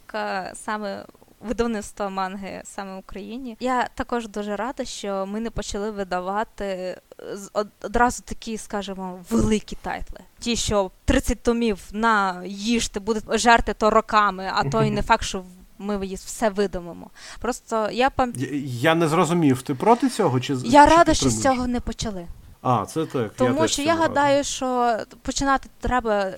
саме 0.54 1.04
видавництва 1.44 2.08
манги 2.08 2.62
саме 2.64 2.94
в 2.94 2.98
Україні. 2.98 3.56
Я 3.60 3.88
також 3.94 4.28
дуже 4.28 4.56
рада, 4.56 4.84
що 4.84 5.26
ми 5.26 5.40
не 5.40 5.50
почали 5.50 5.90
видавати 5.90 6.64
е, 6.64 6.98
одразу 7.82 8.22
такі, 8.22 8.58
скажімо, 8.58 9.18
великі 9.30 9.76
тайтли. 9.82 10.20
Ті, 10.38 10.56
що 10.56 10.90
30 11.04 11.42
томів 11.42 11.78
на 11.92 12.42
їжте 12.46 13.00
будуть 13.00 13.38
жерти 13.38 13.74
то 13.74 13.90
роками, 13.90 14.50
а 14.54 14.70
то 14.70 14.82
й 14.82 14.90
не 14.90 15.02
факт, 15.12 15.24
що. 15.24 15.44
Ми 15.78 16.04
її 16.04 16.14
все 16.14 16.50
видамимо. 16.50 17.10
Просто 17.40 17.90
я 17.90 18.10
пам... 18.10 18.32
Я, 18.36 18.48
я 18.62 18.94
не 18.94 19.08
зрозумів, 19.08 19.62
ти 19.62 19.74
проти 19.74 20.08
цього? 20.08 20.40
чи 20.40 20.54
Я 20.64 20.88
чи 20.88 20.96
рада, 20.96 21.14
що 21.14 21.30
з 21.30 21.42
цього 21.42 21.66
не 21.66 21.80
почали. 21.80 22.26
А, 22.62 22.86
це 22.86 23.06
так. 23.06 23.32
Тому 23.36 23.60
я 23.60 23.68
що 23.68 23.82
я 23.82 23.94
гадаю, 23.94 24.44
що 24.44 24.98
починати 25.22 25.68
треба 25.80 26.32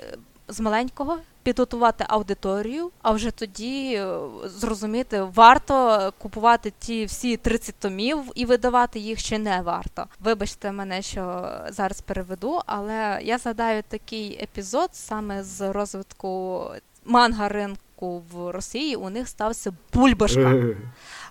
з 0.49 0.61
маленького, 0.61 1.19
підготувати 1.43 2.05
аудиторію, 2.09 2.91
а 3.03 3.11
вже 3.11 3.31
тоді 3.31 3.95
е, 3.95 4.19
зрозуміти, 4.45 5.23
варто 5.35 6.13
купувати 6.19 6.73
ті 6.79 7.05
всі 7.05 7.37
30 7.37 7.75
томів 7.75 8.19
і 8.35 8.45
видавати 8.45 8.99
їх 8.99 9.23
чи 9.23 9.39
не 9.39 9.61
варто. 9.61 10.05
Вибачте 10.21 10.73
мене, 10.73 11.03
що 11.03 11.51
зараз 11.69 12.01
переведу, 12.01 12.61
але 12.67 13.21
я 13.23 13.39
згадаю 13.39 13.83
такий 13.89 14.43
епізод 14.43 14.89
саме 14.93 15.43
з 15.43 15.73
розвитку 15.73 16.63
манга 17.05 17.49
ринку 17.49 18.23
в 18.33 18.51
Росії. 18.51 18.97
У 18.97 19.11
них 19.11 19.29
стався 19.29 19.73
бульбашка. 19.93 20.55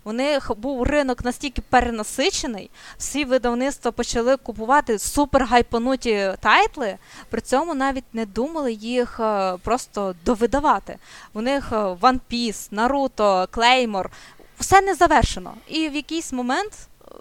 У 0.07 0.13
них 0.13 0.51
був 0.57 0.83
ринок 0.83 1.25
настільки 1.25 1.61
перенасичений, 1.61 2.69
всі 2.97 3.25
видавництва 3.25 3.91
почали 3.91 4.37
купувати 4.37 4.99
супер 4.99 5.45
гайпануті 5.45 6.31
тайтли, 6.39 6.97
при 7.29 7.41
цьому 7.41 7.75
навіть 7.75 8.13
не 8.13 8.25
думали 8.25 8.73
їх 8.73 9.19
е, 9.19 9.57
просто 9.63 10.15
довидавати. 10.25 10.97
У 11.33 11.41
них 11.41 11.69
е, 11.71 11.75
One 11.75 12.19
Piece, 12.31 12.73
Naruto, 12.73 13.47
Claymore, 13.47 14.09
все 14.59 14.81
не 14.81 14.95
завершено. 14.95 15.53
І 15.67 15.89
в 15.89 15.95
якийсь 15.95 16.33
момент 16.33 16.73
е, 16.73 17.11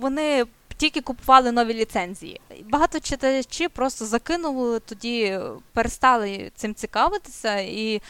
вони 0.00 0.44
тільки 0.76 1.00
купували 1.00 1.52
нові 1.52 1.74
ліцензії. 1.74 2.40
Багато 2.64 3.00
читачів 3.00 3.70
просто 3.70 4.06
закинули, 4.06 4.80
тоді 4.80 5.40
перестали 5.72 6.52
цим 6.54 6.74
цікавитися, 6.74 7.58
і 7.58 8.02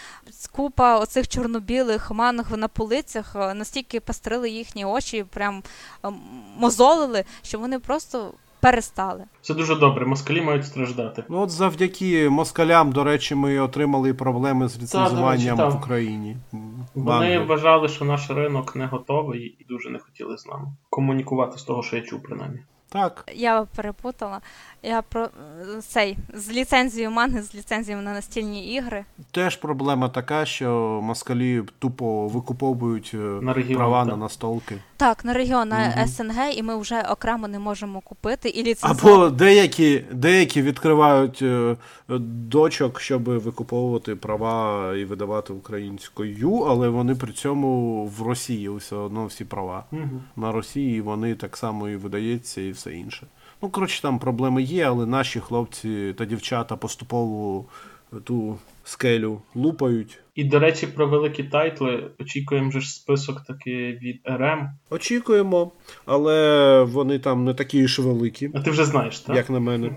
купа 0.53 0.99
оцих 0.99 1.29
чорно-білих 1.29 2.11
манг 2.11 2.57
на 2.57 2.69
полицях 2.69 3.35
настільки 3.35 4.01
пастрили 4.01 4.51
їхні 4.51 4.85
очі, 4.85 5.25
прям 5.25 5.63
ем, 6.03 6.21
мозолили, 6.57 7.25
що 7.43 7.59
вони 7.59 7.79
просто. 7.79 8.35
Перестали. 8.65 9.25
Це 9.43 9.55
дуже 9.55 9.75
добре, 9.75 10.07
москалі 10.07 10.41
мають 10.41 10.67
страждати. 10.67 11.25
Ну 11.29 11.41
от 11.41 11.51
завдяки 11.51 12.29
москалям, 12.29 12.93
до 12.93 13.05
речі, 13.05 13.35
ми 13.35 13.59
отримали 13.59 14.15
проблеми 14.15 14.69
з 14.69 14.83
ліцензуванням 14.83 15.57
в 15.71 15.77
Україні. 15.77 16.37
Вони 16.95 17.39
вважали, 17.39 17.89
що 17.89 18.05
наш 18.05 18.31
ринок 18.31 18.77
не 18.77 18.87
готовий 18.87 19.57
і 19.59 19.65
дуже 19.69 19.91
не 19.91 19.99
хотіли 19.99 20.39
з 20.39 20.47
нами 20.47 20.67
комунікувати 20.91 21.59
з 21.59 21.63
того, 21.63 21.83
що 21.83 21.97
я 21.97 22.03
чув 22.03 22.23
принаймні. 22.23 22.61
Так. 22.89 23.31
Я 23.35 23.67
перепутала. 23.77 24.41
Я 24.87 25.03
про 25.03 25.29
цей 25.89 26.17
з 26.35 26.51
ліцензією 26.51 27.11
манги, 27.11 27.43
з 27.43 27.55
ліцензією 27.55 28.03
на 28.03 28.13
настільні 28.13 28.75
ігри. 28.75 29.05
Теж 29.31 29.57
проблема 29.57 30.09
така, 30.09 30.45
що 30.45 31.01
москалі 31.03 31.63
тупо 31.79 32.29
викуповують 32.29 33.11
е, 33.15 33.17
на 33.17 33.53
регіон, 33.53 33.77
права 33.77 34.01
так. 34.05 34.11
на 34.11 34.17
настолки. 34.17 34.77
Так, 34.97 35.25
на 35.25 35.33
регіон 35.33 35.69
на 35.69 35.89
Мгм. 35.89 36.09
СНГ, 36.09 36.57
і 36.57 36.63
ми 36.63 36.77
вже 36.77 37.01
окремо 37.01 37.49
не 37.49 37.59
можемо 37.59 38.01
купити 38.01 38.49
і 38.49 38.63
ліцензувати. 38.63 39.15
Або 39.15 39.31
деякі, 39.31 40.05
деякі 40.13 40.63
відкривають 40.63 41.43
е, 41.43 41.77
дочок, 42.09 43.01
щоб 43.01 43.23
викуповувати 43.25 44.17
права 44.17 44.95
і 44.97 45.05
видавати 45.05 45.53
українською, 45.53 46.59
але 46.69 46.89
вони 46.89 47.15
при 47.15 47.33
цьому 47.33 48.05
в 48.07 48.23
Росії 48.23 48.69
все 48.69 48.97
одно 48.97 49.27
всі 49.27 49.45
права. 49.45 49.85
Мгм. 49.91 50.23
На 50.37 50.53
Росії 50.53 51.01
вони 51.01 51.35
так 51.35 51.57
само 51.57 51.89
і 51.89 51.97
видається, 51.97 52.61
і 52.61 52.71
все 52.71 52.95
інше. 52.95 53.27
Ну, 53.65 53.71
коротше, 53.71 54.03
там 54.03 54.19
проблеми 54.19 54.63
є, 54.63 54.85
але 54.85 55.07
наші 55.07 55.41
хлопці 55.41 56.15
та 56.19 56.25
дівчата 56.25 56.77
поступово 56.77 57.65
ту 58.25 58.59
скелю 58.85 59.41
лупають. 59.55 60.19
І, 60.35 60.45
до 60.45 60.59
речі, 60.59 60.87
про 60.87 61.07
великі 61.09 61.45
тайтли 61.45 62.11
очікуємо 62.21 62.71
же 62.71 62.81
ж 62.81 62.91
список 62.95 63.41
таки 63.41 63.99
від 64.03 64.21
РМ. 64.27 64.69
Очікуємо, 64.91 65.73
але 66.07 66.83
вони 66.83 67.19
там 67.19 67.45
не 67.45 67.55
такі 67.55 67.89
ж 67.89 68.03
великі, 68.03 68.51
А 68.55 68.61
ти 68.61 68.71
вже 68.71 68.85
знаєш, 68.85 69.19
так? 69.21 69.37
як 69.37 69.51
на 69.51 69.61
мене. 69.61 69.97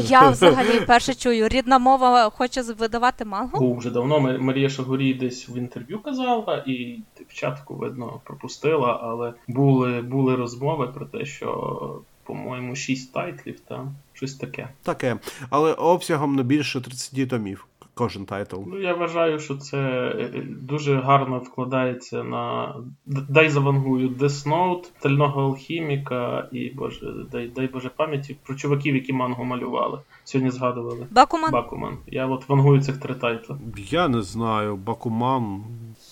Я 0.00 0.28
взагалі 0.30 0.80
перше 0.86 1.14
чую. 1.14 1.48
Рідна 1.48 1.78
мова 1.78 2.30
хоче 2.30 2.62
видавати 2.62 3.24
мангу. 3.24 3.76
Вже 3.76 3.90
давно. 3.90 4.20
Ма- 4.20 4.38
Марія 4.38 4.68
Шагурій 4.68 5.14
десь 5.14 5.48
в 5.48 5.56
інтерв'ю 5.58 5.98
казала, 6.02 6.64
і 6.66 6.98
дівчатку, 7.18 7.74
видно, 7.74 8.20
пропустила, 8.24 9.00
але 9.02 9.32
були, 9.48 10.02
були 10.02 10.36
розмови 10.36 10.86
про 10.86 11.06
те, 11.06 11.24
що, 11.24 12.00
по-моєму, 12.26 12.76
шість 12.76 13.12
тайтлів 13.12 13.60
там, 13.60 13.94
щось 14.12 14.34
таке. 14.34 14.68
Таке. 14.82 15.18
Але 15.50 15.72
обсягом 15.72 16.36
не 16.36 16.42
більше 16.42 16.80
30 16.80 17.28
томів 17.28 17.66
кожен 17.96 18.26
тайтл. 18.26 18.56
Ну, 18.66 18.80
я 18.80 18.94
вважаю, 18.94 19.38
що 19.38 19.56
це 19.56 19.78
е, 19.78 20.46
дуже 20.60 21.00
гарно 21.00 21.38
вкладається 21.38 22.24
на. 22.24 22.74
Дай 23.06 23.48
завангую 23.48 24.08
Death 24.08 24.48
Note, 24.48 24.84
Стального 24.98 25.42
алхіміка 25.42 26.48
і 26.52 26.70
боже, 26.70 27.14
дай, 27.32 27.48
дай 27.48 27.66
Боже 27.66 27.90
пам'яті 27.96 28.36
про 28.42 28.54
чуваків, 28.54 28.94
які 28.94 29.12
мангу 29.12 29.44
малювали. 29.44 30.00
Сьогодні 30.24 30.50
згадували. 30.50 31.06
Бакуман. 31.10 31.50
Бакуман. 31.50 31.98
Я 32.06 32.26
от 32.26 32.48
вангую 32.48 32.82
цих 32.82 32.96
три 32.96 33.14
тайтли. 33.14 33.58
Я 33.76 34.08
не 34.08 34.22
знаю, 34.22 34.76
Бакуман. 34.76 35.64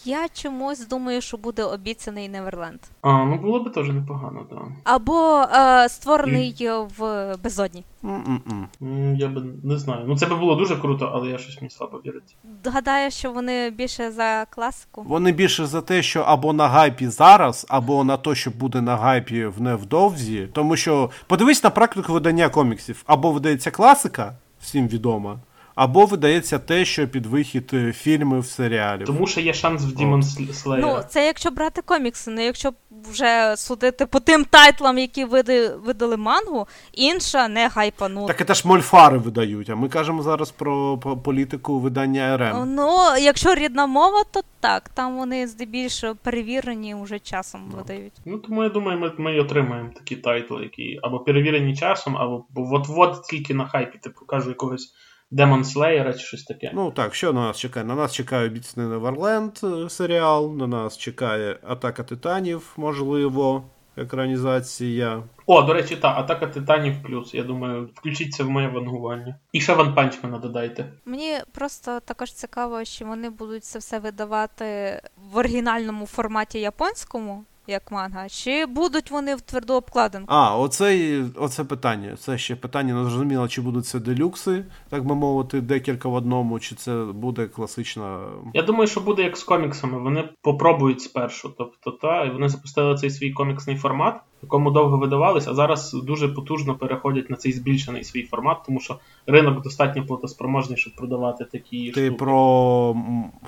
Я 0.05 0.29
чомусь 0.29 0.87
думаю, 0.87 1.21
що 1.21 1.37
буде 1.37 1.63
обіцяний 1.63 2.29
Неверленд. 2.29 2.81
А, 3.03 3.25
ну 3.25 3.39
було 3.39 3.61
би 3.61 3.71
теж 3.71 3.89
непогано, 3.89 4.47
так. 4.51 4.63
Або 4.85 5.47
е, 5.53 5.89
створений 5.89 6.69
в 6.99 7.35
безодні. 7.45 7.85
М-м-м. 8.05 9.17
Я 9.17 9.29
би 9.29 9.43
не 9.65 9.79
знаю. 9.79 10.05
Ну 10.07 10.17
це 10.17 10.27
би 10.27 10.37
було 10.37 10.55
дуже 10.55 10.77
круто, 10.77 11.11
але 11.15 11.29
я 11.29 11.39
щось 11.39 11.57
мені 11.61 11.71
слабо 11.71 12.01
віриться. 12.07 12.35
Гадаю, 12.65 13.11
що 13.11 13.33
вони 13.33 13.71
більше 13.71 14.11
за 14.11 14.47
класику. 14.51 15.03
Вони 15.03 15.33
більше 15.33 15.67
за 15.67 15.81
те, 15.81 16.03
що 16.03 16.21
або 16.21 16.53
на 16.53 16.69
гайпі 16.69 17.09
зараз, 17.09 17.67
або 17.69 18.05
на 18.05 18.17
те, 18.17 18.35
що 18.35 18.51
буде 18.51 18.81
на 18.81 18.97
гайпі 18.97 19.47
в 19.47 19.61
невдовзі. 19.61 20.49
Тому 20.53 20.77
що 20.77 21.11
подивись 21.27 21.65
на 21.65 21.71
практику 21.71 22.13
видання 22.13 22.49
коміксів: 22.49 23.03
або 23.07 23.33
видається 23.33 23.71
класика, 23.71 24.35
всім 24.61 24.89
відома, 24.89 25.39
або 25.75 26.07
видається 26.07 26.59
те, 26.59 26.85
що 26.85 27.09
під 27.09 27.27
вихід 27.27 27.71
е, 27.73 27.93
фільмів, 27.93 28.47
серіалів. 28.47 29.07
Тому 29.07 29.27
що 29.27 29.41
є 29.41 29.55
шанс 29.55 29.83
в 29.83 29.89
Demon 29.89 30.23
Slayer. 30.53 30.79
Ну, 30.81 31.01
це 31.09 31.27
якщо 31.27 31.51
брати 31.51 31.83
комікси, 31.83 32.31
не 32.31 32.45
якщо 32.45 32.73
вже 33.11 33.57
судити 33.57 34.07
по 34.07 34.21
тим 34.21 34.45
тайтлам, 34.45 34.99
які 34.99 35.25
види, 35.25 35.69
видали 35.69 36.17
мангу, 36.17 36.67
інша 36.93 37.49
не 37.49 37.69
гайпану. 37.69 38.27
Так 38.27 38.47
це 38.47 38.55
ж 38.55 38.69
мольфари 38.69 39.19
видають, 39.19 39.71
а 39.71 39.75
ми 39.75 39.89
кажемо 39.89 40.23
зараз 40.23 40.51
про, 40.51 40.99
політику 40.99 41.79
видання 41.79 42.37
РМ. 42.37 42.75
Ну, 42.75 42.99
якщо 43.21 43.55
рідна 43.55 43.87
мова, 43.87 44.25
то 44.31 44.41
так. 44.61 44.89
Там 44.89 45.17
вони 45.17 45.47
здебільшого 45.47 46.15
перевірені 46.23 46.95
вже 47.03 47.19
часом 47.19 47.61
видають. 47.77 48.13
Ну, 48.25 48.39
тому 48.39 48.63
я 48.63 48.69
думаю, 48.69 48.99
ми, 48.99 49.13
ми 49.19 49.35
й 49.35 49.39
отримаємо 49.39 49.91
такі 49.95 50.17
тайтли, 50.17 50.63
які 50.63 50.99
або 51.03 51.19
перевірені 51.19 51.77
часом, 51.77 52.17
або 52.17 52.45
от-от 52.57 53.23
тільки 53.23 53.55
на 53.55 53.67
хайпі, 53.67 53.99
типу, 53.99 54.25
кажу, 54.27 54.49
якогось 54.49 54.95
Demon 55.35 55.65
Slayer 55.65 56.13
чи 56.13 56.19
щось 56.19 56.45
таке. 56.45 56.71
Ну 56.75 56.91
так, 56.91 57.15
що 57.15 57.33
на 57.33 57.41
нас 57.41 57.59
чекає? 57.59 57.87
На 57.87 57.95
нас 57.95 58.13
чекає 58.15 58.47
обіцяний 58.47 58.91
Неверленд 58.91 59.61
серіал, 59.89 60.57
на 60.57 60.67
нас 60.67 60.99
чекає 60.99 61.59
Атака 61.63 62.03
Титанів, 62.03 62.73
можливо, 62.77 63.65
екранізація. 63.97 65.23
О, 65.47 65.63
до 65.63 65.75
речі, 65.75 65.97
та, 65.97 66.09
Атака 66.09 66.47
Титанів 66.47 67.03
плюс. 67.03 67.35
Я 67.35 67.43
думаю, 67.43 67.89
включіться 67.95 68.45
в 68.45 68.51
моє 68.51 68.69
вангування. 68.69 69.37
І 69.53 69.61
ще 69.61 69.75
Ван 69.75 69.95
Панчмена 69.95 70.39
додайте. 70.39 70.93
Мені 71.05 71.39
просто 71.53 72.01
також 72.01 72.33
цікаво, 72.33 72.85
що 72.85 73.05
вони 73.05 73.31
будуть 73.31 73.65
це 73.65 73.79
все 73.79 73.99
видавати 73.99 75.01
в 75.33 75.37
оригінальному 75.37 76.07
форматі 76.07 76.61
японському, 76.61 77.45
як 77.67 77.93
манга, 77.93 78.29
чи 78.29 78.67
будуть 78.67 79.11
вони 79.11 79.35
в 79.35 79.41
тверду 79.41 79.75
обкладинку? 79.75 80.27
А, 80.35 80.59
оце, 80.59 81.23
оце 81.37 81.65
питання. 81.65 82.17
Це 82.17 82.39
ще 82.39 82.57
питання 82.57 82.95
не 82.95 83.05
зрозуміло, 83.11 83.49
чи 83.49 83.61
будуть 83.61 83.87
це 83.87 83.99
делюкси, 84.01 84.65
так 84.89 85.05
би 85.07 85.15
мовити, 85.15 85.61
декілька 85.61 86.09
в 86.09 86.15
одному, 86.15 86.61
чи 86.61 86.75
це 86.75 87.05
буде 87.15 87.47
класична. 87.47 88.21
Я 88.55 88.63
думаю, 88.63 88.87
що 88.87 89.01
буде 89.01 89.23
як 89.23 89.37
з 89.37 89.43
коміксами. 89.45 89.99
Вони 89.99 90.29
попробують 90.43 91.01
спершу. 91.01 91.55
Тобто, 91.59 91.91
та, 91.91 92.25
і 92.25 92.31
вони 92.31 92.49
запустили 92.49 92.95
цей 92.97 93.11
свій 93.11 93.31
коміксний 93.31 93.77
формат, 93.77 94.21
якому 94.43 94.71
довго 94.71 94.99
видавались, 94.99 95.49
а 95.49 95.55
зараз 95.55 95.93
дуже 95.93 96.29
потужно 96.29 96.75
переходять 96.75 97.31
на 97.31 97.37
цей 97.37 97.53
збільшений 97.53 98.05
свій 98.05 98.23
формат, 98.23 98.59
тому 98.67 98.81
що 98.81 98.99
ринок 99.27 99.63
достатньо 99.63 100.07
платоспроможний, 100.07 100.79
щоб 100.79 100.95
продавати 100.97 101.45
такі 101.45 101.91
Ти 101.91 102.07
штуки. 102.07 102.11
про 102.19 102.97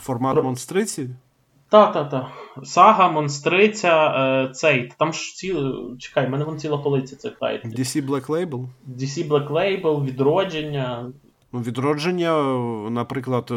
формат 0.01 0.35
Про- 0.35 0.43
монстриці? 0.43 1.09
Та, 1.77 1.87
та, 1.87 2.05
та. 2.05 2.29
Сага, 2.65 3.11
монстриця, 3.11 4.07
е, 4.07 4.53
цей. 4.53 4.93
Там 4.99 5.13
ж 5.13 5.35
ці. 5.35 5.55
Чекай, 5.99 6.27
в 6.27 6.31
мене 6.31 6.45
вон 6.45 6.59
ціла 6.59 6.79
полиця 6.79 7.17
цих 7.17 7.33
тайтлів. 7.39 7.73
DC 7.73 8.07
Black 8.07 8.27
Label? 8.27 8.67
DC 8.99 9.29
Black 9.29 9.49
Label, 9.49 10.05
відродження. 10.05 11.13
Ну, 11.53 11.61
відродження, 11.61 12.43
наприклад, 12.91 13.53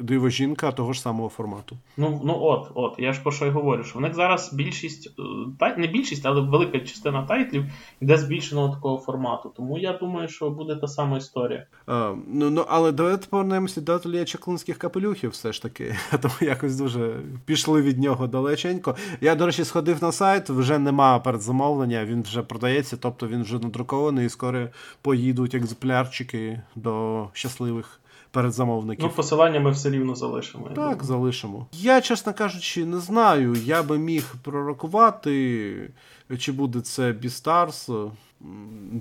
диво 0.00 0.28
жінка 0.28 0.72
того 0.72 0.92
ж 0.92 1.00
самого 1.00 1.28
формату. 1.28 1.76
Ну, 1.96 2.20
ну 2.24 2.38
от, 2.40 2.70
от, 2.74 2.94
я 2.98 3.12
ж 3.12 3.22
про 3.22 3.32
що 3.32 3.46
й 3.46 3.50
говорю, 3.50 3.84
що 3.84 3.98
в 3.98 4.02
них 4.02 4.14
зараз 4.14 4.54
більшість, 4.54 5.14
е, 5.18 5.22
тай, 5.58 5.78
не 5.78 5.86
більшість, 5.86 6.26
але 6.26 6.40
велика 6.40 6.80
частина 6.80 7.22
тайтлів 7.22 7.64
йде 8.00 8.16
збільшеного 8.16 8.74
такого 8.74 8.98
формату. 8.98 9.52
Тому 9.56 9.78
я 9.78 9.92
думаю, 9.92 10.28
що 10.28 10.50
буде 10.50 10.76
та 10.76 10.88
сама 10.88 11.16
історія. 11.16 11.66
А, 11.86 12.14
ну, 12.26 12.50
ну, 12.50 12.64
але 12.68 12.92
давайте 12.92 13.26
повернемося 13.26 13.80
до 13.80 13.94
Ателія 13.94 14.24
Чаклунських 14.24 14.78
капелюхів, 14.78 15.30
все 15.30 15.52
ж 15.52 15.62
таки. 15.62 15.96
Тому 16.20 16.34
якось 16.40 16.76
дуже 16.76 17.20
пішли 17.44 17.82
від 17.82 17.98
нього 17.98 18.26
далеченько. 18.26 18.96
Я, 19.20 19.34
до 19.34 19.46
речі, 19.46 19.64
сходив 19.64 20.02
на 20.02 20.12
сайт, 20.12 20.50
вже 20.50 20.78
нема 20.78 21.18
передзамовлення, 21.18 22.04
він 22.04 22.22
вже 22.22 22.42
продається, 22.42 22.96
тобто 22.96 23.28
він 23.28 23.42
вже 23.42 23.58
надрукований 23.58 24.26
і 24.26 24.28
скоро 24.28 24.68
поїдуть 25.02 25.54
екземплярчики 25.54 26.60
до 26.74 27.26
щасливих 27.32 28.00
передзамовників. 28.36 29.04
Ну, 29.04 29.10
посилання 29.10 29.60
ми 29.60 29.70
все 29.70 29.90
рівно 29.90 30.14
залишимо. 30.14 30.68
Так, 30.74 31.04
залишимо. 31.04 31.66
Я, 31.72 32.00
чесно 32.00 32.34
кажучи, 32.34 32.84
не 32.84 32.98
знаю. 32.98 33.54
Я 33.54 33.82
би 33.82 33.98
міг 33.98 34.34
пророкувати, 34.42 35.90
чи 36.38 36.52
буде 36.52 36.80
це 36.80 37.12
Beastars, 37.12 38.10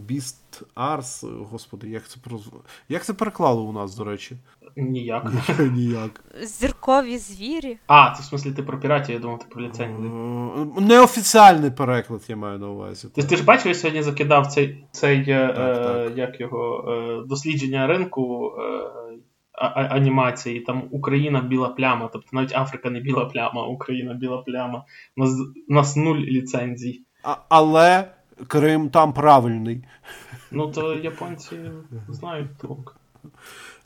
Beast 0.08 0.64
Ars, 0.76 1.44
господи, 1.52 1.90
як 1.90 2.08
це 2.08 2.20
прозв... 2.24 2.52
Як 2.90 3.06
це 3.06 3.14
переклали 3.14 3.62
у 3.62 3.72
нас, 3.72 3.96
до 3.96 4.04
речі? 4.04 4.38
Ніяк. 4.76 5.32
Ніяк. 5.74 6.24
Зіркові 6.42 7.18
звірі. 7.18 7.78
А, 7.88 8.14
це 8.16 8.22
в 8.22 8.26
смислі 8.26 8.52
ти 8.52 8.64
про 8.64 8.80
піратів, 8.80 9.16
я 9.16 9.22
думав, 9.22 9.40
ти 9.40 9.46
про 9.50 9.62
ліцензію. 9.64 10.74
Неофіціальний 10.80 11.72
переклад, 11.72 12.22
я 12.28 12.36
маю 12.36 12.60
на 12.60 12.68
увазі. 12.68 13.08
Ти, 13.16 13.24
ти 13.24 13.36
ж 13.36 13.44
бачив, 13.44 13.68
я 13.68 13.74
сьогодні 13.74 14.02
закидав 14.04 14.48
цей, 14.48 14.86
цей 14.92 15.30
е, 15.30 15.54
Так, 15.56 15.78
е, 15.78 16.06
так. 16.06 16.18
як 16.18 16.40
його 16.40 16.92
е, 16.92 17.28
дослідження 17.28 17.88
ринку 17.88 18.54
е, 18.60 19.05
анімації. 19.90 20.60
Там 20.60 20.84
Україна 20.92 21.42
біла 21.42 21.70
пляма, 21.70 22.10
тобто 22.14 22.30
навіть 22.32 22.56
Африка 22.56 22.90
не 22.90 23.00
біла 23.00 23.26
пляма, 23.26 23.62
а 23.62 23.68
Україна 23.68 24.14
біла 24.14 24.38
пляма. 24.38 24.84
У 25.18 25.22
нас, 25.22 25.32
у 25.70 25.74
нас 25.74 25.96
нуль 25.96 26.18
ліцензій. 26.18 27.02
А, 27.24 27.36
але 27.50 28.12
Крим 28.48 28.90
там 28.90 29.14
правильний. 29.14 29.84
Ну 30.52 30.68
то 30.68 30.94
японці 30.94 31.56
знають 32.10 32.58
толк. 32.58 32.98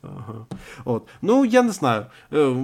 Ага. 0.01 0.45
От. 0.85 1.07
Ну, 1.21 1.45
я 1.45 1.63
не 1.63 1.71
знаю. 1.71 2.05
Е, 2.33 2.55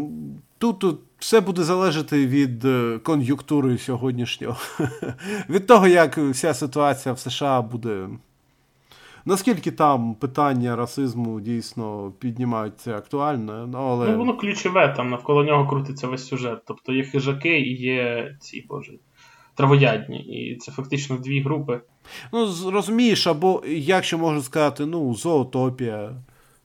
Тут, 0.58 0.80
тут 0.80 1.00
все 1.20 1.42
буде 1.42 1.64
залежати 1.64 2.28
від 2.28 2.66
е, 2.66 3.00
кон'юнктури 3.04 3.78
сьогоднішнього. 3.78 4.58
від 5.50 5.68
того, 5.68 5.88
як 5.88 6.18
вся 6.18 6.54
ситуація 6.54 7.14
в 7.14 7.20
США 7.20 7.62
буде. 7.62 8.08
Наскільки 9.28 9.72
там 9.72 10.16
питання 10.16 10.76
расизму 10.76 11.42
дійсно 11.42 12.14
піднімаються 12.20 12.98
актуальне, 12.98 13.68
ну, 13.68 13.78
але. 13.78 14.12
Ну 14.12 14.18
воно 14.18 14.38
ключове, 14.38 14.94
там 14.98 15.10
навколо 15.10 15.44
нього 15.44 15.68
крутиться 15.68 16.08
весь 16.08 16.28
сюжет. 16.28 16.60
Тобто 16.68 16.94
є 16.94 17.04
хижаки 17.04 17.60
і 17.60 17.76
є 17.76 18.32
ці 18.40 18.66
боже. 18.70 18.92
травоядні. 19.56 20.20
І 20.20 20.56
це 20.56 20.72
фактично 20.72 21.18
дві 21.18 21.42
групи. 21.42 21.82
Ну, 22.34 22.48
розумієш, 22.72 23.28
або 23.28 23.64
якщо 23.68 24.18
можна 24.18 24.42
сказати, 24.42 24.86
ну, 24.86 25.16
зоотопія, 25.16 26.12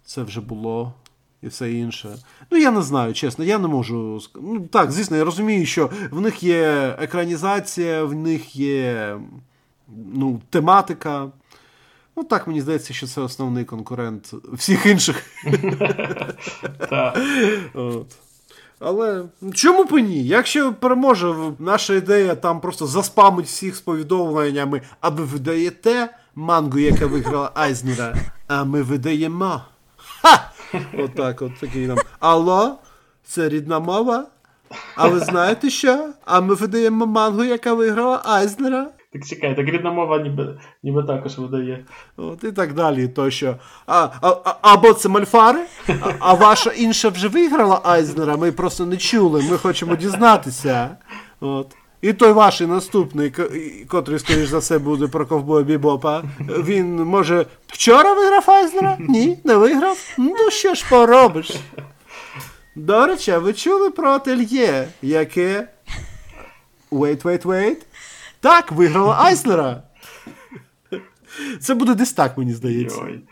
це 0.05 0.23
вже 0.23 0.41
було. 0.41 0.95
І 1.43 1.47
все 1.47 1.73
інше. 1.73 2.17
Ну, 2.51 2.59
я 2.59 2.71
не 2.71 2.83
знаю, 2.83 3.15
чесно, 3.15 3.45
я 3.45 3.59
не 3.59 3.69
можу. 3.69 4.21
Ну, 4.35 4.61
Так, 4.61 4.91
звісно, 4.91 5.17
я 5.17 5.25
розумію, 5.25 5.67
що 5.67 5.91
в 6.11 6.21
них 6.21 6.43
є 6.43 6.95
екранізація, 7.01 8.05
в 8.05 8.15
них 8.15 8.57
є 8.57 9.17
ну, 9.89 10.41
тематика. 10.51 11.33
Ну, 12.17 12.25
так, 12.25 12.47
мені 12.47 12.61
здається, 12.61 12.95
що 12.95 13.07
це 13.07 13.21
основний 13.21 13.65
конкурент 13.65 14.35
всіх 14.53 14.87
інших. 14.87 15.25
Але 18.79 19.25
чому 19.55 19.85
б 19.85 19.99
і 19.99 20.03
ні? 20.03 20.25
Якщо 20.25 20.73
переможе 20.73 21.35
наша 21.59 21.95
ідея 21.95 22.35
там 22.35 22.61
просто 22.61 22.87
заспамить 22.87 23.47
всіх 23.47 23.77
з 23.77 23.81
повідомленнями, 23.81 24.83
а 25.01 25.09
ви 25.09 25.25
видаєте 25.25 26.09
мангу, 26.35 26.79
яка 26.79 27.07
виграла 27.07 27.51
Айзнера, 27.55 28.15
а 28.49 28.65
ми 28.65 28.83
видаємо. 28.83 29.63
Ха! 29.97 30.51
Отак, 30.99 31.43
от 31.43 31.61
такий 31.61 31.87
нам. 31.87 31.99
Алло, 32.21 32.79
це 33.25 33.49
рідна 33.49 33.81
мова? 33.81 34.27
А 34.97 35.09
ви 35.09 35.19
знаєте 35.19 35.71
що? 35.71 36.09
А 36.25 36.41
ми 36.41 36.55
видаємо 36.55 37.07
мангу, 37.07 37.45
яка 37.45 37.75
виграла 37.75 38.23
Айзнера. 38.25 38.87
Так 39.13 39.27
чекай, 39.27 39.57
так 39.57 39.67
рідна 39.69 39.91
мова 39.93 40.19
ніби 40.19 40.59
ніби 40.83 41.03
також 41.03 41.39
видає. 41.39 41.85
От 42.17 42.45
І 42.45 42.53
так 42.53 42.75
далі. 42.75 43.09
то 43.09 43.31
що. 43.31 43.57
А, 43.87 44.09
а, 44.23 44.55
Або 44.63 44.93
це 44.93 45.09
мальфари, 45.09 45.61
а, 45.89 45.93
а 46.19 46.35
ваша 46.35 46.71
інша 46.71 47.09
вже 47.09 47.29
виграла 47.29 47.81
Айзнера, 47.85 48.37
ми 48.37 48.53
просто 48.53 48.87
не 48.87 48.97
чули, 48.97 49.45
ми 49.51 49.59
хочемо 49.59 49.97
дізнатися. 49.97 50.97
От. 51.41 51.77
І 52.03 52.13
той 52.13 52.33
ваш 52.33 52.61
наступний, 52.61 53.33
котрий, 53.89 54.19
скоріш 54.19 54.49
за 54.49 54.59
все, 54.59 54.79
буде 54.79 55.07
про 55.07 55.27
ковбоя 55.27 55.63
Бібопа, 55.65 56.23
він, 56.41 56.97
може, 57.05 57.47
вчора 57.67 58.15
виграв 58.15 58.51
Айзнера? 58.51 58.97
Ні, 59.01 59.39
не 59.45 59.55
виграв? 59.57 59.99
Ну 60.19 60.51
що 60.51 60.75
ж 60.75 60.85
поробиш? 60.91 61.55
До 62.77 63.07
речі, 63.07 63.33
ви 63.33 63.53
чули 63.53 63.91
про 63.91 64.11
ательє, 64.11 64.89
яке. 65.03 65.69
Wait, 66.93 67.23
wait, 67.23 67.43
wait. 67.43 67.77
Так, 68.41 68.73
виграла 68.73 69.17
Айснера. 69.21 69.83
Це 71.61 71.75
буде 71.75 71.95
десь 71.95 72.13
так, 72.13 72.39
мені 72.39 72.53
здається. 72.53 73.01
Йой. 73.01 73.25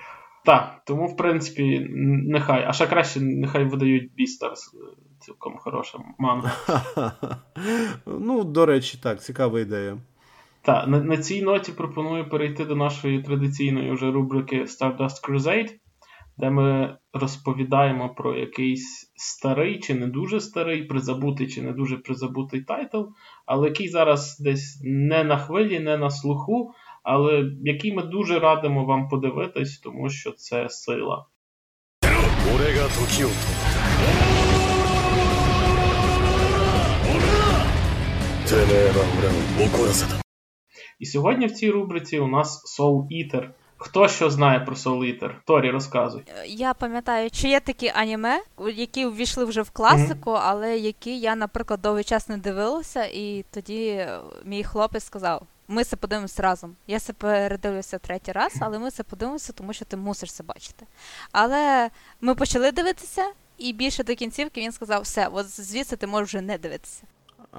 Так, 0.44 0.82
тому, 0.86 1.06
в 1.06 1.16
принципі, 1.16 1.86
нехай. 2.26 2.64
А 2.68 2.72
ще 2.72 2.86
краще, 2.86 3.20
нехай 3.20 3.64
видають 3.64 4.14
Бістарс. 4.14 4.74
Цілком 5.20 5.56
хороша 5.56 5.98
манга. 6.18 6.52
Ну, 8.06 8.44
до 8.44 8.66
речі, 8.66 8.98
так, 9.02 9.22
цікава 9.22 9.60
ідея. 9.60 9.98
Так, 10.62 10.88
на, 10.88 11.00
на 11.00 11.16
цій 11.16 11.42
ноті 11.42 11.72
пропоную 11.72 12.28
перейти 12.28 12.64
до 12.64 12.76
нашої 12.76 13.22
традиційної 13.22 13.92
вже 13.92 14.10
рубрики 14.10 14.62
Stardust 14.62 15.28
Crusade, 15.28 15.70
де 16.38 16.50
ми 16.50 16.96
розповідаємо 17.12 18.08
про 18.08 18.36
якийсь 18.36 19.07
старий 19.18 19.80
чи 19.80 19.94
не 19.94 20.06
дуже 20.06 20.40
старий, 20.40 20.82
призабутий 20.82 21.48
чи 21.48 21.62
не 21.62 21.72
дуже 21.72 21.96
призабутий 21.96 22.62
тайтл, 22.62 23.02
але 23.46 23.68
який 23.68 23.88
зараз 23.88 24.38
десь 24.40 24.80
не 24.84 25.24
на 25.24 25.38
хвилі, 25.38 25.80
не 25.80 25.96
на 25.96 26.10
слуху, 26.10 26.74
але 27.02 27.50
який 27.64 27.94
ми 27.94 28.02
дуже 28.02 28.38
радимо 28.38 28.84
вам 28.84 29.08
подивитись, 29.08 29.78
тому 29.78 30.10
що 30.10 30.32
це 30.32 30.68
сила. 30.68 31.26
І 40.98 41.06
сьогодні 41.06 41.46
в 41.46 41.52
цій 41.52 41.70
рубриці 41.70 42.18
у 42.18 42.28
нас 42.28 42.80
Soul 42.80 43.06
Eater. 43.06 43.48
Хто 43.78 44.08
що 44.08 44.30
знає 44.30 44.60
про 44.60 44.74
Soul 44.74 45.30
Торі, 45.44 45.70
розказуй. 45.70 46.22
Я 46.46 46.74
пам'ятаю, 46.74 47.30
чи 47.30 47.48
є 47.48 47.60
такі 47.60 47.92
аніме, 47.94 48.40
які 48.74 49.06
ввійшли 49.06 49.44
вже 49.44 49.62
в 49.62 49.70
класику, 49.70 50.30
mm-hmm. 50.30 50.42
але 50.44 50.78
які 50.78 51.18
я, 51.18 51.36
наприклад, 51.36 51.82
довгий 51.82 52.04
час 52.04 52.28
не 52.28 52.36
дивилася, 52.36 53.04
і 53.04 53.44
тоді 53.50 54.06
мій 54.44 54.64
хлопець 54.64 55.04
сказав: 55.04 55.42
ми 55.68 55.84
це 55.84 55.96
подивимося 55.96 56.42
разом. 56.42 56.76
Я 56.86 56.98
це 56.98 57.12
передивлюся 57.12 57.98
третій 57.98 58.32
раз, 58.32 58.52
але 58.60 58.78
ми 58.78 58.90
це 58.90 59.02
подивимося, 59.02 59.52
тому 59.52 59.72
що 59.72 59.84
ти 59.84 59.96
мусиш 59.96 60.32
це 60.32 60.42
бачити. 60.42 60.86
Але 61.32 61.90
ми 62.20 62.34
почали 62.34 62.72
дивитися, 62.72 63.30
і 63.58 63.72
більше 63.72 64.04
до 64.04 64.14
кінцівки 64.14 64.60
він 64.60 64.72
сказав: 64.72 65.02
все, 65.02 65.28
от 65.32 65.60
звідси 65.60 65.96
ти 65.96 66.06
можеш 66.06 66.28
вже 66.28 66.40
не 66.40 66.58
дивитися. 66.58 67.02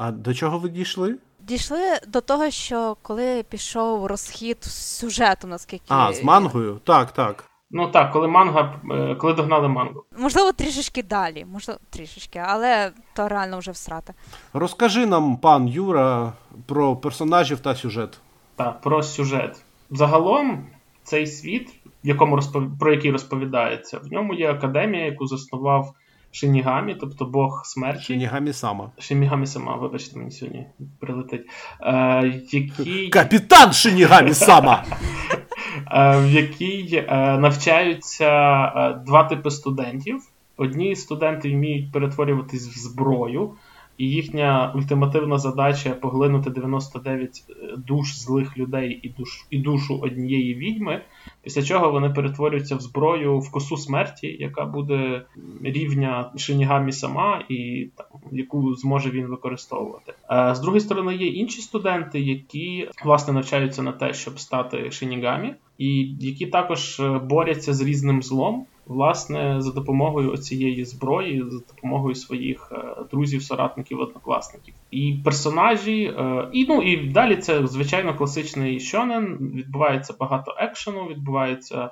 А 0.01 0.11
до 0.11 0.33
чого 0.33 0.59
ви 0.59 0.69
дійшли? 0.69 1.15
Дійшли 1.39 1.99
до 2.07 2.21
того, 2.21 2.49
що 2.49 2.97
коли 3.01 3.43
пішов 3.43 4.05
розхід 4.05 4.63
сюжету, 4.63 5.47
наскільки. 5.47 5.85
А, 5.87 6.13
з 6.13 6.23
мангою? 6.23 6.79
Так, 6.83 7.11
так. 7.11 7.45
Ну 7.71 7.87
так, 7.87 8.11
коли 8.11 8.27
манга, 8.27 8.75
е, 8.91 9.15
коли 9.15 9.33
догнали 9.33 9.67
мангу. 9.67 10.03
Можливо, 10.17 10.51
трішечки 10.51 11.03
далі, 11.03 11.45
можливо, 11.51 11.79
трішечки, 11.89 12.39
але 12.45 12.91
то 13.15 13.27
реально 13.27 13.59
вже 13.59 13.71
всрати. 13.71 14.13
Розкажи 14.53 15.05
нам, 15.05 15.37
пан 15.37 15.67
Юра, 15.67 16.33
про 16.65 16.95
персонажів 16.95 17.59
та 17.59 17.75
сюжет. 17.75 18.17
Так, 18.55 18.81
про 18.81 19.03
сюжет. 19.03 19.61
Загалом, 19.91 20.67
цей 21.03 21.27
світ, 21.27 21.69
в 22.03 22.07
якому 22.07 22.35
розпов... 22.35 22.63
про 22.79 22.93
який 22.93 23.11
розповідається, 23.11 23.97
в 23.97 24.11
ньому 24.11 24.33
є 24.33 24.51
академія, 24.51 25.05
яку 25.05 25.27
заснував 25.27 25.93
Шинігамі, 26.31 26.95
тобто 26.95 27.25
Бог 27.25 27.61
смерті. 27.65 28.03
Шинігамі 28.03 28.53
сама. 28.53 28.91
Шинігамі 28.99 29.47
сама, 29.47 29.75
вибачте, 29.75 30.17
мені 30.19 30.31
сьогодні 30.31 30.65
прилетить. 30.99 31.49
Е, 31.81 32.41
який... 32.51 33.09
Капітан 33.13 33.73
Шинігамі 33.73 34.33
сама! 34.33 34.83
е, 35.91 36.21
в 36.21 36.29
якій 36.29 37.05
е, 37.07 37.37
навчаються 37.37 38.31
е, 38.75 38.93
два 39.05 39.23
типи 39.23 39.51
студентів. 39.51 40.21
Одні 40.57 40.95
студенти 40.95 41.49
вміють 41.49 41.91
перетворюватись 41.91 42.67
в 42.67 42.79
зброю, 42.79 43.51
і 43.99 44.09
їхня 44.09 44.71
ультимативна 44.75 45.37
задача 45.37 45.89
поглинути 45.89 46.49
99 46.49 47.43
е, 47.49 47.53
душ 47.77 48.15
злих 48.15 48.57
людей 48.57 48.99
і 49.03 49.09
душ, 49.09 49.45
і 49.49 49.57
душу 49.57 49.99
однієї 50.03 50.55
відьми, 50.55 51.01
після 51.41 51.63
чого 51.63 51.91
вони 51.91 52.09
перетворюються 52.09 52.75
в 52.75 52.81
зброю 52.81 53.39
в 53.39 53.51
косу 53.51 53.77
смерті, 53.77 54.37
яка 54.39 54.65
буде 54.65 55.25
рівня 55.63 56.31
Шинігамі 56.37 56.91
сама, 56.91 57.45
і 57.49 57.89
там, 57.95 58.07
яку 58.31 58.75
зможе 58.75 59.09
він 59.09 59.25
використовувати. 59.25 60.13
Е, 60.31 60.55
з 60.55 60.59
другої 60.59 60.81
сторони, 60.81 61.15
є 61.15 61.27
інші 61.27 61.61
студенти, 61.61 62.19
які 62.19 62.89
власне 63.05 63.33
навчаються 63.33 63.83
на 63.83 63.91
те, 63.91 64.13
щоб 64.13 64.39
стати 64.39 64.91
Шинігамі, 64.91 65.55
і 65.77 66.15
які 66.19 66.45
також 66.45 66.99
е, 66.99 67.19
борються 67.19 67.73
з 67.73 67.81
різним 67.81 68.23
злом 68.23 68.65
власне, 68.89 69.61
за 69.61 69.71
допомогою 69.71 70.37
цієї 70.37 70.85
зброї, 70.85 71.43
за 71.49 71.59
допомогою 71.59 72.15
своїх 72.15 72.71
е, 72.71 72.95
друзів, 73.11 73.43
соратників, 73.43 73.99
однокласників. 73.99 74.73
І 74.91 75.19
персонажі, 75.23 76.03
е, 76.03 76.49
і 76.53 76.65
ну 76.69 76.81
і 76.81 77.09
далі 77.09 77.35
це 77.35 77.67
звичайно 77.67 78.15
класичний 78.15 78.79
шонен. 78.79 79.51
Відбувається 79.55 80.15
багато 80.19 80.55
екшену, 80.57 81.07
відбувається 81.07 81.89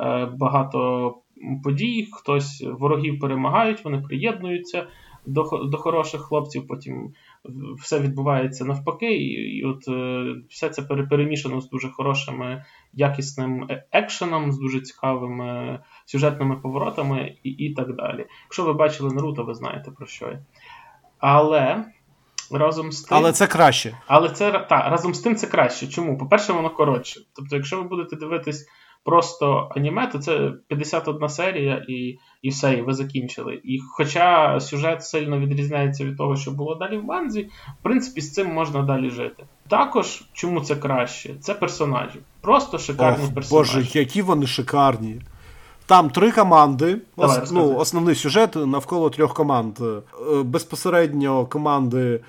е, 0.00 0.28
багато 0.38 1.14
подій. 1.64 2.08
Хтось 2.12 2.64
ворогів 2.78 3.20
перемагають, 3.20 3.84
вони 3.84 3.98
приєднуються 3.98 4.86
до 5.26 5.42
до 5.42 5.76
хороших 5.76 6.20
хлопців. 6.20 6.66
Потім 6.66 7.12
все 7.82 8.00
відбувається 8.00 8.64
навпаки, 8.64 9.16
і, 9.16 9.56
і 9.58 9.64
от 9.64 9.88
е, 9.88 10.34
все 10.50 10.68
це 10.68 10.82
перемішано 10.82 11.60
з 11.60 11.68
дуже 11.68 11.88
хорошими, 11.88 12.64
якісним 12.92 13.66
е, 13.70 13.84
екшеном, 13.92 14.52
з 14.52 14.58
дуже 14.58 14.80
цікавими 14.80 15.80
сюжетними 16.06 16.56
поворотами 16.56 17.36
і 17.42 17.50
і 17.50 17.74
так 17.74 17.96
далі. 17.96 18.26
Якщо 18.44 18.64
ви 18.64 18.72
бачили 18.72 19.14
Наруто, 19.14 19.44
ви 19.44 19.54
знаєте 19.54 19.90
про 19.90 20.06
що 20.06 20.26
я. 20.26 20.40
Але. 21.18 21.84
Разом 22.50 22.92
з 22.92 23.02
тим, 23.02 23.18
але 23.18 23.32
це 23.32 23.46
краще. 23.46 23.98
Але 24.06 24.28
це 24.28 24.52
та, 24.52 24.90
разом 24.90 25.14
з 25.14 25.20
тим 25.20 25.36
це 25.36 25.46
краще. 25.46 25.88
Чому? 25.88 26.18
По-перше, 26.18 26.52
воно 26.52 26.70
коротше. 26.70 27.20
Тобто, 27.36 27.56
якщо 27.56 27.76
ви 27.76 27.82
будете 27.82 28.16
дивитись 28.16 28.66
просто 29.04 29.68
аніме, 29.76 30.06
то 30.06 30.18
це 30.18 30.52
51 30.68 31.28
серія 31.28 31.84
і 31.88 32.18
і 32.42 32.48
все, 32.48 32.74
і 32.74 32.82
ви 32.82 32.94
закінчили. 32.94 33.60
І 33.64 33.78
хоча 33.92 34.60
сюжет 34.60 35.04
сильно 35.04 35.38
відрізняється 35.38 36.04
від 36.04 36.16
того, 36.16 36.36
що 36.36 36.50
було 36.50 36.74
далі 36.74 36.98
в 36.98 37.04
манзі, 37.04 37.48
в 37.80 37.82
принципі, 37.82 38.20
з 38.20 38.32
цим 38.32 38.54
можна 38.54 38.82
далі 38.82 39.10
жити. 39.10 39.44
Також, 39.68 40.22
чому 40.32 40.60
це 40.60 40.76
краще? 40.76 41.34
Це 41.40 41.54
персонажі. 41.54 42.18
Просто 42.40 42.78
шикарні 42.78 43.24
Ох, 43.24 43.34
персонажі. 43.34 43.74
Боже, 43.76 43.98
які 43.98 44.22
вони 44.22 44.46
шикарні. 44.46 45.20
Там 45.86 46.10
три 46.10 46.32
команди. 46.32 47.00
Давай, 47.16 47.42
Ос, 47.42 47.50
ну, 47.52 47.76
Основний 47.76 48.14
сюжет 48.14 48.56
навколо 48.56 49.10
трьох 49.10 49.34
команд. 49.34 49.78
Е, 49.80 50.02
безпосередньо 50.42 51.46
команди. 51.46 52.20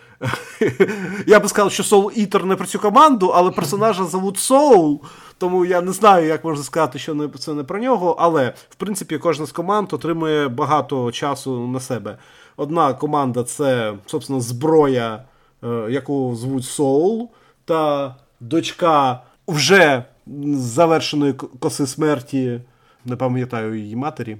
Я 1.28 1.40
би 1.40 1.48
сказав, 1.48 1.72
що 1.72 1.84
Soul 1.84 2.20
Eater 2.20 2.46
не 2.46 2.56
про 2.56 2.66
цю 2.66 2.80
команду, 2.80 3.32
але 3.36 3.52
персонажа 3.52 4.06
зовуть 4.06 4.38
Soul. 4.38 5.00
Тому 5.40 5.66
я 5.66 5.82
не 5.82 5.92
знаю, 5.92 6.28
як 6.28 6.44
можна 6.44 6.64
сказати, 6.64 7.00
що 7.00 7.28
це 7.28 7.54
не 7.54 7.64
про 7.64 7.80
нього. 7.80 8.16
Але 8.20 8.54
в 8.70 8.76
принципі 8.76 9.18
кожна 9.18 9.46
з 9.46 9.52
команд 9.52 9.94
отримує 9.94 10.48
багато 10.48 11.12
часу 11.12 11.68
на 11.68 11.80
себе. 11.80 12.18
Одна 12.58 12.94
команда 12.94 13.44
це, 13.44 13.94
собственно, 14.06 14.42
зброя 14.42 15.24
яку 15.90 16.36
звуть 16.36 16.66
Соул, 16.66 17.30
та 17.66 18.16
дочка 18.40 19.22
вже 19.48 20.04
завершеної 20.54 21.34
коси 21.34 21.88
смерті, 21.88 22.62
не 23.06 23.16
пам'ятаю 23.16 23.76
її 23.80 23.96
матері. 23.96 24.38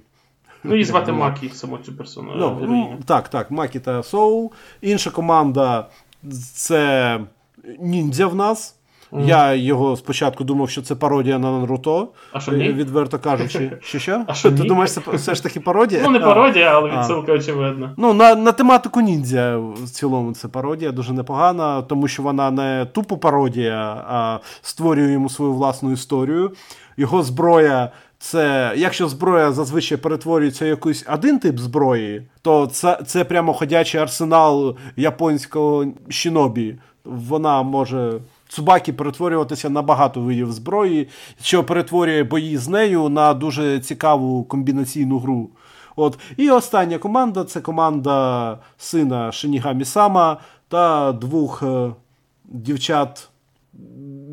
Ну, 0.64 0.76
і 0.76 0.84
звати 0.84 1.12
Макі, 1.12 1.50
саму 1.50 1.78
цю 1.78 1.94
персону. 1.94 2.32
Ну, 2.36 2.58
ну, 2.62 2.98
Так, 3.06 3.30
так, 3.30 3.52
Макі 3.52 3.80
та 3.80 4.04
Соул. 4.04 4.52
Інша 4.82 5.12
команда 5.12 5.88
це 6.54 7.20
ніндзя 7.80 8.28
в 8.28 8.36
нас. 8.36 8.79
Mm. 9.12 9.26
Я 9.26 9.54
його 9.54 9.96
спочатку 9.96 10.44
думав, 10.44 10.70
що 10.70 10.82
це 10.82 10.96
пародія 10.96 11.40
на 11.40 11.60
Наруто. 11.60 12.08
А 12.32 12.40
що 12.40 12.52
ні? 12.52 12.70
Відверто 12.70 13.20
кажучи, 13.20 13.72
що 13.82 14.00
що? 14.00 14.24
А 14.28 14.34
що 14.34 14.52
Ти 14.52 14.62
ні? 14.62 14.68
думаєш, 14.68 14.92
це 14.92 15.02
все 15.14 15.36
ж 15.36 15.44
таки 15.44 15.60
пародія? 15.60 16.02
Ну, 16.04 16.10
не 16.10 16.20
пародія, 16.20 16.72
але 16.76 16.98
відсилка 16.98 17.32
очевидна. 17.32 17.94
Ну, 17.98 18.14
на 18.14 18.36
на 18.36 18.52
тематику 18.52 19.02
ніндзя 19.02 19.58
в 19.58 19.90
цілому 19.90 20.34
це 20.34 20.48
пародія, 20.48 20.92
дуже 20.92 21.14
непогана, 21.14 21.82
тому 21.82 22.08
що 22.08 22.24
вона 22.24 22.52
не 22.52 22.88
тупо 22.92 23.18
пародія, 23.18 24.04
а 24.10 24.40
створює 24.62 25.12
йому 25.12 25.30
свою 25.30 25.54
власну 25.54 25.92
історію. 25.92 26.52
Його 26.98 27.24
зброя. 27.24 27.92
Це 28.22 28.74
якщо 28.76 29.08
зброя 29.08 29.52
зазвичай 29.52 29.98
перетворюється 29.98 30.66
в 30.66 30.68
якийсь 30.68 31.06
один 31.14 31.40
тип 31.40 31.58
зброї, 31.58 32.28
то 32.42 32.68
це 32.68 33.00
це 33.06 33.24
прямо 33.24 33.54
ходячий 33.54 34.02
арсенал 34.02 34.76
японського 34.96 35.86
щінобі. 36.10 36.76
Вона 37.06 37.64
може 37.64 38.20
Цубакі 38.50 38.92
перетворюватися 38.92 39.70
на 39.70 39.82
багато 39.82 40.22
видів 40.22 40.52
зброї, 40.52 41.08
що 41.42 41.64
перетворює 41.64 42.24
бої 42.24 42.58
з 42.58 42.68
нею 42.68 43.10
на 43.10 43.34
дуже 43.34 43.80
цікаву 43.80 44.44
комбінаційну 44.44 45.20
гру. 45.20 45.50
От. 45.96 46.20
І 46.38 46.50
остання 46.50 46.98
команда 46.98 47.44
це 47.44 47.62
команда 47.62 48.58
сина 48.78 49.32
Шинігамі 49.32 49.86
Сама 49.86 50.38
та 50.68 51.12
двох 51.12 51.64
е, 51.64 51.92
дівчат. 52.46 53.30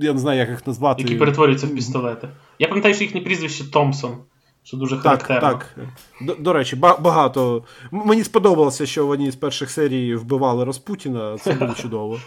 Я 0.01 0.13
не 0.13 0.19
знаю, 0.19 0.39
як 0.39 0.49
їх 0.49 0.67
назвати. 0.67 1.03
Які 1.03 1.17
перетворюються 1.17 1.67
в 1.67 1.75
пістолети. 1.75 2.29
Я 2.59 2.69
пам'ятаю, 2.69 2.95
що 2.95 3.05
їхнє 3.05 3.21
прізвище 3.21 3.71
Томпсон. 3.71 4.17
Що 4.63 4.77
дуже 4.77 4.97
характерно. 4.97 5.41
Так, 5.41 5.75
так. 5.77 5.87
До, 6.21 6.35
до 6.35 6.53
речі, 6.53 6.77
багато. 6.77 7.65
Мені 7.91 8.25
сподобалося, 8.25 8.87
що 8.87 9.07
в 9.07 9.11
одній 9.11 9.31
з 9.31 9.37
перших 9.37 9.71
серій 9.71 10.15
вбивали 10.15 10.65
Распутіна. 10.65 11.39
Це 11.39 11.53
було 11.53 11.75
чудово. 11.83 12.19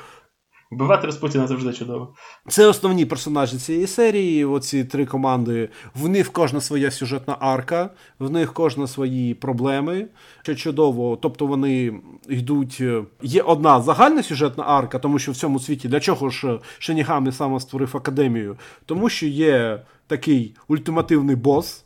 Вбивати 0.71 1.07
Распутіна 1.07 1.47
завжди 1.47 1.73
чудово. 1.73 2.13
Це 2.47 2.67
основні 2.67 3.05
персонажі 3.05 3.57
цієї 3.57 3.87
серії. 3.87 4.45
Оці 4.45 4.83
три 4.83 5.05
команди. 5.05 5.69
В 5.95 6.09
них 6.09 6.31
кожна 6.31 6.61
своя 6.61 6.91
сюжетна 6.91 7.37
арка, 7.39 7.89
в 8.19 8.29
них 8.29 8.53
кожна 8.53 8.87
свої 8.87 9.33
проблеми. 9.33 10.07
Що 10.41 10.55
чудово, 10.55 11.17
тобто 11.21 11.45
вони 11.45 11.93
йдуть. 12.29 12.77
Е, 12.81 13.03
є 13.21 13.41
одна 13.41 13.81
загальна 13.81 14.23
сюжетна 14.23 14.63
арка, 14.67 14.99
тому 14.99 15.19
що 15.19 15.31
в 15.31 15.35
цьому 15.35 15.59
світі 15.59 15.87
для 15.87 15.99
чого 15.99 16.29
ж 16.29 16.59
Шенігами 16.79 17.31
саме 17.31 17.59
створив 17.59 17.97
академію? 17.97 18.57
Тому 18.85 19.09
що 19.09 19.25
є 19.25 19.81
такий 20.07 20.55
ультимативний 20.67 21.35
бос. 21.35 21.85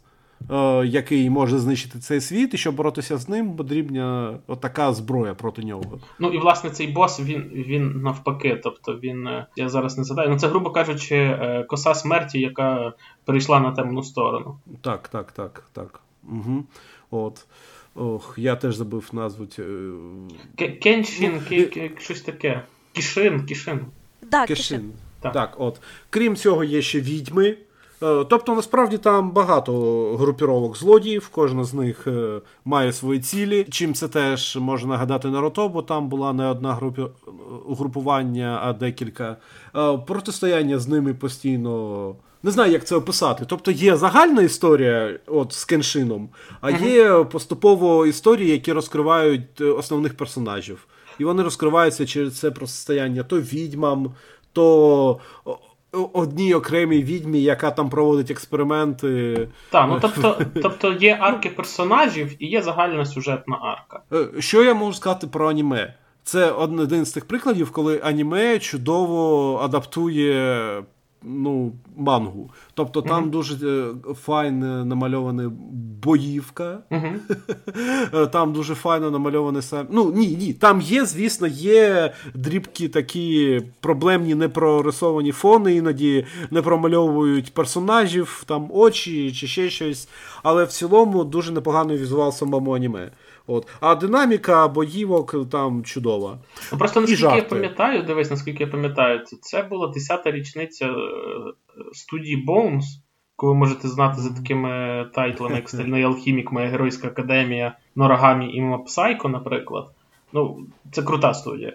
Е, 0.51 0.85
який 0.85 1.29
може 1.29 1.59
знищити 1.59 1.99
цей 1.99 2.21
світ, 2.21 2.53
і 2.53 2.57
щоб 2.57 2.75
боротися 2.75 3.17
з 3.17 3.29
ним, 3.29 3.55
потрібна 3.55 4.37
така 4.59 4.93
зброя 4.93 5.33
проти 5.33 5.63
нього. 5.63 5.99
Ну 6.19 6.29
і 6.29 6.37
власне 6.37 6.69
цей 6.69 6.87
бос 6.87 7.19
він 7.19 7.51
він 7.53 8.01
навпаки. 8.01 8.59
Тобто 8.63 8.93
він, 8.93 9.27
е, 9.27 9.47
я 9.55 9.69
зараз 9.69 9.97
не 9.97 10.03
згадаю, 10.03 10.29
ну 10.29 10.39
це, 10.39 10.47
грубо 10.47 10.71
кажучи, 10.71 11.15
е, 11.15 11.65
коса 11.67 11.95
смерті, 11.95 12.39
яка 12.39 12.93
перейшла 13.25 13.59
на 13.59 13.71
темну 13.71 14.03
сторону. 14.03 14.57
Так, 14.81 15.07
так, 15.07 15.31
так, 15.31 15.63
так. 15.73 15.99
Угу. 16.23 16.63
От. 17.11 17.45
Ох, 17.95 18.35
я 18.37 18.55
теж 18.55 18.75
забув 18.75 19.09
назву. 19.13 19.47
Кеншін, 20.81 21.41
щось 21.99 22.21
таке. 22.21 22.63
Кішин, 22.91 23.45
кішин. 23.45 23.79
Так, 24.31 24.47
кішин. 24.47 24.91
Так. 25.19 25.33
так, 25.33 25.55
от. 25.57 25.81
Крім 26.09 26.35
цього, 26.35 26.63
є 26.63 26.81
ще 26.81 27.01
відьми. 27.01 27.57
Е, 28.03 28.25
тобто, 28.29 28.55
насправді 28.55 28.97
там 28.97 29.31
багато 29.31 29.73
групіровок 30.17 30.77
злодіїв, 30.77 31.29
кожна 31.31 31.63
з 31.63 31.73
них 31.73 32.07
е, 32.07 32.41
має 32.65 32.93
свої 32.93 33.19
цілі. 33.19 33.65
Чим 33.69 33.93
це 33.93 34.07
теж 34.07 34.55
можна 34.55 34.89
нагадати 34.89 35.27
Наруто, 35.27 35.69
бо 35.69 35.81
там 35.81 36.09
була 36.09 36.33
не 36.33 36.45
одна 36.45 36.73
групі... 36.73 37.01
угрупування, 37.67 38.59
а 38.63 38.73
декілька. 38.73 39.37
Е, 39.75 39.97
протистояння 39.97 40.79
з 40.79 40.87
ними 40.87 41.13
постійно. 41.13 42.15
Не 42.43 42.51
знаю, 42.51 42.71
як 42.71 42.85
це 42.85 42.95
описати. 42.95 43.43
Тобто 43.47 43.71
є 43.71 43.97
загальна 43.97 44.41
історія 44.41 45.19
от 45.27 45.53
з 45.53 45.65
кеншином, 45.65 46.29
а 46.61 46.71
є 46.71 47.23
поступово 47.23 48.05
історії, 48.05 48.51
які 48.51 48.73
розкривають 48.73 49.61
основних 49.61 50.17
персонажів. 50.17 50.87
І 51.19 51.25
вони 51.25 51.43
розкриваються 51.43 52.05
через 52.05 52.39
це 52.39 52.51
протистояння 52.51 53.23
то 53.23 53.39
відьмам, 53.39 54.11
то 54.53 55.19
одній 56.13 56.53
окремій 56.53 57.03
відьмі, 57.03 57.41
яка 57.41 57.71
там 57.71 57.89
проводить 57.89 58.31
експерименти. 58.31 59.47
Так, 59.69 59.85
ну 59.89 59.99
тобто 60.01 60.41
тобто 60.61 60.93
є 60.93 61.17
арки 61.19 61.49
персонажів 61.49 62.43
і 62.43 62.47
є 62.47 62.61
загальна 62.61 63.05
сюжетна 63.05 63.57
арка. 63.61 64.01
Е, 64.13 64.41
що 64.41 64.63
я 64.63 64.73
можу 64.73 64.93
сказати 64.93 65.27
про 65.27 65.49
аніме? 65.49 65.93
Це 66.23 66.51
один 66.51 67.05
з 67.05 67.11
тих 67.11 67.25
прикладів, 67.25 67.71
коли 67.71 68.01
аніме 68.03 68.59
чудово 68.59 69.57
адаптує 69.63 70.83
ну, 71.25 71.73
мангу. 71.97 72.51
Тобто 72.73 73.01
там 73.01 73.25
mm-hmm. 73.25 73.29
дуже 73.29 73.67
е, 73.67 73.93
файно 74.13 74.85
намальована 74.85 75.51
боївка, 76.03 76.79
mm-hmm. 76.91 78.27
там 78.31 78.53
дуже 78.53 78.75
файно 78.75 79.11
намальований 79.11 79.61
сам. 79.61 79.87
Ну, 79.91 80.11
ні, 80.11 80.27
ні. 80.27 80.53
Там 80.53 80.81
є, 80.81 81.05
звісно, 81.05 81.47
є 81.47 82.13
дрібкі 82.33 82.87
такі 82.87 83.61
проблемні 83.79 84.35
непрорисовані 84.35 85.31
фони, 85.31 85.75
іноді 85.75 86.25
не 86.51 86.61
промальовують 86.61 87.53
персонажів, 87.53 88.43
там 88.47 88.67
очі 88.73 89.31
чи 89.31 89.47
ще 89.47 89.69
щось. 89.69 90.09
Але 90.43 90.63
в 90.63 90.67
цілому 90.67 91.23
дуже 91.23 91.51
непоганий 91.51 91.97
візуал 91.97 92.31
самому 92.31 92.75
аніме. 92.75 93.11
От. 93.47 93.67
А 93.79 93.95
динаміка 93.95 94.67
боївок 94.67 95.49
там 95.49 95.83
чудова. 95.83 96.37
Ну, 96.71 96.77
просто 96.77 97.01
наскільки 97.01 97.35
я 97.35 97.43
пам'ятаю, 97.43 98.03
дивись, 98.03 98.31
наскільки 98.31 98.63
я 98.63 98.69
пам'ятаю, 98.69 99.19
це 99.41 99.63
була 99.63 99.87
10-та 99.87 100.31
річниця 100.31 100.85
е, 100.85 100.93
студії 101.93 102.45
Bones, 102.47 102.83
коли 103.35 103.53
ви 103.53 103.59
можете 103.59 103.87
знати 103.87 104.21
за 104.21 104.29
такими 104.29 105.05
тайтлами, 105.15 105.55
як 105.55 105.69
Стальний 105.69 106.03
Алхімік, 106.03 106.51
Моя 106.51 106.67
Геройська 106.67 107.07
Академія, 107.07 107.77
Норагамі 107.95 108.55
і 108.55 108.61
Mob 108.61 108.82
Psycho, 108.82 109.29
наприклад. 109.29 109.89
Ну, 110.33 110.65
це 110.91 111.03
крута 111.03 111.33
студія. 111.33 111.73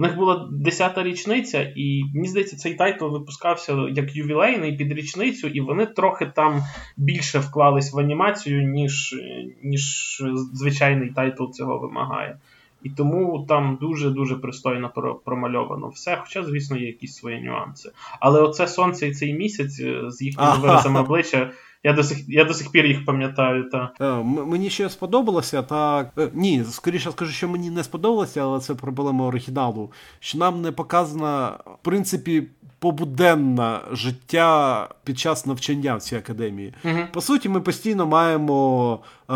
У 0.00 0.02
них 0.02 0.16
була 0.16 0.48
10-та 0.64 1.02
річниця, 1.02 1.72
і 1.76 2.04
мені 2.14 2.28
здається, 2.28 2.56
цей 2.56 2.74
тайтл 2.74 3.06
випускався 3.06 3.86
як 3.94 4.16
ювілейний 4.16 4.76
під 4.76 4.92
річницю, 4.92 5.48
і 5.48 5.60
вони 5.60 5.86
трохи 5.86 6.26
там 6.26 6.62
більше 6.96 7.38
вклались 7.38 7.92
в 7.92 7.98
анімацію, 7.98 8.62
ніж 8.62 9.16
ніж 9.62 9.82
звичайний 10.52 11.10
тайтл 11.10 11.44
цього 11.50 11.78
вимагає. 11.78 12.38
І 12.82 12.90
тому 12.90 13.46
там 13.48 13.78
дуже-дуже 13.80 14.36
пристойно 14.36 14.92
промальовано 15.24 15.88
все. 15.88 16.16
Хоча, 16.20 16.44
звісно, 16.44 16.76
є 16.76 16.86
якісь 16.86 17.16
свої 17.16 17.40
нюанси. 17.40 17.90
Але 18.20 18.40
оце 18.40 18.66
сонце 18.66 19.08
і 19.08 19.14
цей 19.14 19.34
місяць 19.34 19.80
е, 19.80 20.10
з 20.10 20.22
їхніми 20.22 20.56
виразами 20.60 21.00
обличчя. 21.00 21.50
Я 21.82 21.92
до 21.92 22.02
сих 22.02 22.28
я 22.28 22.44
до 22.44 22.54
сих 22.54 22.70
пір 22.70 22.86
їх 22.86 23.04
пам'ятаю. 23.04 23.70
Та. 23.70 23.90
Е, 24.00 24.22
мені 24.22 24.70
ще 24.70 24.90
сподобалося, 24.90 25.62
так. 25.62 26.10
Е, 26.18 26.30
ні, 26.34 26.64
скоріше 26.70 27.10
скажу, 27.10 27.32
що 27.32 27.48
мені 27.48 27.70
не 27.70 27.84
сподобалося, 27.84 28.42
але 28.42 28.60
це 28.60 28.74
проблема 28.74 29.26
оригіналу. 29.26 29.92
Що 30.20 30.38
нам 30.38 30.62
не 30.62 30.72
показано, 30.72 31.54
в 31.66 31.84
принципі, 31.84 32.42
побуденне 32.78 33.78
життя 33.92 34.88
під 35.04 35.18
час 35.18 35.46
навчання 35.46 35.96
в 35.96 36.02
цій 36.02 36.16
академії. 36.16 36.74
Угу. 36.84 37.00
По 37.12 37.20
суті, 37.20 37.48
ми 37.48 37.60
постійно 37.60 38.06
маємо 38.06 38.98
е, 39.30 39.34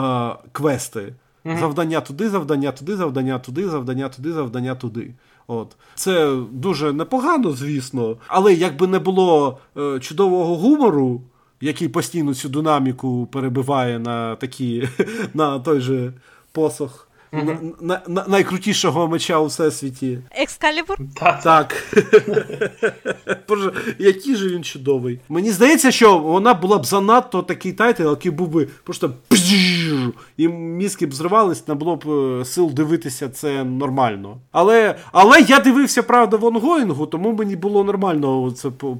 квести. 0.52 1.14
Mm-hmm. 1.44 1.60
Завдання 1.60 2.00
туди, 2.00 2.28
завдання 2.28 2.72
туди, 2.72 2.96
завдання 2.96 3.38
туди, 3.38 3.68
завдання 3.68 4.08
туди, 4.08 4.32
завдання 4.32 4.74
туди. 4.74 5.14
От. 5.46 5.76
Це 5.94 6.36
дуже 6.52 6.92
непогано, 6.92 7.52
звісно. 7.52 8.16
Але 8.26 8.54
якби 8.54 8.86
не 8.86 8.98
було 8.98 9.58
е, 9.76 10.00
чудового 10.00 10.56
гумору, 10.56 11.22
який 11.64 11.88
постійно 11.88 12.34
цю 12.34 12.48
динаміку 12.48 13.26
перебиває 13.26 13.98
на 13.98 14.36
такі, 14.36 14.88
на 15.34 15.58
той 15.58 15.80
же 15.80 16.12
посох. 16.52 17.03
Mm-hmm. 17.34 17.72
На, 17.80 18.02
на, 18.08 18.24
найкрутішого 18.28 19.08
меча 19.08 19.38
у 19.38 19.46
всесвіті. 19.46 20.18
Екскалібур? 20.30 20.96
Так. 21.14 21.42
так. 21.42 21.94
Який 23.98 24.36
же 24.36 24.48
він 24.48 24.64
чудовий. 24.64 25.20
Мені 25.28 25.50
здається, 25.50 25.90
що 25.90 26.18
вона 26.18 26.54
була 26.54 26.78
б 26.78 26.86
занадто 26.86 27.42
такий 27.42 27.72
тайтл, 27.72 28.02
який 28.02 28.30
був 28.30 28.48
би 28.48 28.68
просто 28.84 29.10
і 30.36 30.48
мізки 30.48 31.06
б 31.06 31.14
зривались, 31.14 31.68
не 31.68 31.74
було 31.74 31.96
б 31.96 32.10
е, 32.10 32.44
сил 32.44 32.70
дивитися 32.70 33.28
це 33.28 33.64
нормально. 33.64 34.38
Але 34.52 34.94
але 35.12 35.40
я 35.40 35.60
дивився, 35.60 36.02
правда, 36.02 36.36
в 36.36 36.44
онгоїнгу, 36.44 37.06
тому 37.06 37.32
мені 37.32 37.56
було 37.56 37.84
нормально 37.84 38.50
це 38.50 38.70
по 38.70 38.96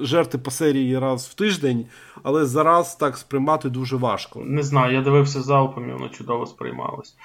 жерти 0.00 0.38
по 0.38 0.50
серії 0.50 0.98
раз 0.98 1.26
в 1.26 1.34
тиждень, 1.34 1.86
але 2.22 2.44
зараз 2.44 2.96
так 2.96 3.16
сприймати 3.16 3.68
дуже 3.68 3.96
важко. 3.96 4.40
Не 4.44 4.62
знаю, 4.62 4.94
я 4.94 5.02
дивився 5.02 5.42
залпом, 5.42 5.88
і 5.90 5.92
воно 5.92 6.08
чудово 6.08 6.46
сприймалось. 6.46 7.16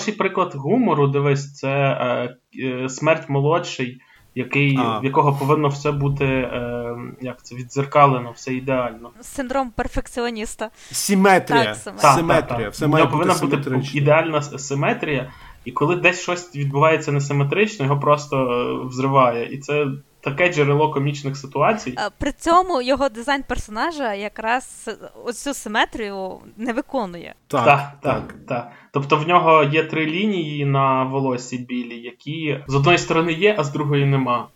Хороший 0.00 0.14
приклад 0.14 0.54
гумору, 0.54 1.08
дивись, 1.08 1.54
це 1.54 1.68
е, 1.68 2.36
е, 2.64 2.88
смерть 2.88 3.28
молодший 3.28 4.00
який, 4.34 4.76
в 4.76 5.04
якого 5.04 5.32
повинно 5.32 5.68
все 5.68 5.92
бути 5.92 6.24
е, 6.24 6.96
як 7.20 7.42
це, 7.42 7.54
відзеркалено, 7.54 8.32
все 8.36 8.54
ідеально. 8.54 9.10
Синдром 9.20 9.70
перфекціоніста. 9.70 10.70
Симетрія. 10.90 11.64
Так, 11.64 11.76
симетрія. 11.76 12.14
симетрія. 12.14 12.68
Все 12.68 12.86
має 12.86 13.06
повинна 13.06 13.34
бути 13.34 13.82
ідеальна 13.94 14.42
симетрія, 14.42 15.32
і 15.64 15.72
коли 15.72 15.96
десь 15.96 16.20
щось 16.20 16.56
відбувається 16.56 17.12
несиметрично, 17.12 17.84
його 17.84 18.00
просто 18.00 18.36
е, 18.36 18.86
взриває. 18.86 19.54
І 19.54 19.58
це 19.58 19.86
таке 20.20 20.52
джерело 20.52 20.92
комічних 20.92 21.36
ситуацій. 21.36 21.98
При 22.18 22.32
цьому 22.32 22.82
його 22.82 23.08
дизайн 23.08 23.42
персонажа 23.42 24.14
якраз 24.14 24.90
оцю 25.24 25.54
симетрію 25.54 26.38
не 26.56 26.72
виконує. 26.72 27.34
Так, 27.46 27.64
так, 27.64 27.98
так. 28.02 28.34
так. 28.48 28.72
Тобто 28.92 29.16
в 29.16 29.28
нього 29.28 29.64
є 29.64 29.84
три 29.84 30.06
лінії 30.06 30.64
на 30.64 31.04
волосі 31.04 31.58
білі, 31.58 31.96
які 31.98 32.60
з 32.68 32.74
одної 32.74 32.98
сторони 32.98 33.32
є, 33.32 33.54
а 33.58 33.64
з 33.64 33.72
другої 33.72 34.06
нема. 34.06 34.48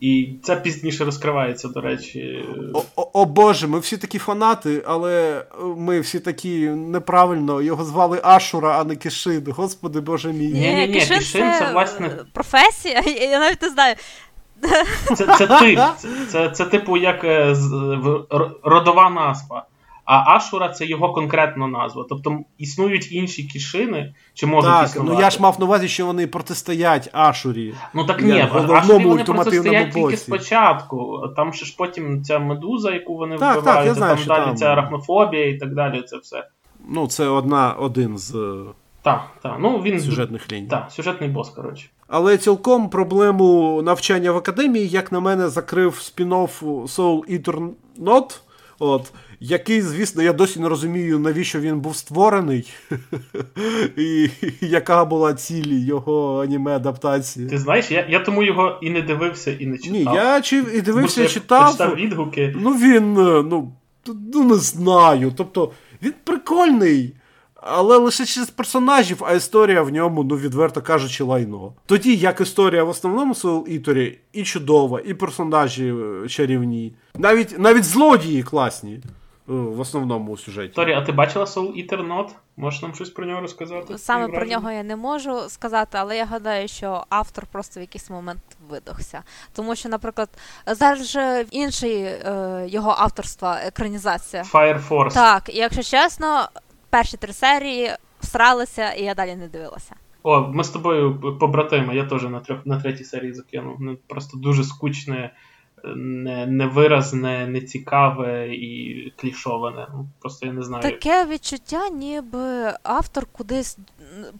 І 0.00 0.28
це 0.42 0.56
пізніше 0.56 1.04
розкривається, 1.04 1.68
до 1.68 1.80
речі. 1.80 2.44
О, 2.74 2.82
о, 2.96 3.10
о 3.12 3.24
Боже, 3.24 3.66
ми 3.66 3.78
всі 3.78 3.96
такі 3.96 4.18
фанати, 4.18 4.82
але 4.86 5.44
ми 5.76 6.00
всі 6.00 6.20
такі 6.20 6.58
неправильно. 6.68 7.62
Його 7.62 7.84
звали 7.84 8.20
Ашура, 8.22 8.80
а 8.80 8.84
не 8.84 8.96
Кишин. 8.96 9.46
Господи 9.48 10.00
Боже 10.00 10.32
мій. 10.32 10.46
Ні, 10.46 10.74
ні, 10.74 10.86
ні, 10.86 10.94
Кишин, 10.94 11.18
Кишин 11.18 11.52
це, 11.52 11.58
це 11.58 11.72
власне 11.72 12.10
професія. 12.32 13.00
Я 13.30 13.40
навіть 13.40 13.62
не 13.62 13.68
знаю. 13.68 13.94
Це 15.16 15.26
це 15.38 15.46
ти. 15.46 15.76
Це, 15.98 16.08
це, 16.28 16.50
це 16.50 16.64
типу, 16.64 16.96
як 16.96 17.24
е, 17.24 17.56
родова 18.62 19.10
назва. 19.10 19.66
А 20.12 20.36
Ашура 20.36 20.68
це 20.68 20.86
його 20.86 21.12
конкретна 21.12 21.66
назва. 21.66 22.06
Тобто 22.08 22.38
існують 22.58 23.12
інші 23.12 23.42
кішини, 23.42 24.14
чи 24.34 24.46
можуть 24.46 24.70
так, 24.70 24.84
існувати. 24.84 25.14
Ну 25.14 25.20
я 25.20 25.30
ж 25.30 25.42
мав 25.42 25.60
на 25.60 25.66
увазі, 25.66 25.88
що 25.88 26.06
вони 26.06 26.26
протистоять 26.26 27.10
Ашурі. 27.12 27.74
Ну 27.94 28.04
так 28.04 28.22
ні, 28.22 28.48
в 28.52 28.72
Ашурі 28.72 29.04
вони 29.04 29.24
протистоять 29.24 29.92
тільки 29.92 30.16
спочатку. 30.16 31.28
Там 31.36 31.52
ще 31.52 31.66
ж 31.66 31.74
потім 31.78 32.22
ця 32.22 32.38
медуза, 32.38 32.90
яку 32.90 33.16
вони 33.16 33.38
так, 33.38 33.56
вбивають, 33.56 33.78
так, 33.78 33.86
я 33.86 33.94
знаю, 33.94 34.16
там 34.16 34.26
далі 34.26 34.44
там... 34.44 34.56
ця 34.56 34.66
арахнофобія 34.66 35.48
і 35.48 35.58
так 35.58 35.74
далі. 35.74 36.02
Це 36.02 36.16
все. 36.16 36.46
Ну, 36.88 37.06
це 37.06 37.26
одна 37.26 37.72
один 37.72 38.18
з 38.18 38.58
так, 39.02 39.22
так. 39.42 39.56
Ну, 39.60 39.78
він... 39.78 40.00
сюжетних 40.00 40.52
ліній. 40.52 40.68
Так, 40.68 40.86
сюжетний 40.90 41.30
бос, 41.30 41.48
коротше. 41.48 41.86
Але 42.08 42.38
цілком 42.38 42.90
проблему 42.90 43.82
навчання 43.82 44.32
в 44.32 44.36
академії, 44.36 44.88
як 44.88 45.12
на 45.12 45.20
мене, 45.20 45.48
закрив 45.48 45.92
спін-офф 45.92 46.62
Soul 46.82 47.40
Eater 47.40 47.68
Not, 48.00 48.40
от, 48.78 49.12
який, 49.40 49.82
звісно, 49.82 50.22
я 50.22 50.32
досі 50.32 50.60
не 50.60 50.68
розумію, 50.68 51.18
навіщо 51.18 51.60
він 51.60 51.80
був 51.80 51.96
створений, 51.96 52.72
і 53.96 54.30
яка 54.60 55.04
була 55.04 55.34
ціль 55.34 55.72
його 55.72 56.44
аніме-адаптації. 56.44 57.48
Ти 57.48 57.58
знаєш, 57.58 57.90
я 57.90 58.06
я 58.08 58.20
тому 58.20 58.42
його 58.42 58.78
і 58.82 58.90
не 58.90 59.02
дивився, 59.02 59.52
і 59.52 59.66
не 59.66 59.78
читав. 59.78 59.92
Ні, 59.92 60.02
я 60.02 60.40
чи, 60.40 60.64
і 60.74 60.80
дивився, 60.80 61.24
і 61.24 61.28
читав. 61.28 61.72
читав 61.72 61.94
відгуки. 61.94 62.54
Ну 62.58 62.70
він, 62.70 63.12
ну, 63.14 63.72
ну 64.34 64.44
не 64.44 64.54
знаю. 64.54 65.32
Тобто, 65.36 65.72
він 66.02 66.14
прикольний. 66.24 67.14
Але 67.62 67.96
лише 67.96 68.24
через 68.24 68.50
персонажів, 68.50 69.24
а 69.24 69.32
історія 69.32 69.82
в 69.82 69.92
ньому, 69.92 70.24
ну 70.24 70.36
відверто 70.36 70.82
кажучи, 70.82 71.24
лайно. 71.24 71.72
Тоді 71.86 72.16
як 72.16 72.40
історія 72.40 72.84
в 72.84 72.88
основному 72.88 73.34
Soul 73.34 73.62
Eater 73.62 74.16
і 74.32 74.42
чудова, 74.42 75.00
і 75.00 75.14
персонажі 75.14 75.94
е, 76.24 76.28
чарівні, 76.28 76.94
навіть 77.18 77.58
навіть 77.58 77.84
злодії 77.84 78.42
класні 78.42 78.92
е, 78.92 79.00
в 79.50 79.80
основному 79.80 80.36
сюжеті. 80.36 80.74
Торі, 80.74 80.92
а 80.92 81.02
ти 81.02 81.12
бачила 81.12 81.44
Soul 81.44 81.72
Eater 81.72 82.06
Not? 82.06 82.28
Можеш 82.56 82.82
нам 82.82 82.94
щось 82.94 83.10
про 83.10 83.26
нього 83.26 83.40
розказати? 83.40 83.98
Саме 83.98 84.28
про 84.28 84.46
нього 84.46 84.70
я 84.70 84.82
не 84.82 84.96
можу 84.96 85.40
сказати, 85.48 85.98
але 86.00 86.16
я 86.16 86.24
гадаю, 86.24 86.68
що 86.68 87.04
автор 87.08 87.46
просто 87.46 87.80
в 87.80 87.82
якийсь 87.82 88.10
момент 88.10 88.42
видохся. 88.68 89.22
Тому 89.54 89.76
що, 89.76 89.88
наприклад, 89.88 90.28
зараз 90.66 91.10
же 91.10 91.44
інший 91.50 92.02
е, 92.02 92.64
його 92.68 92.94
авторства 92.98 93.58
екранізація. 93.64 94.42
Fire 94.42 94.88
Force. 94.88 95.14
Так, 95.14 95.54
і 95.54 95.58
якщо 95.58 95.82
чесно 95.82 96.48
перші 96.90 97.16
три 97.16 97.32
серії 97.32 97.90
всралися, 98.20 98.92
і 98.92 99.04
я 99.04 99.14
далі 99.14 99.36
не 99.36 99.48
дивилася. 99.48 99.94
О, 100.22 100.40
ми 100.40 100.64
з 100.64 100.68
тобою 100.68 101.20
побратими, 101.40 101.96
я 101.96 102.04
теж 102.04 102.22
на 102.22 102.40
трьох 102.40 102.66
на 102.66 102.80
третій 102.80 103.04
серії 103.04 103.32
закинув. 103.32 103.76
Ну, 103.80 103.96
Просто 104.06 104.38
дуже 104.38 104.64
скучне, 104.64 105.14
не, 105.14 105.30
невиразне, 106.46 107.46
нецікаве 107.46 108.48
і 108.54 109.12
клішоване. 109.16 109.86
Ну, 109.94 110.06
Просто 110.20 110.46
я 110.46 110.52
не 110.52 110.62
знаю. 110.62 110.82
Таке 110.82 111.26
відчуття, 111.26 111.88
ніби 111.88 112.72
автор 112.82 113.26
кудись 113.26 113.78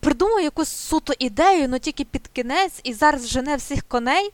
придумав 0.01 0.43
якусь 0.43 0.69
суто 0.69 1.13
ідею, 1.19 1.67
але 1.69 1.79
тільки 1.79 2.05
під 2.05 2.29
кінець, 2.29 2.81
і 2.85 2.93
зараз 2.93 3.29
жене 3.29 3.57
всіх 3.57 3.83
коней. 3.83 4.31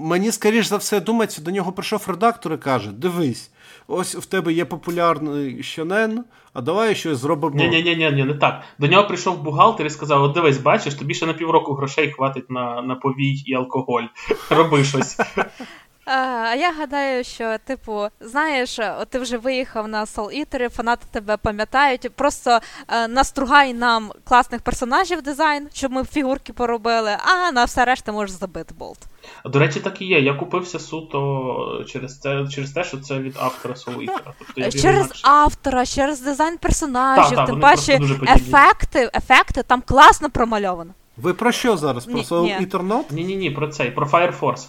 Мені, 0.00 0.32
скоріш 0.32 0.66
за 0.66 0.76
все, 0.76 1.00
думається, 1.00 1.42
до 1.42 1.50
нього 1.50 1.72
прийшов 1.72 2.04
редактор 2.06 2.52
і 2.52 2.56
каже: 2.56 2.90
Дивись, 2.90 3.50
ось 3.88 4.14
в 4.14 4.26
тебе 4.26 4.52
є 4.52 4.64
популярний 4.64 5.62
щонен, 5.62 6.24
а 6.52 6.60
давай 6.60 6.94
щось 6.94 7.18
зробимо. 7.18 7.54
Ні, 7.54 7.68
ні, 7.68 7.82
ні, 7.82 8.10
ні, 8.12 8.24
не 8.24 8.34
так. 8.34 8.62
До 8.78 8.86
нього 8.86 9.06
прийшов 9.06 9.42
бухгалтер 9.42 9.86
і 9.86 9.90
сказав: 9.90 10.22
От 10.22 10.32
дивись, 10.32 10.58
бачиш, 10.58 10.94
тобі 10.94 11.14
ще 11.14 11.26
на 11.26 11.32
півроку 11.32 11.74
грошей 11.74 12.10
хватить 12.10 12.50
на 12.50 12.82
на 12.82 12.94
повій 12.94 13.42
і 13.46 13.54
алкоголь. 13.54 14.04
Роби 14.50 14.84
щось. 14.84 15.18
А 16.04 16.54
я 16.54 16.72
гадаю, 16.72 17.24
що, 17.24 17.56
типу, 17.64 18.08
знаєш, 18.20 18.80
ти 19.08 19.18
вже 19.18 19.36
виїхав 19.36 19.88
на 19.88 20.04
Soul 20.04 20.68
фанати 20.68 21.06
тебе 21.10 21.36
пам'ятають. 21.36 22.10
Просто 22.16 22.58
е, 22.88 23.08
настругай 23.08 23.74
нам 23.74 24.10
класних 24.24 24.62
персонажів 24.62 25.22
дизайн, 25.22 25.68
щоб 25.72 25.92
ми 25.92 26.04
фігурки 26.04 26.52
поробили, 26.52 27.16
а 27.24 27.52
на 27.52 27.64
все 27.64 27.84
решта 27.84 28.12
можеш 28.12 28.36
забити 28.36 28.74
болт. 28.78 28.98
До 29.44 29.58
речі, 29.58 29.80
так 29.80 30.02
і 30.02 30.04
є. 30.04 30.20
Я 30.20 30.34
купився 30.34 30.78
суто 30.78 31.84
через 31.88 32.18
це, 32.18 32.46
через 32.54 32.70
те, 32.70 32.84
що 32.84 32.98
це 32.98 33.18
від 33.18 33.36
автора 33.36 33.74
Soul 33.74 34.08
Тобто 34.38 34.70
через 34.70 35.04
інакше. 35.04 35.22
автора, 35.28 35.86
через 35.86 36.20
дизайн 36.20 36.58
персонажів, 36.58 37.44
тим 37.46 37.60
паче 37.60 38.00
ефекти, 38.28 39.10
ефекти 39.14 39.62
там 39.62 39.82
класно 39.86 40.30
промальовано. 40.30 40.94
Ви 41.16 41.34
про 41.34 41.52
що 41.52 41.76
зараз? 41.76 42.06
Про 42.06 42.20
Soul 42.20 42.66
Eater 42.70 43.02
Ні, 43.10 43.24
ні, 43.24 43.36
ні, 43.36 43.50
про 43.50 43.68
цей, 43.68 43.90
про 43.90 44.06
Fire 44.06 44.40
Force. 44.40 44.66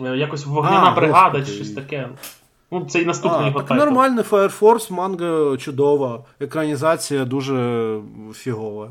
Е, 0.00 0.16
якось 0.16 0.46
вогняна 0.46 0.90
а, 0.90 0.94
бригада 0.94 1.42
чи 1.42 1.52
щось 1.52 1.72
таке. 1.72 2.08
Ну, 2.70 2.86
це 2.88 3.02
і 3.02 3.04
наступний 3.04 3.46
його 3.46 3.62
так 3.62 3.78
Нормальний 3.78 4.24
Fire 4.24 4.60
Force, 4.60 4.92
манга 4.92 5.56
чудова. 5.56 6.24
Екранізація 6.40 7.24
дуже 7.24 7.98
фігова. 8.32 8.90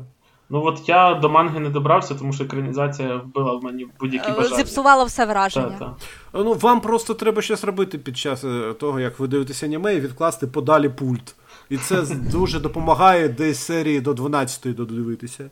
Ну 0.50 0.64
от 0.64 0.88
я 0.88 1.14
до 1.14 1.28
манги 1.28 1.60
не 1.60 1.70
добрався, 1.70 2.14
тому 2.14 2.32
що 2.32 2.44
екранізація 2.44 3.16
вбила 3.16 3.52
в 3.56 3.64
мені 3.64 3.86
будь-які 4.00 4.30
е, 4.30 4.34
бажання. 4.34 4.56
Зіпсувала 4.56 5.04
все 5.04 5.26
враження. 5.26 5.66
Так, 5.66 5.78
так. 5.78 5.94
Ну, 6.32 6.54
Вам 6.54 6.80
просто 6.80 7.14
треба 7.14 7.42
щось 7.42 7.64
робити 7.64 7.98
під 7.98 8.18
час 8.18 8.44
е, 8.44 8.72
того, 8.72 9.00
як 9.00 9.18
ви 9.18 9.28
дивитеся 9.28 9.66
аніме, 9.66 9.94
і 9.94 10.00
відкласти 10.00 10.46
подалі 10.46 10.88
пульт. 10.88 11.34
І 11.70 11.76
це 11.76 12.02
дуже 12.32 12.60
допомагає 12.60 13.28
десь 13.28 13.58
серії 13.58 14.00
до 14.00 14.12
12-ї 14.12 14.74
додивитися. 14.74 15.50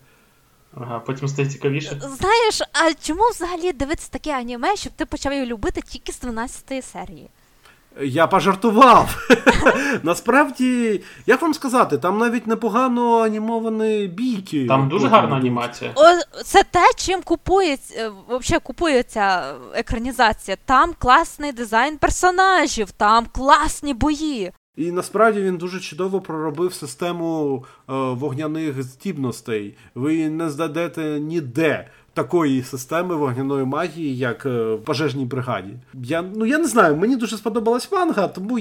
Ага, 0.81 0.99
потім 0.99 1.29
стає 1.29 1.49
цікавіше. 1.49 2.01
Знаєш, 2.01 2.63
а 2.73 2.95
чому 3.07 3.23
взагалі 3.31 3.73
дивитися 3.73 4.09
таке 4.11 4.31
аніме, 4.33 4.77
щоб 4.77 4.93
ти 4.93 5.07
почав 5.07 5.33
його 5.33 5.47
любити 5.47 5.81
тільки 5.81 6.13
з 6.13 6.23
12-ї 6.23 6.83
серії? 6.83 7.31
Я 8.01 8.27
пожартував. 8.27 9.29
Насправді, 10.03 11.01
як 11.27 11.43
вам 11.43 11.55
сказати, 11.55 11.99
там 11.99 12.19
навіть 12.19 12.47
непогано 12.47 13.19
анімовані 13.23 14.07
бійки. 14.07 14.67
Там 14.69 14.89
дуже 14.89 15.09
гарна 15.09 15.37
анімація. 15.37 15.91
О, 15.95 16.03
Це 16.45 16.63
те, 16.63 16.91
чим 16.97 17.23
купується, 17.23 18.13
взагалі 18.29 18.61
купується 18.63 19.55
екранізація. 19.75 20.57
Там 20.65 20.95
класний 20.99 21.53
дизайн 21.53 21.99
персонажів, 21.99 22.91
там 22.91 23.27
класні 23.33 23.95
бої. 23.95 24.53
І 24.77 24.93
насправді 24.93 25.43
він 25.43 25.57
дуже 25.57 25.81
чудово 25.81 26.21
проробив 26.21 26.73
систему 26.73 27.65
е, 27.67 27.83
вогняних 27.93 28.83
здібностей. 28.83 29.75
Ви 29.95 30.29
не 30.29 30.51
знайдете 30.51 31.21
ніде 31.21 31.89
такої 32.15 32.63
системи 32.63 33.17
вогняної 33.17 33.65
магії, 33.65 34.19
як 34.19 34.47
е, 34.47 34.75
в 34.75 34.85
пожежній 34.85 35.25
бригаді. 35.25 35.75
Я 35.95 36.25
ну 36.35 36.47
я 36.47 36.59
не 36.59 36.67
знаю, 36.67 36.97
мені 36.97 37.17
дуже 37.17 37.37
сподобалась 37.37 37.93
манга, 37.93 38.29
тому 38.29 38.59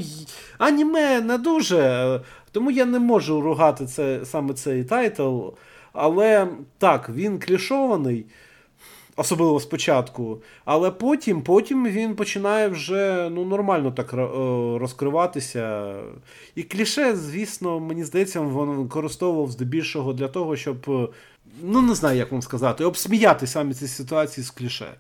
аніме 0.58 1.22
не 1.22 1.38
дуже. 1.38 2.22
Тому 2.52 2.72
я 2.72 2.86
не 2.86 3.00
можу 3.00 3.42
ругати 3.42 3.86
це 3.86 4.20
саме 4.26 4.54
цей 4.54 4.84
тайтл. 4.84 5.40
Але 5.94 6.48
так, 6.78 7.10
він 7.10 7.40
клішований. 7.40 8.26
Особливо 9.22 9.60
спочатку. 9.60 10.42
Але 10.66 10.92
потім 10.92 11.42
потім 11.42 11.88
він 11.88 12.16
починає 12.16 12.68
вже 12.68 13.30
ну, 13.32 13.46
нормально 13.46 13.92
так 13.92 14.14
розкриватися. 14.82 15.94
І 16.56 16.64
кліше, 16.64 17.16
звісно, 17.16 17.80
мені 17.80 18.04
здається, 18.04 18.42
він 18.42 18.48
використовував 18.50 19.52
здебільшого 19.52 20.14
для 20.14 20.28
того, 20.28 20.56
щоб, 20.56 21.12
ну 21.64 21.82
не 21.82 21.96
знаю, 21.96 22.18
як 22.18 22.32
вам 22.32 22.42
сказати, 22.42 22.84
обсміяти 22.84 23.48
самі 23.48 23.74
ці 23.74 23.88
ситуації 23.88 24.46
з 24.46 24.50
кліше. 24.50 24.94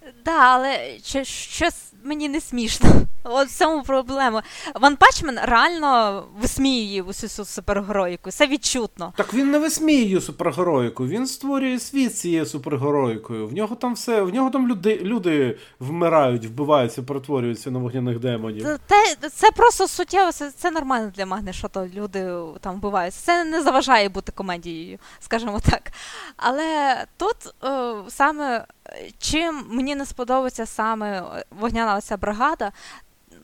Так, 0.00 0.14
да, 0.24 0.38
але 0.38 0.98
щось 1.24 1.92
мені 2.06 2.28
не 2.28 2.40
смішно. 2.40 2.90
От 3.24 3.48
в 3.48 3.58
цьому 3.58 3.82
проблема. 3.82 4.42
Ван 4.74 4.96
Пачмен 4.96 5.38
реально 5.42 6.24
висміює 6.40 7.02
усю 7.02 7.44
супергероїку. 7.44 8.30
Це 8.30 8.46
відчутно. 8.46 9.12
Так 9.16 9.34
він 9.34 9.50
не 9.50 9.58
висміює 9.58 10.20
супергероїку, 10.20 11.06
він 11.06 11.26
створює 11.26 11.78
світ 11.78 12.18
цією 12.18 12.46
супергероїкою. 12.46 13.48
В 13.48 13.52
нього 13.52 13.76
там 13.76 13.94
все, 13.94 14.22
в 14.22 14.34
нього 14.34 14.50
там 14.50 14.68
люди 14.68 15.00
люди 15.02 15.58
вмирають, 15.80 16.46
вбиваються, 16.46 17.02
перетворюються 17.02 17.70
на 17.70 17.78
вогняних 17.78 18.18
демонів. 18.18 18.66
Це, 18.88 19.28
це 19.30 19.50
просто 19.50 19.88
суттєво, 19.88 20.32
це, 20.32 20.50
це 20.50 20.70
нормально 20.70 21.12
для 21.16 21.26
Магни, 21.26 21.52
що 21.52 21.68
то 21.68 21.86
люди 21.94 22.32
там 22.60 22.74
вбиваються. 22.76 23.20
Це 23.26 23.44
не 23.44 23.62
заважає 23.62 24.08
бути 24.08 24.32
комедією, 24.32 24.98
скажімо 25.20 25.60
так. 25.70 25.92
Але 26.36 26.96
тут 27.16 27.36
о, 27.60 27.94
саме 28.08 28.66
чим 29.18 29.64
мені 29.68 29.94
не 29.94 30.06
сподобається 30.06 30.66
саме 30.66 31.22
вогняна 31.50 31.95
оця 31.96 32.16
бригада, 32.16 32.72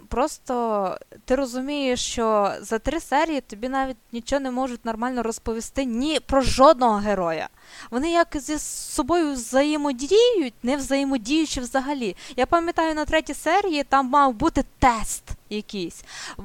просто 0.08 0.98
ти 1.24 1.34
розумієш, 1.34 2.00
що 2.00 2.52
за 2.60 2.78
три 2.78 3.00
серії 3.00 3.40
тобі 3.40 3.68
навіть 3.68 3.96
нічого 4.12 4.40
не 4.40 4.50
можуть 4.50 4.84
нормально 4.84 5.22
розповісти 5.22 5.84
ні 5.84 6.20
про 6.20 6.40
жодного 6.40 6.96
героя. 6.96 7.48
Вони 7.90 8.10
як 8.10 8.28
зі 8.34 8.58
собою 8.58 9.32
взаємодіють, 9.32 10.54
не 10.62 10.76
взаємодіючи 10.76 11.60
взагалі. 11.60 12.16
Я 12.36 12.46
пам'ятаю, 12.46 12.94
на 12.94 13.04
третій 13.04 13.34
серії 13.34 13.84
там 13.84 14.06
мав 14.06 14.32
бути 14.34 14.64
тест 14.78 15.22
якийсь, 15.50 16.04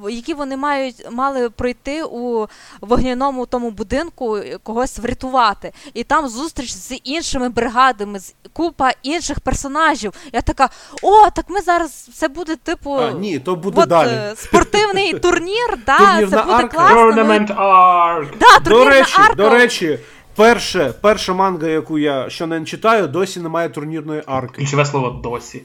які 0.09 0.33
вони 0.33 0.57
мають 0.57 1.07
мали 1.11 1.49
пройти 1.49 2.03
у 2.03 2.47
вогняному 2.81 3.45
тому 3.45 3.71
будинку 3.71 4.39
когось 4.63 4.99
врятувати. 4.99 5.71
І 5.93 6.03
там 6.03 6.27
зустріч 6.29 6.71
з 6.71 6.95
іншими 7.03 7.49
бригадами, 7.49 8.19
з 8.19 8.33
купа 8.53 8.91
інших 9.03 9.39
персонажів. 9.39 10.13
Я 10.33 10.41
така: 10.41 10.69
о, 11.01 11.29
так 11.29 11.45
ми 11.49 11.61
зараз 11.61 11.91
це 12.13 12.27
буде 12.27 12.55
типу 12.55 12.93
а, 12.93 13.11
ні, 13.11 13.39
то 13.39 13.55
буде 13.55 13.81
от, 13.81 13.89
далі. 13.89 14.09
Е, 14.09 14.33
спортивний 14.37 15.13
турнір. 15.19 15.77
да, 15.85 15.97
Це 16.19 16.25
буде 16.25 16.37
арка. 16.37 16.67
класно. 16.67 16.97
Tournament 16.97 17.55
Arc. 17.55 18.27
Да, 18.39 18.69
до 18.69 18.85
речі, 18.85 19.13
арка. 19.17 19.35
до 19.35 19.49
речі. 19.49 19.99
Перше, 20.38 20.93
перша 21.01 21.34
манга, 21.34 21.68
яку 21.68 21.99
я 21.99 22.30
що 22.30 22.47
не 22.47 22.65
читаю, 22.65 23.07
досі 23.07 23.39
немає 23.39 23.69
турнірної 23.69 24.23
арки. 24.26 24.55
Ключове 24.55 24.85
слово 24.85 25.09
досі. 25.09 25.64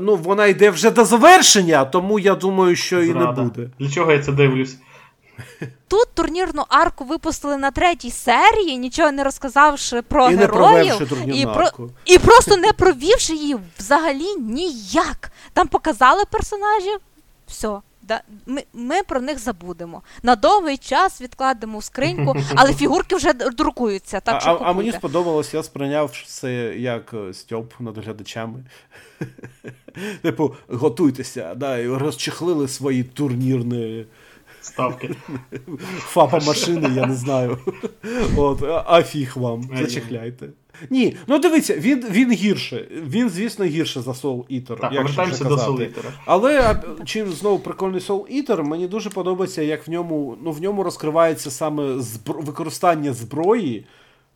Ну, 0.00 0.16
вона 0.16 0.46
йде 0.46 0.70
вже 0.70 0.90
до 0.90 1.04
завершення, 1.04 1.84
тому 1.84 2.18
я 2.18 2.34
думаю, 2.34 2.76
що 2.76 3.04
Зрада. 3.04 3.10
і 3.10 3.14
не 3.14 3.42
буде. 3.42 3.70
Для 3.78 3.90
чого 3.90 4.12
я 4.12 4.22
це 4.22 4.32
дивлюсь? 4.32 4.76
Тут 5.88 6.08
турнірну 6.14 6.64
арку 6.68 7.04
випустили 7.04 7.56
на 7.56 7.70
третій 7.70 8.10
серії, 8.10 8.78
нічого 8.78 9.12
не 9.12 9.24
розказавши 9.24 10.02
про 10.02 10.30
і 10.30 10.36
героїв 10.36 11.26
не 11.26 11.36
і 11.36 11.46
про 11.46 11.68
і 12.04 12.18
просто 12.18 12.56
не 12.56 12.72
провівши 12.72 13.34
її 13.34 13.56
взагалі 13.78 14.36
ніяк. 14.38 15.32
Там 15.52 15.68
показали 15.68 16.22
персонажів, 16.30 16.98
все. 17.46 17.80
Да, 18.02 18.22
Ми 18.46 18.64
ми 18.72 19.02
про 19.02 19.20
них 19.20 19.38
забудемо. 19.38 20.02
На 20.22 20.36
довгий 20.36 20.78
час 20.78 21.20
відкладемо 21.20 21.78
в 21.78 21.84
скриньку, 21.84 22.36
але 22.54 22.74
фігурки 22.74 23.16
вже 23.16 23.32
друкуються. 23.32 24.20
так 24.20 24.40
що 24.40 24.50
А, 24.50 24.70
а 24.70 24.72
мені 24.72 24.92
сподобалось, 24.92 25.54
я 25.54 25.62
сприйняв 25.62 26.24
це 26.26 26.52
як 26.76 27.14
е, 27.14 27.34
Стьоп 27.34 27.72
над 27.80 27.98
глядачами. 27.98 28.64
Типу, 30.22 30.54
готуйтеся, 30.68 31.54
да, 31.54 31.78
і 31.78 31.88
розчехлили 31.88 32.68
свої 32.68 33.04
турнірні 33.04 34.06
ставки. 34.60 35.14
Фапа 35.98 36.38
машини, 36.38 36.90
я 36.94 37.06
не 37.06 37.14
знаю. 37.14 37.58
От, 38.36 38.62
А 38.86 39.02
фіг 39.02 39.32
вам, 39.36 39.70
зачехляйте. 39.78 40.48
Ні, 40.90 41.16
ну 41.26 41.38
дивіться, 41.38 41.76
він 41.76 42.04
він 42.10 42.32
гірше. 42.32 42.88
Він, 43.06 43.28
звісно, 43.28 43.64
гірше 43.64 44.00
за 44.00 44.10
Soul 44.10 44.44
Eater. 44.50 44.80
Так, 44.80 44.90
повертаємося 44.90 45.44
до 45.44 45.54
Soul 45.54 45.78
Eater. 45.78 46.04
Але 46.24 46.82
чим 47.04 47.32
знову 47.32 47.58
прикольний 47.58 48.00
Soul 48.00 48.42
Eater, 48.42 48.62
мені 48.62 48.86
дуже 48.86 49.10
подобається, 49.10 49.62
як 49.62 49.88
в 49.88 49.90
ньому 49.90 50.36
ну, 50.42 50.50
в 50.50 50.62
ньому 50.62 50.82
розкривається 50.82 51.50
саме 51.50 51.98
збро... 51.98 52.40
використання 52.40 53.12
зброї, 53.12 53.86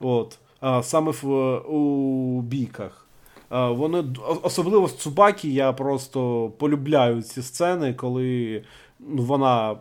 от, 0.01 0.39
а, 0.61 0.83
саме 0.83 1.13
в, 1.23 1.57
у 1.59 2.41
бійках. 2.41 3.07
А, 3.49 3.71
вони, 3.71 4.05
Особливо 4.43 4.89
з 4.89 4.97
Цубакі 4.97 5.53
я 5.53 5.73
просто 5.73 6.49
полюбляю 6.59 7.23
ці 7.23 7.43
сцени, 7.43 7.95
коли 7.95 8.63
ну, 9.01 9.23
вона 9.23 9.77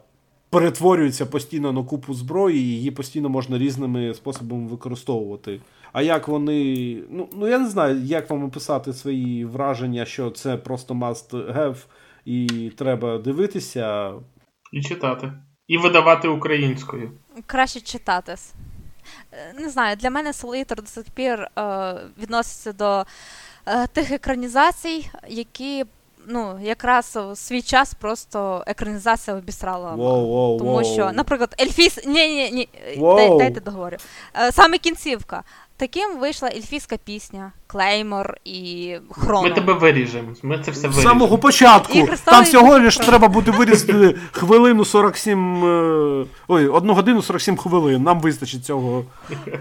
перетворюється 0.50 1.26
постійно 1.26 1.72
на 1.72 1.84
купу 1.84 2.14
зброї, 2.14 2.58
і 2.58 2.68
її 2.68 2.92
постійно 2.92 3.30
можна 3.30 3.58
різними 3.58 4.14
способами 4.14 4.68
використовувати. 4.68 5.60
А 5.96 6.02
як 6.02 6.28
вони. 6.28 7.04
Ну, 7.10 7.30
ну 7.34 7.48
я 7.48 7.60
не 7.60 7.70
знаю, 7.70 8.02
як 8.02 8.30
вам 8.30 8.44
описати 8.44 8.94
свої 8.94 9.46
враження, 9.46 10.06
що 10.06 10.30
це 10.30 10.58
просто 10.58 10.94
must 10.94 11.56
have, 11.58 11.76
і 12.26 12.72
треба 12.78 13.18
дивитися. 13.18 14.14
І 14.74 14.82
читати. 14.82 15.32
І 15.68 15.78
видавати 15.78 16.28
українською. 16.28 17.12
Краще 17.46 17.82
читати. 17.82 18.36
Е, 19.32 19.54
не 19.60 19.70
знаю, 19.70 19.96
для 19.96 20.10
мене 20.10 20.34
Солітер 20.34 20.82
до 20.82 20.88
сих 20.88 21.06
пір 21.10 21.40
е, 21.58 21.96
відноситься 22.22 22.74
до 22.74 23.06
е, 23.66 23.88
тих 23.88 24.12
екранізацій, 24.12 25.10
які 25.28 25.86
ну, 26.28 26.60
якраз 26.62 27.18
в 27.32 27.36
свій 27.36 27.62
час 27.62 27.94
просто 27.94 28.64
екранізація 28.68 29.38
обісрала. 29.38 29.94
Wow, 29.94 29.98
wow, 29.98 30.58
тому 30.58 30.78
wow. 30.78 30.94
що, 30.94 31.12
наприклад, 31.12 31.56
Ельфіс. 31.62 32.06
Ні, 32.06 32.28
ні, 32.28 32.52
ні, 32.52 32.70
wow. 32.98 33.38
дайте 33.38 33.62
договорю. 33.62 33.98
Е, 34.36 34.52
саме 34.52 34.78
кінцівка. 34.78 35.44
Таким 35.78 36.20
вийшла 36.20 36.50
ельфійська 36.50 36.98
пісня, 36.98 37.52
Клеймор 37.68 38.38
і 38.46 38.96
Хроно. 39.12 39.50
Ми 39.50 39.56
тебе 39.56 39.74
виріжемо. 39.74 40.34
Ми 40.44 40.60
це 40.60 40.72
все 40.72 40.82
виріжемо. 40.88 41.02
З 41.02 41.04
самого 41.04 41.38
початку. 41.38 42.10
Там 42.26 42.44
всього 42.44 42.80
лиш 42.80 42.98
треба 42.98 43.28
буде 43.28 43.52
вирізати 43.52 44.16
хвилину 44.32 44.86
47. 44.86 45.66
Е, 45.66 46.26
ой, 46.48 46.68
одну 46.68 46.94
годину 46.94 47.22
47 47.22 47.58
хвилин. 47.58 48.04
Нам 48.04 48.20
вистачить 48.20 48.66
цього. 48.66 49.06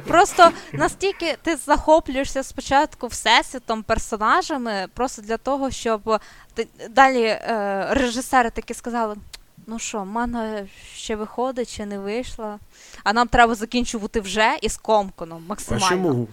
Просто 0.07 0.51
настільки 0.73 1.36
ти 1.43 1.57
захоплюєшся 1.57 2.43
спочатку 2.43 3.07
всесвітом, 3.07 3.82
персонажами, 3.82 4.86
просто 4.95 5.23
для 5.23 5.36
того, 5.36 5.70
щоб 5.70 6.20
далі 6.91 7.23
е, 7.23 7.86
режисери 7.91 8.51
таки 8.51 8.74
сказали 8.74 9.15
ну 9.66 9.78
що, 9.78 10.05
манга 10.05 10.66
ще 10.95 11.16
виходить, 11.16 11.77
чи 11.77 11.86
не 11.86 11.99
вийшла, 11.99 12.59
а 13.05 13.12
нам 13.12 13.28
треба 13.28 13.55
закінчувати 13.55 14.20
вже 14.20 14.57
із 14.62 14.77
комконом 14.77 15.45
максимально. 15.49 15.86
А 15.86 15.91
чому? 15.91 16.28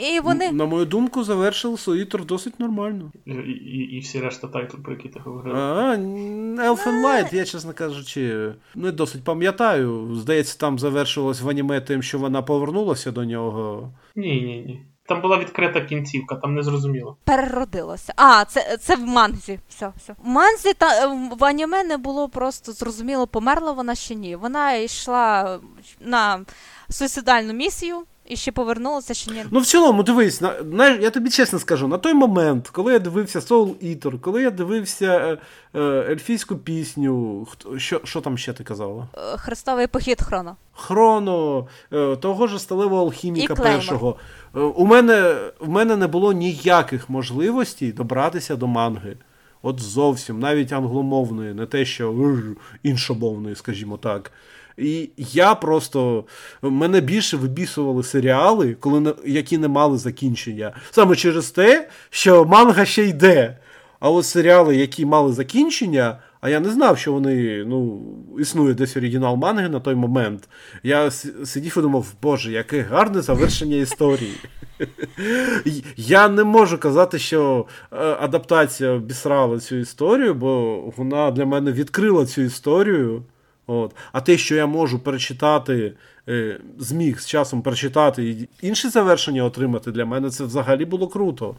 І 0.00 0.20
вони... 0.20 0.52
На 0.52 0.66
мою 0.66 0.84
думку, 0.84 1.24
завершили 1.24 1.76
Soul 1.76 1.97
Eater 1.97 2.24
досить 2.24 2.60
нормально. 2.60 3.12
І 3.24 3.30
і, 3.30 3.96
і 3.96 4.00
всі 4.00 4.20
решта 4.20 4.46
тайтл, 4.48 4.76
про 4.76 4.92
які 4.92 5.08
ти 5.08 5.20
говорив. 5.20 5.56
А, 5.56 5.96
Elfen 5.96 7.04
Lied, 7.04 7.34
я, 7.34 7.44
чесно 7.44 7.72
кажучи, 7.72 8.54
не 8.74 8.92
досить 8.92 9.24
пам'ятаю. 9.24 10.14
Здається, 10.14 10.58
там 10.58 10.78
завершилось 10.78 11.40
в 11.40 11.48
аніме 11.48 11.80
тим, 11.80 12.02
що 12.02 12.18
вона 12.18 12.42
повернулася 12.42 13.12
до 13.12 13.24
нього. 13.24 13.92
Ні, 14.16 14.40
ні, 14.40 14.64
ні. 14.66 14.86
Там 15.08 15.20
була 15.20 15.38
відкрита 15.38 15.80
кінцівка, 15.80 16.34
там 16.34 16.54
не 16.54 16.62
зрозуміло. 16.62 17.16
Переродилося. 17.24 18.12
А, 18.16 18.44
це 18.44 18.76
це 18.76 18.96
в 18.96 19.06
манзі. 19.06 19.60
Все, 19.68 19.92
все. 19.96 20.12
В 20.12 20.28
манзі 20.28 20.72
та 20.72 21.06
в 21.38 21.44
аніме 21.44 21.84
не 21.84 21.96
було 21.96 22.28
просто 22.28 22.72
зрозуміло, 22.72 23.26
померла 23.26 23.72
вона 23.72 23.96
чи 23.96 24.14
ні. 24.14 24.36
Вона 24.36 24.72
йшла 24.72 25.58
на 26.00 26.40
суїцидальну 26.90 27.52
місію. 27.52 28.02
І 28.28 28.36
ще 28.36 28.52
повернулася 28.52 29.14
чи 29.14 29.30
ні? 29.30 29.44
Ну, 29.50 29.60
в 29.60 29.66
цілому, 29.66 30.02
дивись, 30.02 30.40
на, 30.40 30.54
на, 30.62 30.88
я 30.88 31.10
тобі 31.10 31.30
чесно 31.30 31.58
скажу, 31.58 31.88
на 31.88 31.98
той 31.98 32.14
момент, 32.14 32.68
коли 32.68 32.92
я 32.92 32.98
дивився 32.98 33.38
Soul 33.38 33.74
Eater, 33.84 34.20
коли 34.20 34.42
я 34.42 34.50
дивився 34.50 35.06
е, 35.06 35.38
е, 35.80 36.12
ельфійську 36.12 36.56
пісню, 36.56 37.46
хто, 37.50 37.78
що 37.78 38.00
що 38.04 38.20
там 38.20 38.38
ще 38.38 38.52
ти 38.52 38.64
казала? 38.64 39.08
Е, 39.14 39.36
Хрестовий 39.36 39.86
похід 39.86 40.22
Хроно. 40.22 40.56
Хроно, 40.72 41.66
е, 41.92 42.16
того 42.16 42.46
ж 42.46 42.58
сталевого 42.58 43.02
алхіміка 43.02 43.54
першого. 43.54 44.16
Е, 44.56 44.60
у 44.60 44.86
мене 44.86 45.36
в 45.60 45.68
мене 45.68 45.96
не 45.96 46.06
було 46.06 46.32
ніяких 46.32 47.10
можливостей 47.10 47.92
добратися 47.92 48.56
до 48.56 48.66
манги. 48.66 49.16
От 49.62 49.80
зовсім, 49.80 50.38
навіть 50.40 50.72
англомовної, 50.72 51.54
не 51.54 51.66
те, 51.66 51.84
що 51.84 52.14
іншомовної, 52.82 53.56
скажімо 53.56 53.96
так. 53.96 54.32
І 54.78 55.10
я 55.16 55.54
просто 55.54 56.24
мене 56.62 57.00
більше 57.00 57.36
вибісували 57.36 58.02
серіали, 58.02 58.76
коли 58.80 59.14
які 59.26 59.58
не 59.58 59.68
мали 59.68 59.98
закінчення. 59.98 60.72
Саме 60.90 61.16
через 61.16 61.50
те, 61.50 61.88
що 62.10 62.44
манга 62.44 62.84
ще 62.84 63.04
йде. 63.04 63.58
А 64.00 64.10
от 64.10 64.26
серіали, 64.26 64.76
які 64.76 65.06
мали 65.06 65.32
закінчення, 65.32 66.18
а 66.40 66.48
я 66.48 66.60
не 66.60 66.70
знав, 66.70 66.98
що 66.98 67.12
вони 67.12 67.64
ну, 67.66 68.02
існує 68.38 68.74
десь 68.74 68.96
оригінал 68.96 69.36
манги 69.36 69.68
на 69.68 69.80
той 69.80 69.94
момент. 69.94 70.48
Я 70.82 71.10
сидів 71.44 71.74
і 71.78 71.80
думав, 71.80 72.06
боже, 72.22 72.52
яке 72.52 72.82
гарне 72.82 73.22
завершення 73.22 73.76
історії. 73.76 74.34
Я 75.96 76.28
не 76.28 76.44
можу 76.44 76.78
казати, 76.78 77.18
що 77.18 77.66
е, 77.92 77.96
адаптація 77.96 78.90
обісрала 78.90 79.58
цю 79.58 79.76
історію, 79.76 80.34
бо 80.34 80.80
вона 80.96 81.30
для 81.30 81.46
мене 81.46 81.72
відкрила 81.72 82.26
цю 82.26 82.42
історію. 82.42 83.22
От. 83.66 83.94
А 84.12 84.20
те, 84.20 84.38
що 84.38 84.54
я 84.54 84.66
можу 84.66 84.98
перечитати, 84.98 85.92
е, 86.28 86.60
зміг 86.78 87.20
з 87.20 87.26
часом 87.26 87.62
перечитати 87.62 88.24
і 88.30 88.48
інші 88.62 88.88
завершення 88.88 89.44
отримати, 89.44 89.92
для 89.92 90.04
мене 90.04 90.30
це 90.30 90.44
взагалі 90.44 90.84
було 90.84 91.08
круто. 91.08 91.54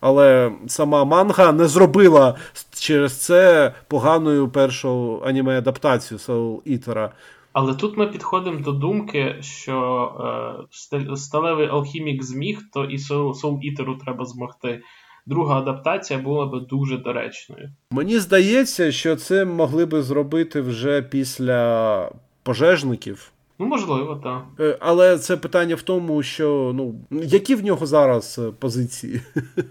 Але 0.00 0.52
сама 0.66 1.04
манга 1.04 1.52
не 1.52 1.66
зробила 1.66 2.34
через 2.74 3.20
це 3.20 3.72
поганою 3.88 4.48
першу 4.48 5.22
аніме-адаптацію 5.24 6.18
Soul 6.18 6.62
Eater. 6.62 7.10
Але 7.52 7.74
тут 7.74 7.96
ми 7.96 8.06
підходимо 8.06 8.60
до 8.60 8.72
думки, 8.72 9.36
що 9.40 10.66
е, 10.70 11.16
сталевий 11.16 11.68
алхімік 11.68 12.22
зміг, 12.22 12.60
то 12.72 12.84
і 12.84 12.96
Soul 12.96 13.42
Eater 13.42 13.98
треба 14.04 14.24
змогти. 14.24 14.82
Друга 15.26 15.58
адаптація 15.58 16.18
була 16.18 16.46
би 16.46 16.60
дуже 16.60 16.96
доречною. 16.98 17.70
Мені 17.90 18.18
здається, 18.18 18.92
що 18.92 19.16
це 19.16 19.44
могли 19.44 19.86
би 19.86 20.02
зробити 20.02 20.60
вже 20.60 21.02
після 21.02 22.10
пожежників. 22.42 23.32
Ну, 23.62 23.68
можливо, 23.68 24.20
так. 24.22 24.42
Е, 24.60 24.78
але 24.80 25.18
це 25.18 25.36
питання 25.36 25.74
в 25.74 25.82
тому, 25.82 26.22
що 26.22 26.72
ну, 26.74 26.94
які 27.10 27.54
в 27.54 27.64
нього 27.64 27.86
зараз 27.86 28.38
е, 28.38 28.50
позиції? 28.58 29.20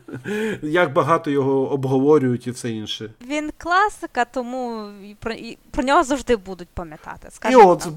Як 0.61 0.93
багато 0.93 1.31
його 1.31 1.71
обговорюють 1.71 2.47
і 2.47 2.51
все 2.51 2.71
інше. 2.71 3.09
Він 3.27 3.51
класика, 3.57 4.25
тому 4.25 4.89
про 5.19 5.33
і 5.33 5.57
про 5.71 5.83
нього 5.83 6.03
завжди 6.03 6.35
будуть 6.35 6.67
пам'ятати. 6.73 7.29
І 7.51 7.55
от, 7.55 7.87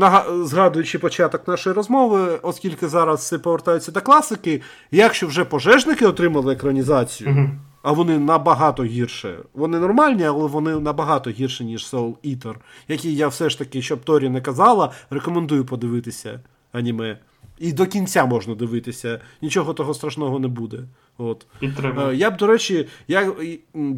так. 0.00 0.26
згадуючи 0.44 0.98
початок 0.98 1.48
нашої 1.48 1.76
розмови, 1.76 2.38
оскільки 2.42 2.88
зараз 2.88 3.20
все 3.20 3.38
повертається 3.38 3.92
до 3.92 4.00
класики, 4.00 4.62
якщо 4.90 5.26
вже 5.26 5.44
пожежники 5.44 6.06
отримали 6.06 6.52
екранізацію. 6.52 7.50
А 7.84 7.92
вони 7.92 8.18
набагато 8.18 8.84
гірше. 8.84 9.38
Вони 9.54 9.78
нормальні, 9.78 10.24
але 10.24 10.46
вони 10.46 10.80
набагато 10.80 11.30
гірше, 11.30 11.64
ніж 11.64 11.82
Soul 11.82 12.14
Eater, 12.24 12.54
який 12.88 13.16
я 13.16 13.28
все 13.28 13.50
ж 13.50 13.58
таки, 13.58 13.82
щоб 13.82 14.04
Торі 14.04 14.28
не 14.28 14.40
казала, 14.40 14.92
рекомендую 15.10 15.64
подивитися 15.64 16.40
аніме. 16.72 17.18
І 17.58 17.72
до 17.72 17.86
кінця 17.86 18.26
можна 18.26 18.54
дивитися, 18.54 19.20
нічого 19.42 19.74
того 19.74 19.94
страшного 19.94 20.38
не 20.38 20.48
буде. 20.48 20.78
От. 21.18 21.46
Підтримую. 21.58 22.16
Я 22.16 22.30
б, 22.30 22.36
до 22.36 22.46
речі, 22.46 22.88
я 23.08 23.32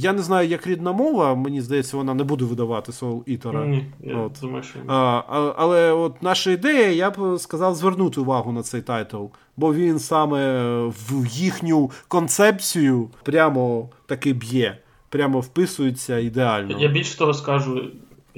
я 0.00 0.12
не 0.12 0.22
знаю, 0.22 0.48
як 0.48 0.66
рідна 0.66 0.92
мова, 0.92 1.34
мені 1.34 1.60
здається, 1.60 1.96
вона 1.96 2.14
не 2.14 2.24
буде 2.24 2.44
видавати 2.44 2.92
Soul 2.92 3.24
Eater. 3.24 3.66
Ні, 3.66 3.84
я 4.00 4.16
от. 4.16 4.32
думаю, 4.40 4.62
що 4.62 4.78
А, 4.88 5.22
Але 5.56 5.92
от 5.92 6.22
наша 6.22 6.50
ідея, 6.50 6.90
я 6.90 7.10
б 7.10 7.38
сказав, 7.38 7.74
звернути 7.74 8.20
увагу 8.20 8.52
на 8.52 8.62
цей 8.62 8.82
тайтл, 8.82 9.24
бо 9.56 9.74
він 9.74 9.98
саме 9.98 10.62
в 10.86 11.26
їхню 11.26 11.90
концепцію 12.08 13.08
прямо 13.22 13.88
таки 14.06 14.32
б'є, 14.32 14.78
прямо 15.08 15.40
вписується 15.40 16.18
ідеально. 16.18 16.80
Я 16.80 16.88
більше 16.88 17.18
того 17.18 17.34
скажу, 17.34 17.82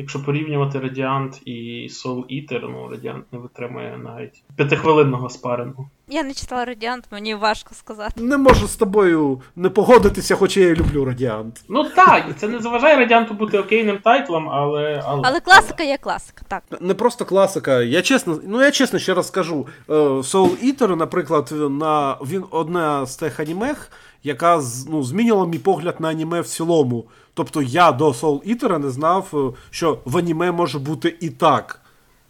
Якщо 0.01 0.25
порівнювати 0.25 0.79
Радіант 0.79 1.41
і 1.45 1.89
Soul 1.91 2.17
Eater, 2.17 2.61
ну 2.69 2.89
Радіант 2.91 3.25
не 3.33 3.39
витримує 3.39 3.99
навіть 4.05 4.43
п'ятихвилинного 4.57 5.29
спарингу. 5.29 5.89
Я 6.11 6.23
не 6.23 6.35
читала 6.35 6.65
Радіант, 6.65 7.05
мені 7.11 7.35
важко 7.35 7.75
сказати. 7.75 8.21
Не 8.21 8.37
можу 8.37 8.69
з 8.69 8.77
тобою 8.77 9.41
не 9.57 9.71
погодитися, 9.71 10.37
хоча 10.37 10.61
я 10.61 10.69
і 10.69 10.75
люблю 10.75 11.05
Радіант. 11.05 11.61
Ну 11.69 11.85
так, 11.85 12.25
це 12.37 12.49
не 12.49 12.59
заважає 12.59 12.97
Радіанту 12.97 13.35
бути 13.35 13.59
окейним 13.59 13.99
тайтлом, 13.99 14.49
але. 14.49 15.03
Але 15.07 15.23
але 15.25 15.41
класика 15.41 15.75
але. 15.79 15.89
є 15.89 15.97
класика, 15.97 16.43
так. 16.49 16.63
Не 16.81 16.95
просто 16.95 17.25
класика. 17.25 17.83
Я 17.83 18.03
чесно, 18.03 18.41
ну 18.45 18.63
я 18.63 18.71
чесно 18.71 18.99
ще 18.99 19.15
раз 19.15 19.29
скажу. 19.29 19.67
Е, 19.89 19.93
Soul 19.93 20.73
Eater, 20.73 20.97
наприклад, 20.97 21.53
на 21.71 22.17
він 22.23 22.45
одна 22.51 23.07
з 23.07 23.17
тих 23.17 23.41
анімех, 23.41 23.91
яка 24.23 24.63
ну, 24.89 25.03
змінювала 25.03 25.47
мій 25.47 25.59
погляд 25.59 25.97
на 25.99 26.09
аніме 26.09 26.41
в 26.41 26.47
цілому. 26.47 27.05
Тобто 27.35 27.63
я 27.63 27.93
до 27.93 28.09
Soul 28.09 28.55
Eater 28.55 28.79
не 28.79 28.91
знав, 28.91 29.29
е, 29.35 29.59
що 29.71 29.99
в 30.05 30.17
аніме 30.17 30.53
може 30.53 30.79
бути 30.79 31.17
і 31.21 31.31
так. 31.31 31.81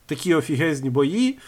Такі 0.07 0.35
офігезні 0.35 0.91
бої. 0.91 1.39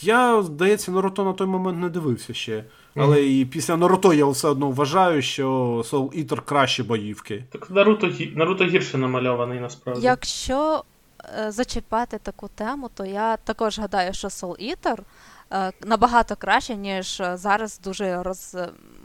Я, 0.00 0.42
здається, 0.42 0.90
Наруто 0.90 1.24
на 1.24 1.32
той 1.32 1.46
момент 1.46 1.78
не 1.78 1.88
дивився 1.88 2.34
ще. 2.34 2.64
Але 2.96 3.16
mm. 3.16 3.20
і 3.20 3.44
після 3.44 3.76
Наруто 3.76 4.14
я 4.14 4.26
все 4.26 4.48
одно 4.48 4.70
вважаю, 4.70 5.22
що 5.22 5.48
Soul 5.90 6.24
Eater 6.24 6.40
краще 6.44 6.82
боївки. 6.82 7.44
Так 7.50 7.70
Наруто 7.70 8.10
Наруто 8.34 8.64
гірше 8.64 8.98
намальований 8.98 9.60
насправді. 9.60 10.06
Якщо 10.06 10.84
е, 11.38 11.50
зачіпати 11.50 12.18
таку 12.22 12.48
тему, 12.48 12.90
то 12.94 13.04
я 13.04 13.36
також 13.36 13.78
гадаю, 13.78 14.14
що 14.14 14.28
Soul 14.28 14.74
Eater 14.74 14.98
е, 15.52 15.72
набагато 15.86 16.36
краще, 16.36 16.76
ніж 16.76 17.22
зараз 17.34 17.80
дуже 17.84 18.22
роз 18.22 18.56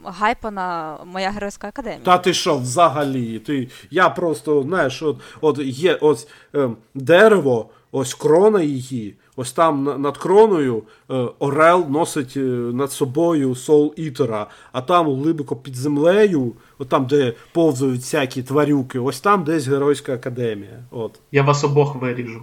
гайпана 0.04 0.98
моя 1.04 1.30
геройська 1.30 1.68
академія. 1.68 2.00
Та 2.04 2.18
ти 2.18 2.34
що, 2.34 2.56
взагалі? 2.56 3.38
Ти, 3.38 3.68
Я 3.90 4.08
просто, 4.08 4.62
знаєш, 4.62 5.02
от 5.02 5.16
от 5.40 5.58
є 5.58 5.94
ось 5.94 6.28
е, 6.54 6.70
дерево, 6.94 7.70
ось 7.92 8.14
крона 8.14 8.62
її, 8.62 9.14
ось 9.38 9.52
там 9.52 10.02
над 10.02 10.18
кроною 10.18 10.82
е, 11.10 11.14
Орел 11.38 11.86
носить 11.90 12.36
е, 12.36 12.40
над 12.40 12.92
собою 12.92 13.54
Соул 13.54 13.94
Ітера, 13.96 14.46
а 14.72 14.80
там 14.80 15.06
глибоко 15.06 15.56
під 15.56 15.76
землею, 15.76 16.52
от 16.78 16.88
там, 16.88 17.06
де 17.06 17.34
повзають 17.52 18.00
всякі 18.00 18.42
тварюки, 18.42 18.98
ось 18.98 19.20
там 19.20 19.44
десь 19.44 19.68
Геройська 19.68 20.14
академія. 20.14 20.84
От. 20.90 21.20
Я 21.32 21.42
вас 21.42 21.64
обох 21.64 21.96
виріжу. 21.96 22.42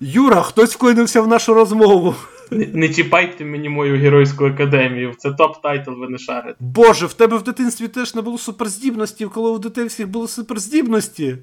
Юра, 0.00 0.42
хтось 0.42 0.74
вклинився 0.74 1.22
в 1.22 1.28
нашу 1.28 1.54
розмову. 1.54 2.14
Не, 2.50 2.66
не 2.66 2.88
чіпайте 2.88 3.44
мені 3.44 3.68
мою 3.68 3.98
геройську 3.98 4.46
академію. 4.46 5.14
Це 5.18 5.28
топ-тайтл, 5.28 5.98
ви 5.98 6.08
не 6.08 6.18
шарите. 6.18 6.56
Боже, 6.60 7.06
в 7.06 7.12
тебе 7.12 7.36
в 7.36 7.42
дитинстві 7.42 7.88
теж 7.88 8.14
не 8.14 8.22
було 8.22 8.38
суперздібності, 8.38 9.26
коли 9.26 9.50
у 9.50 9.58
дітей 9.58 9.84
всіх 9.84 10.08
були 10.08 10.28
суперздібності. 10.28 11.36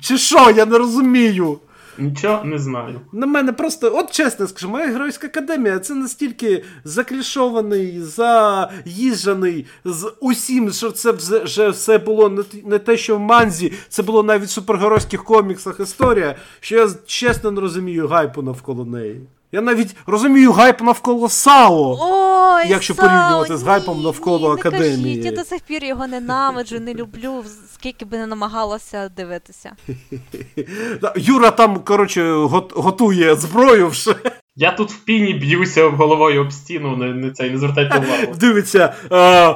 Чи 0.00 0.18
що, 0.18 0.50
я 0.50 0.66
не 0.66 0.78
розумію. 0.78 1.58
Нічого 1.98 2.44
не 2.44 2.58
знаю. 2.58 3.00
На 3.12 3.26
мене 3.26 3.52
просто, 3.52 3.92
от 3.96 4.10
чесно 4.10 4.46
скажу, 4.46 4.68
моя 4.68 4.86
геройська 4.86 5.26
академія 5.26 5.78
це 5.78 5.94
настільки 5.94 6.64
заклішований, 6.84 8.00
заїжджаний 8.00 9.66
з 9.84 10.12
усім, 10.20 10.72
що 10.72 10.90
це 10.90 11.12
вже 11.42 11.68
все 11.68 11.98
було 11.98 12.44
не 12.64 12.78
те, 12.78 12.96
що 12.96 13.16
в 13.16 13.20
манзі, 13.20 13.72
це 13.88 14.02
було 14.02 14.22
навіть 14.22 14.48
в 14.48 14.50
супергеройських 14.50 15.24
коміксах 15.24 15.80
історія, 15.80 16.36
що 16.60 16.76
я 16.76 16.88
чесно 17.06 17.50
не 17.50 17.60
розумію 17.60 18.08
гайпу 18.08 18.42
навколо 18.42 18.84
неї. 18.84 19.20
Я 19.52 19.60
навіть 19.60 19.96
розумію 20.06 20.52
гайп 20.52 20.80
навколо 20.80 21.28
САО, 21.28 21.98
Ой, 22.00 22.68
якщо 22.68 22.94
Сао, 22.94 23.06
порівнювати 23.06 23.56
з 23.56 23.62
гайпом 23.62 24.02
навколо 24.02 24.54
ні, 24.54 24.60
академії. 24.60 24.96
Не 24.96 25.22
кажіть, 25.22 25.24
Я 25.24 25.30
до 25.32 25.44
сих 25.44 25.60
пір 25.60 25.84
його 25.84 26.06
ненавиджу, 26.06 26.80
не 26.80 26.94
люблю, 26.94 27.44
скільки 27.74 28.04
би 28.04 28.18
не 28.18 28.26
намагалася 28.26 29.08
дивитися. 29.08 29.72
Юра 31.16 31.50
там, 31.50 31.78
коротше, 31.78 32.32
готує 32.74 33.36
зброю 33.36 33.88
вже. 33.88 34.14
Я 34.56 34.72
тут 34.72 34.90
в 34.90 34.98
піні 34.98 35.34
б'юся 35.34 35.88
головою 35.88 36.40
об 36.40 36.52
стіну, 36.52 36.96
не, 36.96 37.14
не, 37.14 37.30
цей, 37.30 37.50
не 37.50 37.58
звертайте 37.58 37.98
увагу. 38.06 38.34
Дивиться. 38.40 38.94
А... 39.10 39.54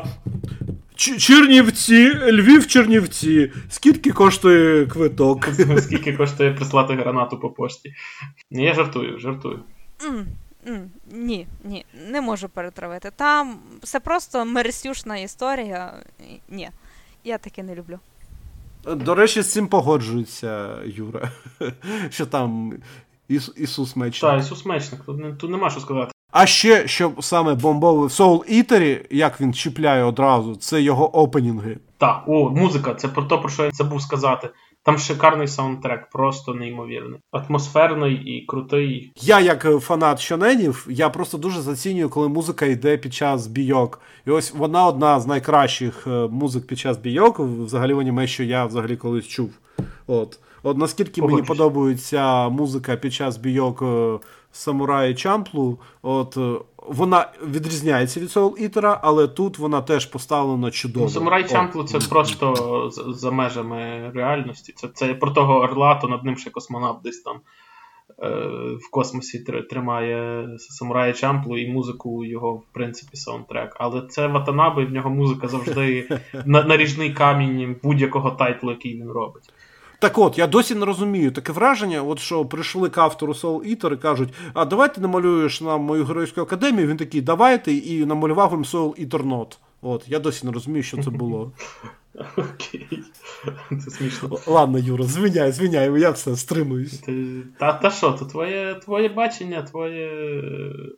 Чернівці, 0.97 2.15
Львів 2.15 2.67
Чернівці. 2.67 3.53
Скільки 3.69 4.11
коштує 4.11 4.87
квиток? 4.87 5.49
Скільки 5.79 6.13
коштує 6.13 6.53
прислати 6.53 6.95
гранату 6.95 7.39
по 7.39 7.51
пошті? 7.51 7.95
Ні, 8.51 8.65
я 8.65 8.75
жартую, 8.75 9.19
жартую. 9.19 9.61
Mm, 10.03 10.25
mm, 10.67 10.87
ні, 11.13 11.47
ні, 11.65 11.85
не 12.09 12.21
можу 12.21 12.49
перетравити. 12.49 13.11
Там 13.17 13.59
все 13.83 14.01
просто 14.01 14.45
мерсюшна 14.45 15.17
історія. 15.17 15.95
Ні, 16.49 16.71
я 17.25 17.39
таке 17.39 17.63
не 17.63 17.75
люблю. 17.75 17.99
До 18.85 19.15
речі, 19.15 19.43
з 19.43 19.53
цим 19.53 19.67
погоджується 19.67 20.79
Юра. 20.85 21.31
Що 22.11 22.27
там 22.27 22.73
Іс, 23.29 23.53
Ісус 23.57 23.97
Мечник. 23.97 24.33
Так, 24.33 24.41
Ісус 24.41 24.67
Мечник, 24.67 25.01
тут, 25.05 25.39
тут 25.39 25.51
нема 25.51 25.71
що 25.71 25.81
сказати. 25.81 26.13
А 26.31 26.47
ще, 26.47 26.89
що 26.89 27.13
саме 27.21 27.55
бомбовий 27.55 28.09
в 28.09 28.11
Soul 28.11 28.53
Eater, 28.53 29.07
як 29.11 29.41
він 29.41 29.55
чіпляє 29.55 30.03
одразу, 30.03 30.57
це 30.57 30.83
його 30.83 31.17
опенінги. 31.17 31.79
Так, 31.99 32.23
о, 32.27 32.51
музика, 32.51 32.95
це 32.95 33.09
про 33.09 33.23
те, 33.23 33.37
про 33.37 33.49
що 33.49 33.65
я 33.65 33.71
забув 33.71 34.03
сказати. 34.03 34.51
Там 34.85 34.99
шикарний 34.99 35.49
саундтрек, 35.49 36.11
просто 36.11 36.55
неймовірний. 36.55 37.21
Атмосферний 37.33 38.15
і 38.15 38.47
крутий. 38.47 39.13
Я, 39.17 39.41
як 39.41 39.65
е, 39.65 39.79
фанат 39.79 40.21
щоненів, 40.21 40.87
я 40.91 41.11
просто 41.11 41.39
дуже 41.39 41.61
зацінюю, 41.61 42.09
коли 42.09 42.29
музика 42.29 42.67
йде 42.67 42.97
під 42.97 43.15
час 43.15 43.47
бійок. 43.47 44.01
І 44.27 44.31
ось 44.31 44.55
вона 44.55 44.87
одна 44.87 45.21
з 45.21 45.27
найкращих 45.27 46.07
е, 46.07 46.11
музик 46.11 46.67
під 46.67 46.79
час 46.79 46.97
бійок, 46.97 47.41
взагалі 47.41 47.95
в 47.95 48.01
аніме, 48.01 48.27
що 48.27 48.45
я 48.45 48.65
взагалі 48.65 48.97
колись 48.97 49.27
чув. 49.27 49.51
От. 50.07 50.39
От 50.63 50.79
наскільки 50.79 51.21
Погоджусь. 51.21 51.37
мені 51.37 51.49
подобається 51.49 52.49
музика 52.49 52.97
під 52.97 53.15
час 53.15 53.37
бійок 53.37 53.83
е, 53.83 54.19
Самураї 54.53 55.15
Чамплу, 55.15 55.79
от 56.03 56.39
вона 56.87 57.33
відрізняється 57.47 58.21
від 58.21 58.29
Soul 58.29 58.69
Eater, 58.69 58.99
але 59.03 59.29
тут 59.29 59.59
вона 59.59 59.83
теж 59.83 60.07
поставлена 60.07 60.71
чудово. 60.71 61.07
Ну, 61.07 61.11
Самурай 61.11 61.49
Чамплу 61.49 61.85
це 61.85 61.99
просто 61.99 62.91
за, 63.09 63.31
межами 63.31 64.11
реальності. 64.15 64.73
Це 64.77 64.89
це 64.95 65.15
про 65.15 65.31
того 65.31 65.61
орла, 65.61 65.95
то 65.95 66.09
над 66.09 66.25
ним 66.25 66.37
ще 66.37 66.51
космонавт 66.51 67.03
десь 67.03 67.21
там 67.21 67.41
в 68.79 68.91
космосі 68.91 69.39
тримає 69.71 70.49
самурая 70.59 71.13
Чамплу 71.13 71.59
і 71.59 71.73
музику 71.73 72.25
його, 72.25 72.53
в 72.53 72.65
принципі, 72.73 73.17
саундтрек. 73.17 73.77
Але 73.81 74.03
це 74.03 74.27
Ватанаби, 74.27 74.85
в 74.85 74.93
нього 74.93 75.11
музика 75.11 75.49
завжди 75.49 76.09
наріжний 76.47 77.13
камінь 77.13 77.77
будь-якого 77.83 78.31
тайтлу, 78.31 78.71
який 78.71 78.95
він 78.95 79.11
робить. 79.11 79.51
Так 80.03 80.19
от, 80.19 80.39
я 80.39 80.47
досі 80.47 80.75
не 80.75 80.87
розумію 80.87 81.31
таке 81.31 81.53
враження, 81.53 82.03
от 82.03 82.19
що 82.19 82.45
прийшли 82.45 82.91
к 82.91 83.03
автору 83.03 83.33
Soul 83.33 83.77
Eater 83.77 83.95
і 83.95 83.97
кажуть, 83.97 84.29
а 84.55 84.65
давайте 84.65 85.01
намалюєш 85.01 85.61
нам 85.61 85.81
мою 85.81 86.05
геройську 86.05 86.41
академію. 86.41 86.89
Він 86.89 86.97
такий, 86.97 87.21
давайте, 87.21 87.73
і 87.73 88.07
намалював 88.07 88.53
їм 88.53 88.63
Soul 88.63 89.07
Eater 89.07 89.23
Not. 89.23 89.59
От, 89.83 90.05
я 90.09 90.19
досі 90.19 90.47
не 90.47 90.53
розумію, 90.53 90.83
що 90.83 91.03
це 91.03 91.11
було. 91.11 91.53
Окей. 92.37 92.89
Це 93.71 93.91
смішно. 93.91 94.39
Ладно, 94.47 94.79
Юра, 94.79 95.05
звиняй, 95.05 95.53
звиняй, 95.53 96.01
я 96.01 96.11
все 96.11 96.37
стримуюсь. 96.37 97.03
Та 97.59 97.73
та 97.73 97.91
що, 97.91 98.13
то 98.13 98.25
твоє 98.25 98.75
твоє 98.75 99.09
бачення, 99.09 99.63
твоє 99.63 100.11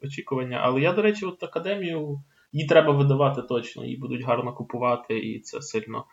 очікування. 0.02 0.60
Але 0.62 0.81
я, 0.81 0.93
до 0.93 1.02
речі, 1.02 1.26
от 1.26 1.43
академію 1.43 2.20
її 2.52 2.68
треба 2.68 2.93
видавати 2.93 3.43
точно, 3.43 3.85
її 3.85 3.97
будуть 3.97 4.22
гарно 4.22 4.52
купувати, 4.52 5.18
і 5.18 5.40
це 5.40 5.62
сильно 5.62 6.05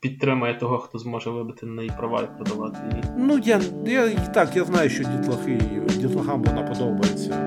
підтримує 0.00 0.54
того, 0.54 0.78
хто 0.78 0.98
зможе 0.98 1.30
вибити 1.30 1.66
на 1.66 1.72
неї 1.72 1.90
права 1.98 2.22
і 2.22 2.36
продавати 2.36 2.78
її. 2.90 3.04
Ну, 3.18 3.38
я 3.44 3.60
я 3.86 4.10
так, 4.10 4.56
я 4.56 4.64
знаю, 4.64 4.90
що 4.90 5.04
дітлахи, 5.04 5.58
дітлахам 5.96 6.42
вона 6.42 6.62
подобається. 6.62 7.46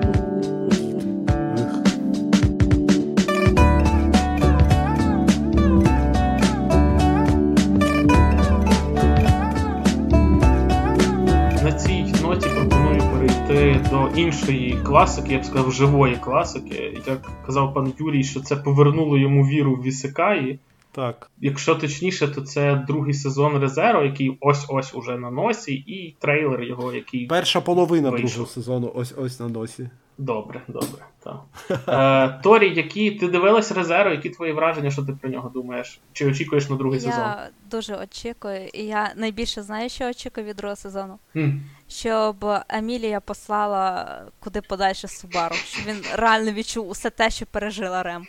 На 11.64 11.72
цій 11.72 12.14
ноті 12.22 12.48
пропоную 12.48 13.00
перейти 13.00 13.80
до 13.90 14.08
іншої 14.16 14.78
класики, 14.84 15.32
я 15.32 15.38
б 15.38 15.44
сказав, 15.44 15.72
живої 15.72 16.16
класики. 16.16 16.98
Як 17.06 17.30
казав 17.46 17.74
пан 17.74 17.92
Юрій, 17.98 18.24
що 18.24 18.40
це 18.40 18.56
повернуло 18.56 19.18
йому 19.18 19.46
віру 19.46 19.74
в 19.74 19.82
Вісикаї. 19.82 20.58
Так. 20.94 21.30
Якщо 21.40 21.74
точніше, 21.74 22.28
то 22.28 22.40
це 22.40 22.84
другий 22.86 23.14
сезон 23.14 23.58
Резеро, 23.58 24.04
який 24.04 24.38
ось-ось 24.40 24.94
уже 24.94 25.18
на 25.18 25.30
носі, 25.30 25.74
і 25.74 26.16
трейлер 26.18 26.62
його, 26.62 26.92
який. 26.92 27.26
Перша 27.26 27.60
половина 27.60 28.10
вийшов. 28.10 28.30
другого 28.30 28.50
сезону 28.50 28.92
ось-ось 28.94 29.40
на 29.40 29.48
носі. 29.48 29.90
Добре, 30.18 30.62
добре. 30.68 31.06
так. 31.24 31.40
Е, 31.88 32.40
Торі, 32.42 32.74
які 32.74 33.10
ти 33.10 33.28
дивилась 33.28 33.72
Резеро, 33.72 34.10
які 34.10 34.30
твої 34.30 34.52
враження, 34.52 34.90
що 34.90 35.02
ти 35.02 35.12
про 35.12 35.30
нього 35.30 35.48
думаєш? 35.48 36.00
Чи 36.12 36.26
очікуєш 36.26 36.68
на 36.68 36.76
другий 36.76 37.00
я 37.00 37.04
сезон? 37.04 37.20
Я 37.20 37.48
дуже 37.70 37.96
очікую, 37.96 38.68
і 38.74 38.82
я 38.82 39.12
найбільше 39.16 39.62
знаю, 39.62 39.88
що 39.88 40.08
очікую 40.08 40.46
від 40.46 40.56
другого 40.56 40.76
сезону. 40.76 41.18
Mm. 41.34 41.60
Щоб 41.88 42.46
Емілія 42.68 43.20
послала 43.20 44.22
куди 44.40 44.60
подальше 44.60 45.08
Субару, 45.08 45.54
щоб 45.54 45.86
він 45.86 46.02
реально 46.14 46.52
відчув 46.52 46.88
усе 46.88 47.10
те, 47.10 47.30
що 47.30 47.46
пережила 47.46 48.02
Рем. 48.02 48.26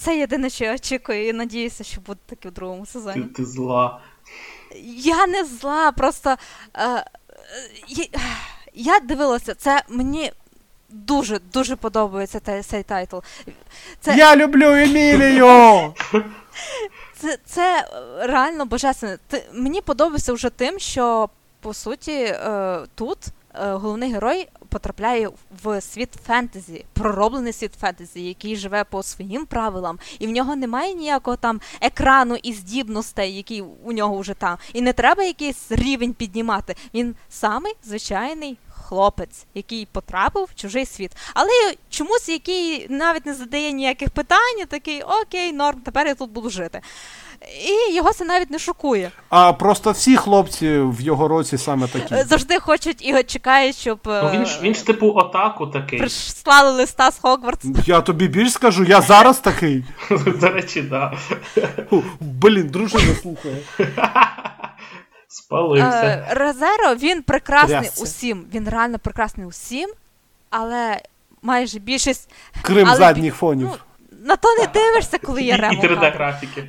Це 0.00 0.18
єдине, 0.18 0.50
що 0.50 0.64
я 0.64 0.74
очікую, 0.74 1.28
і 1.28 1.32
надіюся, 1.32 1.84
що 1.84 2.00
буде 2.00 2.20
таке 2.26 2.48
в 2.48 2.52
другому 2.52 2.86
сезоні. 2.86 3.22
Ти, 3.22 3.28
ти 3.28 3.44
зла. 3.44 4.00
Я 4.96 5.26
не 5.26 5.44
зла, 5.44 5.92
просто 5.92 6.36
е, 6.76 7.04
я, 7.88 8.06
я 8.74 9.00
дивилася, 9.00 9.54
це 9.54 9.82
мені 9.88 10.32
дуже 10.88 11.38
дуже 11.52 11.76
подобається 11.76 12.40
цей, 12.40 12.62
цей 12.62 12.82
тайтл. 12.82 13.16
Це... 14.00 14.16
Я 14.16 14.36
люблю 14.36 14.66
Емілію! 14.66 15.94
Це 17.18 17.38
це 17.46 17.88
реально 18.20 18.66
божественно. 18.66 19.16
Мені 19.52 19.80
подобається 19.80 20.32
вже 20.32 20.50
тим, 20.50 20.78
що 20.78 21.28
по 21.60 21.74
суті 21.74 22.12
е, 22.12 22.78
тут 22.94 23.18
е, 23.26 23.30
головний 23.58 24.12
герой 24.12 24.48
потрапляє 24.68 25.30
в 25.62 25.80
світ 25.80 26.10
фентезі, 26.26 26.84
пророблений 26.92 27.52
світ 27.52 27.74
фентезі, 27.80 28.22
який 28.22 28.56
живе 28.56 28.84
по 28.84 29.02
своїм 29.02 29.46
правилам, 29.46 29.98
і 30.18 30.26
в 30.26 30.30
нього 30.30 30.56
немає 30.56 30.94
ніякого 30.94 31.36
там 31.36 31.60
екрану 31.80 32.36
і 32.42 32.52
здібностей, 32.52 33.36
які 33.36 33.62
у 33.84 33.92
нього 33.92 34.18
вже 34.18 34.34
там. 34.34 34.58
І 34.72 34.82
не 34.82 34.92
треба 34.92 35.22
якийсь 35.22 35.66
рівень 35.70 36.14
піднімати. 36.14 36.76
Він 36.94 37.14
самий 37.28 37.74
звичайний. 37.84 38.58
Хлопець, 38.88 39.46
який 39.54 39.86
потрапив 39.86 40.44
в 40.44 40.54
чужий 40.54 40.86
світ, 40.86 41.12
але 41.34 41.74
чомусь 41.90 42.28
який 42.28 42.86
навіть 42.88 43.26
не 43.26 43.34
задає 43.34 43.72
ніяких 43.72 44.10
питань, 44.10 44.66
такий 44.68 45.02
окей, 45.02 45.52
норм, 45.52 45.80
тепер 45.80 46.06
я 46.06 46.14
тут 46.14 46.30
буду 46.30 46.50
жити. 46.50 46.80
І 47.64 47.94
його 47.94 48.12
це 48.12 48.24
навіть 48.24 48.50
не 48.50 48.58
шокує. 48.58 49.10
А 49.28 49.52
просто 49.52 49.90
всі 49.90 50.16
хлопці 50.16 50.78
в 50.78 51.00
його 51.00 51.28
році 51.28 51.58
саме 51.58 51.86
такі. 51.86 52.14
Е, 52.14 52.24
завжди 52.24 52.58
хочуть 52.60 53.06
і 53.06 53.22
чекають, 53.22 53.76
щоб. 53.76 53.98
Ну, 54.04 54.30
Він 54.34 54.46
ж 54.46 54.58
він 54.62 54.74
ж 54.74 54.86
типу 54.86 55.12
отаку 55.16 55.66
такий. 55.66 55.98
Прислали 55.98 56.70
листа 56.70 57.10
з 57.10 57.18
Хогвартс. 57.18 57.66
Я 57.86 58.00
тобі 58.00 58.28
більш 58.28 58.52
скажу, 58.52 58.84
я 58.84 59.00
зараз 59.00 59.38
такий. 59.38 59.84
До 60.40 60.48
речі, 60.48 60.82
так. 60.82 61.14
Блін, 62.20 62.68
дружина 62.68 63.14
слухає. 63.22 63.56
Спалився. 65.28 66.02
Е, 66.04 66.26
Резеро, 66.30 66.94
він 66.94 67.22
прекрасний 67.22 67.80
Трясся. 67.80 68.02
усім. 68.02 68.44
Він 68.54 68.68
реально 68.68 68.98
прекрасний 68.98 69.46
усім, 69.46 69.90
але 70.50 71.00
майже 71.42 71.78
більшість. 71.78 72.30
Крим 72.62 72.86
але... 72.88 72.96
задніх 72.96 73.34
фонів. 73.34 73.68
Ну, 73.72 73.76
на 74.26 74.36
то 74.36 74.48
не 74.58 74.66
дивишся, 74.66 75.18
коли 75.18 75.42
є 75.42 75.56
ремонт. 75.56 75.84
І 75.84 75.86
3D-графіки. 75.86 76.64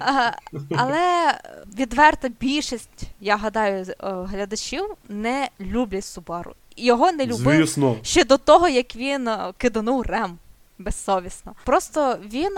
Але 0.77 1.33
відверто 1.77 2.27
більшість, 2.39 3.03
я 3.21 3.37
гадаю, 3.37 3.85
глядачів 3.99 4.85
не 5.09 5.49
люблять 5.59 6.05
Субару. 6.05 6.53
Його 6.77 7.11
не 7.11 7.25
любив 7.25 7.67
Звісно. 7.67 7.95
ще 8.03 8.23
до 8.23 8.37
того, 8.37 8.67
як 8.67 8.95
він 8.95 9.29
киданув 9.57 10.01
рем 10.01 10.37
безсовісно. 10.77 11.55
Просто 11.65 12.17
він, 12.25 12.55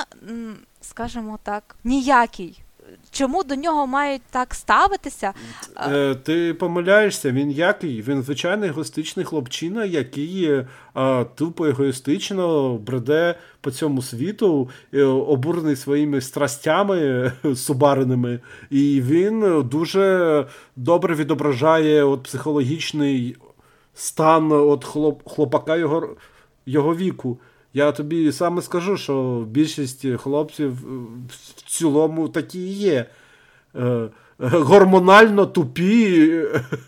скажімо 0.81 1.39
так, 1.43 1.76
ніякий 1.84 2.61
чому 3.11 3.44
до 3.44 3.56
нього 3.56 3.88
мають 3.88 4.22
так 4.32 4.53
ставитися? 4.53 5.34
Е, 5.78 6.16
Ти 6.16 6.53
помиляєшся, 6.53 7.32
він 7.32 7.52
який? 7.52 8.02
Він 8.02 8.24
звичайний 8.24 8.70
егоїстичний 8.70 9.26
хлопчина, 9.26 9.86
який 9.86 10.44
е, 10.45 10.66
тупо 11.36 11.66
егоїстично 11.66 12.74
бреде 12.78 13.36
по 13.61 13.72
цьому 13.72 14.02
світу, 14.02 14.70
е, 14.94 15.03
обурений 15.03 15.76
своїми 15.76 16.22
страстями 16.22 17.32
субареними, 17.56 18.40
і 18.70 19.02
він 19.02 19.64
дуже 19.72 20.45
добре 20.76 21.16
відображає 21.16 22.03
от 22.03 22.24
психологічний 22.24 23.38
стан 23.94 24.52
от 24.52 24.86
хлоп, 24.86 25.30
хлопака 25.30 25.76
його, 25.76 26.16
його 26.66 26.95
віку. 26.95 27.38
Я 27.73 27.91
тобі 27.91 28.31
саме 28.31 28.61
скажу, 28.61 28.97
що 28.97 29.45
більшість 29.47 30.05
хлопців 30.17 30.73
в 31.27 31.61
цілому 31.65 32.29
такі 32.29 32.59
і 32.59 32.73
є. 32.73 33.05
Е, 33.75 34.09
гормонально 34.39 35.45
тупі 35.45 36.43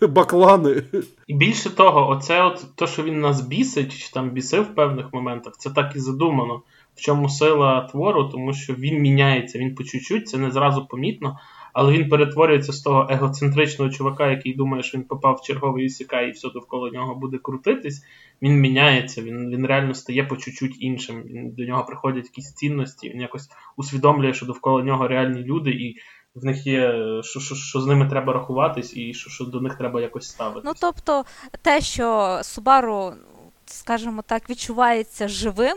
баклани. 0.08 0.82
І 1.26 1.34
більше 1.34 1.70
того, 1.70 2.10
оце 2.10 2.42
от 2.42 2.64
то, 2.74 2.86
що 2.86 3.02
він 3.02 3.20
нас 3.20 3.40
бісить, 3.40 3.98
чи 3.98 4.12
там 4.12 4.30
бісив 4.30 4.62
в 4.62 4.74
певних 4.74 5.06
моментах, 5.12 5.54
це 5.58 5.70
так 5.70 5.92
і 5.96 5.98
задумано. 5.98 6.62
В 6.94 7.00
чому 7.00 7.28
сила 7.28 7.88
твору, 7.92 8.24
тому 8.24 8.54
що 8.54 8.74
він 8.74 8.98
міняється, 8.98 9.58
він 9.58 9.74
по 9.74 9.84
чуть-чуть, 9.84 10.28
це 10.28 10.38
не 10.38 10.50
зразу 10.50 10.86
помітно, 10.86 11.38
але 11.72 11.92
він 11.92 12.08
перетворюється 12.08 12.72
з 12.72 12.80
того 12.80 13.06
егоцентричного 13.10 13.90
чувака, 13.90 14.30
який 14.30 14.54
думає, 14.54 14.82
що 14.82 14.98
він 14.98 15.04
попав 15.04 15.34
в 15.34 15.46
черговий 15.46 15.86
ісіка 15.86 16.20
і 16.20 16.30
все 16.30 16.48
довкола 16.48 16.90
нього 16.90 17.14
буде 17.14 17.38
крутитись. 17.38 18.04
Він 18.42 18.60
міняється, 18.60 19.22
він 19.22 19.50
він 19.50 19.66
реально 19.66 19.94
стає 19.94 20.24
по 20.24 20.36
чуть-чуть 20.36 20.76
іншим. 20.82 21.22
Він, 21.22 21.50
До 21.50 21.64
нього 21.64 21.84
приходять 21.84 22.24
якісь 22.24 22.54
цінності, 22.54 23.10
він 23.10 23.20
якось 23.20 23.48
усвідомлює, 23.76 24.34
що 24.34 24.46
довкола 24.46 24.82
нього 24.82 25.08
реальні 25.08 25.42
люди, 25.42 25.70
і 25.70 25.96
в 26.34 26.44
них 26.44 26.66
є 26.66 26.94
що 27.22 27.40
що, 27.40 27.54
що 27.54 27.80
з 27.80 27.86
ними 27.86 28.08
треба 28.08 28.32
рахуватись, 28.32 28.96
і 28.96 29.14
що 29.14 29.30
що 29.30 29.44
до 29.44 29.60
них 29.60 29.74
треба 29.74 30.00
якось 30.00 30.28
ставити. 30.28 30.60
Ну 30.64 30.72
тобто, 30.80 31.24
те, 31.62 31.80
що 31.80 32.38
Субару, 32.42 33.12
скажімо 33.66 34.22
так, 34.26 34.50
відчувається 34.50 35.28
живим. 35.28 35.76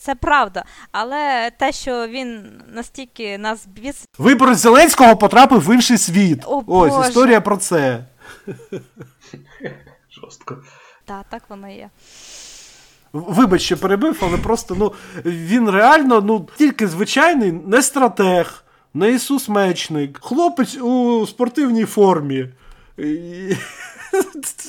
Це 0.00 0.14
правда, 0.14 0.64
але 0.92 1.50
те, 1.58 1.72
що 1.72 2.06
він 2.08 2.62
настільки 2.72 3.38
нас 3.38 3.66
біс... 3.66 4.04
Вибор 4.18 4.54
Зеленського 4.54 5.16
потрапив 5.16 5.60
в 5.60 5.74
інший 5.74 5.98
світ. 5.98 6.42
О, 6.46 6.64
Ось 6.66 6.92
Боже. 6.92 7.08
історія 7.08 7.40
про 7.40 7.56
це. 7.56 8.04
Жорстко. 10.10 10.58
Так, 11.04 11.26
так 11.30 11.42
воно 11.48 11.68
є. 11.68 11.90
Вибач, 13.12 13.62
що 13.62 13.76
перебив, 13.76 14.18
але 14.22 14.36
просто 14.36 14.76
ну, 14.78 14.92
він 15.24 15.70
реально 15.70 16.20
ну, 16.20 16.48
тільки 16.56 16.88
звичайний 16.88 17.52
не 17.52 17.82
стратег, 17.82 18.64
не 18.94 19.10
Ісус 19.10 19.48
Мечник, 19.48 20.18
хлопець 20.22 20.76
у 20.76 21.26
спортивній 21.26 21.84
формі. 21.84 22.48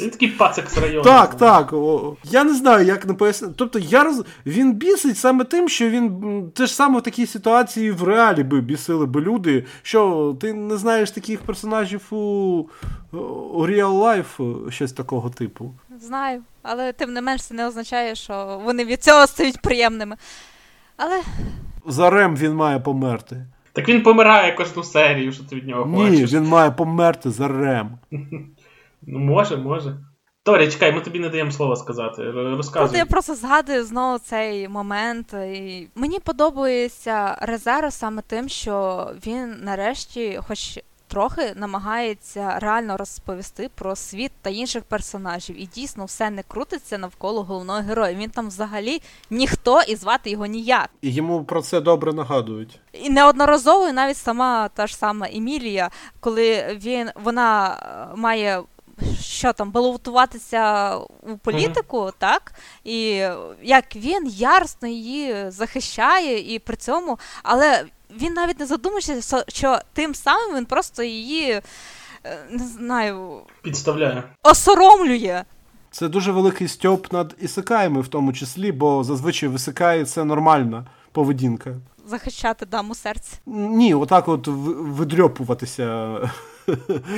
Він 0.02 0.10
такий 0.10 0.28
пацик 0.28 0.70
з 0.70 0.78
району. 0.78 1.04
Так, 1.04 1.36
так. 1.36 1.74
О, 1.74 2.16
я 2.24 2.44
не 2.44 2.54
знаю, 2.54 2.86
як 2.86 3.06
не 3.06 3.14
пояснити. 3.14 3.54
Тобто 3.58 3.80
я 3.80 4.04
роз... 4.04 4.24
він 4.46 4.74
бісить 4.74 5.18
саме 5.18 5.44
тим, 5.44 5.70
що 5.70 5.90
він 5.90 6.52
те 6.56 6.66
ж 6.66 6.76
саме 6.76 7.00
в 7.00 7.02
такій 7.04 7.26
ситуації 7.26 7.92
в 7.92 8.04
реалі 8.04 8.44
би 8.44 8.62
бісили 8.62 9.06
би 9.06 9.22
люди. 9.22 9.66
Що 9.82 10.36
ти 10.42 10.54
не 10.54 10.78
знаєш 10.78 11.12
таких 11.12 11.42
персонажів 11.42 12.02
у, 12.14 12.16
у 13.54 13.68
Real 13.68 14.00
Life, 14.00 14.70
щось 14.72 14.92
такого 14.94 15.30
типу. 15.30 15.74
Знаю, 16.00 16.42
але 16.62 16.94
тим 16.94 17.14
не 17.14 17.22
менш 17.22 17.42
це 17.46 17.54
не 17.54 17.68
означає, 17.68 18.16
що 18.16 18.62
вони 18.66 18.86
від 18.86 19.04
цього 19.04 19.28
стають 19.28 19.62
приємними. 19.62 20.16
Але. 20.98 21.22
За 21.88 22.10
Рем 22.10 22.36
він 22.36 22.54
має 22.54 22.80
померти. 22.80 23.46
Так 23.74 23.90
він 23.90 24.04
помирає 24.04 24.52
кожну 24.54 24.84
серію, 24.84 25.32
що 25.32 25.44
ти 25.44 25.56
від 25.56 25.68
нього 25.68 25.86
Ні, 25.86 26.10
хочеш. 26.10 26.34
він 26.34 26.44
має 26.44 26.72
померти 26.72 27.32
за 27.32 27.48
Рем. 27.48 27.98
Ну, 29.02 29.20
може, 29.20 29.58
може. 29.58 29.98
Торі, 30.44 30.72
чекай, 30.72 30.92
ми 30.92 31.02
тобі 31.02 31.20
не 31.20 31.30
даємо 31.30 31.52
слова 31.52 31.76
сказати. 31.76 32.32
Розказуй. 32.32 32.88
Тут 32.88 32.98
я 32.98 33.06
просто 33.06 33.36
згадую 33.36 33.86
знову 33.86 34.20
цей 34.20 34.68
момент. 34.68 35.34
І 35.34 35.88
мені 35.96 36.20
подобається 36.20 37.38
Резеро 37.42 37.92
саме 37.92 38.22
тим, 38.22 38.50
що 38.50 39.08
він 39.26 39.56
нарешті, 39.64 40.40
хоч 40.48 40.80
трохи, 41.10 41.54
намагається 41.56 42.60
реально 42.60 42.98
розповісти 42.98 43.70
про 43.76 43.96
світ 43.96 44.32
та 44.42 44.50
інших 44.50 44.84
персонажів. 44.84 45.62
І 45.62 45.66
дійсно 45.66 46.06
все 46.06 46.30
не 46.30 46.44
крутиться 46.44 46.98
навколо 46.98 47.44
головного 47.44 47.82
героя. 47.82 48.14
Він 48.14 48.30
там 48.30 48.48
взагалі 48.48 49.02
ніхто 49.30 49.82
і 49.82 49.96
звати 49.96 50.30
його 50.30 50.46
ніяк. 50.46 50.90
І 51.02 51.14
йому 51.14 51.44
про 51.44 51.62
це 51.62 51.82
добре 51.82 52.14
нагадують. 52.14 52.80
І 52.94 53.10
неодноразово 53.10 53.88
і 53.88 53.92
навіть 53.94 54.18
сама 54.18 54.70
та 54.74 54.88
ж 54.88 54.98
сама 54.98 55.28
Емілія, 55.34 55.90
коли 56.20 56.78
він 56.84 57.10
вона 57.24 57.78
е, 58.14 58.16
має. 58.16 58.62
Що 59.22 59.54
там 59.54 59.72
балотуватися 59.72 60.96
у 61.22 61.38
політику, 61.38 61.98
uh-huh. 61.98 62.14
так? 62.18 62.54
І 62.84 63.06
як 63.62 63.96
він 63.96 64.28
яростно 64.28 64.88
її 64.88 65.52
захищає, 65.52 66.56
і 66.56 66.60
при 66.60 66.76
цьому, 66.76 67.20
але 67.44 67.86
він 68.22 68.34
навіть 68.34 68.60
не 68.60 68.66
задумується, 68.66 69.44
що 69.48 69.80
тим 69.94 70.16
самим 70.16 70.56
він 70.56 70.66
просто 70.66 71.04
її 71.04 71.52
е, 71.52 71.62
не 72.50 72.68
знаю 72.68 73.42
підставляє, 73.62 74.24
осоромлює. 74.44 75.44
Це 75.92 76.08
дуже 76.08 76.32
великий 76.32 76.68
стьоп 76.68 77.14
над 77.14 77.36
ісикаями 77.40 78.02
в 78.02 78.08
тому 78.08 78.34
числі, 78.34 78.72
бо 78.72 79.04
зазвичай 79.04 79.50
в 79.50 79.56
ісикаї 79.56 80.06
це 80.06 80.24
нормальна 80.24 80.86
поведінка. 81.12 81.76
Захищати 82.10 82.66
даму 82.66 82.96
серця. 82.96 83.38
Ні, 83.46 83.94
отак 83.94 84.28
от 84.28 84.48
видрьопуватися. 84.48 86.18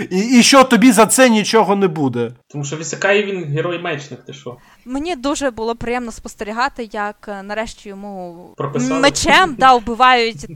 І 0.09 0.39
і 0.39 0.43
що 0.43 0.63
тобі 0.63 0.91
за 0.91 1.05
це 1.05 1.29
нічого 1.29 1.75
не 1.75 1.87
буде? 1.87 2.31
Тому 2.47 2.63
що 2.63 2.77
Вісикай 2.77 3.23
він 3.25 3.43
герой-мечник, 3.45 4.25
ти 4.25 4.33
що? 4.33 4.57
Мені 4.85 5.15
дуже 5.15 5.51
було 5.51 5.75
приємно 5.75 6.11
спостерігати, 6.11 6.89
як 6.91 7.15
е, 7.27 7.43
нарешті 7.43 7.89
йому 7.89 8.49
Прописали. 8.57 8.99
мечем 8.99 9.55
да, 9.59 9.75
вбивають 9.75 10.47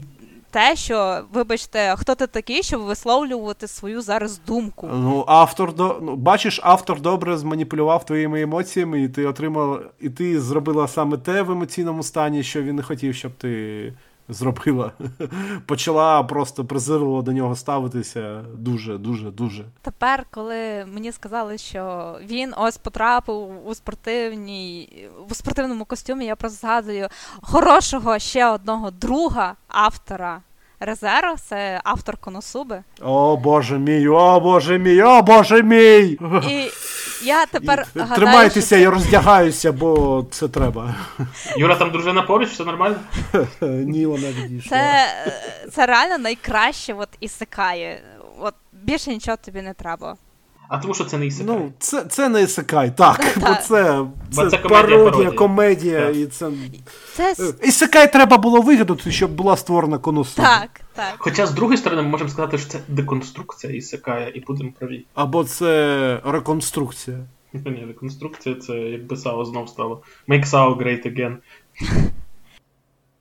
те, 0.50 0.76
що, 0.76 1.20
вибачте, 1.32 1.94
хто 1.98 2.14
ти 2.14 2.26
такий, 2.26 2.62
щоб 2.62 2.80
висловлювати 2.80 3.68
свою 3.68 4.00
зараз 4.00 4.40
думку. 4.46 4.88
Ну, 4.92 5.24
автор 5.26 5.74
до 5.74 5.98
ну, 6.02 6.16
бачиш, 6.16 6.60
автор 6.62 7.00
добре 7.00 7.36
зманіпулював 7.36 8.06
твоїми 8.06 8.42
емоціями, 8.42 9.02
і 9.02 9.08
ти 9.08 9.26
отримала, 9.26 9.80
і 10.00 10.10
ти 10.10 10.40
зробила 10.40 10.88
саме 10.88 11.16
те 11.16 11.42
в 11.42 11.50
емоційному 11.50 12.02
стані, 12.02 12.42
що 12.42 12.62
він 12.62 12.76
не 12.76 12.82
хотів, 12.82 13.14
щоб 13.14 13.32
ти 13.32 13.92
зробила. 14.28 14.92
Почала 15.66 16.22
просто 16.22 16.64
презирливо 16.64 17.22
до 17.22 17.32
нього 17.32 17.56
ставитися 17.56 18.44
дуже, 18.54 18.98
дуже, 18.98 19.30
дуже. 19.30 19.64
Тепер, 19.82 20.26
коли 20.30 20.86
мені 20.86 21.12
сказали, 21.12 21.58
що 21.58 22.14
він 22.22 22.54
ось 22.56 22.76
потрапив 22.76 23.68
у 23.68 23.74
спортивній 23.74 25.08
у 25.30 25.34
спортивному 25.34 25.84
костюмі, 25.84 26.24
я 26.24 26.36
просто 26.36 26.58
згадую 26.58 27.08
хорошого 27.42 28.18
ще 28.18 28.46
одного 28.46 28.90
друга 28.90 29.54
автора. 29.68 30.42
Резеро, 30.80 31.36
це 31.36 31.80
автор 31.84 32.16
Коносуби. 32.16 32.82
О 33.02 33.36
боже 33.36 33.78
мій, 33.78 34.08
о 34.08 34.40
боже 34.40 34.78
мій, 34.78 35.02
о 35.02 35.22
боже 35.22 35.62
мій! 35.62 36.18
І 36.48 36.70
я 37.22 37.46
тепер 37.46 37.86
І, 37.94 37.98
гадаю, 37.98 38.16
Тримайтеся, 38.16 38.76
що... 38.76 38.84
я 38.84 38.90
роздягаюся, 38.90 39.72
бо 39.72 40.24
це 40.30 40.48
треба. 40.48 40.94
Юра, 41.56 41.74
там 41.76 41.90
дружина 41.90 42.22
поруч, 42.22 42.48
все 42.48 42.64
нормально? 42.64 42.96
Ні, 43.60 44.06
вона 44.06 44.28
відійшла. 44.28 44.70
Це, 44.70 45.06
це 45.72 45.86
реально 45.86 46.18
найкраще 46.18 46.94
от 46.94 47.08
ісикає. 47.20 48.00
От 48.40 48.54
більше 48.72 49.10
нічого 49.10 49.36
тобі 49.36 49.62
не 49.62 49.74
треба. 49.74 50.16
А 50.68 50.78
тому 50.78 50.94
що 50.94 51.04
це 51.04 51.18
не 51.18 51.26
ісикай. 51.26 51.54
Ну, 51.56 51.72
це 51.78 52.04
це 52.04 52.28
не 52.28 52.42
ісикай, 52.42 52.96
так. 52.96 53.20
Ну, 53.36 53.42
бо 53.48 53.54
це, 53.54 54.04
Бо 54.34 54.42
це, 54.44 54.50
це 54.50 54.58
пародія, 54.58 54.98
пародія. 55.04 55.30
комедія, 55.30 56.06
Так. 56.06 56.16
і 56.16 56.26
це. 56.26 56.50
Це 57.14 57.34
Ісикай 57.62 58.12
треба 58.12 58.36
було 58.36 58.60
вигадати, 58.60 59.10
щоб 59.10 59.30
була 59.30 59.56
створена 59.56 59.98
конусуба. 59.98 60.48
так, 60.58 60.80
так. 60.94 61.14
Хоча, 61.18 61.46
з 61.46 61.50
другої 61.50 61.78
сторони, 61.78 62.02
ми 62.02 62.08
можемо 62.08 62.30
сказати, 62.30 62.58
що 62.58 62.68
це 62.68 62.78
деконструкція 62.88 63.72
ісикає, 63.72 64.32
і 64.34 64.40
будемо 64.40 64.72
праві. 64.78 65.04
Або 65.14 65.44
це 65.44 66.20
реконструкція. 66.24 67.16
Ні, 67.52 67.84
деконструкція 67.86 68.54
це 68.54 68.72
якби 68.72 69.16
САО 69.16 69.44
знов 69.44 69.68
стало. 69.68 70.02
Make 70.28 70.44
SAO 70.46 70.76
great 70.82 71.06
again. 71.06 71.36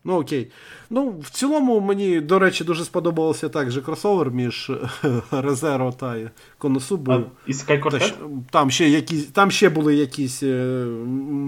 Ну 0.05 0.19
окей. 0.19 0.51
Ну, 0.89 1.15
в 1.21 1.29
цілому 1.29 1.79
мені, 1.79 2.21
до 2.21 2.39
речі, 2.39 2.63
дуже 2.63 2.85
сподобався 2.85 3.49
також 3.49 3.77
кросовер 3.77 4.31
між 4.31 4.71
Резеро 5.31 5.91
та 5.91 6.15
Коносубою. 6.57 7.25
Там 8.51 8.71
ще 8.71 8.89
якісь, 8.89 9.25
там 9.25 9.51
ще 9.51 9.69
були 9.69 9.95
якісь 9.95 10.43
е, 10.43 10.85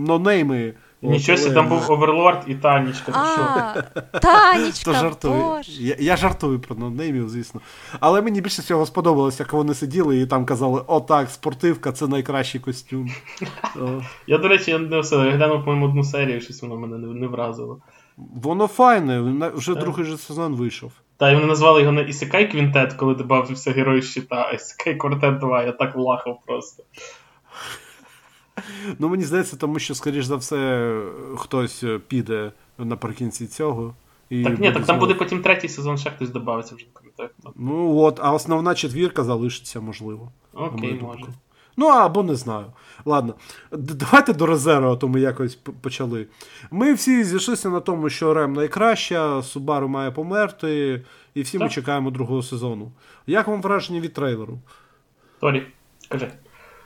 нонейми. 0.07 0.73
Нічого 1.01 1.37
але- 1.41 1.53
там 1.53 1.67
був 1.69 1.91
Оверлорд 1.91 2.43
і 2.47 2.55
Танічка. 2.55 3.11
А, 3.15 3.81
Танечка, 4.19 4.91
То 4.91 4.93
жартую. 4.93 5.41
боже. 5.41 5.71
Я, 5.71 5.95
я 5.99 6.17
жартую 6.17 6.59
про 6.59 6.75
нонеймів, 6.75 7.29
звісно. 7.29 7.61
Але 7.99 8.21
мені 8.21 8.41
більше 8.41 8.61
всього 8.61 8.85
сподобалось, 8.85 9.39
як 9.39 9.53
вони 9.53 9.73
сиділи 9.73 10.19
і 10.19 10.25
там 10.25 10.45
казали: 10.45 10.81
о, 10.87 10.99
так, 10.99 11.29
спортивка 11.29 11.91
це 11.91 12.07
найкращий 12.07 12.61
костюм. 12.61 13.09
Я, 14.27 14.37
до 14.37 14.47
речі, 14.47 14.71
я 14.71 14.79
не 14.79 14.99
все, 14.99 15.15
я 15.15 15.31
глянув, 15.31 15.59
по-моєму, 15.59 15.85
одну 15.85 16.03
серію, 16.03 16.41
щось 16.41 16.61
воно 16.61 16.75
мене 16.77 16.97
не, 16.97 17.07
не 17.07 17.27
вразило. 17.27 17.81
Воно 18.17 18.67
файне, 18.67 19.21
вже 19.55 19.73
Так. 19.73 19.83
другий 19.83 20.05
же 20.05 20.17
сезон 20.17 20.55
вийшов. 20.55 20.91
Та, 21.17 21.31
і 21.31 21.35
вони 21.35 21.47
назвали 21.47 21.81
його 21.81 21.91
не 21.93 22.01
Ісикай 22.01 22.51
Квінтет, 22.51 22.93
коли 22.93 23.15
додався 23.15 23.71
герой 23.71 24.01
щита, 24.01 24.47
а 24.49 24.51
Ісикай 24.51 24.95
Квартет 24.95 25.39
2. 25.39 25.63
Я 25.63 25.71
так 25.71 25.95
влахав 25.95 26.39
просто. 26.45 26.83
Ну, 28.99 29.09
мені 29.09 29.23
здається, 29.23 29.57
тому 29.57 29.79
що, 29.79 29.95
скоріш 29.95 30.25
за 30.25 30.35
все, 30.35 31.01
хтось 31.35 31.83
е, 31.83 31.99
піде 32.07 32.51
наприкінці 32.77 33.47
цього. 33.47 33.93
І 34.29 34.43
Так 34.43 34.59
ні, 34.59 34.71
так 34.71 34.85
там 34.85 34.99
буде 34.99 35.13
потім 35.13 35.41
третій 35.41 35.69
сезон, 35.69 35.97
ще 35.97 36.09
хтось 36.09 36.29
додається 36.29 36.75
вже 36.75 36.85
не 36.85 36.91
пам'ятаю. 36.93 37.29
Ну 37.55 37.97
от, 37.97 38.19
а 38.23 38.33
основна 38.33 38.75
четвірка 38.75 39.23
залишиться, 39.23 39.79
можливо. 39.79 40.31
Окей, 40.53 40.99
може. 41.01 41.25
Ну, 41.77 41.87
або 41.87 42.23
не 42.23 42.35
знаю. 42.35 42.65
Ладно, 43.07 43.35
давайте 43.71 44.33
до 44.33 44.45
Резеро, 44.45 44.91
а 44.91 44.95
то 44.95 45.07
ми 45.07 45.19
якось 45.19 45.55
почали. 45.55 46.27
Ми 46.71 46.93
всі 46.93 47.23
зійшлися 47.23 47.69
на 47.69 47.79
тому, 47.79 48.09
що 48.09 48.33
Рем 48.33 48.53
найкраща, 48.53 49.43
Субару 49.43 49.87
має 49.87 50.11
померти, 50.11 51.01
і 51.33 51.41
всі 51.41 51.59
ми 51.59 51.69
чекаємо 51.69 52.11
другого 52.11 52.43
сезону. 52.43 52.91
Як 53.27 53.47
вам 53.47 53.61
враження 53.61 53.99
від 53.99 54.13
трейлеру? 54.13 54.59
Толі, 55.39 55.63
скажи. 55.99 56.31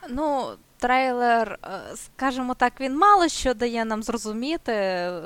Ну, 0.10 0.48
трейлер, 0.82 1.60
е, 1.64 1.80
скажімо 1.96 2.54
так, 2.54 2.74
він 2.80 2.98
мало 2.98 3.28
що 3.28 3.54
дає 3.54 3.86
нам 3.86 4.04
зрозуміти, 4.04 4.74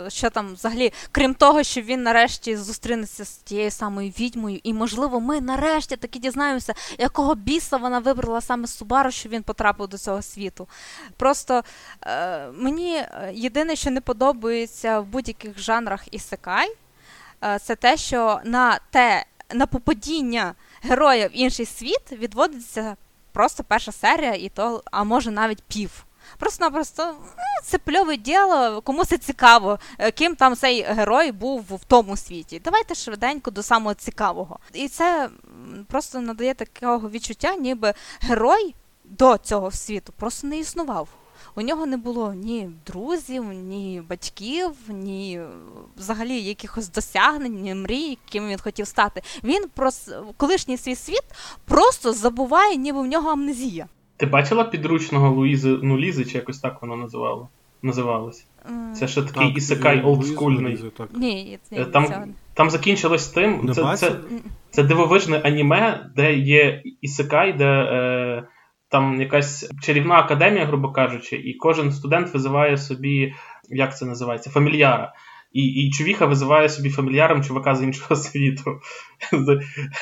що 0.07 0.29
там 0.29 0.53
взагалі, 0.53 0.93
крім 1.11 1.33
того, 1.33 1.63
що 1.63 1.81
він 1.81 2.03
нарешті 2.03 2.57
зустрінеться 2.57 3.25
з 3.25 3.37
тією 3.37 3.71
самою 3.71 4.09
відьмою, 4.09 4.59
і, 4.63 4.73
можливо, 4.73 5.19
ми 5.19 5.41
нарешті 5.41 5.95
таки 5.95 6.19
дізнаємося, 6.19 6.73
якого 6.97 7.35
біса 7.35 7.77
вона 7.77 7.99
вибрала 7.99 8.41
саме 8.41 8.67
Субару, 8.67 9.11
що 9.11 9.29
він 9.29 9.43
потрапив 9.43 9.87
до 9.87 9.97
цього 9.97 10.21
світу. 10.21 10.67
Просто 11.17 11.63
е, 12.01 12.47
мені 12.51 12.95
е, 12.95 13.31
єдине, 13.33 13.75
що 13.75 13.91
не 13.91 14.01
подобається 14.01 14.99
в 14.99 15.05
будь-яких 15.05 15.59
жанрах 15.59 16.13
ісекай, 16.13 16.75
е, 17.43 17.59
це 17.59 17.75
те, 17.75 17.97
що 17.97 18.39
на 18.43 18.79
те, 18.89 19.25
на 19.53 19.67
попадіння 19.67 20.55
героя 20.81 21.27
в 21.27 21.31
інший 21.33 21.65
світ 21.65 22.11
відводиться 22.11 22.95
просто 23.35 23.63
перша 23.63 23.91
серія, 23.91 24.33
і 24.33 24.49
то, 24.49 24.83
а 24.91 25.03
може 25.03 25.31
навіть 25.31 25.63
пів. 25.63 26.05
Просто-напросто 26.37 27.15
це 27.63 27.77
пльове 27.77 28.17
діло, 28.17 28.81
кому 28.81 29.05
це 29.05 29.17
цікаво, 29.17 29.79
е, 29.97 30.11
ким 30.11 30.35
там 30.35 30.55
цей 30.55 30.83
герой 30.83 31.31
був 31.31 31.61
в 31.69 31.85
тому 31.87 32.17
світі. 32.17 32.61
Давайте 32.63 32.95
швиденько 32.95 33.51
до 33.51 33.63
самого 33.63 33.93
цікавого. 33.93 34.59
І 34.73 34.87
це 34.87 35.29
просто 35.87 36.21
надає 36.21 36.53
такого 36.53 37.09
відчуття, 37.09 37.55
ніби 37.55 37.93
герой 38.21 38.75
до 39.03 39.37
цього 39.37 39.71
світу 39.71 40.13
просто 40.17 40.47
не 40.47 40.57
існував. 40.57 41.07
У 41.57 41.61
нього 41.61 41.85
не 41.85 41.97
було 41.97 42.33
ні 42.33 42.69
друзів, 42.87 43.43
ні 43.53 44.01
батьків, 44.09 44.71
ні 44.89 45.39
е, 45.39 45.47
взагалі 45.97 46.41
якихось 46.41 46.89
досягнень, 46.91 47.61
ні 47.61 47.75
мрій, 47.75 48.17
ким 48.29 48.47
він 48.49 48.57
хотів 48.59 48.87
стати. 48.87 49.21
Він 49.43 49.63
про 49.75 49.89
колишній 50.37 50.77
свій 50.77 50.95
світ 50.95 51.23
просто 51.65 52.13
забуває, 52.13 52.75
ніби 52.75 53.01
в 53.01 53.05
нього 53.05 53.29
амнезія. 53.29 53.87
Ти 54.17 54.25
бачила 54.25 54.63
підручного 54.63 55.29
Луїзи, 55.35 55.77
ну 55.83 55.97
Лізи, 55.97 56.25
чи 56.25 56.37
якось 56.37 56.59
так 56.59 56.81
воно 56.81 56.95
називало? 56.95 57.49
називалось? 57.81 58.45
Це 58.95 59.07
ще 59.07 59.21
такий 59.21 59.47
Так, 59.47 59.57
ісекай 59.57 60.01
олдскульний. 60.01 60.77
Так. 60.97 61.09
Ні, 61.15 61.59
ні, 61.71 61.79
Е, 61.81 61.85
Там, 61.85 62.07
цього. 62.07 62.23
там 62.53 62.69
закінчилось 62.69 63.27
тим. 63.27 63.59
Не 63.65 63.73
Це, 63.73 63.97
це, 63.97 64.15
це 64.71 64.83
дивовижне 64.83 65.37
аніме, 65.43 66.09
де 66.15 66.35
є 66.35 66.83
ісекай, 67.01 67.53
де 67.53 67.65
е, 67.65 68.24
там 68.95 69.21
якась 69.21 69.69
чарівна 69.81 70.15
академія, 70.15 70.65
грубо 70.65 70.89
кажучи, 70.91 71.35
і 71.35 71.53
кожен 71.53 71.91
студент 71.91 72.33
визиває 72.33 72.77
собі, 72.77 73.33
як 73.69 73.97
це 73.97 74.05
називається, 74.05 74.49
фамільяра. 74.49 75.13
І, 75.53 75.61
і 75.61 75.91
чувіха 75.91 76.25
визиває 76.25 76.69
собі 76.69 76.89
фамільяром 76.89 77.43
чувака 77.43 77.75
з 77.75 77.83
іншого 77.83 78.15
світу. 78.25 78.79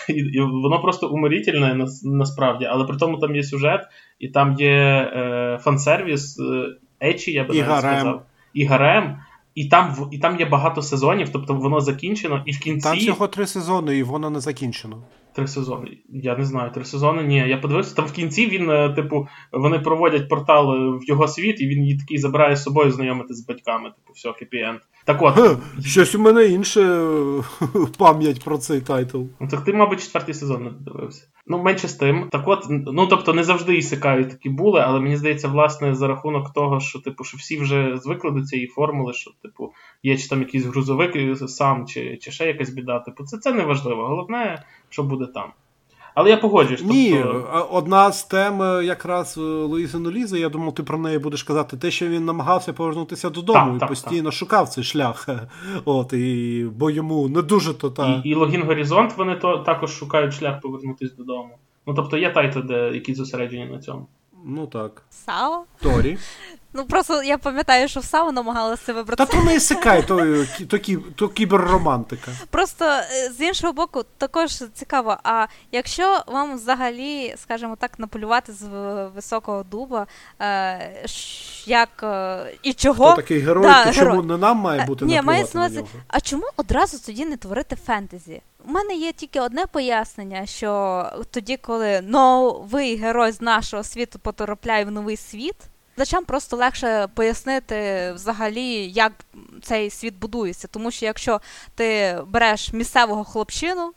І, 0.10 0.14
і 0.14 0.40
воно 0.42 0.82
просто 0.82 1.10
уморительне 1.10 1.74
нас- 1.74 2.04
насправді, 2.04 2.66
але 2.66 2.86
при 2.86 2.98
тому 2.98 3.18
там 3.18 3.36
є 3.36 3.44
сюжет, 3.44 3.82
і 4.20 4.30
там 4.30 4.54
є 4.54 4.72
е, 5.16 5.60
фан-сервіс, 5.64 6.40
е, 6.40 7.08
ечі, 7.08 7.32
я 7.32 7.44
би 7.44 7.56
І 7.56 7.62
навіть 7.62 7.72
гарем. 7.72 8.00
сказав. 8.00 8.26
І 8.54 8.66
гарем. 8.66 9.18
І 9.56 9.68
там, 9.68 9.96
і 10.12 10.18
там 10.18 10.40
є 10.40 10.46
багато 10.46 10.82
сезонів, 10.82 11.30
тобто 11.30 11.54
воно 11.54 11.82
закінчено, 11.82 12.44
і 12.46 12.52
в 12.52 12.60
кінці. 12.60 12.84
Там 12.90 12.98
всього 12.98 13.28
три 13.28 13.48
сезони, 13.48 13.98
і 13.98 14.04
воно 14.04 14.30
не 14.30 14.40
закінчено. 14.40 15.04
Три 15.36 15.48
сезони. 15.48 15.98
Я 16.10 16.38
не 16.38 16.46
знаю, 16.46 16.72
три 16.72 16.86
сезони. 16.86 17.24
Ні, 17.24 17.36
я 17.36 17.58
подивився, 17.58 17.96
там 17.96 18.06
в 18.06 18.12
кінці 18.12 18.48
він, 18.48 18.70
е, 18.70 18.90
типу, 18.90 19.28
вони 19.52 19.80
проводять 19.80 20.30
портал 20.30 20.74
е, 20.76 20.98
в 20.98 21.10
його 21.10 21.28
світ, 21.28 21.62
і 21.62 21.68
він 21.68 21.84
її 21.84 21.98
такий 21.98 22.18
забирає 22.18 22.56
з 22.56 22.64
собою 22.64 22.92
знайомити 22.92 23.34
з 23.34 23.46
батьками. 23.48 23.90
Типу, 23.90 24.14
все, 24.14 24.30
хеппі-енд. 24.30 24.80
Так 25.06 25.22
от, 25.22 25.36
Ге, 25.36 25.58
Щось 25.86 26.16
у 26.16 26.20
мене 26.20 26.46
інше 26.46 26.82
е, 26.82 27.44
пам'ять 27.98 28.44
про 28.44 28.58
цей 28.58 28.82
тайтл. 28.82 29.22
ну 29.40 29.48
так 29.48 29.64
ти, 29.64 29.74
мабуть, 29.74 30.02
четвертий 30.04 30.34
сезон 30.36 30.64
не 30.64 30.70
дивився. 30.70 31.28
Ну, 31.48 31.64
менше 31.64 31.88
з 31.88 31.94
тим. 31.96 32.30
Так 32.32 32.48
от, 32.48 32.66
ну 32.70 33.08
тобто 33.08 33.34
не 33.34 33.44
завжди 33.44 33.78
ісикають 33.78 34.30
такі 34.30 34.50
були, 34.50 34.82
але 34.82 35.00
мені 35.00 35.18
здається, 35.18 35.48
власне, 35.48 35.96
за 35.96 36.08
рахунок 36.08 36.54
того, 36.54 36.80
що, 36.80 37.00
типу, 37.00 37.24
що 37.24 37.38
всі 37.38 37.60
вже 37.60 37.98
звикли 37.98 38.32
до 38.32 38.44
цієї 38.44 38.68
формули, 38.68 39.14
що, 39.14 39.32
типу, 39.42 39.74
є 40.04 40.18
чи 40.18 40.30
там 40.30 40.40
якийсь 40.40 40.66
грузовик 40.66 41.16
е, 41.16 41.36
сам, 41.36 41.88
чи, 41.88 42.18
чи 42.18 42.32
ще 42.32 42.48
якась 42.48 42.70
біда. 42.70 43.00
Типу, 43.00 43.24
це, 43.24 43.38
це 43.38 43.54
не 43.54 43.64
важливо. 43.64 44.08
Головне, 44.08 44.64
що 44.90 45.04
буде 45.04 45.26
там. 45.26 45.52
Але 46.16 46.30
я 46.30 46.38
погоджуюсь. 46.38 46.84
Ні, 46.84 47.20
тобто... 47.24 47.68
одна 47.72 48.12
з 48.12 48.24
тем 48.24 48.62
е, 48.62 48.86
якраз 48.86 49.38
е, 49.38 49.42
Луїзи 49.42 50.00
Нулізи, 50.00 50.40
я 50.40 50.50
думав, 50.50 50.76
ти 50.76 50.84
про 50.84 50.98
неї 50.98 51.20
будеш 51.20 51.44
казати, 51.44 51.78
те, 51.78 51.92
що 51.92 52.08
він 52.08 52.26
намагався 52.26 52.74
повернутися 52.74 53.30
додому 53.30 53.66
Так, 53.66 53.76
і 53.76 53.80
так, 53.80 53.90
постійно 53.90 54.32
шукав 54.32 54.70
цей 54.70 54.84
шлях. 54.84 55.30
От, 55.86 56.14
і, 56.14 56.66
бо 56.76 56.90
йому 56.90 57.28
не 57.28 57.42
дуже 57.42 57.74
то 57.74 57.90
та. 57.90 58.22
І, 58.26 58.30
і 58.30 58.34
Логін 58.34 58.64
Горизонт 58.64 59.18
вони 59.18 59.36
то 59.36 59.58
також 59.58 59.92
шукають 59.92 60.34
шлях 60.34 60.62
повернутися 60.62 61.16
додому. 61.18 61.58
Ну 61.88 61.94
тобто 61.94 62.18
є 62.18 62.30
тайти, 62.30 62.62
де 62.62 62.92
які 62.94 63.14
зосереджені 63.14 63.66
на 63.66 63.80
цьому. 63.80 64.08
Ну 64.46 64.68
так. 64.68 65.02
Сао? 65.26 65.64
Торі. 65.82 66.18
Ну 66.74 66.86
просто 66.86 67.24
я 67.24 67.38
пам'ятаю, 67.38 67.88
що 67.88 68.00
в 68.00 68.04
Сао 68.06 68.32
намагалася 68.32 68.94
вибрати. 68.94 69.26
Та 69.26 69.32
то 69.38 69.44
не 69.44 69.56
ісикай, 69.56 70.08
то, 70.08 70.20
е, 70.20 70.48
то, 70.70 70.78
то 71.16 71.30
кіберромантика. 71.30 72.32
Просто 72.50 72.86
е, 72.86 73.04
з 73.38 73.42
іншого 73.42 73.74
боку, 73.74 74.04
також 74.18 74.64
цікаво. 74.74 75.18
А 75.24 75.46
якщо 75.72 76.24
вам 76.28 76.56
взагалі, 76.56 77.36
скажімо 77.38 77.76
так, 77.80 78.00
наполювати 78.00 78.54
з 78.54 78.64
високого 79.16 79.64
дуба, 79.64 80.08
е, 80.40 81.06
як 81.66 81.90
е, 82.04 82.54
і 82.64 82.74
чого. 82.74 83.06
Хто 83.06 83.16
такий 83.16 83.40
герой, 83.40 83.64
Да, 83.64 83.84
то 83.86 83.92
герой. 83.92 84.12
чому 84.12 84.22
не 84.24 84.38
нам 84.38 84.58
має 84.58 84.86
бути 84.86 85.06
Ні, 85.06 85.16
наплювати 85.16 85.58
на 85.58 85.70
на 85.70 85.76
нього? 85.76 85.88
а 86.08 86.20
чому 86.22 86.44
одразу 86.58 87.00
тоді 87.06 87.26
не 87.26 87.38
творити 87.38 87.76
фентезі? 87.76 88.42
У 88.68 88.72
мене 88.72 88.96
є 88.96 89.12
тільки 89.12 89.40
одне 89.40 89.66
пояснення, 89.66 90.46
що 90.46 91.06
тоді, 91.32 91.58
коли 91.58 92.02
новий 92.02 92.96
герой 92.96 93.32
з 93.32 93.42
нашого 93.42 93.84
світу 93.84 94.20
потрапляє 94.20 94.86
в 94.86 94.92
новий 94.92 95.18
світ, 95.18 95.56
глядачам 95.98 96.26
просто 96.26 96.58
легше 96.58 97.08
пояснити 97.14 98.12
взагалі, 98.16 98.92
як 98.92 99.12
цей 99.62 99.90
світ 99.90 100.16
будується. 100.16 100.68
Тому 100.68 100.92
що 100.92 101.06
якщо 101.06 101.42
ти 101.76 102.18
береш 102.28 102.74
місцевого 102.74 103.24
хлопчину, 103.24 103.94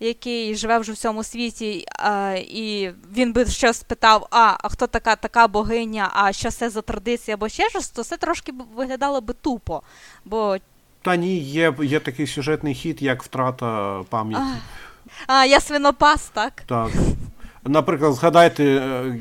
який 0.00 0.54
живе 0.54 0.78
вже 0.78 0.92
в 0.92 0.96
цьому 0.96 1.24
світі, 1.24 1.86
а, 1.98 2.36
і 2.38 2.92
він 3.12 3.32
би 3.32 3.46
щось 3.46 3.76
спитав: 3.76 4.26
а, 4.30 4.56
а 4.60 4.68
хто 4.68 4.86
така 4.86 5.16
така 5.16 5.48
богиня, 5.48 6.10
а 6.14 6.32
що 6.32 6.50
це 6.50 6.70
за 6.70 6.82
традиція, 6.82 7.34
або 7.34 7.48
ще 7.48 7.68
щось, 7.68 7.88
то 7.88 8.04
це 8.04 8.16
трошки 8.16 8.52
виглядало 8.76 9.20
би 9.20 9.34
тупо. 9.34 9.82
Бо 10.24 10.56
Та 11.02 11.16
ні, 11.16 11.38
є, 11.38 11.74
є 11.82 12.00
такий 12.00 12.26
сюжетний 12.26 12.74
хід, 12.74 13.02
як 13.02 13.22
втрата 13.22 14.02
пам'яті. 14.08 14.60
а, 15.26 15.44
я 15.44 15.60
свинопас, 15.60 16.28
так? 16.28 16.62
Так. 16.66 16.90
Наприклад, 17.64 18.14
згадайте 18.14 18.64
е, 18.64 19.18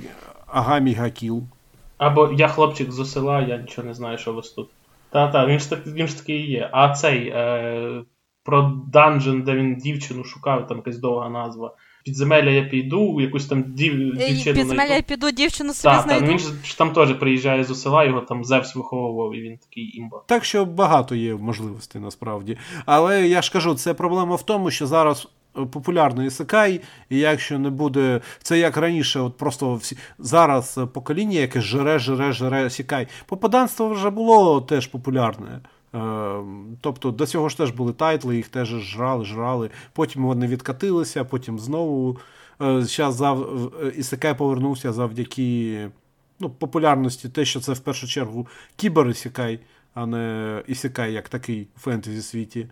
Агамі 0.47 0.93
Гакіл. 0.93 1.43
Або 1.97 2.31
я 2.31 2.47
хлопчик 2.47 2.91
з 2.91 3.11
села, 3.11 3.41
я 3.41 3.57
нічого 3.57 3.87
не 3.87 3.93
знаю, 3.93 4.17
що 4.17 4.33
вас 4.33 4.49
тут. 4.49 4.69
Та-та, 5.09 5.45
він 5.45 5.59
ж 5.59 5.69
так 5.69 5.87
він 5.87 6.07
ж 6.07 6.17
такий 6.17 6.37
і 6.37 6.51
є. 6.51 6.69
А 6.73 6.93
цей 6.95 7.27
е, 7.27 8.03
про 8.43 8.71
данжен, 8.87 9.41
де 9.43 9.55
він 9.55 9.75
дівчину 9.75 10.23
шукав, 10.23 10.67
там 10.67 10.77
якась 10.77 10.97
довга 10.97 11.29
назва. 11.29 11.75
Підземелля 12.05 12.49
я 12.49 12.63
піду, 12.63 13.21
якусь 13.21 13.45
там 13.45 13.63
дів, 13.63 14.17
дівчину 14.17 14.55
Підземелля 14.55 14.95
я 14.95 15.01
піду, 15.01 15.31
дівчину 15.31 15.73
собі 15.73 15.95
Так, 15.95 16.05
та, 16.07 16.13
ну 16.13 16.17
знайду. 16.19 16.37
він 16.37 16.65
ж 16.65 16.77
там 16.77 16.93
теж 16.93 17.13
приїжджає 17.13 17.63
з 17.63 17.81
села, 17.81 18.03
його 18.05 18.21
там 18.21 18.43
Зевс 18.45 18.75
виховував, 18.75 19.35
і 19.35 19.41
він 19.41 19.57
такий 19.57 19.97
імба. 19.97 20.21
Так 20.25 20.45
що 20.45 20.65
багато 20.65 21.15
є 21.15 21.35
можливостей 21.35 22.01
насправді. 22.01 22.57
Але 22.85 23.27
я 23.27 23.41
ж 23.41 23.51
кажу, 23.51 23.73
це 23.75 23.93
проблема 23.93 24.35
в 24.35 24.43
тому, 24.43 24.71
що 24.71 24.87
зараз 24.87 25.27
е, 25.57 25.65
популярний 25.65 26.27
ісекай, 26.27 26.81
і 27.09 27.17
якщо 27.17 27.59
не 27.59 27.69
буде. 27.69 28.21
Це 28.43 28.59
як 28.59 28.77
раніше, 28.77 29.19
от 29.19 29.37
просто 29.37 29.75
всі 29.75 29.97
зараз 30.19 30.77
е, 30.77 30.85
покоління, 30.85 31.39
яке 31.39 31.61
жере, 31.61 31.99
жере, 31.99 32.31
жере 32.31 32.69
сікай. 32.69 33.07
Попаданство 33.25 33.89
вже 33.89 34.09
було 34.09 34.61
теж 34.61 34.87
популярне. 34.87 35.59
Е, 35.95 36.43
Тобто 36.81 37.11
до 37.11 37.25
цього 37.25 37.49
ж 37.49 37.57
теж 37.57 37.71
були 37.71 37.93
тайтли, 37.93 38.35
їх 38.35 38.47
теж 38.47 38.67
жрали, 38.67 39.25
жрали. 39.25 39.69
Потім 39.93 40.23
вони 40.25 40.47
відкатилися, 40.47 41.23
потім 41.23 41.59
знову. 41.59 42.17
Зараз 42.59 43.15
зав... 43.15 43.71
е, 43.83 43.93
Ісекай 43.97 44.37
повернувся 44.37 44.93
завдяки 44.93 45.89
ну, 46.39 46.49
популярності, 46.49 47.29
те, 47.29 47.45
що 47.45 47.59
це 47.59 47.73
в 47.73 47.79
першу 47.79 48.07
чергу 48.07 48.47
кібер-ісекай, 48.77 49.59
а 49.93 50.05
не 50.05 50.63
ісекай 50.67 51.13
як 51.13 51.29
такий 51.29 51.67
у 51.77 51.79
фентезі 51.79 52.21
світі. 52.21 52.67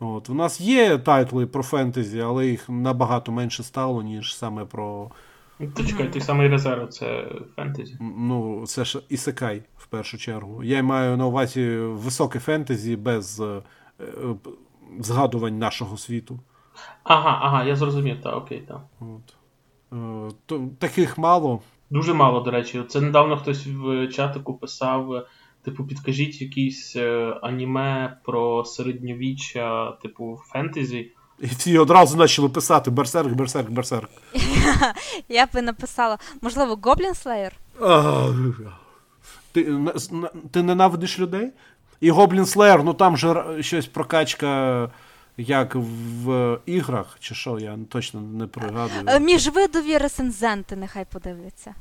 От. 0.00 0.30
У 0.30 0.34
нас 0.34 0.60
є 0.60 0.98
тайтли 0.98 1.46
про 1.46 1.62
фентезі, 1.62 2.20
але 2.20 2.46
їх 2.46 2.68
набагато 2.68 3.32
менше 3.32 3.62
стало, 3.62 4.02
ніж 4.02 4.36
саме 4.36 4.64
про. 4.64 5.10
Чекай, 5.88 6.12
той 6.12 6.22
самий 6.22 6.48
резерв, 6.48 6.88
це 6.88 7.24
фентезі. 7.56 7.96
Ну, 8.00 8.64
це 8.66 8.84
ж 8.84 9.00
ісекай 9.08 9.62
першу 9.90 10.18
чергу. 10.18 10.64
Я 10.64 10.82
маю 10.82 11.16
на 11.16 11.26
увазі 11.26 11.76
високе 11.78 12.38
фентезі 12.38 12.96
без 12.96 13.40
е, 13.40 13.62
е, 14.00 14.04
згадувань 15.00 15.58
нашого 15.58 15.96
світу. 15.96 16.40
Ага, 17.04 17.38
ага, 17.42 17.64
я 17.64 17.76
зрозумів, 17.76 18.20
так, 18.20 18.36
окей, 18.36 18.62
так. 18.68 18.80
От. 19.00 19.34
Е, 19.92 20.34
то, 20.46 20.68
таких 20.78 21.18
мало. 21.18 21.60
Дуже 21.90 22.14
мало, 22.14 22.40
до 22.40 22.50
речі. 22.50 22.82
Це 22.88 23.00
недавно 23.00 23.36
хтось 23.36 23.66
в 23.66 24.08
чатику 24.08 24.54
писав: 24.54 25.26
типу, 25.64 25.84
підкажіть 25.84 26.40
якийсь 26.40 26.96
аніме 27.42 28.18
про 28.24 28.64
середньовіччя, 28.64 29.92
типу, 30.02 30.40
фентезі. 30.52 31.12
І 31.40 31.46
всі 31.46 31.78
одразу 31.78 32.18
почали 32.18 32.48
писати 32.48 32.90
берсерк, 32.90 33.32
берсерк, 33.32 33.70
берсерк. 33.70 34.10
Я 35.28 35.46
б 35.46 35.62
написала, 35.62 36.18
можливо, 36.42 36.74
Goblin 36.74 37.24
Slayer? 37.24 37.52
Ти, 39.52 39.76
ти 40.50 40.62
ненавидиш 40.62 41.18
людей? 41.18 41.52
І 42.00 42.10
Гоблін 42.10 42.46
Слеєр, 42.46 42.84
ну 42.84 42.94
там 42.94 43.16
же 43.16 43.44
щось 43.60 43.86
прокачка, 43.86 44.90
як 45.36 45.74
в 45.74 46.58
іграх, 46.66 47.16
чи 47.20 47.34
що, 47.34 47.58
я 47.58 47.78
точно 47.88 48.20
не 48.20 48.44
Е, 48.44 48.46
пригадую. 48.46 49.20
Міжвидові 49.20 49.98
рецензенти 49.98 50.76
нехай 50.76 51.06
подивляться. 51.12 51.74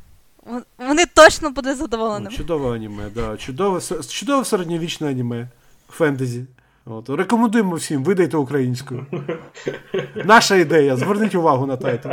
Вони 0.77 1.05
точно 1.05 1.49
будуть 1.51 1.77
Ну, 1.79 2.29
чудове 2.29 2.75
аніме, 2.75 3.09
да. 3.15 3.37
Чудове, 3.37 3.79
чудове 4.09 4.45
середньовічне 4.45 5.09
аніме. 5.09 5.49
Фентезі. 5.89 6.45
От. 6.85 7.09
Рекомендуємо 7.09 7.75
всім, 7.75 8.03
видайте 8.03 8.37
українською. 8.37 9.05
Наша 10.25 10.55
ідея, 10.55 10.97
зверніть 10.97 11.35
увагу 11.35 11.65
на 11.65 11.77
тайтл. 11.77 12.09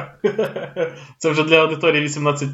Це 1.18 1.30
вже 1.30 1.42
для 1.42 1.56
аудиторії 1.56 2.02
18. 2.02 2.48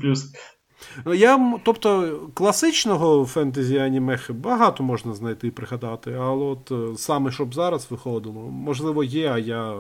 Ну, 1.05 1.15
Я, 1.15 1.59
тобто, 1.63 2.19
класичного 2.35 3.27
фентезі 3.27 3.79
аніме 3.79 4.19
багато 4.31 4.83
можна 4.83 5.15
знайти 5.15 5.47
і 5.47 5.51
пригадати, 5.51 6.13
але 6.13 6.45
от 6.45 6.73
е, 6.73 6.97
саме 6.97 7.31
щоб 7.31 7.55
зараз 7.55 7.91
виходило, 7.91 8.41
можливо, 8.41 9.05
є, 9.05 9.31
а 9.33 9.39
я 9.39 9.75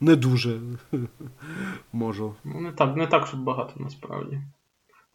не 0.00 0.16
дуже 0.16 0.60
можу. 1.92 2.34
Ну, 2.44 2.60
не 2.60 2.72
так, 2.72 2.96
не 2.96 3.06
так, 3.06 3.26
щоб 3.26 3.42
багато 3.42 3.72
насправді. 3.76 4.40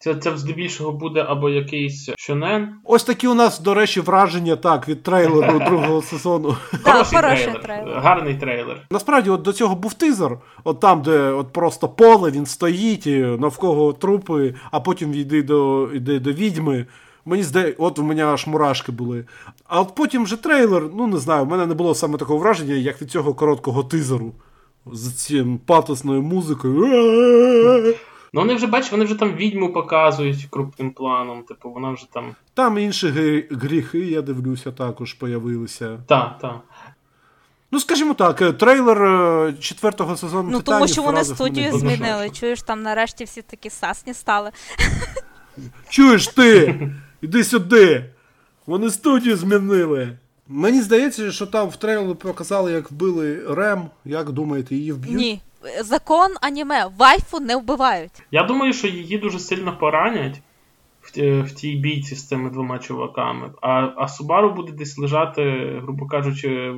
Це 0.06 0.14
це 0.14 0.36
здебільшого 0.36 0.92
буде 0.92 1.24
або 1.28 1.48
якийсь 1.48 2.10
шонен. 2.18 2.68
Ось 2.84 3.04
такі 3.04 3.28
у 3.28 3.34
нас, 3.34 3.60
до 3.60 3.74
речі, 3.74 4.00
враження 4.00 4.56
так 4.56 4.88
від 4.88 5.02
трейлеру 5.02 5.58
другого 5.66 6.02
сезону. 6.02 6.56
Хороший 6.84 7.18
трейлер. 7.18 8.00
Гарний 8.02 8.34
трейлер. 8.34 8.86
Насправді, 8.90 9.30
от 9.30 9.42
до 9.42 9.52
цього 9.52 9.74
був 9.74 9.94
тизер, 9.94 10.38
от 10.64 10.80
там, 10.80 11.02
де 11.02 11.18
от 11.18 11.52
просто 11.52 11.88
поле, 11.88 12.30
він 12.30 12.46
стоїть, 12.46 13.06
навколо 13.40 13.92
трупи, 13.92 14.54
а 14.70 14.80
потім 14.80 15.14
йде 15.14 15.42
до 15.42 15.88
йде 15.94 16.18
до 16.18 16.32
відьми. 16.32 16.86
Мені 17.24 17.42
здається, 17.42 17.82
от 17.82 17.98
у 17.98 18.02
мене 18.02 18.24
аж 18.24 18.46
мурашки 18.46 18.92
були. 18.92 19.24
А 19.64 19.80
от 19.80 19.94
потім 19.94 20.24
вже 20.24 20.36
трейлер, 20.36 20.82
ну 20.96 21.06
не 21.06 21.18
знаю, 21.18 21.44
в 21.44 21.48
мене 21.48 21.66
не 21.66 21.74
було 21.74 21.94
саме 21.94 22.18
такого 22.18 22.38
враження, 22.38 22.74
як 22.74 23.02
від 23.02 23.10
цього 23.10 23.34
короткого 23.34 23.82
тизеру 23.82 24.32
з 24.92 25.12
цим 25.12 25.58
патосною 25.58 26.22
музикою. 26.22 26.86
Ну, 28.36 28.42
вони 28.42 28.54
вже 28.54 28.66
бачиш, 28.66 28.92
вони 28.92 29.04
вже 29.04 29.14
там 29.14 29.32
відьму 29.34 29.72
показують 29.72 30.46
крупним 30.50 30.90
планом. 30.90 31.42
Типу, 31.42 31.70
вона 31.70 31.90
вже 31.90 32.12
там. 32.12 32.34
Там 32.54 32.78
інші 32.78 33.08
гріхи, 33.50 33.98
я 33.98 34.22
дивлюся, 34.22 34.72
також 34.72 35.12
появилися. 35.14 35.98
Так, 36.06 36.38
так. 36.40 36.60
Ну, 37.70 37.80
скажімо 37.80 38.14
так, 38.14 38.42
е, 38.42 38.52
трейлер 38.52 39.02
е, 39.02 39.52
четвертого 39.60 40.16
сезону. 40.16 40.48
Ну, 40.50 40.58
Титанів 40.58 40.78
тому 40.78 40.88
що 40.92 41.02
вони 41.02 41.24
студію 41.24 41.78
змінили. 41.78 42.30
Чуєш, 42.30 42.62
там 42.62 42.82
нарешті 42.82 43.24
всі 43.24 43.42
такі 43.42 43.70
сасні 43.70 44.14
стали. 44.14 44.50
Чуєш 45.88 46.28
ти? 46.28 46.80
Іди 47.20 47.44
сюди. 47.44 48.10
Вони 48.66 48.90
студію 48.90 49.36
змінили. 49.36 50.18
Мені 50.48 50.82
здається, 50.82 51.32
що 51.32 51.46
там 51.46 51.68
в 51.68 51.76
трейлері 51.76 52.14
показали, 52.14 52.72
як 52.72 52.90
вбили 52.90 53.54
Рем. 53.54 53.90
Як 54.04 54.30
думаєте, 54.30 54.74
її 54.74 54.92
вб'ють? 54.92 55.16
Ні. 55.16 55.40
Закон 55.80 56.30
аніме. 56.40 56.86
Вайфу 56.98 57.40
не 57.40 57.56
вбивають. 57.56 58.12
Я 58.30 58.42
думаю, 58.42 58.72
що 58.72 58.88
її 58.88 59.18
дуже 59.18 59.38
сильно 59.38 59.78
поранять 59.78 60.40
в, 61.00 61.42
в 61.42 61.52
тій 61.52 61.76
бійці 61.76 62.14
з 62.14 62.28
цими 62.28 62.50
двома 62.50 62.78
чуваками. 62.78 63.50
А 63.62 63.88
а 63.96 64.08
Субару 64.08 64.54
буде 64.54 64.72
десь 64.72 64.98
лежати, 64.98 65.42
грубо 65.82 66.06
кажучи, 66.06 66.48
е, 66.48 66.74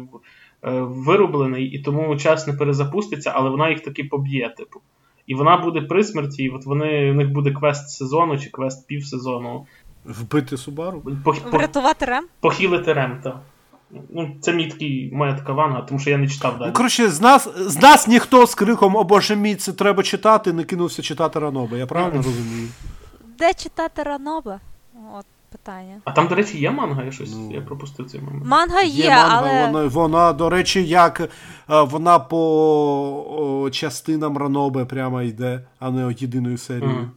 вирублений, 0.80 1.64
і 1.64 1.82
тому 1.82 2.16
час 2.16 2.46
не 2.46 2.52
перезапуститься, 2.52 3.32
але 3.34 3.50
вона 3.50 3.70
їх 3.70 3.80
таки 3.80 4.04
поб'є, 4.04 4.54
типу. 4.56 4.80
І 5.26 5.34
вона 5.34 5.56
буде 5.56 5.80
при 5.80 6.04
смерті, 6.04 6.44
і 6.44 6.48
от 6.48 6.66
вони, 6.66 7.10
у 7.10 7.14
них 7.14 7.30
буде 7.30 7.50
квест 7.50 7.90
сезону 7.90 8.38
чи 8.38 8.50
квест 8.50 8.86
півсезону. 8.86 9.66
Вбити 10.04 10.56
Субару? 10.56 11.02
По, 11.24 11.32
Врятувати 11.32 12.04
Рем? 12.04 12.24
Оживити 12.40 12.92
Рем, 12.92 13.20
так. 13.24 13.40
Ну, 13.90 14.36
Це 14.40 14.52
мій 14.52 14.66
такий, 14.66 15.10
моя 15.12 15.34
така 15.34 15.52
ванга, 15.52 15.80
тому 15.80 16.00
що 16.00 16.10
я 16.10 16.18
не 16.18 16.28
читав 16.28 16.58
далі. 16.58 16.68
Ну, 16.68 16.74
коротше, 16.74 17.10
з 17.10 17.20
нас 17.20 17.48
з 17.56 17.82
нас 17.82 18.08
ніхто 18.08 18.46
з 18.46 18.54
криком 18.54 18.96
«О 18.96 19.04
Боже 19.04 19.36
мій, 19.36 19.54
це 19.54 19.72
треба 19.72 20.02
читати, 20.02 20.52
не 20.52 20.64
кинувся 20.64 21.02
читати 21.02 21.38
Ранобе. 21.38 21.78
Я 21.78 21.86
правильно 21.86 22.16
розумію? 22.16 22.68
Де 23.38 23.54
читати 23.54 24.02
Ранобе? 24.02 24.60
От 25.14 25.26
питання. 25.52 26.00
А 26.04 26.12
там, 26.12 26.28
до 26.28 26.34
речі, 26.34 26.58
є 26.58 26.70
манга, 26.70 27.04
я 27.04 27.12
щось 27.12 27.34
ну, 27.34 27.50
я 27.54 27.60
пропустив 27.60 28.10
цей 28.10 28.20
момент. 28.20 28.44
Манга 28.46 28.82
є, 28.82 29.04
є 29.04 29.10
манга, 29.10 29.38
але. 29.38 29.66
Вона, 29.66 29.86
вона, 29.86 30.32
до 30.32 30.50
речі, 30.50 30.86
як 30.86 31.20
е, 31.20 31.28
вона 31.66 32.18
по 32.18 32.38
о, 33.64 33.70
частинам 33.70 34.38
Ранобе 34.38 34.84
прямо 34.84 35.22
йде, 35.22 35.66
а 35.78 35.90
не 35.90 36.14
єдиною 36.18 36.58
серією. 36.58 37.10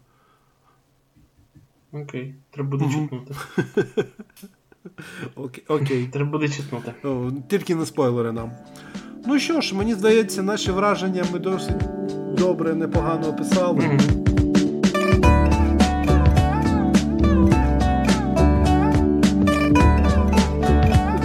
Окей, 1.94 2.36
треба 2.52 2.70
буде 2.70 2.86
читнути. 2.86 3.36
Окей. 5.36 5.64
окей. 5.68 6.10
Треба 6.12 6.30
буде 6.32 6.50
читнути. 6.50 6.94
Тільки 7.48 7.76
не 7.76 7.86
спойлери 7.86 8.32
нам. 8.32 8.52
Ну 9.28 9.40
що 9.40 9.62
ж, 9.62 9.76
мені 9.76 9.94
здається, 9.94 10.44
наші 10.44 10.72
враження 10.72 11.24
ми 11.34 11.40
досить 11.40 11.82
добре, 12.38 12.76
непогано 12.76 13.28
описали. 13.28 13.80
Mm-hmm. 13.80 14.22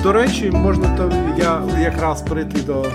До 0.02 0.12
речі, 0.12 0.50
можна 0.50 0.96
то 0.96 1.12
я 1.38 1.80
якраз 1.80 2.22
перейти 2.22 2.62
до 2.62 2.86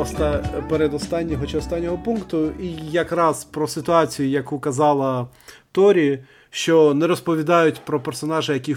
оста... 0.00 0.44
передостаннього 0.68 1.46
чи 1.46 1.58
останнього 1.58 1.98
пункту, 1.98 2.50
і 2.60 2.68
якраз 2.90 3.44
про 3.44 3.68
ситуацію, 3.68 4.28
яку 4.28 4.58
казала 4.58 5.28
Торі, 5.72 6.24
що 6.50 6.94
не 6.94 7.06
розповідають 7.06 7.80
про 7.84 8.00
персонажа, 8.00 8.52
який 8.54 8.76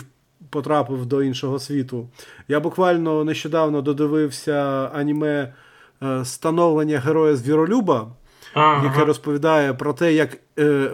потрапив 0.49 1.05
до 1.05 1.23
іншого 1.23 1.59
світу. 1.59 2.07
Я 2.47 2.59
буквально 2.59 3.23
нещодавно 3.23 3.81
додивився 3.81 4.89
аніме 4.93 5.53
е, 6.03 6.25
становлення 6.25 6.99
героя 6.99 7.35
Звіролюба, 7.35 8.07
ага. 8.53 8.83
яке 8.83 9.05
розповідає 9.05 9.73
про 9.73 9.93
те, 9.93 10.13
як 10.13 10.37
е, 10.59 10.91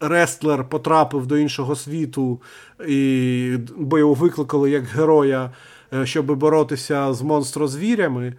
рестлер 0.00 0.68
потрапив 0.68 1.26
до 1.26 1.36
іншого 1.36 1.76
світу, 1.76 2.40
і 2.88 3.56
бо 3.76 3.98
його 3.98 4.14
викликали 4.14 4.70
як 4.70 4.84
героя, 4.84 5.50
е, 5.94 6.06
щоб 6.06 6.26
боротися 6.26 7.12
з 7.12 7.22
монстрозвірями. 7.22 8.34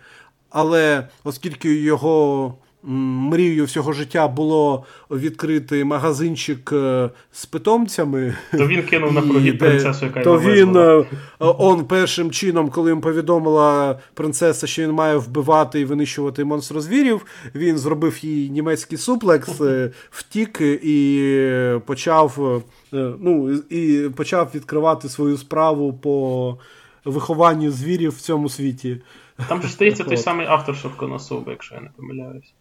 Але 0.49 1.07
оскільки 1.23 1.75
його 1.75 2.55
мрією 2.83 3.65
всього 3.65 3.93
життя 3.93 4.27
було 4.27 4.85
відкрити 5.11 5.85
магазинчик 5.85 6.71
е, 6.73 7.09
з 7.31 7.45
питомцями. 7.45 8.35
То 8.51 8.67
він 8.67 8.83
кинув 8.83 9.13
на 9.13 9.21
прогі 9.21 9.53
принцесу, 9.53 10.05
яка 10.05 10.23
То 10.23 10.39
він 10.39 10.75
е, 10.75 11.05
он 11.39 11.85
першим 11.85 12.31
чином, 12.31 12.69
коли 12.69 12.91
їм 12.91 13.01
повідомила 13.01 13.99
принцеса, 14.13 14.67
що 14.67 14.81
він 14.81 14.91
має 14.91 15.17
вбивати 15.17 15.79
і 15.79 15.85
винищувати 15.85 16.43
монстрозвірів, 16.43 17.25
він 17.55 17.77
зробив 17.77 18.25
їй 18.25 18.49
німецький 18.49 18.97
суплекс, 18.97 19.61
е, 19.61 19.91
втік 20.11 20.61
і 20.83 21.39
почав 21.85 22.61
ну, 22.91 23.51
і 23.69 24.09
почав 24.15 24.51
відкривати 24.55 25.09
свою 25.09 25.37
справу 25.37 25.93
по 25.93 26.57
вихованню 27.05 27.71
звірів 27.71 28.11
в 28.11 28.21
цьому 28.21 28.49
світі. 28.49 29.01
Там 29.49 29.61
ж 29.61 29.67
стається 29.67 30.03
той 30.03 30.17
самий 30.17 30.47
автор 30.47 30.75
Шо 30.75 30.93
в 30.93 30.99
Коносуби, 30.99 31.51
якщо 31.51 31.75
я 31.75 31.81
не 31.81 31.89
помиляюсь. 31.97 32.53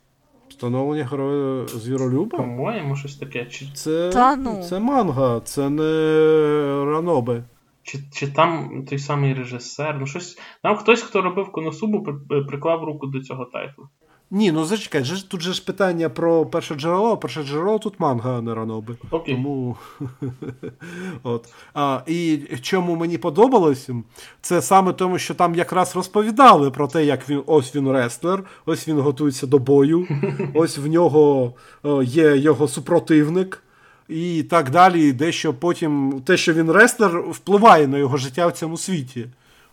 Встановлення 0.63 1.05
героя 1.05 1.67
звіролюба? 1.67 2.39
По-моєму, 2.39 2.97
щось 2.97 3.17
таке. 3.17 3.47
Чи... 3.47 3.67
Це 3.75 4.11
Та 4.11 4.37
ну. 4.37 4.63
це 4.63 4.81
манга, 4.81 5.41
це 5.41 5.71
не 5.71 5.83
ранобе. 6.85 7.45
Чи 7.83 7.99
чи 8.13 8.29
там 8.29 8.85
той 8.89 8.99
самий 8.99 9.35
режисер? 9.35 9.97
Ну, 10.01 10.07
щось. 10.07 10.39
Там 10.63 10.77
хтось, 10.77 11.03
хто 11.03 11.23
робив 11.23 11.53
Коносубу, 11.53 12.07
приклав 12.49 12.85
руку 12.85 13.07
до 13.07 13.21
цього 13.21 13.45
тайтлу. 13.45 13.89
Ні, 14.35 14.53
ну 14.53 14.65
зачекай, 14.65 15.05
тут 15.29 15.41
же 15.41 15.53
ж 15.53 15.65
питання 15.65 16.09
про 16.09 16.47
перше 16.47 16.75
джерело, 16.75 17.17
перше 17.17 17.43
джерело 17.43 17.79
тут 17.79 18.01
манга, 18.01 18.39
а 18.39 18.43
не 18.43 18.55
ранобе. 18.55 18.97
Окей. 19.11 19.35
Тому... 19.35 19.77
От. 21.23 21.49
А, 21.75 22.01
І 22.07 22.39
чому 22.63 22.97
мені 22.97 23.19
подобалось, 23.19 23.91
це 24.41 24.63
саме 24.63 24.93
тому, 24.93 25.19
що 25.19 25.35
там 25.35 25.55
якраз 25.55 25.97
розповідали 25.97 26.71
про 26.71 26.89
те, 26.89 27.05
як 27.05 27.31
він 27.31 27.43
ось 27.47 27.77
він 27.77 27.93
рестлер, 27.93 28.45
ось 28.67 28.89
він 28.89 29.01
готується 29.01 29.47
до 29.47 29.59
бою, 29.59 30.09
ось 30.55 30.79
в 30.79 30.87
нього 30.87 31.55
є 32.03 32.37
його 32.37 32.69
супротивник. 32.69 33.63
І 34.09 34.43
так 34.43 34.71
далі, 34.71 35.13
дещо 35.13 35.55
потім 35.55 36.23
те, 36.25 36.37
що 36.37 36.53
він 36.53 36.71
рестлер, 36.71 37.21
впливає 37.31 37.87
на 37.87 37.99
його 37.99 38.17
життя 38.17 38.47
в 38.47 38.53
цьому 38.53 38.77
світі. 38.77 39.27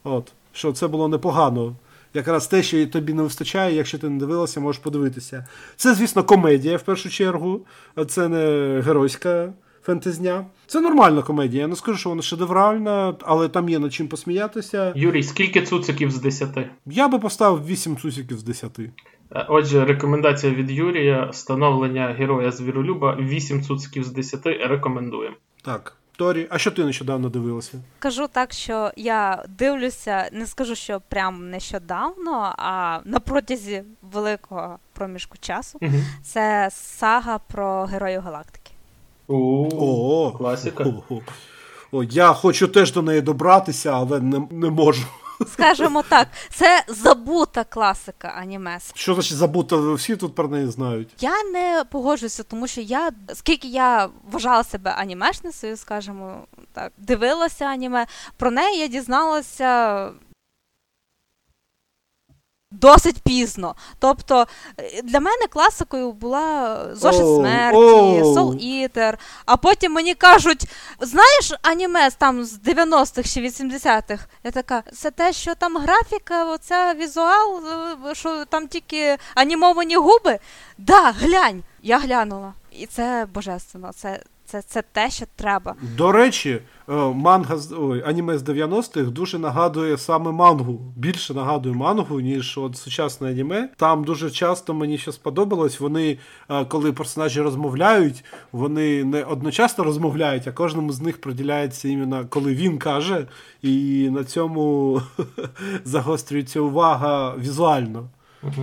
От, 0.03 0.31
Що 0.51 0.73
це 0.73 0.87
було 0.87 1.07
непогано 1.07 1.75
якраз 2.13 2.47
те, 2.47 2.63
що 2.63 2.87
тобі 2.87 3.13
не 3.13 3.23
вистачає, 3.23 3.75
якщо 3.75 3.97
ти 3.97 4.09
не 4.09 4.19
дивилася, 4.19 4.59
можеш 4.59 4.81
подивитися. 4.81 5.47
Це, 5.75 5.93
звісно, 5.93 6.23
комедія 6.23 6.77
в 6.77 6.81
першу 6.81 7.09
чергу, 7.09 7.61
це 8.07 8.27
не 8.27 8.81
геройська 8.85 9.53
фентезня. 9.83 10.45
Це 10.67 10.81
нормальна 10.81 11.21
комедія. 11.21 11.61
Я 11.61 11.67
не 11.67 11.75
скажу, 11.75 11.97
що 11.97 12.09
вона 12.09 12.21
шедевральна, 12.21 13.15
але 13.21 13.49
там 13.49 13.69
є 13.69 13.79
над 13.79 13.93
чим 13.93 14.07
посміятися. 14.07 14.93
Юрій, 14.95 15.23
скільки 15.23 15.61
цуциків 15.61 16.11
з 16.11 16.21
10? 16.21 16.49
Я 16.85 17.07
би 17.07 17.19
поставив 17.19 17.65
8 17.65 17.97
цуциків 17.97 18.39
з 18.39 18.43
10. 18.43 18.79
Е, 18.79 19.45
отже, 19.49 19.85
рекомендація 19.85 20.53
від 20.53 20.71
Юрія: 20.71 21.29
становлення 21.33 22.07
героя 22.07 22.51
звіролюба 22.51 23.17
8 23.19 23.63
цуциків 23.63 24.03
з 24.03 24.11
10 24.11 24.45
рекомендуємо. 24.45 25.35
Так. 25.61 25.98
Торі, 26.19 26.47
а 26.49 26.57
що 26.57 26.71
ти 26.71 26.85
нещодавно 26.85 27.29
дивилася? 27.29 27.71
Кажу 27.99 28.27
так, 28.27 28.53
що 28.53 28.91
я 28.95 29.43
дивлюся, 29.47 30.29
не 30.31 30.45
скажу, 30.45 30.75
що 30.75 31.01
прям 31.09 31.49
нещодавно, 31.49 32.53
а 32.57 32.99
на 33.05 33.19
протязі 33.19 33.83
великого 34.01 34.79
проміжку 34.93 35.37
часу. 35.37 35.79
Угу. 35.81 35.91
Це 36.23 36.69
сага 36.71 37.39
про 37.47 37.85
Героїв 37.85 38.21
Галактики. 38.21 38.71
О, 39.27 40.31
класика. 40.37 40.85
О, 41.91 42.03
Я 42.03 42.33
хочу 42.33 42.67
теж 42.67 42.93
до 42.93 43.01
неї 43.01 43.21
добратися, 43.21 43.91
але 43.91 44.19
не, 44.19 44.47
не 44.51 44.69
можу. 44.69 45.05
Скажемо 45.47 46.03
так, 46.09 46.27
це 46.53 46.83
забута 46.87 47.63
класика 47.63 48.27
аніме. 48.27 48.79
Що 48.93 49.13
значить 49.13 49.37
забута? 49.37 49.93
Всі 49.93 50.15
тут 50.15 50.35
про 50.35 50.47
неї 50.47 50.67
знають. 50.67 51.09
Я 51.19 51.43
не 51.43 51.83
погоджуюся, 51.91 52.43
тому 52.43 52.67
що 52.67 52.81
я, 52.81 53.11
скільки 53.33 53.67
я 53.67 54.09
вважала 54.31 54.63
себе 54.63 54.91
анімешницею, 54.91 55.77
скажімо 55.77 56.41
так, 56.73 56.91
дивилася 56.97 57.65
аніме, 57.65 58.07
про 58.37 58.51
неї 58.51 58.79
я 58.79 58.87
дізналася 58.87 60.11
досить 62.71 63.21
пізно. 63.21 63.75
Тобто 63.99 64.47
е, 64.79 65.01
для 65.01 65.19
мене 65.19 65.47
класикою 65.49 66.11
була 66.11 66.85
Зошит 66.95 67.21
oh, 67.21 67.35
смерті, 67.35 67.77
oh. 67.77 68.23
Soul 68.23 68.53
Eater, 68.63 69.17
А 69.45 69.57
потім 69.57 69.91
мені 69.91 70.13
кажуть: 70.15 70.65
знаєш, 70.99 71.53
аніме 71.61 72.11
там 72.11 72.43
з 72.43 72.59
90-х 72.59 73.33
чи 73.33 73.41
80-х? 73.41 74.25
Я 74.43 74.51
така, 74.51 74.83
це 74.93 75.11
те, 75.11 75.33
що 75.33 75.55
там 75.55 75.77
графіка, 75.77 76.45
оця 76.45 76.93
візуал, 76.93 77.61
е, 78.07 78.15
що 78.15 78.45
там 78.45 78.67
тільки 78.67 79.17
анімовані 79.35 79.95
губи. 79.95 80.39
Да, 80.77 81.11
глянь. 81.11 81.63
Я 81.81 81.99
глянула. 81.99 82.53
І 82.71 82.85
це 82.85 83.27
божественно. 83.33 83.91
Це 83.93 84.19
це 84.49 84.61
це 84.61 84.81
те, 84.81 85.09
що 85.09 85.25
треба. 85.35 85.75
До 85.97 86.11
речі, 86.11 86.49
е, 86.89 86.93
манга 86.95 87.57
ой, 87.77 88.03
аніме 88.05 88.37
з 88.37 88.43
90-х 88.43 89.11
дуже 89.11 89.39
нагадує 89.39 89.97
саме 89.97 90.31
мангу. 90.31 90.93
Більше 90.95 91.33
нагадує 91.33 91.75
мангу, 91.75 92.19
ніж 92.19 92.57
от 92.57 92.77
сучасне 92.77 93.29
аніме. 93.29 93.69
Там 93.77 94.03
дуже 94.03 94.31
часто 94.31 94.73
мені 94.73 94.97
що 94.97 95.11
сподобалось. 95.11 95.79
Вони, 95.79 96.17
е, 96.49 96.65
коли 96.65 96.93
персонажі 96.93 97.41
розмовляють, 97.41 98.23
вони 98.51 99.03
не 99.03 99.23
одночасно 99.23 99.83
розмовляють, 99.83 100.47
а 100.47 100.51
кожному 100.51 100.91
з 100.91 101.01
них 101.01 101.21
приділяється 101.21 101.87
іменно 101.87 102.25
коли 102.29 102.55
він 102.55 102.77
каже, 102.77 103.27
і 103.61 104.09
на 104.11 104.23
цьому 104.23 105.01
загострюється 105.83 106.59
увага 106.59 107.35
візуально. 107.35 108.09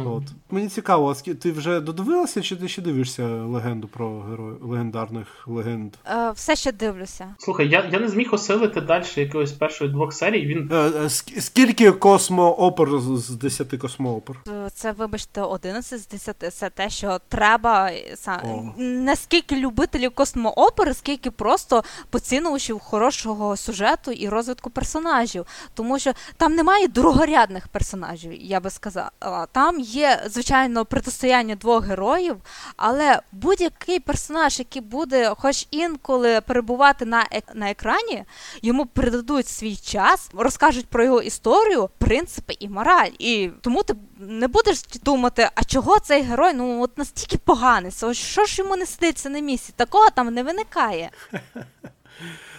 От. 0.06 0.22
Мені 0.50 0.68
цікаво, 0.68 1.10
а 1.10 1.34
ти 1.34 1.52
вже 1.52 1.80
додивилася, 1.80 2.42
чи 2.42 2.56
ти 2.56 2.68
ще 2.68 2.82
дивишся 2.82 3.26
легенду 3.26 3.88
про 3.88 4.20
героїв 4.20 4.64
легендарних 4.64 5.48
легенд? 5.48 5.94
Е, 6.06 6.30
Все 6.30 6.56
ще 6.56 6.72
дивлюся. 6.72 7.34
Слухай, 7.38 7.68
я 7.68 7.88
я 7.92 7.98
не 7.98 8.08
зміг 8.08 8.34
осилити 8.34 8.80
далі 8.80 9.04
якогось 9.16 9.52
першої 9.52 9.90
двох 9.90 10.12
серій. 10.12 10.46
Він 10.46 10.70
е, 10.72 10.76
е, 11.04 11.08
Скільки 11.40 11.92
космоопер 11.92 12.88
з 13.00 13.30
10 13.30 13.76
космоопер? 13.80 14.36
Е, 14.48 14.70
це, 14.74 14.92
вибачте, 14.92 15.42
11 15.42 16.00
з 16.00 16.08
10. 16.08 16.44
Це 16.52 16.70
те, 16.70 16.90
що 16.90 17.20
треба 17.28 17.90
сам 18.14 18.72
не 18.76 19.16
скільки 19.16 19.56
любителів 19.56 20.10
космоопери, 20.14 20.94
скільки 20.94 21.30
просто 21.30 21.84
поцінувачів 22.10 22.78
хорошого 22.78 23.56
сюжету 23.56 24.10
і 24.12 24.28
розвитку 24.28 24.70
персонажів. 24.70 25.46
Тому 25.74 25.98
що 25.98 26.12
там 26.36 26.54
немає 26.54 26.88
другорядних 26.88 27.68
персонажів, 27.68 28.32
я 28.32 28.60
би 28.60 28.70
сказала. 28.70 29.10
Там 29.52 29.65
там 29.66 29.80
є, 29.80 30.22
звичайно, 30.26 30.84
протистояння 30.84 31.54
двох 31.54 31.84
героїв, 31.84 32.36
але 32.76 33.20
будь-який 33.32 34.00
персонаж, 34.00 34.58
який 34.58 34.82
буде, 34.82 35.34
хоч 35.38 35.66
інколи 35.70 36.40
перебувати 36.40 37.04
на 37.04 37.26
на 37.54 37.70
екрані, 37.70 38.24
йому 38.62 38.86
придадуть 38.86 39.48
свій 39.48 39.76
час, 39.76 40.30
розкажуть 40.34 40.86
про 40.86 41.04
його 41.04 41.22
історію, 41.22 41.88
принципи 41.98 42.54
і 42.58 42.68
мораль. 42.68 43.10
І 43.18 43.50
тому 43.60 43.82
ти 43.82 43.94
не 44.18 44.48
будеш 44.48 44.82
думати, 45.04 45.48
а 45.54 45.64
чого 45.64 45.98
цей 45.98 46.22
герой 46.22 46.52
ну 46.54 46.82
от 46.82 46.98
настільки 46.98 47.38
поганий, 47.38 47.92
що 48.12 48.44
ж 48.44 48.62
йому 48.62 48.76
не 48.76 48.86
сидиться 48.86 49.28
на 49.30 49.40
місці? 49.40 49.72
Такого 49.76 50.10
там 50.10 50.34
не 50.34 50.42
виникає. 50.42 51.10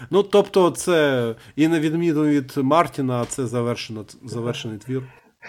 Ну, 0.09 0.23
тобто, 0.23 0.71
це 0.71 1.35
і 1.55 1.67
на 1.67 1.79
відміну 1.79 2.23
від 2.23 2.57
Мартіна, 2.57 3.25
це 3.25 3.47
завершено, 3.47 4.05
завершений 4.23 4.77
твір. 4.77 5.03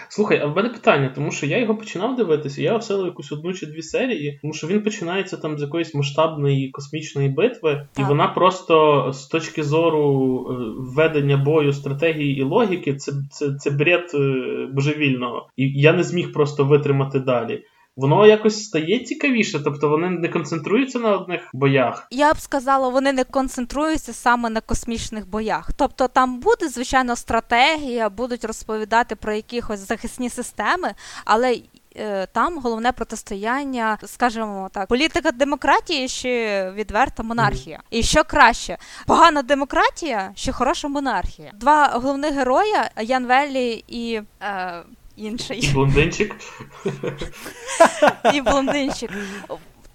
Слухай, 0.09 0.39
а 0.43 0.45
в 0.45 0.55
мене 0.55 0.69
питання, 0.69 1.11
тому 1.15 1.31
що 1.31 1.45
я 1.45 1.57
його 1.57 1.75
починав 1.75 2.15
дивитися, 2.15 2.61
я 2.61 2.75
оселив 2.75 3.05
якусь 3.05 3.31
одну 3.31 3.53
чи 3.53 3.65
дві 3.65 3.81
серії, 3.81 4.39
тому 4.41 4.53
що 4.53 4.67
він 4.67 4.83
починається 4.83 5.37
там 5.37 5.57
з 5.57 5.61
якоїсь 5.61 5.95
масштабної 5.95 6.69
космічної 6.69 7.29
битви, 7.29 7.87
і 7.99 8.03
вона 8.03 8.27
просто 8.27 9.05
з 9.13 9.27
точки 9.27 9.63
зору 9.63 10.47
е, 10.49 10.53
ведення 10.95 11.37
бою, 11.37 11.73
стратегії 11.73 12.37
і 12.39 12.43
логіки, 12.43 12.95
це 12.95 13.11
це, 13.31 13.53
це 13.53 13.71
бред 13.71 14.11
е, 14.13 14.67
божевільного. 14.73 15.49
І 15.57 15.81
я 15.81 15.93
не 15.93 16.03
зміг 16.03 16.33
просто 16.33 16.65
витримати 16.65 17.19
далі 17.19 17.63
воно 17.99 18.25
якось 18.25 18.63
стає 18.63 18.99
цікавіше, 18.99 19.59
тобто 19.59 19.89
вони 19.89 20.09
не 20.09 20.27
концентруються 20.27 20.99
на 20.99 21.17
одних 21.17 21.49
боях. 21.53 22.07
Я 22.11 22.33
б 22.33 22.39
сказала, 22.39 22.89
вони 22.89 23.13
не 23.13 23.23
концентруються 23.23 24.13
саме 24.13 24.49
на 24.49 24.61
космічних 24.61 25.29
боях. 25.29 25.69
Тобто 25.75 26.07
там 26.07 26.39
буде, 26.39 26.69
звичайно, 26.69 27.15
стратегія, 27.15 28.09
будуть 28.09 28.45
розповідати 28.45 29.15
про 29.15 29.33
якихось 29.33 29.87
захисні 29.87 30.29
системи, 30.29 30.93
але. 31.25 31.57
Е, 31.95 32.25
там 32.25 32.59
головне 32.59 32.91
протистояння, 32.91 33.97
скажімо 34.05 34.69
так, 34.73 34.87
політика 34.87 35.31
демократії 35.31 36.07
чи 36.07 36.63
відверта 36.75 37.23
монархія. 37.23 37.79
І 37.89 38.03
що 38.03 38.23
краще, 38.23 38.77
погана 39.07 39.41
демократія 39.41 40.31
чи 40.35 40.51
хороша 40.51 40.87
монархія. 40.87 41.51
Два 41.59 41.87
головних 41.87 42.33
героя 42.33 42.89
Ян 43.01 43.25
Веллі 43.25 43.83
і 43.87 44.21
е, 44.41 44.83
інший. 45.19 45.71
Блондинчик. 45.73 46.35
І 48.33 48.41
блондинчик. 48.41 49.11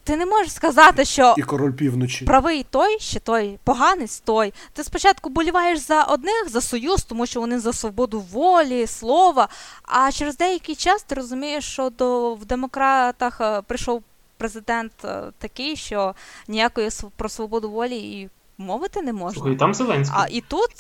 Ти 0.05 0.17
не 0.17 0.27
можеш 0.27 0.53
сказати, 0.53 1.05
що 1.05 1.35
і 1.39 1.43
король 1.43 1.73
півночі 1.73 2.25
правий 2.25 2.67
той, 2.71 2.99
ще 3.01 3.21
той, 3.21 3.59
поганий 3.65 4.09
той. 4.25 4.53
Ти 4.73 4.85
спочатку 4.85 5.31
боліваєш 5.31 5.79
за 5.79 6.03
одних 6.03 6.49
за 6.49 6.61
союз, 6.61 7.05
тому 7.05 7.27
що 7.27 7.41
вони 7.41 7.61
за 7.61 7.73
свободу 7.73 8.21
волі, 8.21 8.87
слова. 8.87 9.49
А 9.83 10.13
через 10.13 10.37
деякий 10.37 10.75
час 10.75 11.03
ти 11.03 11.15
розумієш, 11.15 11.65
що 11.65 11.91
до 11.91 12.35
в 12.35 12.45
демократах 12.45 13.41
е, 13.41 13.63
прийшов 13.63 14.03
президент 14.37 14.93
е, 15.05 15.23
такий, 15.39 15.77
що 15.77 16.15
ніякої 16.49 16.91
про 17.17 17.29
свободу 17.29 17.71
волі 17.71 17.97
і 17.97 18.29
мовити 18.59 19.03
не 19.03 19.13
можна. 19.13 19.51
І 19.51 19.57
там 19.57 19.75
Зеленський. 19.75 20.19
А 20.21 20.27
і 20.31 20.41
тут, 20.41 20.71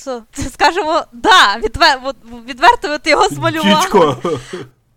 скажімо, 0.52 1.02
да, 1.12 1.56
відвер... 1.56 1.98
відверто 2.46 2.98
його 3.04 3.28
змалював. 3.28 4.16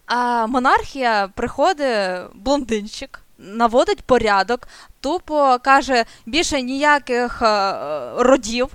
А 0.09 0.47
монархія 0.47 1.29
приходить 1.35 2.21
блондинчик, 2.33 3.19
наводить 3.37 4.01
порядок, 4.01 4.67
тупо 4.99 5.57
каже, 5.63 6.05
більше 6.25 6.61
ніяких 6.61 7.41
е, 7.41 7.73
родів 8.17 8.69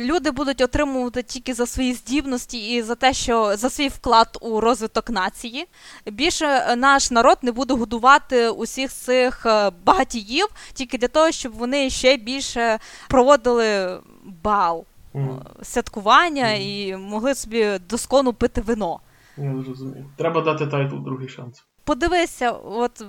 люди 0.00 0.30
будуть 0.30 0.60
отримувати 0.60 1.22
тільки 1.22 1.54
за 1.54 1.66
свої 1.66 1.94
здібності 1.94 2.72
і 2.74 2.82
за 2.82 2.94
те, 2.94 3.12
що 3.12 3.56
за 3.56 3.70
свій 3.70 3.88
вклад 3.88 4.38
у 4.40 4.60
розвиток 4.60 5.10
нації. 5.10 5.66
Більше 6.06 6.46
е, 6.46 6.76
наш 6.76 7.10
народ 7.10 7.38
не 7.42 7.52
буде 7.52 7.74
годувати 7.74 8.48
усіх 8.48 8.92
цих 8.92 9.46
е, 9.46 9.70
багатіїв 9.84 10.46
тільки 10.72 10.98
для 10.98 11.08
того, 11.08 11.30
щоб 11.30 11.52
вони 11.52 11.90
ще 11.90 12.16
більше 12.16 12.78
проводили 13.08 14.00
бал 14.42 14.84
mm. 15.14 15.38
святкування 15.62 16.44
mm. 16.44 16.60
і 16.60 16.96
могли 16.96 17.34
собі 17.34 17.78
доскону 17.88 18.32
пити 18.32 18.60
вино. 18.60 19.00
Я 19.36 19.62
зрозумів. 19.64 20.04
Треба 20.16 20.40
дати 20.40 20.66
тайтл 20.66 20.96
другий 20.96 21.28
шанс. 21.28 21.64
Подивися, 21.84 22.50
от 22.50 23.04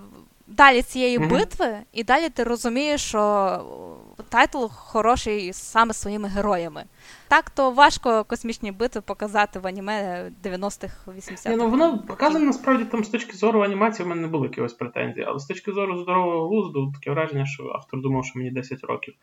далі 0.48 0.82
цієї 0.82 1.20
mm-hmm. 1.20 1.30
битви, 1.30 1.78
і 1.94 2.04
далі 2.04 2.30
ти 2.30 2.44
розумієш, 2.44 3.02
що 3.02 3.62
тайтл 4.30 4.66
хороший 4.70 5.54
саме 5.54 5.94
своїми 5.94 6.28
героями. 6.28 6.84
Так 7.28 7.50
то 7.50 7.72
важко 7.72 8.24
космічні 8.24 8.72
битви 8.72 9.02
показати 9.02 9.60
в 9.60 9.68
аніме 9.68 10.32
90-х, 10.44 11.08
80-х. 11.08 11.56
Ну 11.56 11.70
воно 11.70 12.00
показано 12.00 12.46
насправді 12.46 12.86
там 12.86 13.04
з 13.04 13.10
точки 13.10 13.38
зору 13.38 13.62
анімації 13.62 14.06
в 14.06 14.10
мене 14.10 14.22
не 14.22 14.28
було 14.28 14.46
якихось 14.46 14.74
претензій, 14.74 15.26
але 15.28 15.40
з 15.40 15.46
точки 15.46 15.72
зору 15.72 15.98
здорового 15.98 16.48
глузду 16.48 16.92
таке 16.92 17.12
враження, 17.12 17.46
що 17.46 17.72
автор 17.76 18.02
думав, 18.02 18.26
що 18.26 18.40
мені 18.40 18.52
10 18.52 18.84
років. 18.84 19.14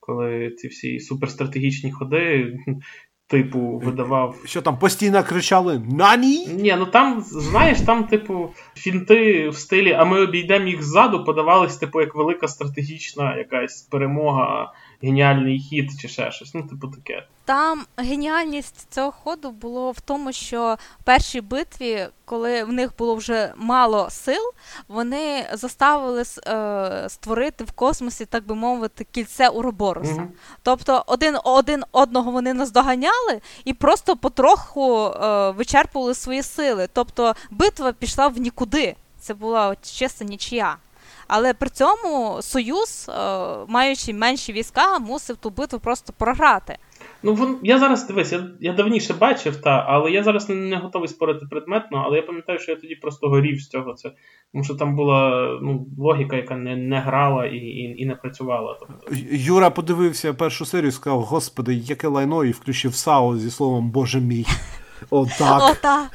Коли 0.00 0.50
ці 0.50 0.68
всі 0.68 1.00
суперстратегічні 1.00 1.92
ходи 1.92 2.56
типу, 3.30 3.82
видавав. 3.84 4.36
Що 4.44 4.62
там 4.62 4.78
постійно 4.78 5.24
кричали 5.24 5.82
Нані? 5.88 6.46
Ні, 6.46 6.76
ну 6.78 6.86
там, 6.86 7.20
знаєш, 7.20 7.80
там, 7.80 8.04
типу, 8.04 8.50
фінти 8.74 9.48
в 9.48 9.56
стилі, 9.56 9.92
а 9.92 10.04
ми 10.04 10.20
обійдемо 10.20 10.66
їх 10.66 10.82
ззаду, 10.82 11.24
подавались, 11.24 11.76
типу, 11.76 12.00
як 12.00 12.14
велика 12.14 12.48
стратегічна 12.48 13.36
якась 13.36 13.82
перемога 13.82 14.72
геніальний 15.02 15.58
хід 15.58 15.90
чи 16.00 16.08
ще 16.08 16.30
щось. 16.30 16.54
Ну, 16.54 16.62
типу 16.62 16.88
таке. 16.88 17.26
Там 17.44 17.84
геніальність 17.96 18.92
цього 18.92 19.10
ходу 19.10 19.50
було 19.50 19.90
в 19.90 20.00
тому, 20.00 20.32
що 20.32 20.76
в 21.00 21.04
першій 21.04 21.40
битві, 21.40 22.06
коли 22.24 22.64
в 22.64 22.72
них 22.72 22.90
було 22.98 23.14
вже 23.14 23.52
мало 23.56 24.10
сил, 24.10 24.52
вони 24.88 25.46
заставили 25.52 26.22
е, 26.46 27.06
створити 27.08 27.64
в 27.64 27.72
космосі, 27.72 28.26
так 28.26 28.46
би 28.46 28.54
мовити, 28.54 29.06
кільце 29.10 29.48
Уроборуса. 29.48 30.12
Mm-hmm. 30.12 30.28
Тобто 30.62 31.04
один 31.06 31.36
один 31.44 31.84
одного 31.92 32.30
вони 32.30 32.54
наздоганяли 32.54 33.40
і 33.64 33.74
просто 33.74 34.16
потроху 34.16 35.06
е, 35.06 35.50
вичерпували 35.50 36.14
свої 36.14 36.42
сили. 36.42 36.88
Тобто 36.92 37.34
битва 37.50 37.92
пішла 37.92 38.28
в 38.28 38.38
нікуди. 38.38 38.96
Це 39.20 39.34
була 39.34 39.76
чиста 39.82 40.24
нічия. 40.24 40.76
Але 41.32 41.54
при 41.54 41.68
цьому 41.68 42.38
Союз, 42.42 43.06
е, 43.08 43.12
маючи 43.68 44.14
менші 44.14 44.52
війська, 44.52 44.98
мусив 44.98 45.36
ту 45.36 45.50
битву 45.50 45.78
просто 45.78 46.12
програти. 46.18 46.76
Ну, 47.22 47.34
вон, 47.34 47.58
я 47.62 47.78
зараз 47.78 48.06
дивись, 48.06 48.32
я 48.32 48.46
я 48.60 48.72
давніше 48.72 49.14
бачив, 49.14 49.56
та, 49.56 49.84
але 49.88 50.10
я 50.10 50.22
зараз 50.22 50.48
не, 50.48 50.54
не 50.54 50.76
готовий 50.76 51.08
спорити 51.08 51.46
предметно, 51.50 52.02
але 52.06 52.16
я 52.16 52.22
пам'ятаю, 52.22 52.58
що 52.58 52.72
я 52.72 52.78
тоді 52.78 52.94
просто 52.94 53.28
горів 53.28 53.60
з 53.60 53.68
цього. 53.68 53.94
Це, 53.94 54.12
Тому 54.52 54.64
що 54.64 54.74
там 54.74 54.96
була 54.96 55.48
ну, 55.62 55.86
логіка, 55.98 56.36
яка 56.36 56.56
не 56.56 56.76
не 56.76 57.00
грала 57.00 57.46
і 57.46 57.56
і, 57.56 58.02
і 58.02 58.06
не 58.06 58.14
працювала. 58.14 58.76
Тобто. 58.80 59.16
Юра 59.30 59.70
подивився 59.70 60.34
першу 60.34 60.64
серію 60.64 60.88
і 60.88 60.92
сказав: 60.92 61.20
Господи, 61.20 61.74
яке 61.74 62.08
лайно, 62.08 62.44
і 62.44 62.50
включив 62.50 62.94
САО 62.94 63.36
зі 63.36 63.50
словом 63.50 63.90
Боже 63.90 64.20
мій. 64.20 64.46
Отак. 65.10 66.10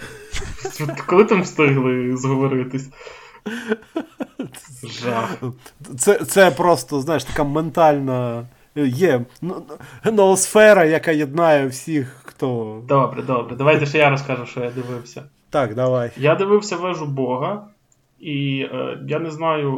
Коли 1.07 1.25
там 1.25 1.41
встигли 1.41 2.17
зговоритись? 2.17 2.89
Це 5.97 6.25
це 6.25 6.51
просто, 6.51 7.01
знаєш, 7.01 7.23
така 7.23 7.43
ментальна. 7.43 8.47
Є 8.77 9.25
ноосфера, 10.13 10.85
яка 10.85 11.11
єднає 11.11 11.67
всіх, 11.67 12.21
хто. 12.23 12.81
Добре, 12.87 13.21
добре. 13.23 13.55
Давайте 13.55 13.85
ще 13.85 13.97
я 13.97 14.09
розкажу, 14.09 14.45
що 14.45 14.59
я 14.59 14.71
дивився. 14.71 15.23
Так, 15.49 15.75
давай. 15.75 16.11
Я 16.17 16.35
дивився 16.35 16.75
вежу 16.77 17.05
Бога, 17.05 17.67
і 18.19 18.67
е, 18.71 18.99
я 19.07 19.19
не 19.19 19.31
знаю. 19.31 19.73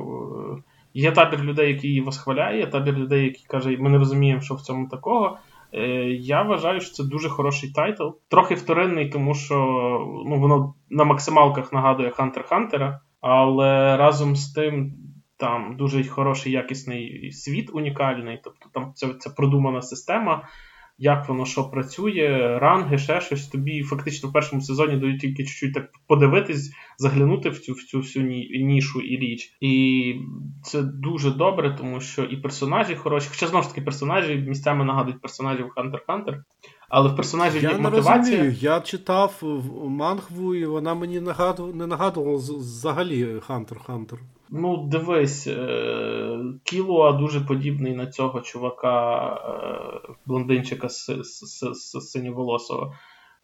Е, 0.58 0.64
є 0.94 1.12
табір 1.12 1.42
людей, 1.42 1.74
які 1.74 1.88
її 1.88 2.02
восхваляє, 2.02 2.60
є 2.60 2.68
табір 2.68 2.94
людей, 2.94 3.24
які 3.24 3.46
кажуть, 3.48 3.80
ми 3.80 3.90
не 3.90 3.98
розуміємо, 3.98 4.42
що 4.42 4.56
в 4.56 4.62
цьому 4.62 4.88
такого. 4.88 5.38
Е, 5.74 5.88
Я 6.10 6.42
вважаю, 6.42 6.82
що 6.82 6.94
це 6.94 7.04
дуже 7.04 7.30
хороший 7.30 7.72
тайтл. 7.72 8.08
Трохи 8.28 8.56
вторинний, 8.56 9.10
тому 9.10 9.36
що 9.36 9.56
ну, 10.26 10.40
воно 10.40 10.74
на 10.90 11.04
максималках 11.04 11.74
нагадує 11.74 12.10
Хантер 12.10 12.44
Хантера, 12.44 13.00
але 13.22 13.98
разом 13.98 14.36
з 14.36 14.52
тим. 14.54 14.94
Там 15.40 15.78
дуже 15.78 16.04
хороший 16.04 16.52
якісний 16.52 17.32
світ 17.32 17.70
унікальний, 17.74 18.42
тобто 18.44 18.70
там 18.74 18.92
це 18.96 19.14
це 19.20 19.30
продумана 19.30 19.82
система, 19.82 20.48
як 20.98 21.30
воно 21.30 21.46
що 21.46 21.70
працює, 21.70 22.60
ранги, 22.62 22.98
ще 22.98 23.22
щось. 23.22 23.48
Тобі 23.48 23.84
фактично 23.84 24.30
в 24.30 24.34
першому 24.34 24.62
сезоні 24.62 24.98
дають 24.98 25.22
тільки 25.22 25.46
чуть-чуть 25.46 25.74
так 25.74 25.90
подивитись, 26.08 26.74
заглянути 26.98 27.50
в 27.50 27.60
цю 27.60 27.74
в 27.74 27.84
цю 27.84 28.00
всю 28.00 28.26
нішу 28.66 29.02
і 29.02 29.18
річ. 29.18 29.58
І 29.62 30.16
це 30.64 30.82
дуже 30.82 31.32
добре, 31.32 31.76
тому 31.78 32.02
що 32.02 32.24
і 32.24 32.38
персонажі 32.38 32.96
хороші, 32.96 33.28
хоча 33.30 33.48
знову 33.48 33.64
ж 33.64 33.70
таки 33.70 33.82
персонажі 33.82 34.36
місцями 34.36 34.86
нагадують 34.86 35.22
персонажів 35.22 35.74
Hunter 35.78 36.00
Hunter. 36.08 36.38
Але 36.90 37.10
в 37.10 37.16
персонажі 37.16 37.60
я 37.60 37.78
мотивація. 37.78 38.18
розумію. 38.18 38.56
Я 38.60 38.80
читав 38.80 39.44
мангву, 39.86 40.56
і 40.56 40.66
вона 40.66 40.94
мені 40.94 41.20
нагадувала, 41.20 41.76
не 41.76 41.88
нагадувала 41.88 42.38
взагалі 42.38 43.26
Hunter 43.26 43.86
Hunter. 43.88 44.18
Ну, 44.50 44.78
дивись, 44.78 45.48
е, 45.48 46.40
Кілуа 46.64 47.12
дуже 47.12 47.42
подібний 47.42 47.96
на 47.96 48.08
цього 48.08 48.42
чувака, 48.42 49.28
е, 49.34 50.14
блондинчика 50.26 50.90
з, 50.90 51.24
синьоволосого. 52.02 52.94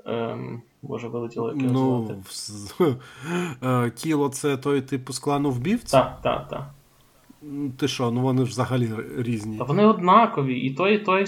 Ем, 0.05 0.61
Боже, 0.81 1.07
вилетіло 1.07 1.47
як 1.53 1.61
його 1.61 1.73
ну, 1.73 2.23
звати. 2.31 2.95
Е, 3.63 3.91
Кіло 3.91 4.29
це 4.29 4.57
той 4.57 4.81
типу 4.81 5.13
з 5.13 5.19
клану 5.19 5.51
вбивців? 5.51 5.91
Так, 5.91 6.19
так, 6.23 6.47
так. 6.47 6.69
Ти 7.79 7.87
що, 7.87 8.11
ну 8.11 8.21
вони 8.21 8.45
ж 8.45 8.49
взагалі 8.49 8.89
різні. 9.17 9.57
Та 9.57 9.63
вони 9.63 9.85
однакові. 9.85 10.59
І 10.59 10.73
той, 10.73 10.95
і 10.95 10.97
той 10.97 11.27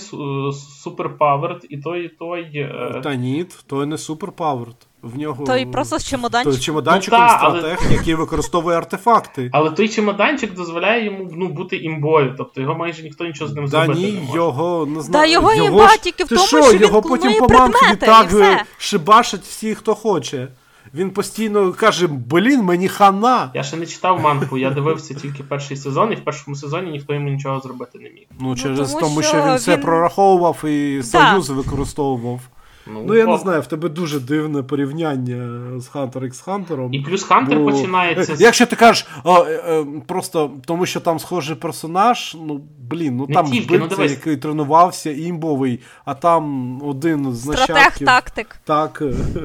суперпаверд, 0.84 1.66
і 1.70 1.78
той, 1.78 2.06
і 2.06 2.10
той. 2.10 2.70
Та 3.04 3.16
ні, 3.16 3.46
той 3.68 3.86
не 3.86 3.98
суперпаверд. 3.98 4.76
В 5.02 5.18
нього 5.18 5.46
той 5.46 5.66
просто 5.66 6.00
з 6.00 6.08
чемоданчиком. 6.08 6.54
Той 6.54 6.62
чемоданчиком 6.62 7.20
ну, 7.22 7.28
та, 7.28 7.38
стратег, 7.38 7.80
але... 7.86 7.94
який 7.94 8.16
використовує 8.16 8.78
артефакти. 8.78 9.50
Але 9.54 9.72
той 9.72 9.90
чемоданчик 9.90 10.54
дозволяє 10.54 11.06
йому 11.06 11.32
ну, 11.36 11.48
бути 11.48 11.78
імбою, 11.78 12.36
тобто 12.38 12.62
його 12.62 12.76
майже 12.76 13.04
ніхто 13.04 13.26
нічого 13.26 13.52
з 13.52 13.56
ним 13.56 13.68
зробити 13.68 14.00
ні, 14.00 14.12
не 14.12 14.22
може. 14.22 14.36
його 14.36 14.86
не 14.86 15.02
знаю. 15.02 15.26
Да, 15.26 15.32
його, 15.32 15.54
його 15.54 15.68
імба 15.68 15.88
ж... 15.88 16.02
тільки 16.02 16.24
в 16.24 16.28
тому, 16.28 16.42
що, 16.42 16.64
що 16.64 16.78
його 16.78 17.02
він 17.02 17.10
потім 17.10 17.40
по 17.40 17.54
мамці 17.54 17.96
так 18.00 18.66
шибашить 18.78 19.42
всі, 19.42 19.76
хто 19.76 19.96
хоче. 19.96 20.48
Він 20.96 21.10
постійно 21.10 21.74
каже: 21.74 22.08
блін, 22.08 22.64
мені 22.64 22.88
хана. 22.88 23.52
Я 23.54 23.64
ще 23.64 23.78
не 23.78 23.86
читав 23.86 24.22
манку, 24.22 24.58
я 24.58 24.70
дивився 24.70 25.14
тільки 25.14 25.44
перший 25.44 25.78
сезон, 25.78 26.12
і 26.12 26.16
в 26.16 26.24
першому 26.24 26.56
сезоні 26.56 26.92
ніхто 26.92 27.14
йому 27.14 27.30
нічого 27.30 27.60
зробити 27.60 28.00
не 28.00 28.10
міг. 28.10 28.28
Ну, 28.40 28.56
через 28.56 28.94
ну, 28.94 29.00
тому, 29.00 29.22
що, 29.22 29.30
що 29.30 29.42
він, 29.42 29.48
він 29.50 29.56
все 29.56 29.78
прораховував 29.78 30.66
і 30.66 30.98
да. 30.98 31.04
союзи 31.04 31.54
використовував. 31.54 32.40
Ну, 32.88 33.04
ну 33.08 33.16
я 33.16 33.26
не 33.26 33.38
знаю, 33.38 33.62
в 33.62 33.68
тебе 33.68 33.90
дуже 33.90 34.20
дивне 34.20 34.64
порівняння 34.64 35.62
з 35.80 35.90
Hunter 35.90 36.20
x 36.20 36.46
Hunter. 36.46 36.90
І 36.92 37.00
плюс 37.00 37.24
Хантер 37.24 37.60
бо... 37.60 37.72
починається. 37.72 38.36
Якщо 38.40 38.66
ти 38.66 38.76
кажеш, 38.76 39.08
о, 39.24 39.44
е, 39.44 39.86
просто 40.08 40.52
тому 40.66 40.86
що 40.86 41.00
там 41.00 41.20
схожий 41.20 41.56
персонаж, 41.56 42.38
ну 42.46 42.62
блін, 42.80 43.18
ну 43.18 43.26
не 43.30 43.34
там 43.34 43.46
тільки, 43.52 43.78
вбивця, 43.78 43.96
ну, 44.00 44.06
який 44.06 44.38
тренувався, 44.38 45.12
імбовий, 45.12 45.80
а 46.06 46.14
там 46.14 46.82
один 46.84 47.34
з 47.34 47.46
нащадків. 47.46 48.08
тактик. 48.08 48.56
Так. 48.64 49.04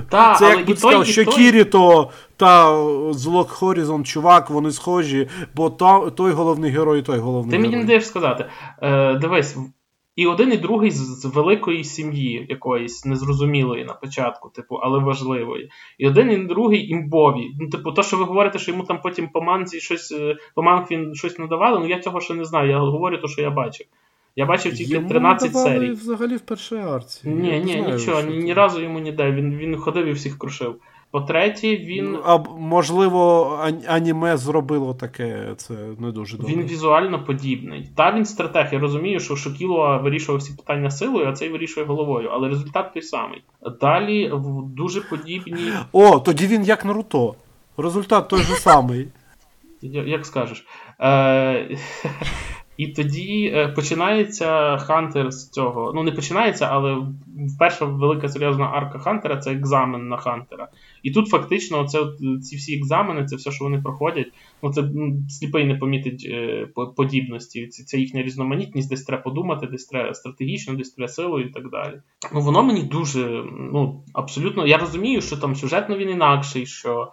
Та, 0.09 0.35
Це 0.39 0.49
як 0.49 0.67
би 0.67 0.77
сказав, 0.77 1.07
що 1.07 1.25
той... 1.25 1.35
Кіріто 1.35 2.11
та 2.37 2.77
Злок 3.13 3.51
Хорізон, 3.51 4.05
чувак, 4.05 4.51
вони 4.51 4.71
схожі, 4.71 5.29
бо 5.55 5.71
та, 5.71 6.11
той 6.11 6.33
головний 6.33 6.71
герой, 6.71 6.99
і 6.99 7.03
той 7.03 7.19
головний 7.19 7.51
Ти 7.51 7.57
герой. 7.57 7.71
Ти 7.71 7.71
мені 7.71 7.83
не 7.83 7.87
даєш 7.87 8.07
сказати. 8.07 8.45
Е, 8.83 9.15
Дивись. 9.15 9.57
І 10.21 10.27
один, 10.27 10.53
і 10.53 10.57
другий 10.57 10.91
з 10.91 11.25
великої 11.25 11.85
сім'ї, 11.85 12.47
якоїсь 12.49 13.05
незрозумілої 13.05 13.85
на 13.85 13.93
початку, 13.93 14.49
типу, 14.49 14.75
але 14.75 14.99
важливої. 14.99 15.71
І 15.99 16.09
один, 16.09 16.31
і 16.31 16.37
другий 16.37 16.91
імбові. 16.91 17.51
Ну, 17.61 17.69
типу, 17.69 17.93
то, 17.93 18.03
що 18.03 18.17
ви 18.17 18.25
говорите, 18.25 18.59
що 18.59 18.71
йому 18.71 18.85
там 18.85 19.01
потім 19.03 19.29
по 19.29 19.41
манзі 19.43 19.81
щось 19.81 20.15
по 20.55 20.63
манг 20.63 20.87
він 20.91 21.15
щось 21.15 21.39
надавали, 21.39 21.79
ну 21.79 21.89
я 21.89 22.01
цього 22.01 22.21
ще 22.21 22.35
не 22.35 22.45
знаю. 22.45 22.71
Я 22.71 22.79
говорю 22.79 23.19
те, 23.19 23.29
що 23.29 23.43
я 23.43 23.51
бачив. 23.51 23.87
Я 24.37 24.47
бачив 24.47 24.75
тільки 24.75 24.93
йому 24.93 25.09
13 25.09 25.55
серій. 25.57 25.91
взагалі 25.91 26.37
в 26.37 26.41
першій 26.41 26.77
арці. 26.77 27.29
Ні, 27.29 27.63
ні, 27.65 27.85
нічого, 27.93 28.23
ні, 28.23 28.37
ні 28.37 28.55
разу 28.55 28.83
йому 28.83 28.99
ніде. 28.99 29.31
Він 29.33 29.57
він 29.57 29.77
ходив 29.77 30.07
і 30.07 30.13
всіх 30.13 30.39
крушив. 30.39 30.77
По-третє, 31.11 31.77
він. 31.77 32.19
А 32.25 32.39
можливо, 32.59 33.51
аніме 33.87 34.37
зробило 34.37 34.95
таке, 34.95 35.55
це 35.57 35.75
не 35.99 36.13
дуже 36.13 36.37
добре. 36.37 36.53
Він 36.53 36.63
візуально 36.63 37.25
подібний. 37.25 37.89
Та 37.97 38.13
він 38.13 38.25
стратег. 38.25 38.69
Я 38.73 38.79
розумію, 38.79 39.21
що 39.21 39.37
Шокіло 39.37 40.01
вирішував 40.03 40.41
всі 40.41 40.53
питання 40.53 40.91
силою, 40.91 41.29
а 41.29 41.33
цей 41.33 41.49
вирішує 41.49 41.87
головою. 41.87 42.29
Але 42.33 42.49
результат 42.49 42.93
той 42.93 43.03
самий. 43.03 43.43
Далі 43.81 44.33
дуже 44.77 45.01
подібні. 45.01 45.73
О, 45.93 46.21
тоді 46.21 46.47
він 46.47 46.65
як 46.65 46.85
Наруто. 46.85 47.35
Результат 47.77 48.29
той 48.29 48.43
же 48.43 48.55
самий. 48.55 49.09
Як 49.83 50.27
скажеш. 50.27 50.67
Е... 51.01 51.77
І 52.81 52.87
тоді 52.87 53.53
е, 53.55 53.69
починається 53.69 54.77
Хантер 54.77 55.31
з 55.33 55.51
цього. 55.51 55.93
Ну, 55.95 56.03
не 56.03 56.13
починається, 56.13 56.69
але 56.71 57.07
перша 57.59 57.85
велика 57.85 58.29
серйозна 58.29 58.65
арка 58.65 58.99
Хантера 58.99 59.37
це 59.37 59.53
екзамен 59.53 60.09
на 60.09 60.17
Хантера. 60.17 60.69
І 61.03 61.11
тут 61.11 61.29
фактично 61.29 61.85
це, 61.85 61.99
ці 62.43 62.57
всі 62.57 62.79
екзамени, 62.79 63.25
це 63.25 63.37
все, 63.37 63.51
що 63.51 63.65
вони 63.65 63.81
проходять, 63.83 64.33
ну 64.63 64.73
це 64.73 64.85
сліпий 65.29 65.65
не 65.65 65.75
помітить 65.75 66.27
е, 66.31 66.69
подібності. 66.97 67.67
Це 67.67 67.99
їхня 67.99 68.23
різноманітність, 68.23 68.91
десь 68.91 69.05
треба 69.05 69.23
подумати, 69.23 69.67
десь 69.67 69.87
треба 69.87 70.15
стратегічно, 70.15 70.75
десь 70.75 70.91
треба 70.91 71.09
силою 71.09 71.47
і 71.47 71.51
так 71.51 71.71
далі. 71.71 72.01
Ну 72.35 72.41
воно 72.41 72.63
мені 72.63 72.83
дуже, 72.83 73.45
ну 73.73 74.05
абсолютно. 74.13 74.67
Я 74.67 74.79
розумію, 74.79 75.23
що 75.23 75.37
там 75.37 75.57
сюжетно 75.57 75.97
він 75.97 76.11
інакший. 76.11 76.67
що 76.67 77.13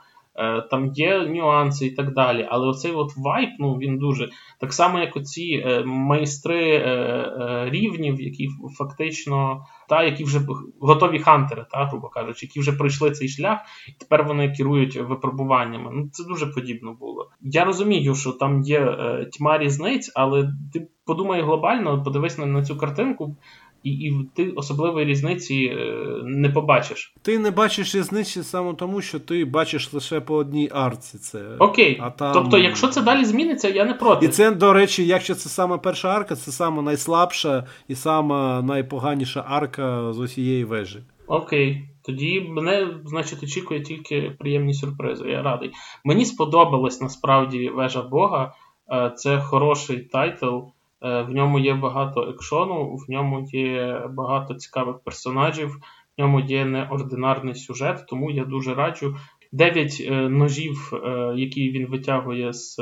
там 0.70 0.92
є 0.94 1.20
нюанси 1.20 1.86
і 1.86 1.92
так 1.92 2.14
далі. 2.14 2.48
Але 2.50 2.68
оцей 2.68 2.92
от 2.92 3.12
вайп, 3.18 3.50
ну 3.60 3.74
він 3.74 3.98
дуже 3.98 4.30
так 4.60 4.74
само, 4.74 5.00
як 5.00 5.16
оці 5.16 5.64
е, 5.66 5.84
майстри 5.86 6.76
е, 6.76 6.80
е, 6.80 7.70
рівнів, 7.70 8.22
які 8.22 8.50
фактично 8.78 9.66
та 9.90 10.04
які 10.04 10.24
вже 10.24 10.42
готові 10.80 11.20
хантери, 11.20 11.66
та, 11.72 11.86
грубо 11.86 12.10
кажучи, 12.10 12.46
які 12.46 12.60
вже 12.60 12.72
пройшли 12.72 13.12
цей 13.12 13.30
шлях, 13.30 13.60
і 13.88 13.92
тепер 13.92 14.24
вони 14.24 14.52
керують 14.52 14.96
випробуваннями. 14.96 15.92
Ну 15.94 16.10
це 16.12 16.24
дуже 16.24 16.48
подібно 16.48 16.94
було. 16.94 17.30
Я 17.42 17.66
розумію, 17.66 18.16
що 18.16 18.32
там 18.32 18.62
є 18.62 18.98
тьма 19.38 19.58
різниць, 19.58 20.12
але 20.16 20.54
ти 20.74 20.88
подумай 21.06 21.42
глобально, 21.42 22.04
подивись 22.04 22.38
на, 22.38 22.46
на 22.46 22.64
цю 22.64 22.78
картинку 22.78 23.38
і 23.84 23.92
і 23.92 24.14
ти 24.36 24.50
особливої 24.50 25.06
різниці 25.06 25.56
е, 25.56 25.96
не 26.24 26.50
побачиш. 26.50 27.14
Ти 27.22 27.40
не 27.40 27.52
бачиш 27.52 27.96
різниці 27.96 28.44
саме 28.44 28.74
тому, 28.74 29.02
що 29.02 29.20
ти 29.20 29.46
бачиш 29.46 29.94
лише 29.94 30.20
по 30.20 30.36
одній 30.36 30.70
арці. 30.74 31.18
Це 31.18 31.56
окей. 31.60 32.00
А 32.02 32.10
там... 32.10 32.34
Тобто, 32.34 32.58
якщо 32.58 32.88
це 32.88 33.02
далі 33.02 33.26
зміниться, 33.26 33.70
я 33.70 33.86
не 33.86 33.94
проти. 33.94 34.26
І 34.26 34.30
це, 34.30 34.52
до 34.52 34.74
речі, 34.74 35.08
якщо 35.08 35.36
це 35.36 35.50
саме 35.50 35.78
перша 35.78 36.10
арка, 36.10 36.36
це 36.36 36.52
саме 36.52 36.82
найслабша 36.82 37.68
і 37.88 37.96
сама 37.96 38.62
найпоганіша 38.62 39.46
арка 39.48 40.14
з 40.14 40.20
усієї 40.20 40.64
вежі. 40.64 41.00
Окей. 41.28 41.90
Тоді 42.06 42.42
мене, 42.42 42.88
значить, 43.06 43.44
очікує 43.44 43.82
тільки 43.82 44.36
приємні 44.40 44.74
сюрпризи. 44.74 45.30
Я 45.30 45.42
радий. 45.42 45.72
Мені 46.06 46.26
сподобалась 46.26 47.02
насправді 47.02 47.70
вежа 47.70 48.02
Бога. 48.02 48.54
Е, 48.92 49.12
це 49.16 49.40
хороший 49.40 49.98
тайтл. 49.98 50.58
Е, 51.02 51.22
в 51.22 51.30
ньому 51.30 51.60
є 51.60 51.74
багато 51.74 52.30
екшону, 52.30 52.96
в 52.96 53.12
ньому 53.12 53.48
є 53.52 54.08
багато 54.10 54.54
цікавих 54.54 55.00
персонажів, 55.00 55.70
в 56.18 56.22
ньому 56.22 56.40
є 56.40 56.66
неординарний 56.66 57.56
сюжет, 57.56 58.06
тому 58.08 58.32
я 58.32 58.46
дуже 58.46 58.74
раджу. 58.74 59.16
Дев'ять 59.52 59.98
е, 60.02 60.30
ножів, 60.30 60.92
е, 60.94 61.34
які 61.36 61.72
він 61.72 61.88
витягує 61.88 62.54
з 62.54 62.80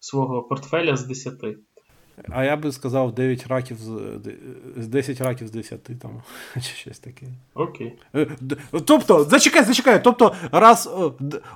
свого 0.00 0.42
портфеля 0.42 0.96
з 0.96 1.06
десяти. 1.06 1.58
А 2.28 2.44
я 2.44 2.56
би 2.56 2.72
сказав 2.72 3.14
9 3.14 3.46
раків 3.46 3.76
з 4.76 4.86
10 4.86 5.20
раків 5.20 5.48
з 5.48 5.50
10 5.50 5.82
там, 5.82 6.10
чи 6.54 6.60
щось 6.60 6.98
таке. 6.98 7.26
Окей. 7.54 7.98
Тобто, 8.86 9.24
зачекай, 9.24 9.64
зачекай. 9.64 10.04
Тобто, 10.04 10.34
раз 10.52 10.90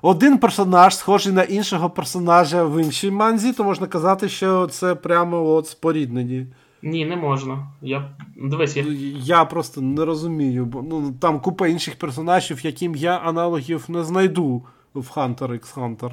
один 0.02 0.38
персонаж 0.38 0.96
схожий 0.96 1.32
на 1.32 1.42
іншого 1.42 1.90
персонажа 1.90 2.64
в 2.64 2.82
іншій 2.82 3.10
манзі, 3.10 3.52
то 3.52 3.64
можна 3.64 3.86
казати, 3.86 4.28
що 4.28 4.66
це 4.66 4.94
прямо 4.94 5.44
от 5.44 5.66
споріднені. 5.66 6.46
Ні, 6.82 7.06
не 7.06 7.16
можна. 7.16 7.66
Я 7.82 8.10
дивись, 8.36 8.76
я... 8.76 8.84
я 9.18 9.44
просто 9.44 9.80
не 9.80 10.04
розумію, 10.04 10.66
бо 10.66 10.82
ну 10.82 11.12
там 11.20 11.40
купа 11.40 11.68
інших 11.68 11.98
персонажів, 11.98 12.64
яким 12.64 12.94
я 12.94 13.16
аналогів 13.16 13.84
не 13.88 14.04
знайду 14.04 14.62
в 14.94 15.10
Hunter 15.16 15.48
x 15.48 15.74
Hunter. 15.74 16.12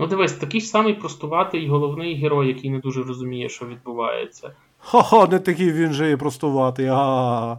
Ну, 0.00 0.06
дивись, 0.06 0.32
такий 0.32 0.60
ж 0.60 0.66
самий 0.66 0.94
простуватий 0.94 1.68
головний 1.68 2.14
герой, 2.14 2.48
який 2.48 2.70
не 2.70 2.78
дуже 2.78 3.02
розуміє, 3.02 3.48
що 3.48 3.66
відбувається. 3.66 4.50
Хо-хо, 4.78 5.26
не 5.26 5.38
такий 5.38 5.72
він 5.72 5.92
же 5.92 6.10
і 6.10 6.16
простуватий. 6.16 6.86
а 6.90 7.56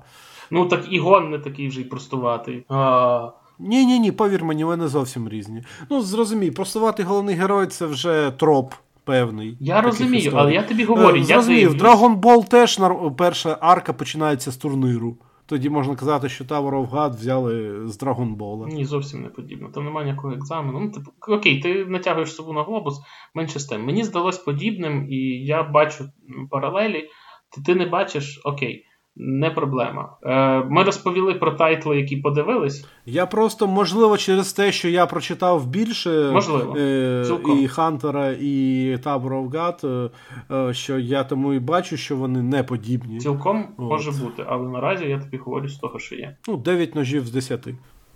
Ну 0.52 0.66
так 0.66 0.86
і 0.90 1.00
гон 1.00 1.30
не 1.30 1.40
такий 1.40 1.68
вже 1.68 1.82
й 1.82 1.84
простуватий. 1.84 2.64
А... 2.70 3.30
Ні, 3.60 3.86
ні, 3.86 4.00
ні, 4.00 4.12
повір 4.12 4.44
мені, 4.44 4.64
вони 4.64 4.88
зовсім 4.88 5.30
різні. 5.30 5.64
Ну, 5.90 6.02
зрозумій, 6.02 6.52
простуватий 6.52 7.06
головний 7.06 7.36
герой 7.36 7.68
це 7.68 7.86
вже 7.86 8.32
троп 8.38 8.74
певний. 9.04 9.58
Я 9.60 9.82
розумію, 9.82 10.18
історій. 10.18 10.36
але 10.38 10.54
я 10.54 10.64
тобі 10.64 10.84
говорю. 10.84 11.20
Е, 11.20 11.24
зрозумів, 11.24 11.76
я 11.78 11.84
Dragon 11.84 12.20
Ball 12.20 12.48
теж 12.48 12.80
перша 13.18 13.58
арка 13.62 13.94
починається 13.94 14.52
з 14.52 14.58
турниру. 14.58 15.18
Тоді 15.52 15.70
можна 15.70 15.96
казати, 15.96 16.30
що 16.30 16.44
Tower 16.44 16.72
of 16.72 16.90
God 16.90 17.10
взяли 17.10 17.88
з 17.88 17.98
Драгонбола. 17.98 18.68
Ні, 18.68 18.86
зовсім 18.86 19.22
не 19.22 19.30
подібно. 19.30 19.70
Там 19.70 19.86
немає 19.86 20.06
ніякого 20.06 20.34
екзамену. 20.34 20.80
Ну, 20.80 20.92
типу, 20.92 21.12
окей, 21.28 21.60
ти 21.60 21.86
натягуєш 21.86 22.36
собу 22.36 22.54
на 22.54 22.64
глобус, 22.64 23.02
менше 23.34 23.60
з 23.60 23.66
тим. 23.66 23.86
Мені 23.86 24.04
здалось 24.04 24.38
подібним, 24.38 25.08
і 25.10 25.18
я 25.46 25.64
бачу 25.64 26.06
паралелі. 26.50 27.10
Ти, 27.50 27.62
ти 27.66 27.76
не 27.76 27.86
бачиш, 27.86 28.42
окей. 28.44 28.86
Не 29.24 29.50
проблема. 29.50 30.10
Е, 30.24 30.64
Ми 30.70 30.84
розповіли 30.84 31.34
про 31.34 31.52
тайтли, 31.52 31.98
які 31.98 32.18
подивились. 32.18 32.86
Я 33.06 33.26
просто, 33.26 33.68
можливо, 33.68 34.18
через 34.18 34.54
те, 34.54 34.72
що 34.72 34.90
я 34.90 35.06
прочитав 35.06 35.68
більше 35.68 36.32
можливо. 36.34 36.76
Е, 36.78 37.26
і 37.62 37.68
Хантера, 37.68 38.28
і 38.32 38.96
Tower 38.96 39.30
of 39.30 39.50
God, 39.50 40.10
е, 40.52 40.74
що 40.74 41.00
я 41.00 41.24
тому 41.24 41.54
і 41.54 41.60
бачу, 41.60 41.98
що 41.98 42.16
вони 42.16 42.42
не 42.42 42.64
подібні. 42.64 43.20
Цілком 43.20 43.68
От. 43.78 43.90
може 43.90 44.12
бути, 44.12 44.46
але 44.48 44.70
наразі 44.70 45.06
я 45.06 45.20
тобі 45.20 45.38
говорю 45.38 45.70
з 45.70 45.76
того, 45.76 46.00
що 46.00 46.16
є. 46.16 46.36
Ну, 46.48 46.58
9 46.58 46.96
ножів 46.96 47.28
з 47.28 47.32
10. 47.32 47.68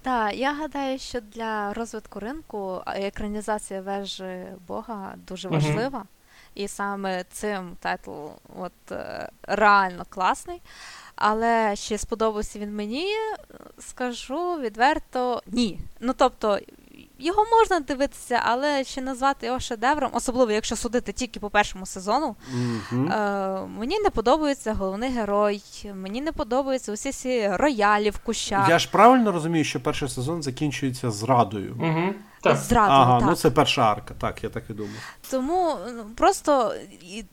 Так, 0.01 0.35
я 0.35 0.53
гадаю, 0.53 0.99
що 0.99 1.19
для 1.35 1.73
розвитку 1.73 2.19
ринку 2.19 2.81
екранізація 2.85 3.81
вежі 3.81 4.45
Бога 4.67 5.15
дуже 5.27 5.49
важлива. 5.49 5.97
Угу. 5.97 6.07
І 6.55 6.67
саме 6.67 7.23
цим 7.31 7.71
тайтл 7.79 8.11
от, 8.59 8.91
е, 8.91 9.29
реально 9.43 10.05
класний. 10.09 10.61
Але 11.15 11.75
ще 11.75 11.97
сподобався 11.97 12.59
він 12.59 12.75
мені, 12.75 13.07
скажу 13.79 14.59
відверто 14.61 15.41
ні. 15.47 15.79
Ну 15.99 16.13
тобто, 16.17 16.59
його 17.19 17.45
можна 17.59 17.79
дивитися, 17.79 18.41
але 18.45 18.83
ще 18.83 19.01
назвати 19.01 19.45
його 19.45 19.59
шедевром, 19.59 20.09
особливо 20.13 20.51
якщо 20.51 20.75
судити 20.75 21.11
тільки 21.11 21.39
по 21.39 21.49
першому 21.49 21.85
сезону. 21.85 22.35
Mm-hmm. 22.55 23.13
Е, 23.13 23.67
Мені 23.67 23.99
не 23.99 24.09
подобається 24.09 24.73
головний 24.73 25.09
герой, 25.09 25.61
мені 25.93 26.21
не 26.21 26.31
подобаються 26.31 26.93
усі 26.93 27.11
ці 27.11 27.49
роялі 27.53 28.09
в 28.09 28.17
кущах. 28.17 28.69
Я 28.69 28.79
ж 28.79 28.89
правильно 28.91 29.31
розумію, 29.31 29.63
що 29.63 29.79
перший 29.79 30.09
сезон 30.09 30.43
закінчується 30.43 31.11
зрадою. 31.11 31.73
Mm-hmm. 31.73 32.13
Так. 32.45 32.57
Зрадою, 32.57 32.99
ага, 32.99 33.19
так. 33.19 33.29
ну 33.29 33.35
це 33.35 33.51
перша 33.51 33.81
арка, 33.81 34.13
так, 34.19 34.43
я 34.43 34.49
так 34.49 34.63
і 34.69 34.73
думав. 34.73 34.91
Тому 35.31 35.75
ну, 35.93 36.03
просто 36.15 36.73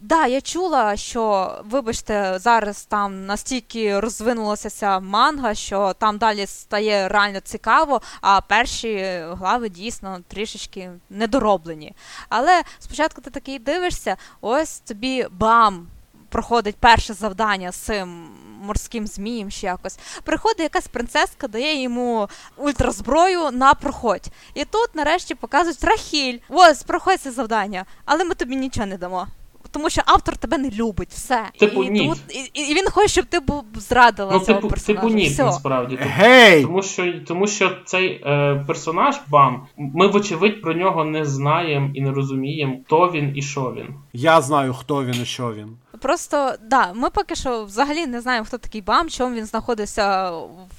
да, 0.01 0.27
я 0.27 0.41
чула, 0.41 0.97
що, 0.97 1.55
вибачте, 1.65 2.39
зараз 2.39 2.85
там 2.85 3.27
настільки 3.27 4.01
розвинулася 4.01 4.71
ця 4.71 5.01
манга, 5.01 5.55
що 5.55 5.95
там 5.99 6.19
далі 6.19 6.47
стає 6.47 7.09
реально 7.09 7.41
цікаво, 7.41 8.01
а 8.21 8.41
перші 8.41 9.23
глави 9.31 9.69
дійсно 9.69 10.19
трішечки 10.29 10.91
недороблені. 11.11 11.95
Але 12.29 12.63
спочатку 12.79 13.21
ти 13.21 13.31
такий 13.31 13.59
дивишся, 13.59 14.17
ось 14.41 14.81
тобі 14.81 15.27
бам! 15.31 15.87
Проходить 16.33 16.77
перше 16.77 17.15
завдання 17.15 17.73
з 17.73 17.77
цим 17.77 18.29
морським 18.63 19.07
змієм 19.07 19.51
ще 19.51 19.67
якось. 19.67 19.99
Приходить 20.25 20.61
якась 20.61 20.89
принцеска, 20.89 21.49
дає 21.49 21.83
йому 21.83 22.29
ультразброю 22.57 23.51
на 23.51 23.75
проходь. 23.75 24.29
І 24.55 24.65
тут 24.65 24.95
нарешті 24.95 25.35
показують 25.35 25.85
Рахіль. 25.85 26.39
Ось, 26.49 26.83
проходь 26.83 27.21
це 27.21 27.31
завдання, 27.31 27.85
але 28.05 28.25
ми 28.25 28.35
тобі 28.35 28.57
нічого 28.57 28.87
не 28.87 28.99
дамо. 28.99 29.27
Тому 29.71 29.91
що 29.91 30.03
автор 30.07 30.37
тебе 30.37 30.59
не 30.59 30.71
любить, 30.71 31.09
все. 31.11 31.45
Типу, 31.59 31.85
і, 31.85 31.91
ні. 31.91 31.99
Тому, 31.99 32.15
і, 32.55 32.61
і 32.61 32.75
він 32.75 32.91
хоче, 32.91 33.09
щоб 33.09 33.25
ти 33.25 33.41
був 33.41 33.65
зрадила 33.75 34.33
ну, 34.33 34.41
цього 34.41 34.59
типу, 34.59 34.69
персонажа. 34.69 35.03
Типу 35.03 35.15
ні, 35.15 35.29
все. 35.29 35.45
насправді. 35.45 35.99
Гей! 36.01 36.63
Тому 36.63 36.83
що 36.83 37.13
тому 37.27 37.47
що 37.47 37.71
цей 37.85 38.09
е, 38.09 38.65
персонаж 38.67 39.17
Бам, 39.29 39.67
ми, 39.77 40.07
вочевидь, 40.07 40.63
про 40.63 40.75
нього 40.75 41.05
не 41.05 41.25
знаємо 41.25 41.91
і 41.95 42.01
не 42.01 42.11
розуміємо, 42.11 42.77
хто 42.87 43.11
він 43.11 43.33
і 43.37 43.43
що 43.43 43.75
він. 43.77 43.87
Я 44.13 44.41
знаю, 44.41 44.75
хто 44.75 45.05
він 45.05 45.23
і 45.23 45.25
що 45.25 45.53
він. 45.53 45.77
Просто 46.03 46.55
да, 46.63 46.93
ми 46.93 47.11
поки 47.11 47.35
що 47.35 47.65
взагалі 47.65 48.07
не 48.07 48.21
знаємо, 48.21 48.47
хто 48.47 48.59
такий 48.59 48.81
Бам, 48.81 49.09
чому 49.09 49.35
він 49.37 49.47
знаходиться 49.47 50.31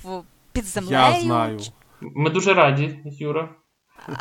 в 0.04 0.24
під 0.52 0.66
землею. 0.66 1.14
Я 1.16 1.22
знаю. 1.22 1.60
Ми 2.02 2.30
дуже 2.30 2.54
раді, 2.54 3.00
Юра. 3.06 3.50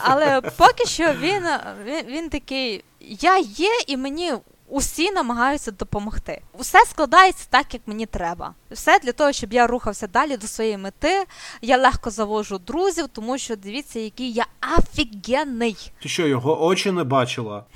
Але 0.03 0.41
поки 0.41 0.87
що 0.87 1.13
він, 1.13 1.43
він, 1.85 2.07
він 2.07 2.29
такий: 2.29 2.85
я 3.01 3.39
є, 3.39 3.71
і 3.87 3.97
мені 3.97 4.33
усі 4.73 5.11
намагаються 5.11 5.71
допомогти. 5.71 6.43
Усе 6.53 6.79
складається 6.91 7.47
так, 7.51 7.75
як 7.75 7.83
мені 7.87 8.07
треба. 8.07 8.55
Все 8.71 8.99
для 8.99 9.13
того, 9.13 9.33
щоб 9.33 9.53
я 9.53 9.67
рухався 9.67 10.07
далі 10.07 10.37
до 10.37 10.47
своєї 10.47 10.79
мети. 10.79 11.25
Я 11.63 11.79
легко 11.79 12.11
завожу 12.11 12.59
друзів, 12.59 13.09
тому 13.09 13.39
що 13.39 13.57
дивіться, 13.57 13.99
який 13.99 14.33
я 14.33 14.47
офігенний. 14.79 15.93
Ти 16.03 16.09
що, 16.09 16.27
його 16.27 16.65
очі 16.65 16.91
не 16.91 17.05
бачила? 17.05 17.65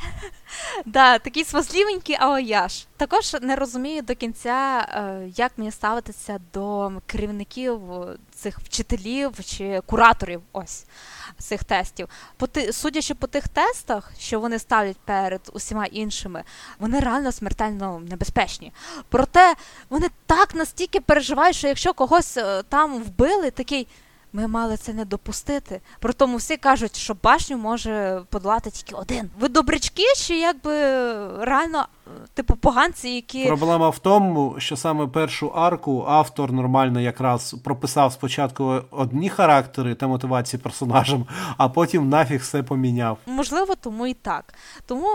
Да, 0.87 1.19
такий 1.19 1.45
смазливенький 1.45 2.17
аояж. 2.21 2.87
Також 2.97 3.37
не 3.43 3.57
розумію 3.57 4.03
до 4.03 4.15
кінця, 4.15 4.89
е, 4.91 5.29
як 5.37 5.53
мені 5.57 5.71
ставитися 5.71 6.41
до 6.55 6.93
керівників 7.07 7.81
цих 8.35 8.59
вчителів 8.59 9.33
чи 9.45 9.81
кураторів. 9.87 10.43
Ось 10.53 10.85
цих 11.39 11.65
тестів. 11.65 12.09
По 12.37 12.49
судячи 12.73 13.15
по 13.15 13.27
тих 13.27 13.49
тестах, 13.49 14.13
що 14.19 14.41
вони 14.41 14.59
ставлять 14.59 14.97
перед 15.05 15.41
усіма 15.53 15.87
іншими, 15.87 16.43
вони 16.79 17.01
реально 17.01 17.33
смертельно 17.33 18.03
небезпечні. 18.11 18.73
Проте 19.09 19.55
вони 19.91 20.07
так 20.27 20.55
настільки 20.55 21.01
переживають, 21.01 21.57
що 21.57 21.69
якщо 21.69 21.95
когось 21.95 22.37
е, 22.37 22.63
там 22.63 23.03
вбили, 23.03 23.51
такий. 23.51 23.89
Ми 24.33 24.47
мали 24.47 24.77
це 24.77 24.93
не 24.93 25.05
допустити. 25.05 25.81
При 26.01 26.13
тому 26.13 26.37
всі 26.37 26.57
кажуть, 26.57 26.97
що 26.97 27.17
башню 27.23 27.57
може 27.57 28.23
подолати 28.31 28.71
тільки 28.71 28.95
один. 28.95 29.31
Ви 29.39 29.49
добрячки, 29.49 30.03
чи 30.17 30.39
якби 30.39 30.73
реально 31.45 31.89
типу 32.35 32.57
поганці, 32.57 33.09
які. 33.09 33.47
Проблема 33.47 33.89
в 33.89 33.99
тому, 33.99 34.55
що 34.59 34.77
саме 34.77 35.07
першу 35.07 35.49
арку 35.49 36.05
автор 36.09 36.53
нормально 36.53 37.01
якраз 37.01 37.57
прописав 37.65 38.13
спочатку 38.13 38.81
одні 38.91 39.29
характери 39.29 39.95
та 39.95 40.07
мотивації 40.07 40.61
персонажам, 40.63 41.27
а 41.59 41.69
потім 41.69 42.09
нафіг 42.09 42.41
все 42.41 42.63
поміняв. 42.63 43.19
Можливо, 43.27 43.75
тому 43.75 44.07
і 44.07 44.15
так. 44.15 44.55
Тому, 44.87 45.09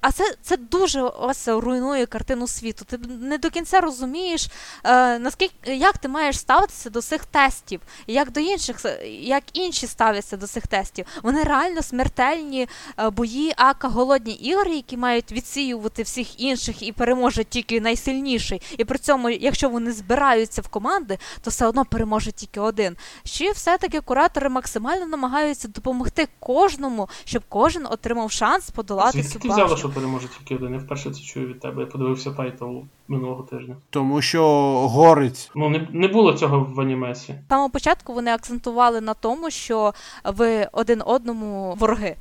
а 0.00 0.12
це 0.12 0.34
це 0.42 0.56
дуже 0.56 1.02
ось 1.02 1.48
руйнує 1.48 2.06
картину 2.06 2.46
світу. 2.46 2.84
Ти 2.84 2.98
не 3.20 3.38
до 3.38 3.50
кінця 3.50 3.80
розумієш, 3.80 4.48
е, 4.84 5.18
наскільки 5.18 5.74
як 5.74 5.98
ти 5.98 6.08
маєш 6.08 6.38
ставитися 6.38 6.90
до 6.90 7.02
цих 7.02 7.24
тестів, 7.24 7.80
як 8.06 8.32
до 8.32 8.40
інших, 8.40 8.86
як 9.20 9.42
інші 9.52 9.86
ставляться 9.86 10.36
до 10.36 10.46
цих 10.46 10.66
тестів. 10.66 11.06
Вони 11.22 11.42
реально 11.42 11.82
смертельні 11.82 12.68
е, 12.98 13.10
бої, 13.10 13.52
ака 13.56 13.88
голодні 13.88 14.32
ігри, 14.32 14.74
які 14.74 14.96
мають 14.96 15.32
відсіювати 15.32 16.02
всіх 16.02 16.27
всіх 16.28 16.40
інших 16.40 16.82
і 16.82 16.92
переможе 16.92 17.44
тільки 17.44 17.80
найсильніший. 17.80 18.62
І 18.78 18.84
при 18.84 18.98
цьому, 18.98 19.30
якщо 19.30 19.68
вони 19.68 19.92
збираються 19.92 20.62
в 20.62 20.68
команди, 20.68 21.18
то 21.42 21.50
все 21.50 21.66
одно 21.66 21.84
переможе 21.84 22.32
тільки 22.32 22.60
один. 22.60 22.96
Ще 23.24 23.52
все-таки 23.52 24.00
куратори 24.00 24.48
максимально 24.48 25.06
намагаються 25.06 25.68
допомогти 25.68 26.28
кожному, 26.40 27.08
щоб 27.24 27.42
кожен 27.48 27.86
отримав 27.86 28.30
шанс 28.30 28.70
подолати 28.70 29.12
Звідки 29.12 29.32
цю 29.32 29.38
ти 29.38 29.48
взяла, 29.48 29.76
що 29.76 29.88
переможе 29.88 30.28
тільки 30.38 30.54
один? 30.54 30.74
Я 30.74 30.80
вперше 30.80 31.10
це 31.10 31.20
чую 31.20 31.46
від 31.46 31.60
тебе. 31.60 31.80
Я 31.80 31.86
подивився 31.86 32.30
тайтл 32.30 32.78
минулого 33.08 33.42
тижня. 33.42 33.76
Тому 33.90 34.22
що 34.22 34.42
горить. 34.88 35.50
Ну 35.54 35.68
не 35.68 35.88
не 35.92 36.08
було 36.08 36.32
цього 36.32 36.72
в 36.74 36.80
анімехі. 36.80 37.34
З 37.46 37.48
самого 37.48 37.70
початку 37.70 38.12
вони 38.12 38.30
акцентували 38.30 39.00
на 39.00 39.14
тому, 39.14 39.50
що 39.50 39.94
ви 40.24 40.68
один 40.72 41.02
одному 41.06 41.74
вороги. 41.78 42.16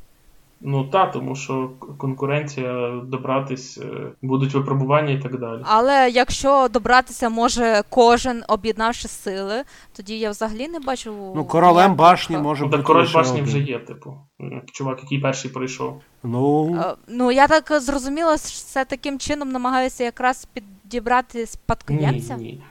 Ну 0.61 0.83
та, 0.83 1.05
тому 1.05 1.35
що 1.35 1.69
конкуренція 1.97 3.01
добратись, 3.05 3.77
е, 3.77 4.11
будуть 4.21 4.53
випробування 4.53 5.11
і 5.11 5.21
так 5.21 5.39
далі. 5.39 5.61
Але 5.63 6.09
якщо 6.09 6.67
добратися 6.67 7.29
може 7.29 7.83
кожен, 7.89 8.43
об'єднавши 8.47 9.07
сили, 9.07 9.63
тоді 9.95 10.19
я 10.19 10.29
взагалі 10.29 10.67
не 10.67 10.79
бачу. 10.79 11.33
Ну, 11.35 11.45
королем 11.45 11.95
башні 11.95 12.37
може 12.37 12.63
ну, 12.63 12.67
бути. 12.67 12.77
Так 12.77 12.85
король 12.85 13.07
башні 13.13 13.41
вже 13.41 13.59
є, 13.59 13.79
типу. 13.79 14.13
Чувак, 14.73 14.99
який 15.03 15.19
перший 15.19 15.51
прийшов. 15.51 16.01
Ну 16.23 16.75
е, 16.81 16.95
Ну 17.07 17.31
я 17.31 17.47
так 17.47 17.81
зрозуміла, 17.81 18.37
що 18.37 18.59
це 18.65 18.85
таким 18.85 19.19
чином 19.19 19.51
намагаюся 19.51 20.03
якраз 20.03 20.47
підібрати 20.53 21.45
спадкоємця. 21.45 22.37
Ні, 22.37 22.43
ні. 22.43 22.63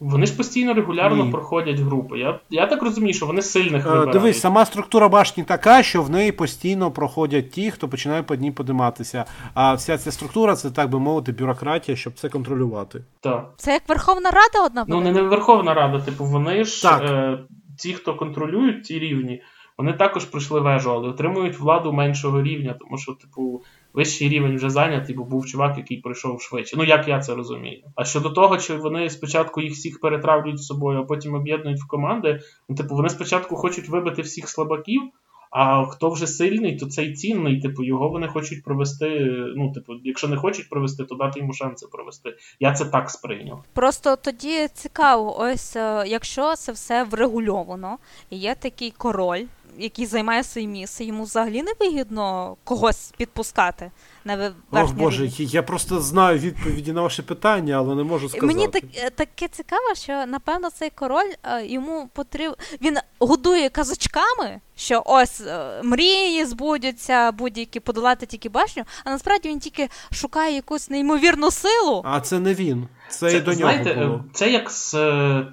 Вони 0.00 0.26
ж 0.26 0.36
постійно 0.36 0.74
регулярно 0.74 1.24
Ні. 1.24 1.30
проходять 1.30 1.80
групи. 1.80 2.18
Я 2.18 2.40
я 2.50 2.66
так 2.66 2.82
розумію, 2.82 3.14
що 3.14 3.26
вони 3.26 3.42
сильних 3.42 3.86
е, 3.86 3.88
вибирають. 3.88 4.12
Дивись, 4.12 4.40
сама 4.40 4.64
структура 4.64 5.08
башні 5.08 5.44
така, 5.44 5.82
що 5.82 6.02
в 6.02 6.10
неї 6.10 6.32
постійно 6.32 6.90
проходять 6.90 7.50
ті, 7.50 7.70
хто 7.70 7.88
починає 7.88 8.22
по 8.22 8.36
дні 8.36 8.50
подиматися. 8.50 9.24
А 9.54 9.74
вся 9.74 9.98
ця 9.98 10.12
структура 10.12 10.56
це, 10.56 10.70
так 10.70 10.90
би 10.90 10.98
мовити, 10.98 11.32
бюрократія, 11.32 11.96
щоб 11.96 12.14
це 12.14 12.28
контролювати. 12.28 13.04
Так. 13.20 13.52
Це 13.56 13.72
як 13.72 13.88
Верховна 13.88 14.30
Рада 14.30 14.66
одна? 14.66 14.84
Ну, 14.88 15.00
не, 15.00 15.12
не 15.12 15.22
Верховна 15.22 15.74
Рада, 15.74 16.00
типу, 16.00 16.24
вони 16.24 16.64
ж 16.64 16.88
е, 16.88 17.38
ті, 17.78 17.92
хто 17.92 18.14
контролюють 18.14 18.84
ті 18.84 18.98
рівні, 18.98 19.42
вони 19.78 19.92
також 19.92 20.24
пройшли 20.24 20.60
вежу, 20.60 20.90
але 20.90 21.08
отримують 21.08 21.58
владу 21.58 21.92
меншого 21.92 22.42
рівня, 22.42 22.76
тому 22.80 22.98
що, 22.98 23.12
типу, 23.12 23.62
вищий 23.94 24.28
рівень 24.28 24.56
вже 24.56 24.70
зайнятий, 24.70 25.16
бо 25.16 25.24
був 25.24 25.46
чувак, 25.46 25.78
який 25.78 25.96
пройшов 25.96 26.42
швидше. 26.42 26.76
Ну 26.76 26.84
як 26.84 27.08
я 27.08 27.20
це 27.20 27.34
розумію. 27.34 27.82
А 27.96 28.04
щодо 28.04 28.30
того, 28.30 28.58
чи 28.58 28.76
вони 28.76 29.10
спочатку 29.10 29.60
їх 29.60 29.72
всіх 29.72 30.00
перетравлюють 30.00 30.58
з 30.58 30.66
собою, 30.66 31.00
а 31.00 31.04
потім 31.04 31.34
об'єднують 31.34 31.80
в 31.80 31.86
команди, 31.86 32.40
ну, 32.68 32.76
типу, 32.76 32.94
вони 32.94 33.08
спочатку 33.08 33.56
хочуть 33.56 33.88
вибити 33.88 34.22
всіх 34.22 34.48
слабаків. 34.48 35.02
А 35.56 35.86
хто 35.86 36.10
вже 36.10 36.26
сильний, 36.26 36.76
то 36.76 36.86
цей 36.86 37.12
цінний, 37.12 37.60
типу, 37.60 37.84
його 37.84 38.08
вони 38.08 38.28
хочуть 38.28 38.64
провести. 38.64 39.08
Ну, 39.56 39.72
типу, 39.72 39.92
якщо 40.04 40.28
не 40.28 40.36
хочуть 40.36 40.68
провести, 40.68 41.04
то 41.04 41.14
дати 41.14 41.40
йому 41.40 41.52
шанси 41.52 41.86
провести. 41.92 42.36
Я 42.60 42.72
це 42.72 42.84
так 42.84 43.10
сприйняв. 43.10 43.64
Просто 43.72 44.16
тоді 44.16 44.68
цікаво, 44.74 45.40
ось 45.40 45.76
е, 45.76 46.04
якщо 46.06 46.54
це 46.54 46.72
все 46.72 47.04
врегульовано, 47.04 47.98
і 48.30 48.36
є 48.36 48.54
такий 48.54 48.90
король, 48.90 49.44
який 49.78 50.06
займає 50.06 50.44
своє 50.44 50.66
місце, 50.66 51.04
йому 51.04 51.22
взагалі 51.22 51.62
не 51.62 51.72
вигідно 51.80 52.56
когось 52.64 53.12
підпускати 53.16 53.90
на 54.24 54.36
верхній 54.36 54.80
Ох, 54.82 54.92
Боже, 54.92 55.22
рівні. 55.24 55.46
я 55.46 55.62
просто 55.62 56.00
знаю 56.00 56.38
відповіді 56.38 56.92
на 56.92 57.02
ваші 57.02 57.22
питання, 57.22 57.76
але 57.76 57.94
не 57.94 58.02
можу 58.02 58.28
сказати. 58.28 58.46
Мені 58.46 58.68
так 58.68 58.84
е, 58.96 59.10
таке 59.10 59.48
цікаво, 59.48 59.94
що 59.94 60.26
напевно 60.26 60.70
цей 60.70 60.90
король 60.90 61.32
е, 61.42 61.66
йому 61.66 62.08
потрібен. 62.12 62.54
Він 62.82 62.96
годує 63.18 63.68
казочками, 63.68 64.60
що 64.76 65.02
ось 65.06 65.40
е, 65.40 65.80
мрії 65.82 66.44
збудяться, 66.44 67.32
будь-які 67.32 67.80
подолати 67.80 68.26
тільки 68.26 68.48
башню, 68.48 68.84
а 69.04 69.10
насправді 69.10 69.48
він 69.48 69.58
тільки 69.60 69.88
шукає 70.12 70.54
якусь 70.54 70.90
неймовірну 70.90 71.50
силу. 71.50 72.02
А 72.04 72.20
це 72.20 72.40
не 72.40 72.54
він. 72.54 72.88
Це, 73.18 73.30
це 73.30 73.36
і 73.36 73.40
до 73.40 73.52
знаєте, 73.52 73.94
нього 73.96 74.08
було. 74.08 74.24
це 74.32 74.50
як 74.50 74.70
з. 74.70 74.94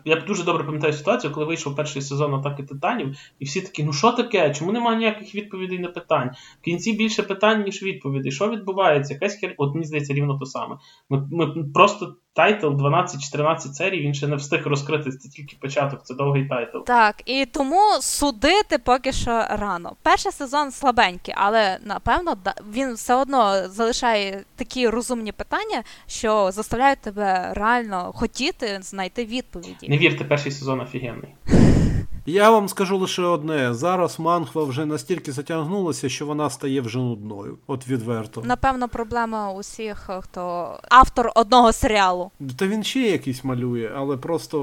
Я 0.06 0.15
дуже 0.27 0.43
добре 0.43 0.64
пам'ятаю 0.64 0.93
ситуацію, 0.93 1.33
коли 1.33 1.45
вийшов 1.45 1.75
перший 1.75 2.01
сезон 2.01 2.33
атаки 2.33 2.64
титанів, 2.64 3.15
і 3.40 3.45
всі 3.45 3.61
такі, 3.61 3.83
ну 3.83 3.93
що 3.93 4.11
таке? 4.11 4.53
Чому 4.53 4.72
немає 4.72 4.98
ніяких 4.98 5.35
відповідей 5.35 5.80
на 5.80 5.88
питань? 5.88 6.30
В 6.61 6.64
кінці 6.64 6.93
більше 6.93 7.23
питань, 7.23 7.64
ніж 7.64 7.83
відповідей. 7.83 8.31
Що 8.31 8.49
відбувається? 8.49 9.14
Якась 9.14 9.35
хер... 9.35 9.53
От 9.57 9.73
мені 9.73 9.85
здається, 9.85 10.14
рівно 10.14 10.38
то 10.40 10.45
саме. 10.45 10.77
Ми, 11.09 11.27
ми 11.31 11.64
просто 11.73 12.15
тайтл 12.34 12.68
12-14 12.68 13.58
серій, 13.58 14.01
він 14.01 14.14
ще 14.14 14.27
не 14.27 14.35
встиг 14.35 14.68
розкрити, 14.68 15.11
це 15.11 15.30
тільки 15.30 15.58
початок, 15.61 16.03
це 16.03 16.14
довгий 16.14 16.48
тайтл. 16.48 16.77
Так, 16.85 17.22
і 17.26 17.45
тому 17.45 17.82
судити 18.01 18.77
поки 18.77 19.11
що 19.11 19.45
рано. 19.50 19.95
Перший 20.01 20.32
сезон 20.32 20.72
слабенький, 20.72 21.34
але 21.38 21.77
напевно 21.85 22.38
він 22.74 22.93
все 22.93 23.16
одно 23.16 23.69
залишає 23.69 24.43
такі 24.56 24.88
розумні 24.88 25.32
питання, 25.32 25.84
що 26.08 26.51
заставляють 26.51 27.00
тебе 27.00 27.53
реально 27.53 28.11
хотіти 28.16 28.80
знайти 28.82 29.26
відповіді. 29.26 29.88
Не 29.88 29.98
вірте, 29.98 30.24
перший 30.24 30.51
сезон 30.51 30.80
офігенний. 30.80 31.30
Я 32.32 32.50
вам 32.51 32.69
скажу 32.69 32.98
лише 32.98 33.22
одне: 33.22 33.74
зараз 33.74 34.19
манхва 34.19 34.64
вже 34.64 34.85
настільки 34.85 35.32
затягнулася, 35.32 36.10
що 36.10 36.26
вона 36.26 36.50
стає 36.50 36.82
вже 36.82 36.98
нудною. 36.98 37.58
От 37.68 37.88
відверто. 37.88 38.42
Напевно, 38.45 38.88
проблема 38.88 39.51
усіх, 39.53 40.10
хто 40.19 40.74
автор 40.90 41.32
одного 41.35 41.72
серіалу. 41.72 42.32
Та 42.58 42.68
він 42.68 42.84
ще 42.84 43.00
якийсь 43.00 43.43
малює, 43.43 43.92
але 43.95 44.18
просто. 44.18 44.58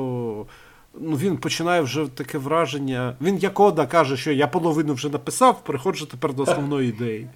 Ну, 1.01 1.17
він 1.17 1.37
починає 1.37 1.81
вже 1.81 2.07
таке 2.07 2.39
враження. 2.39 3.17
Він 3.21 3.39
як 3.39 3.61
Ода 3.61 3.87
каже, 3.87 4.17
що 4.17 4.33
я 4.33 4.47
половину 4.47 4.95
вже 4.95 5.09
написав, 5.09 5.65
переходжу 5.65 6.05
тепер 6.11 6.35
до 6.35 6.43
основної 6.43 6.89
ідеї. 6.89 7.29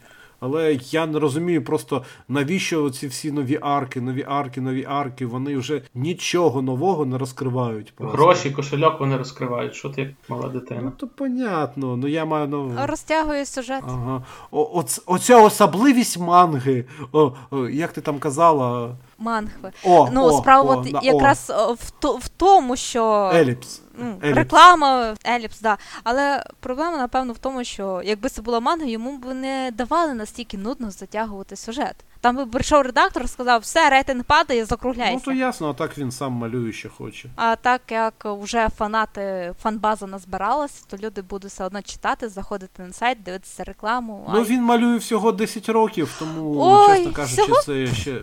Але 0.43 0.79
я 0.91 1.07
не 1.07 1.19
розумію 1.19 1.65
просто 1.65 2.03
навіщо 2.29 2.91
ці 2.91 3.07
всі 3.07 3.33
нові 3.33 3.59
арки, 3.63 4.01
нові 4.01 4.25
арки, 4.29 4.61
нові 4.61 4.85
арки. 4.89 5.27
Вони 5.27 5.57
вже 5.57 5.83
нічого 5.95 6.63
нового 6.63 7.07
не 7.07 7.19
розкривають. 7.19 7.93
Просто. 7.97 8.17
Гроші, 8.17 8.51
кошельок 8.51 9.01
вони 9.01 9.17
розкривають. 9.17 9.75
Що 9.75 9.89
ти 9.89 10.01
як 10.01 10.11
мала 10.29 10.49
дитина? 10.49 10.81
Ну 10.85 10.91
то 10.97 11.07
понятно. 11.07 11.97
Ну 11.97 12.09
я 12.09 12.25
маю 12.25 12.49
на 12.49 12.87
розтягує 12.87 13.47
сюжет. 13.47 13.85
Ага. 13.87 14.23
О, 14.51 14.85
Оця 15.07 15.43
особливість 15.43 16.19
манги. 16.19 16.85
О, 17.13 17.33
о, 17.51 17.69
Як 17.69 17.93
ти 17.93 18.01
там 18.01 18.19
казала? 18.19 18.97
Манхви. 19.23 19.73
О, 19.85 20.09
ну, 20.13 20.25
о, 20.25 20.33
справа 20.33 20.75
о, 20.75 20.79
от 20.79 20.93
на, 20.93 21.01
якраз 21.03 21.53
в, 21.79 22.07
в 22.07 22.29
тому, 22.29 22.77
що. 22.77 23.31
Еліпс. 23.35 23.81
Ну, 23.99 24.19
реклама, 24.21 25.15
еліпс, 25.27 25.61
да. 25.61 25.79
Але 26.05 26.45
проблема, 26.61 26.97
напевно, 26.97 27.33
в 27.33 27.39
тому, 27.39 27.65
що 27.65 28.03
якби 28.05 28.29
це 28.29 28.43
була 28.43 28.61
манга, 28.61 28.87
йому 28.87 29.19
б 29.19 29.35
не 29.35 29.71
давали 29.75 30.15
настільки 30.15 30.59
нудно 30.59 30.91
затягувати 30.91 31.57
сюжет. 31.57 31.97
Там 32.21 32.37
би 32.37 32.47
прийшов 32.47 32.83
редактор, 32.83 33.29
сказав, 33.29 33.61
все, 33.61 33.91
рейтинг 33.91 34.25
падає, 34.25 34.65
закругляйся. 34.65 35.13
Ну 35.15 35.21
то 35.21 35.33
ясно, 35.33 35.71
а 35.71 35.73
так 35.73 35.99
він 35.99 36.11
сам 36.11 36.33
малює, 36.33 36.73
що 36.73 36.91
хоче. 36.91 37.29
А 37.37 37.57
так 37.57 37.81
як 37.91 38.15
вже 38.25 38.69
фанати, 38.69 39.55
фанбаза 39.63 40.07
назбиралась, 40.07 40.73
то 40.73 40.97
люди 40.97 41.23
будуть 41.23 41.51
все 41.51 41.65
одно 41.65 41.83
читати, 41.83 42.29
заходити 42.29 42.83
на 42.83 42.93
сайт, 42.93 43.23
дивитися 43.23 43.65
рекламу. 43.65 44.31
Ну 44.35 44.41
а... 44.41 44.45
він 44.45 44.63
малює 44.63 44.97
всього 44.97 45.33
10 45.33 45.69
років, 45.69 46.17
тому, 46.19 46.55
Ой, 46.59 46.97
чесно 46.97 47.13
кажучи, 47.13 47.43
всього? 47.43 47.63
це 47.63 47.87
ще. 47.87 48.21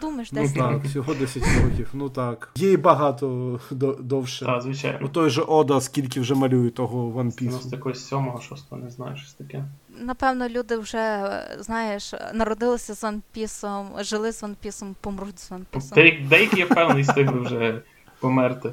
Подумаєш, 0.00 0.30
10 0.30 0.56
Ну 0.56 0.62
так, 0.62 0.84
всього 0.84 1.14
10 1.14 1.42
років. 1.42 1.88
Ну 1.92 2.08
так. 2.08 2.50
Є 2.56 2.72
і 2.72 2.76
багато 2.76 3.60
довше. 4.00 4.44
Так, 4.44 4.62
звичайно. 4.62 5.06
У 5.06 5.08
той 5.08 5.30
же 5.30 5.42
Ода, 5.42 5.80
скільки 5.80 6.20
вже 6.20 6.34
малює 6.34 6.70
того 6.70 7.22
One 7.22 7.42
Piece. 7.42 7.60
з 7.60 7.72
якогось 7.72 8.06
сьомого, 8.06 8.40
шостого, 8.40 8.82
не 8.82 8.90
знаю, 8.90 9.16
щось 9.16 9.32
таке. 9.34 9.64
Напевно, 10.00 10.48
люди 10.48 10.76
вже, 10.76 11.30
знаєш, 11.60 12.14
народилися 12.34 12.94
з 12.94 13.04
One 13.04 13.20
Piece, 13.36 14.04
жили 14.04 14.32
з 14.32 14.42
One 14.42 14.54
Piece, 14.64 14.94
помруть 15.00 15.38
з 15.38 15.52
One 15.52 15.64
Piece. 15.72 16.28
Деякі, 16.28 16.60
я 16.60 16.66
певний, 16.66 17.02
встигли 17.02 17.40
вже 17.40 17.82
померти. 18.20 18.72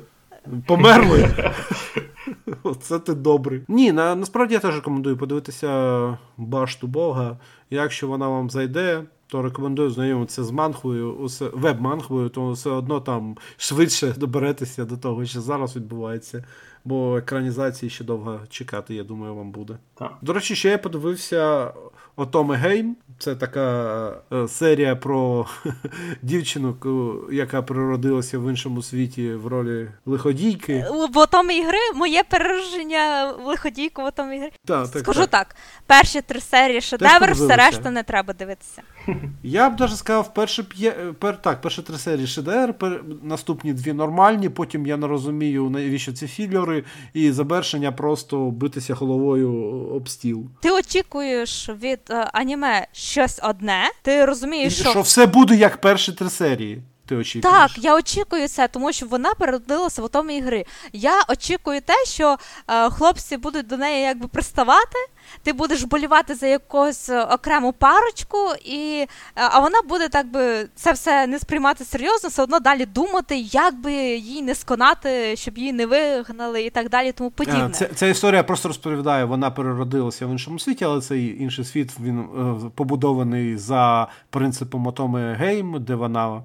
Померли. 0.65 1.29
Оце 2.63 2.99
ти 2.99 3.13
добрий. 3.13 3.61
Ні, 3.67 3.91
на, 3.91 4.15
насправді 4.15 4.53
я 4.53 4.59
теж 4.59 4.75
рекомендую 4.75 5.17
подивитися 5.17 6.17
башту 6.37 6.87
Бога. 6.87 7.37
Якщо 7.69 8.07
вона 8.07 8.27
вам 8.27 8.49
зайде, 8.49 9.03
то 9.31 9.41
рекомендую 9.41 9.89
знайомитися 9.89 10.43
з 10.43 10.51
манхвою, 10.51 11.29
веб-манхвою, 11.53 12.29
то 12.29 12.51
все 12.51 12.69
одно 12.69 12.99
там 12.99 13.37
швидше 13.57 14.13
доберетеся 14.17 14.85
до 14.85 14.97
того, 14.97 15.25
що 15.25 15.41
зараз 15.41 15.75
відбувається. 15.75 16.43
Бо 16.85 17.17
екранізації 17.17 17.89
ще 17.89 18.03
довго 18.03 18.39
чекати, 18.49 18.95
я 18.95 19.03
думаю, 19.03 19.35
вам 19.35 19.51
буде. 19.51 19.77
Так. 19.93 20.17
До 20.21 20.33
речі, 20.33 20.55
ще 20.55 20.69
я 20.69 20.77
подивився 20.77 21.73
Отоме 22.15 22.55
Гейм. 22.55 22.95
Це 23.21 23.35
така 23.35 24.13
е, 24.33 24.47
серія 24.47 24.95
про 24.95 25.45
дівчину, 26.21 26.75
яка 27.31 27.61
природилася 27.61 28.39
в 28.39 28.49
іншому 28.49 28.81
світі 28.81 29.33
в 29.33 29.47
ролі 29.47 29.87
лиходійки. 30.05 30.85
В 31.13 31.17
Отомі 31.17 31.57
ігри 31.57 31.77
моє 31.95 32.23
перераження 32.23 33.33
в 33.43 33.45
лиходійку 33.45 34.01
в 34.01 34.05
Отомі 34.05 34.37
ігри. 34.37 34.51
Так, 34.65 34.91
так, 34.91 35.01
Скажу 35.03 35.19
так. 35.19 35.29
так: 35.29 35.55
перші 35.85 36.21
три 36.21 36.39
серії 36.39 36.81
шедевр, 36.81 37.31
все 37.31 37.55
решта 37.55 37.91
не 37.91 38.03
треба 38.03 38.33
дивитися. 38.33 38.81
Я 39.43 39.69
б 39.69 39.79
навіть 39.79 39.97
сказав, 39.97 40.33
перші 40.33 40.63
пер... 41.19 41.41
так, 41.41 41.61
перші 41.61 41.81
три 41.81 41.97
серії 41.97 42.27
шедевр, 42.27 42.73
пер... 42.73 43.03
наступні 43.23 43.73
дві 43.73 43.93
нормальні, 43.93 44.49
потім 44.49 44.85
я 44.85 44.97
не 44.97 45.07
розумію, 45.07 45.69
навіщо 45.69 46.13
ці 46.13 46.27
філери, 46.27 46.83
і 47.13 47.31
завершення 47.31 47.91
просто 47.91 48.51
битися 48.51 48.93
головою 48.93 49.51
об 49.95 50.09
стіл. 50.09 50.45
Ти 50.61 50.71
очікуєш 50.71 51.69
від 51.69 51.99
е, 52.11 52.29
аніме 52.33 52.87
щось 52.91 53.39
одне, 53.43 53.83
ти 54.01 54.25
розумієш, 54.25 54.79
що 54.79 54.89
Що 54.89 55.01
все 55.01 55.25
буде 55.25 55.55
як 55.55 55.81
перші 55.81 56.11
три 56.11 56.29
серії. 56.29 56.81
Ти 57.05 57.15
очікуєш? 57.15 57.55
Так, 57.55 57.83
я 57.83 57.95
очікую 57.95 58.47
це, 58.47 58.67
тому 58.67 58.93
що 58.93 59.05
вона 59.05 59.33
переродилася 59.33 60.01
в 60.01 60.09
тому 60.09 60.31
ігри. 60.31 60.65
Я 60.93 61.23
очікую 61.27 61.81
те, 61.81 61.93
що 62.05 62.37
е, 62.67 62.89
хлопці 62.89 63.37
будуть 63.37 63.67
до 63.67 63.77
неї 63.77 64.01
якби 64.03 64.27
приставати, 64.27 64.97
ти 65.43 65.53
будеш 65.53 65.83
болівати 65.83 66.35
за 66.35 66.47
якусь 66.47 67.09
е, 67.09 67.23
окрему 67.23 67.73
парочку, 67.73 68.37
і, 68.65 69.05
е, 69.05 69.07
а 69.35 69.59
вона 69.59 69.81
буде 69.89 70.09
так 70.09 70.31
би 70.31 70.67
це 70.75 70.91
все 70.91 71.27
не 71.27 71.39
сприймати 71.39 71.85
серйозно, 71.85 72.29
все 72.29 72.43
одно 72.43 72.59
далі 72.59 72.85
думати, 72.85 73.37
як 73.37 73.81
би 73.81 73.93
їй 74.15 74.41
не 74.41 74.55
сконати, 74.55 75.35
щоб 75.35 75.57
її 75.57 75.73
не 75.73 75.85
вигнали 75.85 76.63
і 76.63 76.69
так 76.69 76.89
далі. 76.89 77.11
Тому 77.11 77.31
подібне. 77.31 77.69
Ця, 77.69 77.87
ця 77.95 78.07
історія 78.07 78.43
просто 78.43 78.67
розповідає, 78.67 79.25
вона 79.25 79.51
переродилася 79.51 80.25
в 80.25 80.31
іншому 80.31 80.59
світі, 80.59 80.85
але 80.85 81.01
цей 81.01 81.41
інший 81.43 81.65
світ 81.65 81.91
він 81.99 82.19
е, 82.19 82.69
побудований 82.75 83.57
за 83.57 84.07
принципом 84.29 84.87
Отоми 84.87 85.33
Гейм, 85.33 85.83
де 85.83 85.95
вона. 85.95 86.43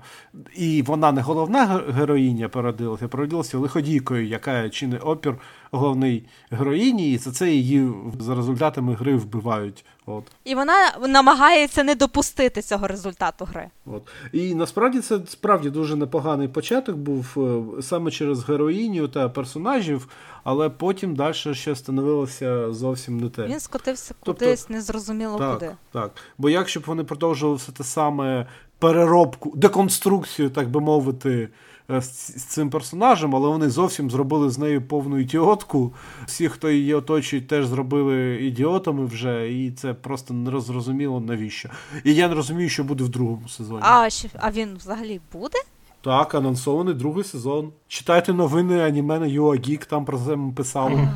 І 0.57 0.83
вона 0.83 1.13
не 1.13 1.21
головна 1.21 1.83
героїня 1.95 2.49
переродилася, 2.49 3.09
переродилася 3.09 3.59
лиходійкою, 3.59 4.27
яка 4.27 4.69
чинить 4.69 5.01
опір 5.05 5.35
головній 5.71 6.25
героїні, 6.51 7.13
і 7.13 7.19
за 7.19 7.33
це 7.33 7.51
її 7.51 7.93
за 8.21 8.35
результатами 8.35 8.95
гри 8.95 9.17
вбивають. 9.17 9.85
От. 10.07 10.25
І 10.45 10.55
вона 10.55 10.75
намагається 11.09 11.85
не 11.85 11.95
допустити 11.95 12.63
цього 12.63 12.87
результату 12.87 13.45
гри. 13.45 13.71
От. 13.87 14.03
І 14.33 14.55
насправді 14.55 15.01
це 15.01 15.21
справді 15.29 15.71
дуже 15.71 15.97
непоганий 15.97 16.49
початок 16.49 16.97
був 16.97 17.27
е, 17.37 17.83
саме 17.83 18.11
через 18.11 18.45
героїню 18.45 19.09
та 19.09 19.29
персонажів, 19.29 20.09
але 20.45 20.71
потім 20.71 21.15
далі 21.15 21.35
ще 21.35 21.75
становилося 21.75 22.73
зовсім 22.73 23.21
не 23.21 23.29
те. 23.29 23.47
Він 23.47 23.61
скотився 23.61 24.15
тобто, 24.23 24.45
кудись, 24.45 24.69
незрозуміло 24.69 25.39
так, 25.39 25.55
куди. 25.55 25.73
Так. 25.93 26.11
Бо 26.39 26.51
якщо 26.51 26.81
б 26.81 26.83
вони 26.87 27.05
продовжували 27.05 27.57
все 27.57 27.73
те 27.73 27.85
саме 27.85 28.47
переробку, 28.79 29.53
деконструкцію, 29.57 30.51
так 30.51 30.71
би 30.71 30.81
мовити. 30.81 31.49
Е, 31.91 32.03
з 32.03 32.45
цим 32.45 32.71
персонажем, 32.71 33.37
але 33.37 33.49
вони 33.49 33.71
зовсім 33.71 34.11
зробили 34.11 34.51
з 34.51 34.59
нею 34.59 34.83
повну 34.83 35.19
ідіотку. 35.19 35.93
Всі, 36.27 36.49
хто 36.49 36.71
її 36.71 36.95
оточують, 36.95 37.49
теж 37.49 37.67
зробили 37.67 38.45
ідіотами 38.45 39.05
вже, 39.05 39.53
і 39.53 39.71
це 39.71 39.95
просто 39.95 40.35
нерозрозуміло 40.35 41.21
навіщо. 41.21 41.69
І 42.05 42.15
я 42.15 42.29
не 42.29 42.35
розумію, 42.35 42.69
що 42.69 42.85
буде 42.85 43.05
в 43.05 43.09
другому 43.09 43.49
сезоні. 43.49 43.81
А 43.83 44.09
а 44.39 44.51
він 44.51 44.77
взагалі 44.77 45.21
буде? 45.33 45.59
Так, 46.01 46.35
анонсований 46.35 46.95
другий 46.95 47.25
сезон. 47.25 47.73
Читайте 47.89 48.33
новини 48.33 48.81
аніме 48.81 49.19
на 49.19 49.27
UA 49.27 49.87
там 49.87 50.05
про 50.05 50.19
це 50.19 50.39
писали. 50.57 51.09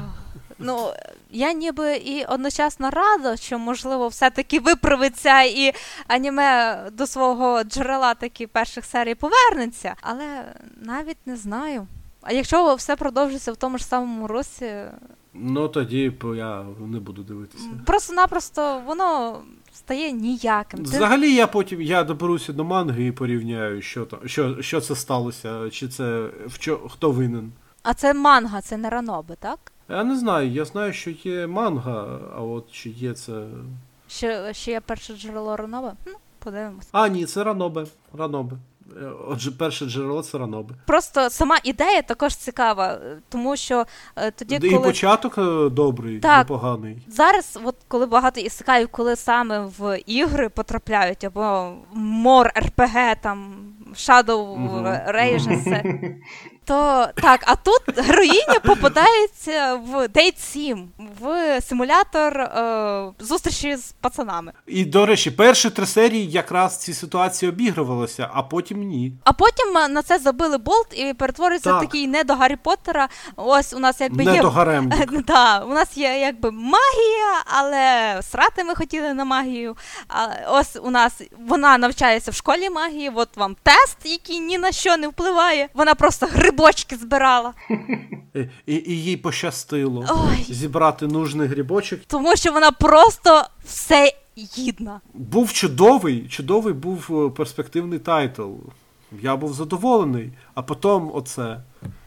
Ну, 0.61 0.93
я 1.31 1.53
ніби 1.53 1.97
і 1.97 2.25
одночасно 2.25 2.91
рада, 2.91 3.37
що, 3.37 3.59
можливо, 3.59 4.09
все-таки 4.09 4.61
виправиться 4.61 5.43
і 5.43 5.73
аніме 6.07 6.79
до 6.93 7.07
свого 7.07 7.65
джерела 7.65 8.15
таки 8.15 8.47
перших 8.47 8.85
серій 8.85 9.15
повернеться, 9.15 9.95
але 10.01 10.45
навіть 10.83 11.27
не 11.27 11.37
знаю. 11.37 11.87
А 12.23 12.33
якщо 12.33 12.75
все 12.75 12.97
продовжиться 12.97 13.53
в 13.53 13.57
тому 13.57 13.79
ж 13.79 13.85
самому 13.85 14.27
році. 14.27 14.73
Ну 15.35 15.69
тоді 15.69 16.13
я 16.37 16.65
не 16.81 17.01
буду 17.01 17.23
дивитися. 17.23 17.65
Просто-напросто 17.87 18.83
воно 18.87 19.39
стає 19.75 20.13
ніяким. 20.13 20.83
Взагалі 20.83 21.35
я 21.35 21.47
потім 21.47 21.83
я 21.83 22.05
доберуся 22.05 22.53
до 22.53 22.65
манги 22.65 23.07
і 23.07 23.13
порівняю, 23.13 23.83
що 23.83 24.05
там, 24.05 24.19
що, 24.27 24.63
що 24.63 24.81
це 24.81 24.97
сталося, 24.97 25.71
чи 25.71 25.89
це 25.89 26.29
в 26.47 26.59
чом, 26.59 26.89
хто 26.89 27.11
винен. 27.11 27.53
А 27.83 27.95
це 27.95 28.15
манга, 28.15 28.61
це 28.61 28.77
не 28.77 28.91
ранобе, 28.91 29.37
так? 29.41 29.59
Я 29.91 30.05
не 30.05 30.17
знаю, 30.17 30.51
я 30.51 30.65
знаю, 30.65 30.93
що 30.93 31.11
є 31.11 31.47
манга, 31.47 32.19
а 32.37 32.41
от 32.41 32.73
чи 32.73 32.91
є 32.91 33.15
це. 33.15 33.45
Ще, 34.09 34.55
ще 34.55 34.71
є 34.71 34.81
перше 34.81 35.17
джерело 35.17 35.57
Ранобе? 35.57 35.93
Ну, 36.07 36.13
подивимось. 36.39 36.89
А, 36.93 37.09
ні, 37.09 37.25
це 37.27 37.45
Ранобе. 37.45 37.87
Ранобе. 38.19 38.57
Е, 38.97 39.11
отже, 39.29 39.51
перше 39.51 39.87
джерело 39.87 40.23
це 40.23 40.39
Ранобе. 40.39 40.75
Просто 40.87 41.31
сама 41.31 41.59
ідея 41.65 42.03
також 42.03 42.37
цікава, 42.37 42.99
тому 43.29 43.57
що 43.57 43.85
е, 44.17 44.31
тоді, 44.31 44.55
І 44.63 44.71
коли... 44.71 44.83
початок 44.83 45.39
е, 45.39 45.69
добрий, 45.71 46.19
так. 46.19 46.39
непоганий. 46.39 46.99
Зараз, 47.09 47.59
от 47.65 47.77
коли 47.89 48.07
багато 48.07 48.41
ісикаїв, 48.41 48.89
коли 48.89 49.17
саме 49.17 49.61
в 49.79 49.99
ігри 50.07 50.49
потрапляють, 50.49 51.25
або 51.25 51.73
мор 51.93 52.51
РПГ, 52.59 53.21
там 53.23 53.55
Shadow 53.95 54.59
Rages, 55.17 56.15
то 56.65 57.09
так, 57.15 57.41
а 57.47 57.57
тут 57.57 57.81
героїня 57.97 58.61
попадається 58.65 59.75
в 59.75 59.95
Date 59.95 60.39
7, 60.39 60.89
в 61.21 61.61
симулятор 61.61 62.41
е, 62.41 63.13
зустрічі 63.19 63.77
з 63.77 63.93
пацанами. 64.01 64.53
І, 64.67 64.85
до 64.85 65.07
речі, 65.07 65.31
перші 65.31 65.71
три 65.71 65.87
серії 65.87 66.31
якраз 66.31 66.79
ці 66.79 66.95
ситуації 66.95 67.49
обігрувалися, 67.49 68.31
а 68.33 68.43
потім 68.43 68.79
ні. 68.79 69.13
А 69.25 69.33
потім 69.33 69.77
е, 69.77 69.89
на 69.89 70.03
це 70.03 70.19
забили 70.19 70.59
болт 70.59 70.87
і 70.93 71.15
перетворюється 71.15 71.71
так. 71.71 71.81
такий 71.81 72.07
не 72.07 72.25
до 72.25 72.35
Гаррі 72.35 72.57
Поттера. 72.57 73.09
Ось 73.37 73.73
у 73.73 73.79
нас 73.79 74.01
якби 74.01 74.25
не 74.25 74.35
є. 74.35 74.43
до. 74.43 74.51
Да, 75.27 75.65
у 75.65 75.75
нас 75.75 75.97
є 75.97 76.19
якби 76.19 76.51
магія, 76.51 77.43
але 77.47 78.21
срати 78.23 78.65
ми 78.65 78.75
хотіли 78.75 79.15
на 79.15 79.25
магію. 79.25 79.77
А 80.09 80.27
Ось 80.49 80.77
у 80.83 80.91
нас 80.91 81.23
вона 81.49 81.79
навчається 81.79 82.31
в 82.31 82.35
школі 82.35 82.71
магії, 82.71 83.13
от 83.15 83.37
вам 83.37 83.57
тест, 83.63 83.97
який 84.05 84.41
ні 84.41 84.59
на 84.59 84.73
що 84.73 84.97
не 84.97 85.09
впливає. 85.09 85.69
Вона 85.75 85.95
просто 85.95 86.27
грибочки 86.51 86.97
збирала. 86.97 87.53
І, 88.67 88.75
і, 88.75 89.03
їй 89.03 89.17
пощастило 89.17 90.07
Ой. 90.11 90.55
зібрати 90.55 91.07
нужний 91.07 91.49
грибочок. 91.49 92.01
Тому 92.07 92.37
що 92.37 92.53
вона 92.53 92.71
просто 92.71 93.45
все 93.65 94.13
гідна. 94.59 95.01
Був 95.15 95.53
чудовий, 95.53 96.29
чудовий 96.29 96.75
був 96.75 97.07
е, 97.11 97.31
перспективний 97.37 97.99
тайтл. 97.99 98.51
Я 99.23 99.37
був 99.37 99.53
задоволений, 99.53 100.33
а 100.55 100.63
потім 100.63 101.11
оце. 101.15 101.61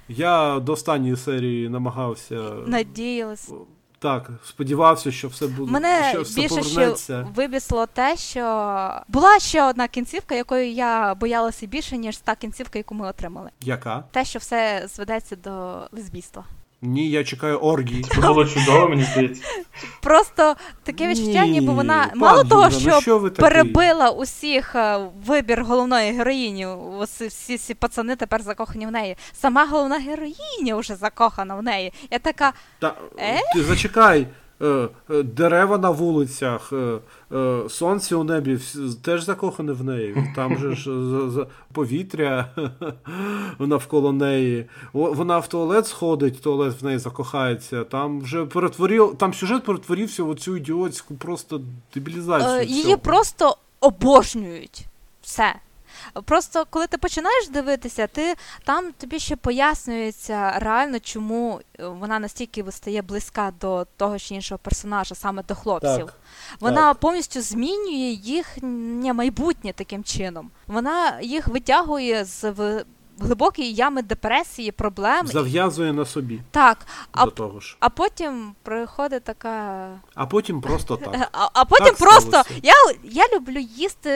Я 0.10 0.60
до 0.60 0.72
останньої 0.74 1.18
серії 1.18 1.70
намагався. 1.70 2.36
Надіялась. 2.68 3.52
Так, 4.04 4.30
сподівався, 4.46 5.12
що 5.12 5.28
все 5.28 5.48
буде. 5.48 5.72
Мене 5.72 6.10
що 6.10 6.22
все 6.22 6.42
більше 6.42 6.64
що 6.96 7.28
вибісло 7.36 7.86
те, 7.86 8.18
що 8.18 8.42
була 9.08 9.40
ще 9.40 9.64
одна 9.64 9.88
кінцівка, 9.88 10.36
якою 10.36 10.72
я 10.72 11.16
боялася 11.16 11.66
більше, 11.66 11.98
ніж 11.98 12.18
та 12.18 12.36
кінцівка, 12.36 12.80
яку 12.80 12.96
ми 12.96 13.08
отримали. 13.08 13.50
Яка? 13.62 14.04
Те, 14.12 14.26
що 14.26 14.40
все 14.40 14.88
зведеться 14.94 15.36
до 15.36 15.82
лесбійства. 15.92 16.44
Ні, 16.86 17.10
я 17.10 17.24
чекаю 17.24 17.58
оргії. 17.58 18.04
Це 18.04 18.22
було 18.22 18.46
чудово, 18.46 18.90
мені 18.90 19.04
здається. 19.04 19.44
Просто 20.02 20.56
таке 20.84 21.08
відчуття, 21.08 21.46
ніби 21.46 21.74
вона 21.74 22.12
мало 22.16 22.44
того, 22.44 22.72
що, 22.72 22.90
ну 22.90 23.02
що 23.02 23.32
перебила 23.32 24.10
усіх 24.10 24.76
е, 24.76 25.00
вибір 25.26 25.64
головної 25.64 26.12
героїні. 26.12 26.68
Усі 26.68 27.28
всі 27.28 27.58
ці 27.58 27.74
пацани 27.74 28.16
тепер 28.16 28.42
закохані 28.42 28.86
в 28.86 28.92
неї. 28.92 29.16
Сама 29.34 29.66
головна 29.66 30.00
героїня 30.00 30.76
вже 30.76 30.96
закохана 30.96 31.56
в 31.56 31.64
неї. 31.64 31.94
Я 32.12 32.20
така. 32.20 32.54
Та, 32.80 32.96
е? 33.20 33.40
Ти 33.56 33.64
зачекай. 33.64 34.28
Е, 34.62 34.90
е, 35.10 35.24
дерева 35.24 35.78
на 35.78 35.90
вулицях, 35.90 36.74
е, 36.74 37.00
сонце 37.70 38.16
у 38.16 38.24
небі 38.24 38.60
теж 39.02 39.24
закохане 39.24 39.72
в 39.72 39.84
неї. 39.84 40.34
Там 40.36 40.58
же 40.58 40.76
ж 40.76 40.92
повітря 41.74 42.50
навколо 43.60 44.12
неї. 44.12 44.66
Вона 44.94 45.40
в 45.40 45.48
туалет 45.48 45.88
сходить, 45.88 46.42
туалет 46.42 46.82
в 46.82 46.86
неї 46.86 46.98
закохається. 46.98 47.84
Там 47.84 48.22
вже 48.22 48.46
перетворив, 48.46 49.16
там 49.18 49.34
сюжет 49.34 49.64
перетворився 49.64 50.24
в 50.24 50.36
цю 50.36 50.58
ідіотську 50.58 51.16
просто 51.16 51.62
дебілізацію. 51.94 52.78
Її 52.78 52.98
просто 52.98 53.58
обожнюють. 53.80 54.86
Все. 55.22 55.56
Просто 56.26 56.66
коли 56.70 56.88
ти 56.88 56.98
починаєш 56.98 57.48
дивитися, 57.48 58.08
ти 58.08 58.36
там 58.64 58.92
тобі 58.92 59.20
ще 59.20 59.36
пояснюється 59.36 60.52
реально, 60.60 61.00
чому 61.00 61.60
е, 61.80 61.88
вона 61.88 62.20
настільки 62.20 62.72
стає 62.72 63.02
близька 63.02 63.54
до 63.62 63.88
того 63.98 64.20
чи 64.20 64.36
іншого 64.36 64.60
персонажа, 64.60 65.16
саме 65.16 65.44
до 65.44 65.56
хлопців. 65.56 66.06
Так, 66.06 66.20
вона 66.60 66.90
так. 66.90 66.98
повністю 66.98 67.42
змінює 67.42 68.18
їхнє 68.24 69.14
майбутнє 69.14 69.74
таким 69.74 70.04
чином. 70.04 70.52
Вона 70.68 71.22
їх 71.22 71.48
витягує 71.48 72.26
з 72.26 72.54
глибокі 73.20 73.72
ями 73.72 74.02
депресії, 74.02 74.72
проблем. 74.72 75.28
Зав'язує 75.28 75.94
на 75.94 76.06
собі. 76.06 76.40
Так. 76.52 76.78
А, 77.12 77.26
до 77.26 77.32
того 77.32 77.60
ж. 77.60 77.78
а 77.80 77.90
потім 77.90 78.52
приходить 78.64 79.24
така. 79.24 79.88
А 80.16 80.26
потім 80.26 80.62
просто 80.62 80.98
так. 80.98 81.30
А 81.32 81.50
а 81.54 81.66
потім 81.66 81.86
так 81.86 81.98
просто. 81.98 82.44
Я 82.64 82.74
я 83.04 83.24
люблю 83.36 83.60
їсти 83.60 84.12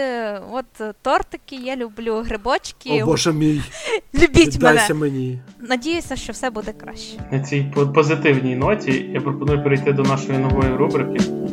от 0.52 0.96
тортики, 1.02 1.56
я 1.56 1.76
люблю 1.76 2.24
грибочки. 2.26 3.04
О 3.04 3.06
Боже 3.06 3.34
мій. 3.34 3.62
Любіть 4.16 4.62
мене. 4.62 4.88
мені. 4.94 5.40
Надіюся, 5.60 6.16
що 6.16 6.34
все 6.34 6.50
буде 6.50 6.74
краще. 6.74 7.18
На 7.32 7.40
цій 7.40 7.74
позитивній 7.96 8.56
ноті 8.56 9.10
я 9.14 9.22
пропоную 9.22 9.64
перейти 9.64 9.94
до 9.94 10.04
нашої 10.04 10.38
нової 10.38 10.76
рубрики. 10.76 11.47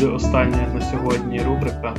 Буде 0.00 0.12
остання 0.12 0.68
на 0.74 0.80
сьогодні 0.80 1.42
рубрика. 1.42 1.94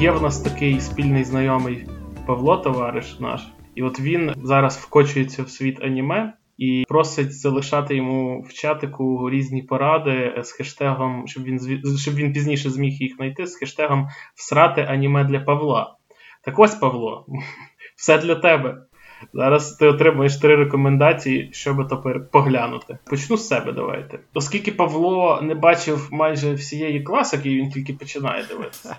Є 0.00 0.10
в 0.10 0.22
нас 0.22 0.40
такий 0.40 0.80
спільний 0.80 1.24
знайомий 1.24 1.86
Павло, 2.26 2.56
товариш 2.56 3.20
наш, 3.20 3.52
і 3.74 3.82
от 3.82 4.00
він 4.00 4.32
зараз 4.42 4.76
вкочується 4.76 5.42
в 5.42 5.50
світ 5.50 5.82
аніме 5.82 6.32
і 6.58 6.84
просить 6.88 7.40
залишати 7.40 7.96
йому 7.96 8.42
в 8.48 8.52
чатику 8.52 9.30
різні 9.30 9.62
поради 9.62 10.34
з 10.42 10.52
хештегом, 10.52 11.26
щоб 11.26 11.44
він 11.44 11.60
щоб 11.98 12.14
він 12.14 12.32
пізніше 12.32 12.70
зміг 12.70 12.92
їх 12.92 13.16
знайти, 13.16 13.46
з 13.46 13.56
хештегом 13.56 14.08
всрати 14.34 14.80
аніме 14.80 15.24
для 15.24 15.40
Павла. 15.40 15.96
Так 16.44 16.58
ось, 16.58 16.74
Павло, 16.74 17.26
все 17.96 18.18
для 18.18 18.34
тебе. 18.34 18.85
Зараз 19.32 19.72
ти 19.72 19.86
отримуєш 19.86 20.36
три 20.36 20.56
рекомендації, 20.56 21.48
щоб 21.52 21.88
то 21.88 22.20
поглянути. 22.32 22.98
Почну 23.10 23.36
з 23.36 23.48
себе, 23.48 23.72
давайте. 23.72 24.18
Оскільки 24.34 24.72
Павло 24.72 25.40
не 25.42 25.54
бачив 25.54 26.08
майже 26.12 26.54
всієї 26.54 27.02
класики, 27.02 27.50
і 27.50 27.56
він 27.56 27.70
тільки 27.70 27.92
починає 27.92 28.44
дивитися, 28.44 28.96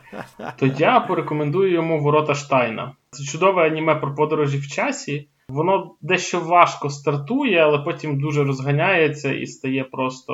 то 0.60 0.66
я 0.66 1.00
порекомендую 1.00 1.72
йому 1.72 2.00
ворота 2.00 2.36
Штайна. 2.36 2.92
Це 3.12 3.24
чудове 3.24 3.68
аніме 3.68 3.96
про 3.96 4.16
подорожі 4.16 4.58
в 4.58 4.68
часі. 4.68 5.28
Воно 5.50 5.96
дещо 6.02 6.40
важко 6.40 6.90
стартує, 6.90 7.60
але 7.60 7.78
потім 7.78 8.20
дуже 8.20 8.44
розганяється 8.44 9.34
і 9.34 9.46
стає 9.46 9.84
просто 9.84 10.34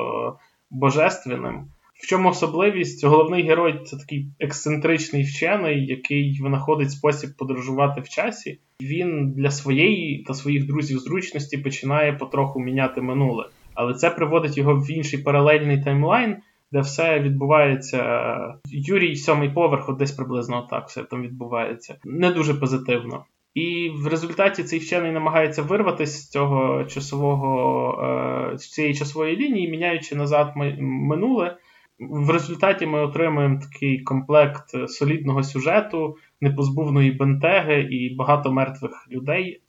божественним. 0.71 1.67
В 2.03 2.07
чому 2.07 2.29
особливість? 2.29 3.05
Головний 3.05 3.43
герой 3.43 3.79
це 3.85 3.97
такий 3.97 4.27
ексцентричний 4.39 5.23
вчений, 5.23 5.85
який 5.85 6.39
винаходить 6.41 6.91
спосіб 6.91 7.29
подорожувати 7.37 8.01
в 8.01 8.09
часі. 8.09 8.59
Він 8.81 9.31
для 9.31 9.51
своєї 9.51 10.23
та 10.23 10.33
своїх 10.33 10.67
друзів 10.67 10.99
зручності 10.99 11.57
починає 11.57 12.13
потроху 12.13 12.59
міняти 12.59 13.01
минуле. 13.01 13.49
Але 13.73 13.93
це 13.93 14.09
приводить 14.09 14.57
його 14.57 14.75
в 14.75 14.91
інший 14.91 15.19
паралельний 15.19 15.83
таймлайн, 15.83 16.35
де 16.71 16.79
все 16.79 17.19
відбувається. 17.19 18.35
Юрій 18.65 19.15
сьомий 19.15 19.49
поверх, 19.49 19.97
десь 19.97 20.11
приблизно 20.11 20.67
так 20.69 20.87
все 20.87 21.03
там 21.03 21.21
відбувається. 21.21 21.95
Не 22.05 22.31
дуже 22.31 22.53
позитивно. 22.53 23.25
І 23.53 23.91
в 23.95 24.07
результаті 24.07 24.63
цей 24.63 24.79
вчений 24.79 25.11
намагається 25.11 25.61
вирватися 25.61 26.17
з 26.17 26.29
цього 26.29 26.83
часового 26.83 28.51
е, 28.53 28.57
з 28.57 28.69
цієї 28.69 28.93
часової 28.93 29.35
лінії, 29.35 29.69
міняючи 29.69 30.15
назад 30.15 30.53
минуле. 30.79 31.57
В 31.99 32.29
результаті 32.29 32.85
ми 32.85 32.99
отримуємо 33.01 33.59
такий 33.59 33.99
комплект 33.99 34.89
солідного 34.89 35.43
сюжету, 35.43 36.17
непозбувної 36.41 37.11
бентеги 37.11 37.81
і 37.81 38.15
багато 38.15 38.51
мертвих 38.51 39.07
людей, 39.11 39.61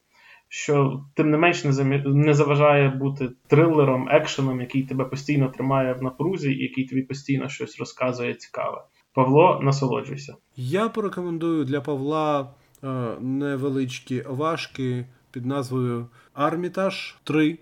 що 0.49 1.05
тим 1.15 1.31
не 1.31 1.37
менш 1.37 1.65
не 2.05 2.35
заважає 2.35 2.89
бути 2.89 3.29
трилером, 3.47 4.09
екшеном, 4.11 4.61
який 4.61 4.83
тебе 4.83 5.05
постійно 5.05 5.49
тримає 5.49 5.93
в 5.93 6.03
напрузі 6.03 6.53
і 6.53 6.63
який 6.63 6.85
тобі 6.85 7.03
постійно 7.03 7.49
щось 7.49 7.79
розказує 7.79 8.35
цікаве. 8.35 8.83
Павло, 9.13 9.61
насолоджуйся. 9.63 10.37
Я 10.57 10.89
порекомендую 10.89 11.65
для 11.65 11.81
Павла 11.81 12.51
е, 12.85 12.87
невеличкі 13.21 14.23
важки 14.29 15.07
під 15.31 15.47
назвою 15.47 16.07
Армітаж 16.35 17.17
3. 17.25 17.59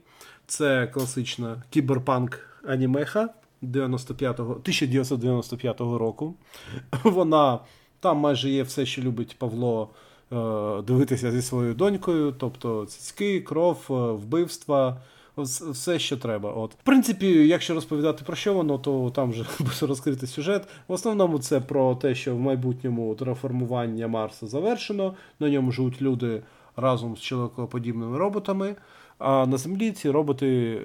Це 0.47 0.86
класична 0.86 1.62
кіберпанк 1.70 2.60
анімеха 2.65 3.28
95-го, 3.62 4.52
1995 4.52 5.81
року. 5.81 6.34
Вона 7.05 7.58
там 8.00 8.16
майже 8.18 8.50
є 8.50 8.62
все, 8.62 8.86
що 8.86 9.02
любить 9.02 9.36
Павло 9.39 9.89
е, 10.32 10.82
дивитися 10.82 11.32
зі 11.32 11.42
своєю 11.42 11.74
донькою, 11.74 12.34
тобто 12.39 12.86
цицьки, 12.86 13.41
кров, 13.41 13.86
е, 13.91 13.92
вбивства. 14.12 14.97
Все, 15.36 15.99
що 15.99 16.16
треба. 16.16 16.52
От. 16.52 16.73
В 16.73 16.82
принципі, 16.82 17.26
якщо 17.26 17.74
розповідати 17.74 18.24
про 18.26 18.36
що 18.36 18.55
воно, 18.55 18.78
то 18.78 19.10
там 19.15 19.31
вже 19.31 19.44
буде 19.58 19.70
розкритий 19.81 20.28
сюжет. 20.28 20.68
В 20.89 20.92
основному 20.92 21.39
це 21.39 21.60
про 21.60 21.94
те, 21.94 22.15
що 22.15 22.36
в 22.36 22.39
майбутньому 22.39 23.15
тераформування 23.15 24.08
Марса 24.08 24.47
завершено, 24.47 25.15
на 25.41 25.50
ньому 25.50 25.73
живуть 25.73 26.02
люди 26.02 26.42
разом 26.76 27.16
з 27.16 27.20
чоловікоподібними 27.20 28.18
роботами, 28.18 28.76
а 29.18 29.47
на 29.47 29.57
Землі 29.57 29.92
ці 29.92 30.10
роботи 30.10 30.81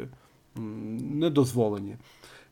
не 0.99 1.29
дозволені. 1.29 1.95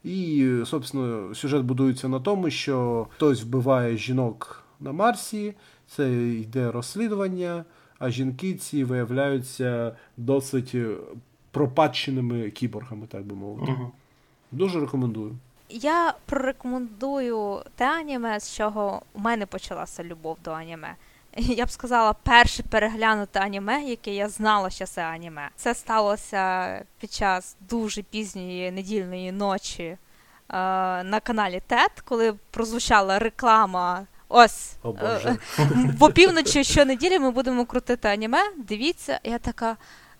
І, 0.05 0.49
собственно, 0.65 1.35
сюжет 1.35 1.63
будується 1.63 2.07
на 2.07 2.19
тому, 2.19 2.49
що 2.49 3.07
хтось 3.15 3.43
вбиває 3.43 3.97
жінок 3.97 4.63
на 4.79 4.91
Марсі, 4.91 5.53
це 5.87 6.13
йде 6.27 6.71
розслідування, 6.71 7.65
а 7.99 8.09
жінки 8.09 8.53
ці 8.53 8.83
виявляються 8.83 9.95
досить 10.17 10.75
пропадченими 11.51 12.49
кіборгами, 12.49 13.07
так 13.07 13.25
би 13.25 13.35
мовити. 13.35 13.71
Угу. 13.71 13.91
Дуже 14.51 14.79
рекомендую. 14.79 15.35
Я 15.69 16.13
прорекомендую 16.25 17.61
те 17.75 17.99
аніме, 17.99 18.39
з 18.39 18.55
чого 18.55 19.01
у 19.13 19.19
мене 19.19 19.45
почалася 19.45 20.03
любов 20.03 20.37
до 20.43 20.51
аніме. 20.51 20.95
Я 21.35 21.65
б 21.65 21.69
сказала, 21.69 22.13
перше 22.13 22.63
переглянути 22.63 23.39
аніме, 23.39 23.83
яке 23.83 24.15
я 24.15 24.29
знала, 24.29 24.69
що 24.69 24.85
це 24.85 25.03
аніме. 25.03 25.49
Це 25.55 25.75
сталося 25.75 26.81
під 26.99 27.11
час 27.13 27.55
дуже 27.59 28.03
пізньої 28.03 28.71
недільної 28.71 29.31
ночі 29.31 29.83
е, 29.83 29.97
на 31.03 31.19
каналі 31.23 31.61
ТЕТ, 31.67 31.91
коли 32.05 32.33
прозвучала 32.51 33.19
реклама. 33.19 34.05
Ось 34.29 34.73
О, 34.83 34.91
Боже. 34.91 35.37
Е, 35.59 35.65
в 35.99 36.03
опівночі 36.03 36.63
щонеділі 36.63 37.19
ми 37.19 37.31
будемо 37.31 37.65
крутити 37.65 38.07
аніме. 38.07 38.39
Дивіться, 38.57 39.19
я 39.23 39.39
така. 39.39 39.77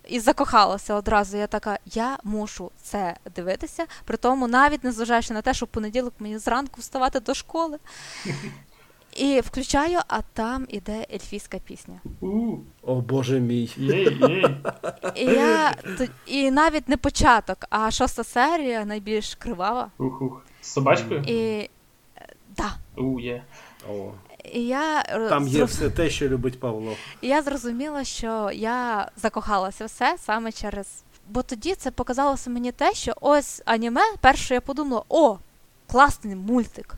І 0.08 0.20
закохалася 0.20 0.96
одразу. 0.96 1.38
Я 1.38 1.48
така, 1.48 1.80
я 1.86 2.18
мушу 2.24 2.72
це 2.82 3.16
дивитися, 3.36 3.86
при 4.06 4.18
тому 4.18 4.48
навіть 4.48 4.84
незважаючи 4.84 5.34
на 5.34 5.42
те, 5.42 5.54
що 5.54 5.66
в 5.66 5.70
понеділок 5.70 6.14
мені 6.20 6.38
зранку 6.38 6.82
вставати 6.82 7.20
до 7.20 7.34
школи. 7.34 7.78
І 9.16 9.40
включаю, 9.40 10.00
а 10.08 10.22
там 10.22 10.66
іде 10.70 11.06
ельфійська 11.14 11.60
пісня. 11.60 12.02
О 12.82 12.96
Боже 12.96 13.40
мій. 13.40 13.70
І 15.16 15.26
я 15.26 15.76
і 16.26 16.52
навіть 16.52 16.90
не 16.90 16.98
початок, 16.98 17.58
а 17.70 17.92
шоста 17.92 18.24
серія 18.24 18.86
найбільш 18.86 19.36
кривава. 19.36 19.92
Ух-ух. 19.98 20.46
З 20.62 20.68
собачкою? 20.68 21.24
І 21.28 21.70
да. 22.58 22.76
У, 22.98 23.20
є. 23.20 23.44
О. 23.90 24.12
І 24.54 24.62
я 24.62 25.04
Там 25.04 25.48
є 25.48 25.64
все 25.64 25.90
те, 25.90 26.10
що 26.10 26.30
любить 26.30 26.60
Павло. 26.60 26.94
І 27.22 27.28
я 27.28 27.42
зрозуміла, 27.42 28.04
що 28.04 28.52
я 28.54 29.10
закохалася 29.16 29.86
все 29.86 30.16
саме 30.20 30.52
через. 30.52 31.04
Бо 31.30 31.42
тоді 31.44 31.76
це 31.76 31.92
показалося 31.92 32.50
мені 32.50 32.72
те, 32.72 32.94
що 32.94 33.14
ось 33.22 33.62
аніме, 33.66 34.02
перше 34.22 34.54
я 34.54 34.62
подумала, 34.62 35.04
о, 35.10 35.38
класний 35.92 36.36
мультик. 36.36 36.96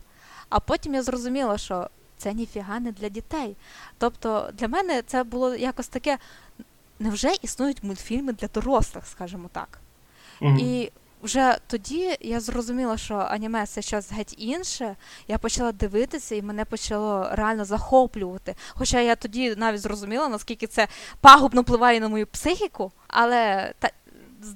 А 0.49 0.59
потім 0.59 0.93
я 0.93 1.03
зрозуміла, 1.03 1.57
що 1.57 1.89
це 2.17 2.33
ніфіга 2.33 2.79
не 2.79 2.91
для 2.91 3.09
дітей. 3.09 3.55
Тобто 3.97 4.49
для 4.53 4.67
мене 4.67 5.01
це 5.01 5.23
було 5.23 5.55
якось 5.55 5.87
таке. 5.87 6.17
Невже 6.99 7.31
існують 7.41 7.83
мультфільми 7.83 8.33
для 8.33 8.47
дорослих, 8.47 9.07
скажімо 9.07 9.49
так? 9.53 9.79
Mm-hmm. 10.41 10.59
І 10.59 10.91
вже 11.23 11.57
тоді 11.67 12.17
я 12.21 12.39
зрозуміла, 12.39 12.97
що 12.97 13.15
аніме 13.15 13.65
це 13.65 13.81
щось 13.81 14.11
геть 14.11 14.35
інше. 14.37 14.95
Я 15.27 15.37
почала 15.37 15.71
дивитися, 15.71 16.35
і 16.35 16.41
мене 16.41 16.65
почало 16.65 17.29
реально 17.31 17.65
захоплювати. 17.65 18.55
Хоча 18.69 18.99
я 18.99 19.15
тоді 19.15 19.55
навіть 19.57 19.81
зрозуміла, 19.81 20.27
наскільки 20.27 20.67
це 20.67 20.87
пагубно 21.21 21.61
впливає 21.61 21.99
на 21.99 22.07
мою 22.07 22.27
психіку, 22.27 22.91
але 23.07 23.73
та. 23.79 23.89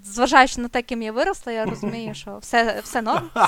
Зважаючи 0.06 0.62
на 0.62 0.68
те, 0.68 0.82
ким 0.82 1.02
я 1.02 1.12
виросла, 1.12 1.54
я 1.54 1.66
розумію, 1.66 2.16
що 2.16 2.38
все 2.38 2.82
все 2.84 3.02
норм. 3.02 3.30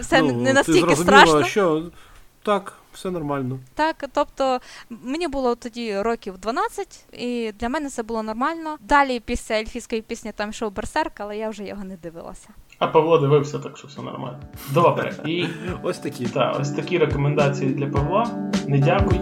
Все 0.00 0.22
ну, 0.22 0.32
не 0.32 0.52
настільки 0.52 0.96
страшно. 0.96 1.90
Так, 2.48 2.72
все 2.92 3.10
нормально. 3.10 3.58
Так, 3.74 4.04
тобто 4.12 4.60
мені 4.90 5.28
було 5.28 5.54
тоді 5.54 6.00
років 6.00 6.38
12, 6.38 7.04
і 7.12 7.52
для 7.52 7.68
мене 7.68 7.88
це 7.90 8.02
було 8.02 8.22
нормально. 8.22 8.76
Далі 8.80 9.20
після 9.20 9.54
ельфійської 9.54 10.02
пісні 10.02 10.32
там 10.32 10.50
йшов 10.50 10.72
Берсерк, 10.72 11.12
але 11.20 11.36
я 11.36 11.48
вже 11.48 11.64
його 11.64 11.84
не 11.84 11.96
дивилася. 11.96 12.48
А 12.78 12.86
Павло 12.86 13.18
дивився, 13.18 13.58
так 13.58 13.76
що 13.76 13.88
все 13.88 14.02
нормально. 14.02 14.40
Добре. 14.74 15.14
І 15.26 15.46
ось 15.82 15.98
такі 15.98 16.26
Так, 16.26 16.56
ось 16.60 16.70
такі 16.70 16.98
рекомендації 16.98 17.70
для 17.70 17.86
Павла. 17.86 18.50
Не 18.66 18.78
дякуй. 18.78 19.20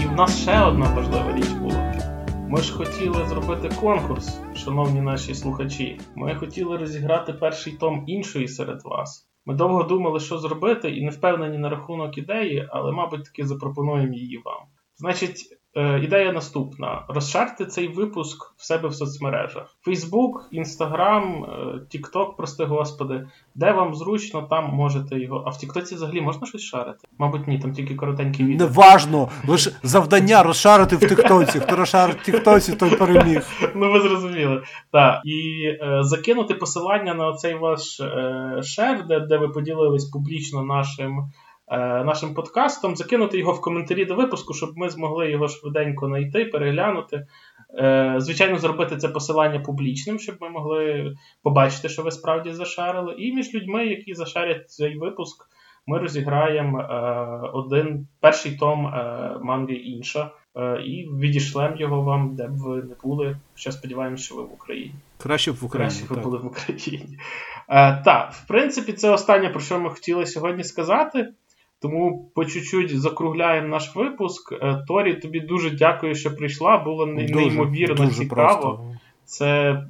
І 0.00 0.06
в 0.06 0.12
нас 0.16 0.38
ще 0.42 0.60
одна 0.60 0.86
важлива 0.86 1.32
річ. 1.36 1.53
Ми 2.48 2.62
ж 2.62 2.72
хотіли 2.72 3.26
зробити 3.26 3.68
конкурс, 3.80 4.40
шановні 4.54 5.00
наші 5.00 5.34
слухачі. 5.34 6.00
Ми 6.14 6.34
хотіли 6.34 6.76
розіграти 6.76 7.32
перший 7.32 7.72
том 7.72 8.04
іншої 8.06 8.48
серед 8.48 8.84
вас. 8.84 9.28
Ми 9.46 9.54
довго 9.54 9.82
думали, 9.82 10.20
що 10.20 10.38
зробити, 10.38 10.90
і 10.90 11.04
не 11.04 11.10
впевнені 11.10 11.58
на 11.58 11.68
рахунок 11.68 12.18
ідеї, 12.18 12.68
але, 12.70 12.92
мабуть, 12.92 13.24
таки 13.24 13.46
запропонуємо 13.46 14.14
її 14.14 14.42
вам. 14.44 14.62
Значить, 14.96 15.58
ідея 16.02 16.32
наступна: 16.32 17.04
розшарте 17.08 17.66
цей 17.66 17.88
випуск 17.88 18.54
в 18.56 18.64
себе 18.64 18.88
в 18.88 18.94
соцмережах: 18.94 19.76
Фейсбук, 19.82 20.48
Інстаграм, 20.50 21.46
Тікток, 21.88 22.36
прости 22.36 22.64
господи, 22.64 23.26
де 23.54 23.72
вам 23.72 23.94
зручно, 23.94 24.42
там 24.42 24.70
можете 24.74 25.20
його. 25.20 25.44
А 25.46 25.50
в 25.50 25.58
Тіктоці 25.58 25.94
взагалі 25.94 26.20
можна 26.20 26.46
щось 26.46 26.62
шарити? 26.62 27.08
Мабуть, 27.18 27.48
ні, 27.48 27.58
там 27.58 27.72
тільки 27.72 27.94
коротенькі 27.94 28.44
відео. 28.44 28.66
Неважно, 28.66 29.28
лише 29.48 29.70
завдання 29.82 30.42
розшарити 30.42 30.96
в 30.96 31.08
Тіктоці. 31.08 31.60
Хто 31.60 31.76
розшарить 31.76 32.16
в 32.16 32.24
Тіктоці, 32.24 32.72
той 32.76 32.96
переміг. 32.96 33.46
Ну, 33.74 33.92
ви 33.92 34.00
зрозуміли. 34.00 34.62
Так. 34.92 35.20
І 35.24 35.64
е, 35.66 35.98
закинути 36.02 36.54
посилання 36.54 37.14
на 37.14 37.32
цей 37.32 37.54
ваш 37.54 38.00
е, 38.00 38.60
шер, 38.62 39.06
де, 39.06 39.20
де 39.20 39.36
ви 39.36 39.48
поділились 39.48 40.04
публічно 40.04 40.64
нашим. 40.64 41.32
Е, 41.68 42.04
нашим 42.04 42.34
подкастом, 42.34 42.96
закинути 42.96 43.38
його 43.38 43.52
в 43.52 43.60
коментарі 43.60 44.04
до 44.04 44.14
випуску, 44.14 44.54
щоб 44.54 44.76
ми 44.76 44.90
змогли 44.90 45.30
його 45.30 45.48
швиденько 45.48 46.06
знайти, 46.06 46.44
переглянути. 46.44 47.26
Е, 47.78 48.14
звичайно, 48.18 48.58
зробити 48.58 48.96
це 48.96 49.08
посилання 49.08 49.60
публічним, 49.60 50.18
щоб 50.18 50.36
ми 50.40 50.48
могли 50.48 51.14
побачити, 51.42 51.88
що 51.88 52.02
ви 52.02 52.10
справді 52.10 52.52
зашарили. 52.52 53.14
І 53.18 53.32
між 53.32 53.54
людьми, 53.54 53.86
які 53.86 54.14
зашарять 54.14 54.70
цей 54.70 54.98
випуск, 54.98 55.46
ми 55.86 55.98
розіграємо 55.98 56.80
е, 56.80 56.94
один 57.52 58.08
перший 58.20 58.56
том 58.56 58.82
манги 59.42 59.74
інша. 59.74 60.30
І 60.84 61.08
відійшлемо 61.20 61.76
його 61.76 62.02
вам, 62.02 62.34
де 62.34 62.46
б 62.46 62.56
ви 62.56 62.76
не 62.76 62.94
були. 63.02 63.36
Ще 63.54 63.72
сподіваємося, 63.72 64.24
що 64.24 64.34
ви 64.34 64.42
в 64.42 64.52
Україні. 64.52 64.94
Краще 65.18 65.52
б 65.52 65.54
в 65.54 65.64
Україні. 65.64 65.90
Краще 65.90 66.14
ви 66.14 66.20
були 66.20 66.38
в 66.38 66.46
Україні. 66.46 67.18
Так, 68.04 68.32
в 68.32 68.46
принципі, 68.46 68.92
це 68.92 69.10
останнє, 69.10 69.48
про 69.48 69.60
що 69.60 69.80
ми 69.80 69.90
хотіли 69.90 70.26
сьогодні 70.26 70.64
сказати. 70.64 71.32
Тому 71.84 72.30
по 72.34 72.44
чуть-чуть 72.44 73.00
закругляємо 73.00 73.68
наш 73.68 73.96
випуск. 73.96 74.52
Е, 74.52 74.84
Торі, 74.88 75.14
тобі 75.14 75.40
дуже 75.40 75.70
дякую, 75.70 76.14
що 76.14 76.36
прийшла. 76.36 76.78
Було 76.78 77.06
неймовірно 77.06 77.94
дуже 77.94 78.14
цікаво. 78.14 78.60
Просто. 78.60 78.98
Це 79.24 79.82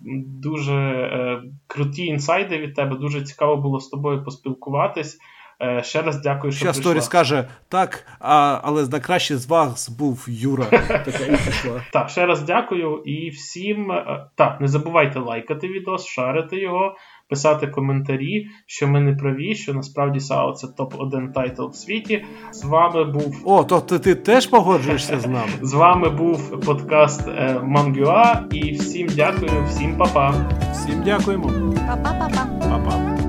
дуже 0.42 0.74
е, 0.74 1.42
круті 1.66 2.06
інсайди 2.06 2.58
від 2.58 2.74
тебе. 2.74 2.97
Дуже 2.97 3.23
цікаво 3.23 3.56
було 3.56 3.81
з 3.81 3.89
тобою 3.89 4.24
поспілкуватись. 4.24 5.18
Е, 5.62 5.82
ще 5.82 6.02
раз 6.02 6.20
дякую, 6.20 6.52
що 6.52 6.73
Ще 6.73 6.74
Сторі 6.74 7.00
скаже 7.00 7.48
так, 7.68 8.06
а, 8.20 8.60
але 8.62 8.89
найкраще 8.89 9.36
з 9.36 9.47
вас 9.47 9.89
був 9.89 10.26
Юра. 10.28 10.66
Так, 11.92 12.10
ще 12.10 12.26
раз 12.26 12.42
дякую 12.42 13.02
і 13.05 13.31
всім. 13.31 13.92
Е, 13.92 14.26
так, 14.34 14.60
не 14.60 14.68
забувайте 14.68 15.18
лайкати 15.18 15.68
відео, 15.68 15.98
шарити 15.98 16.60
його, 16.60 16.97
писати 17.28 17.67
коментарі, 17.67 18.47
що 18.67 18.89
ми 18.89 19.01
не 19.01 19.12
праві, 19.12 19.55
що 19.55 19.75
насправді 19.75 20.20
САО 20.20 20.53
це 20.53 20.67
топ-1 20.67 21.33
тайтл 21.33 21.67
в 21.67 21.75
світі. 21.75 22.25
З 22.53 22.65
вами 22.65 23.05
був. 23.05 23.43
О, 23.44 23.65
то 23.65 23.81
ти, 23.81 23.99
ти 23.99 24.15
теж 24.15 24.47
погоджуєшся 24.47 25.20
з 25.20 25.27
нами. 25.27 25.53
З 25.62 25.75
вами 25.75 26.11
був 26.11 26.61
подкаст 26.61 27.28
е, 27.28 27.61
МангЮА. 27.62 28.44
І 28.53 28.73
всім 28.73 29.09
дякую, 29.17 29.65
всім 29.69 29.97
па-па. 29.97 30.35
Всім 30.73 31.03
дякуємо. 31.05 31.53
Па-па-па-па. 31.89 32.69
Па-па. 32.69 33.24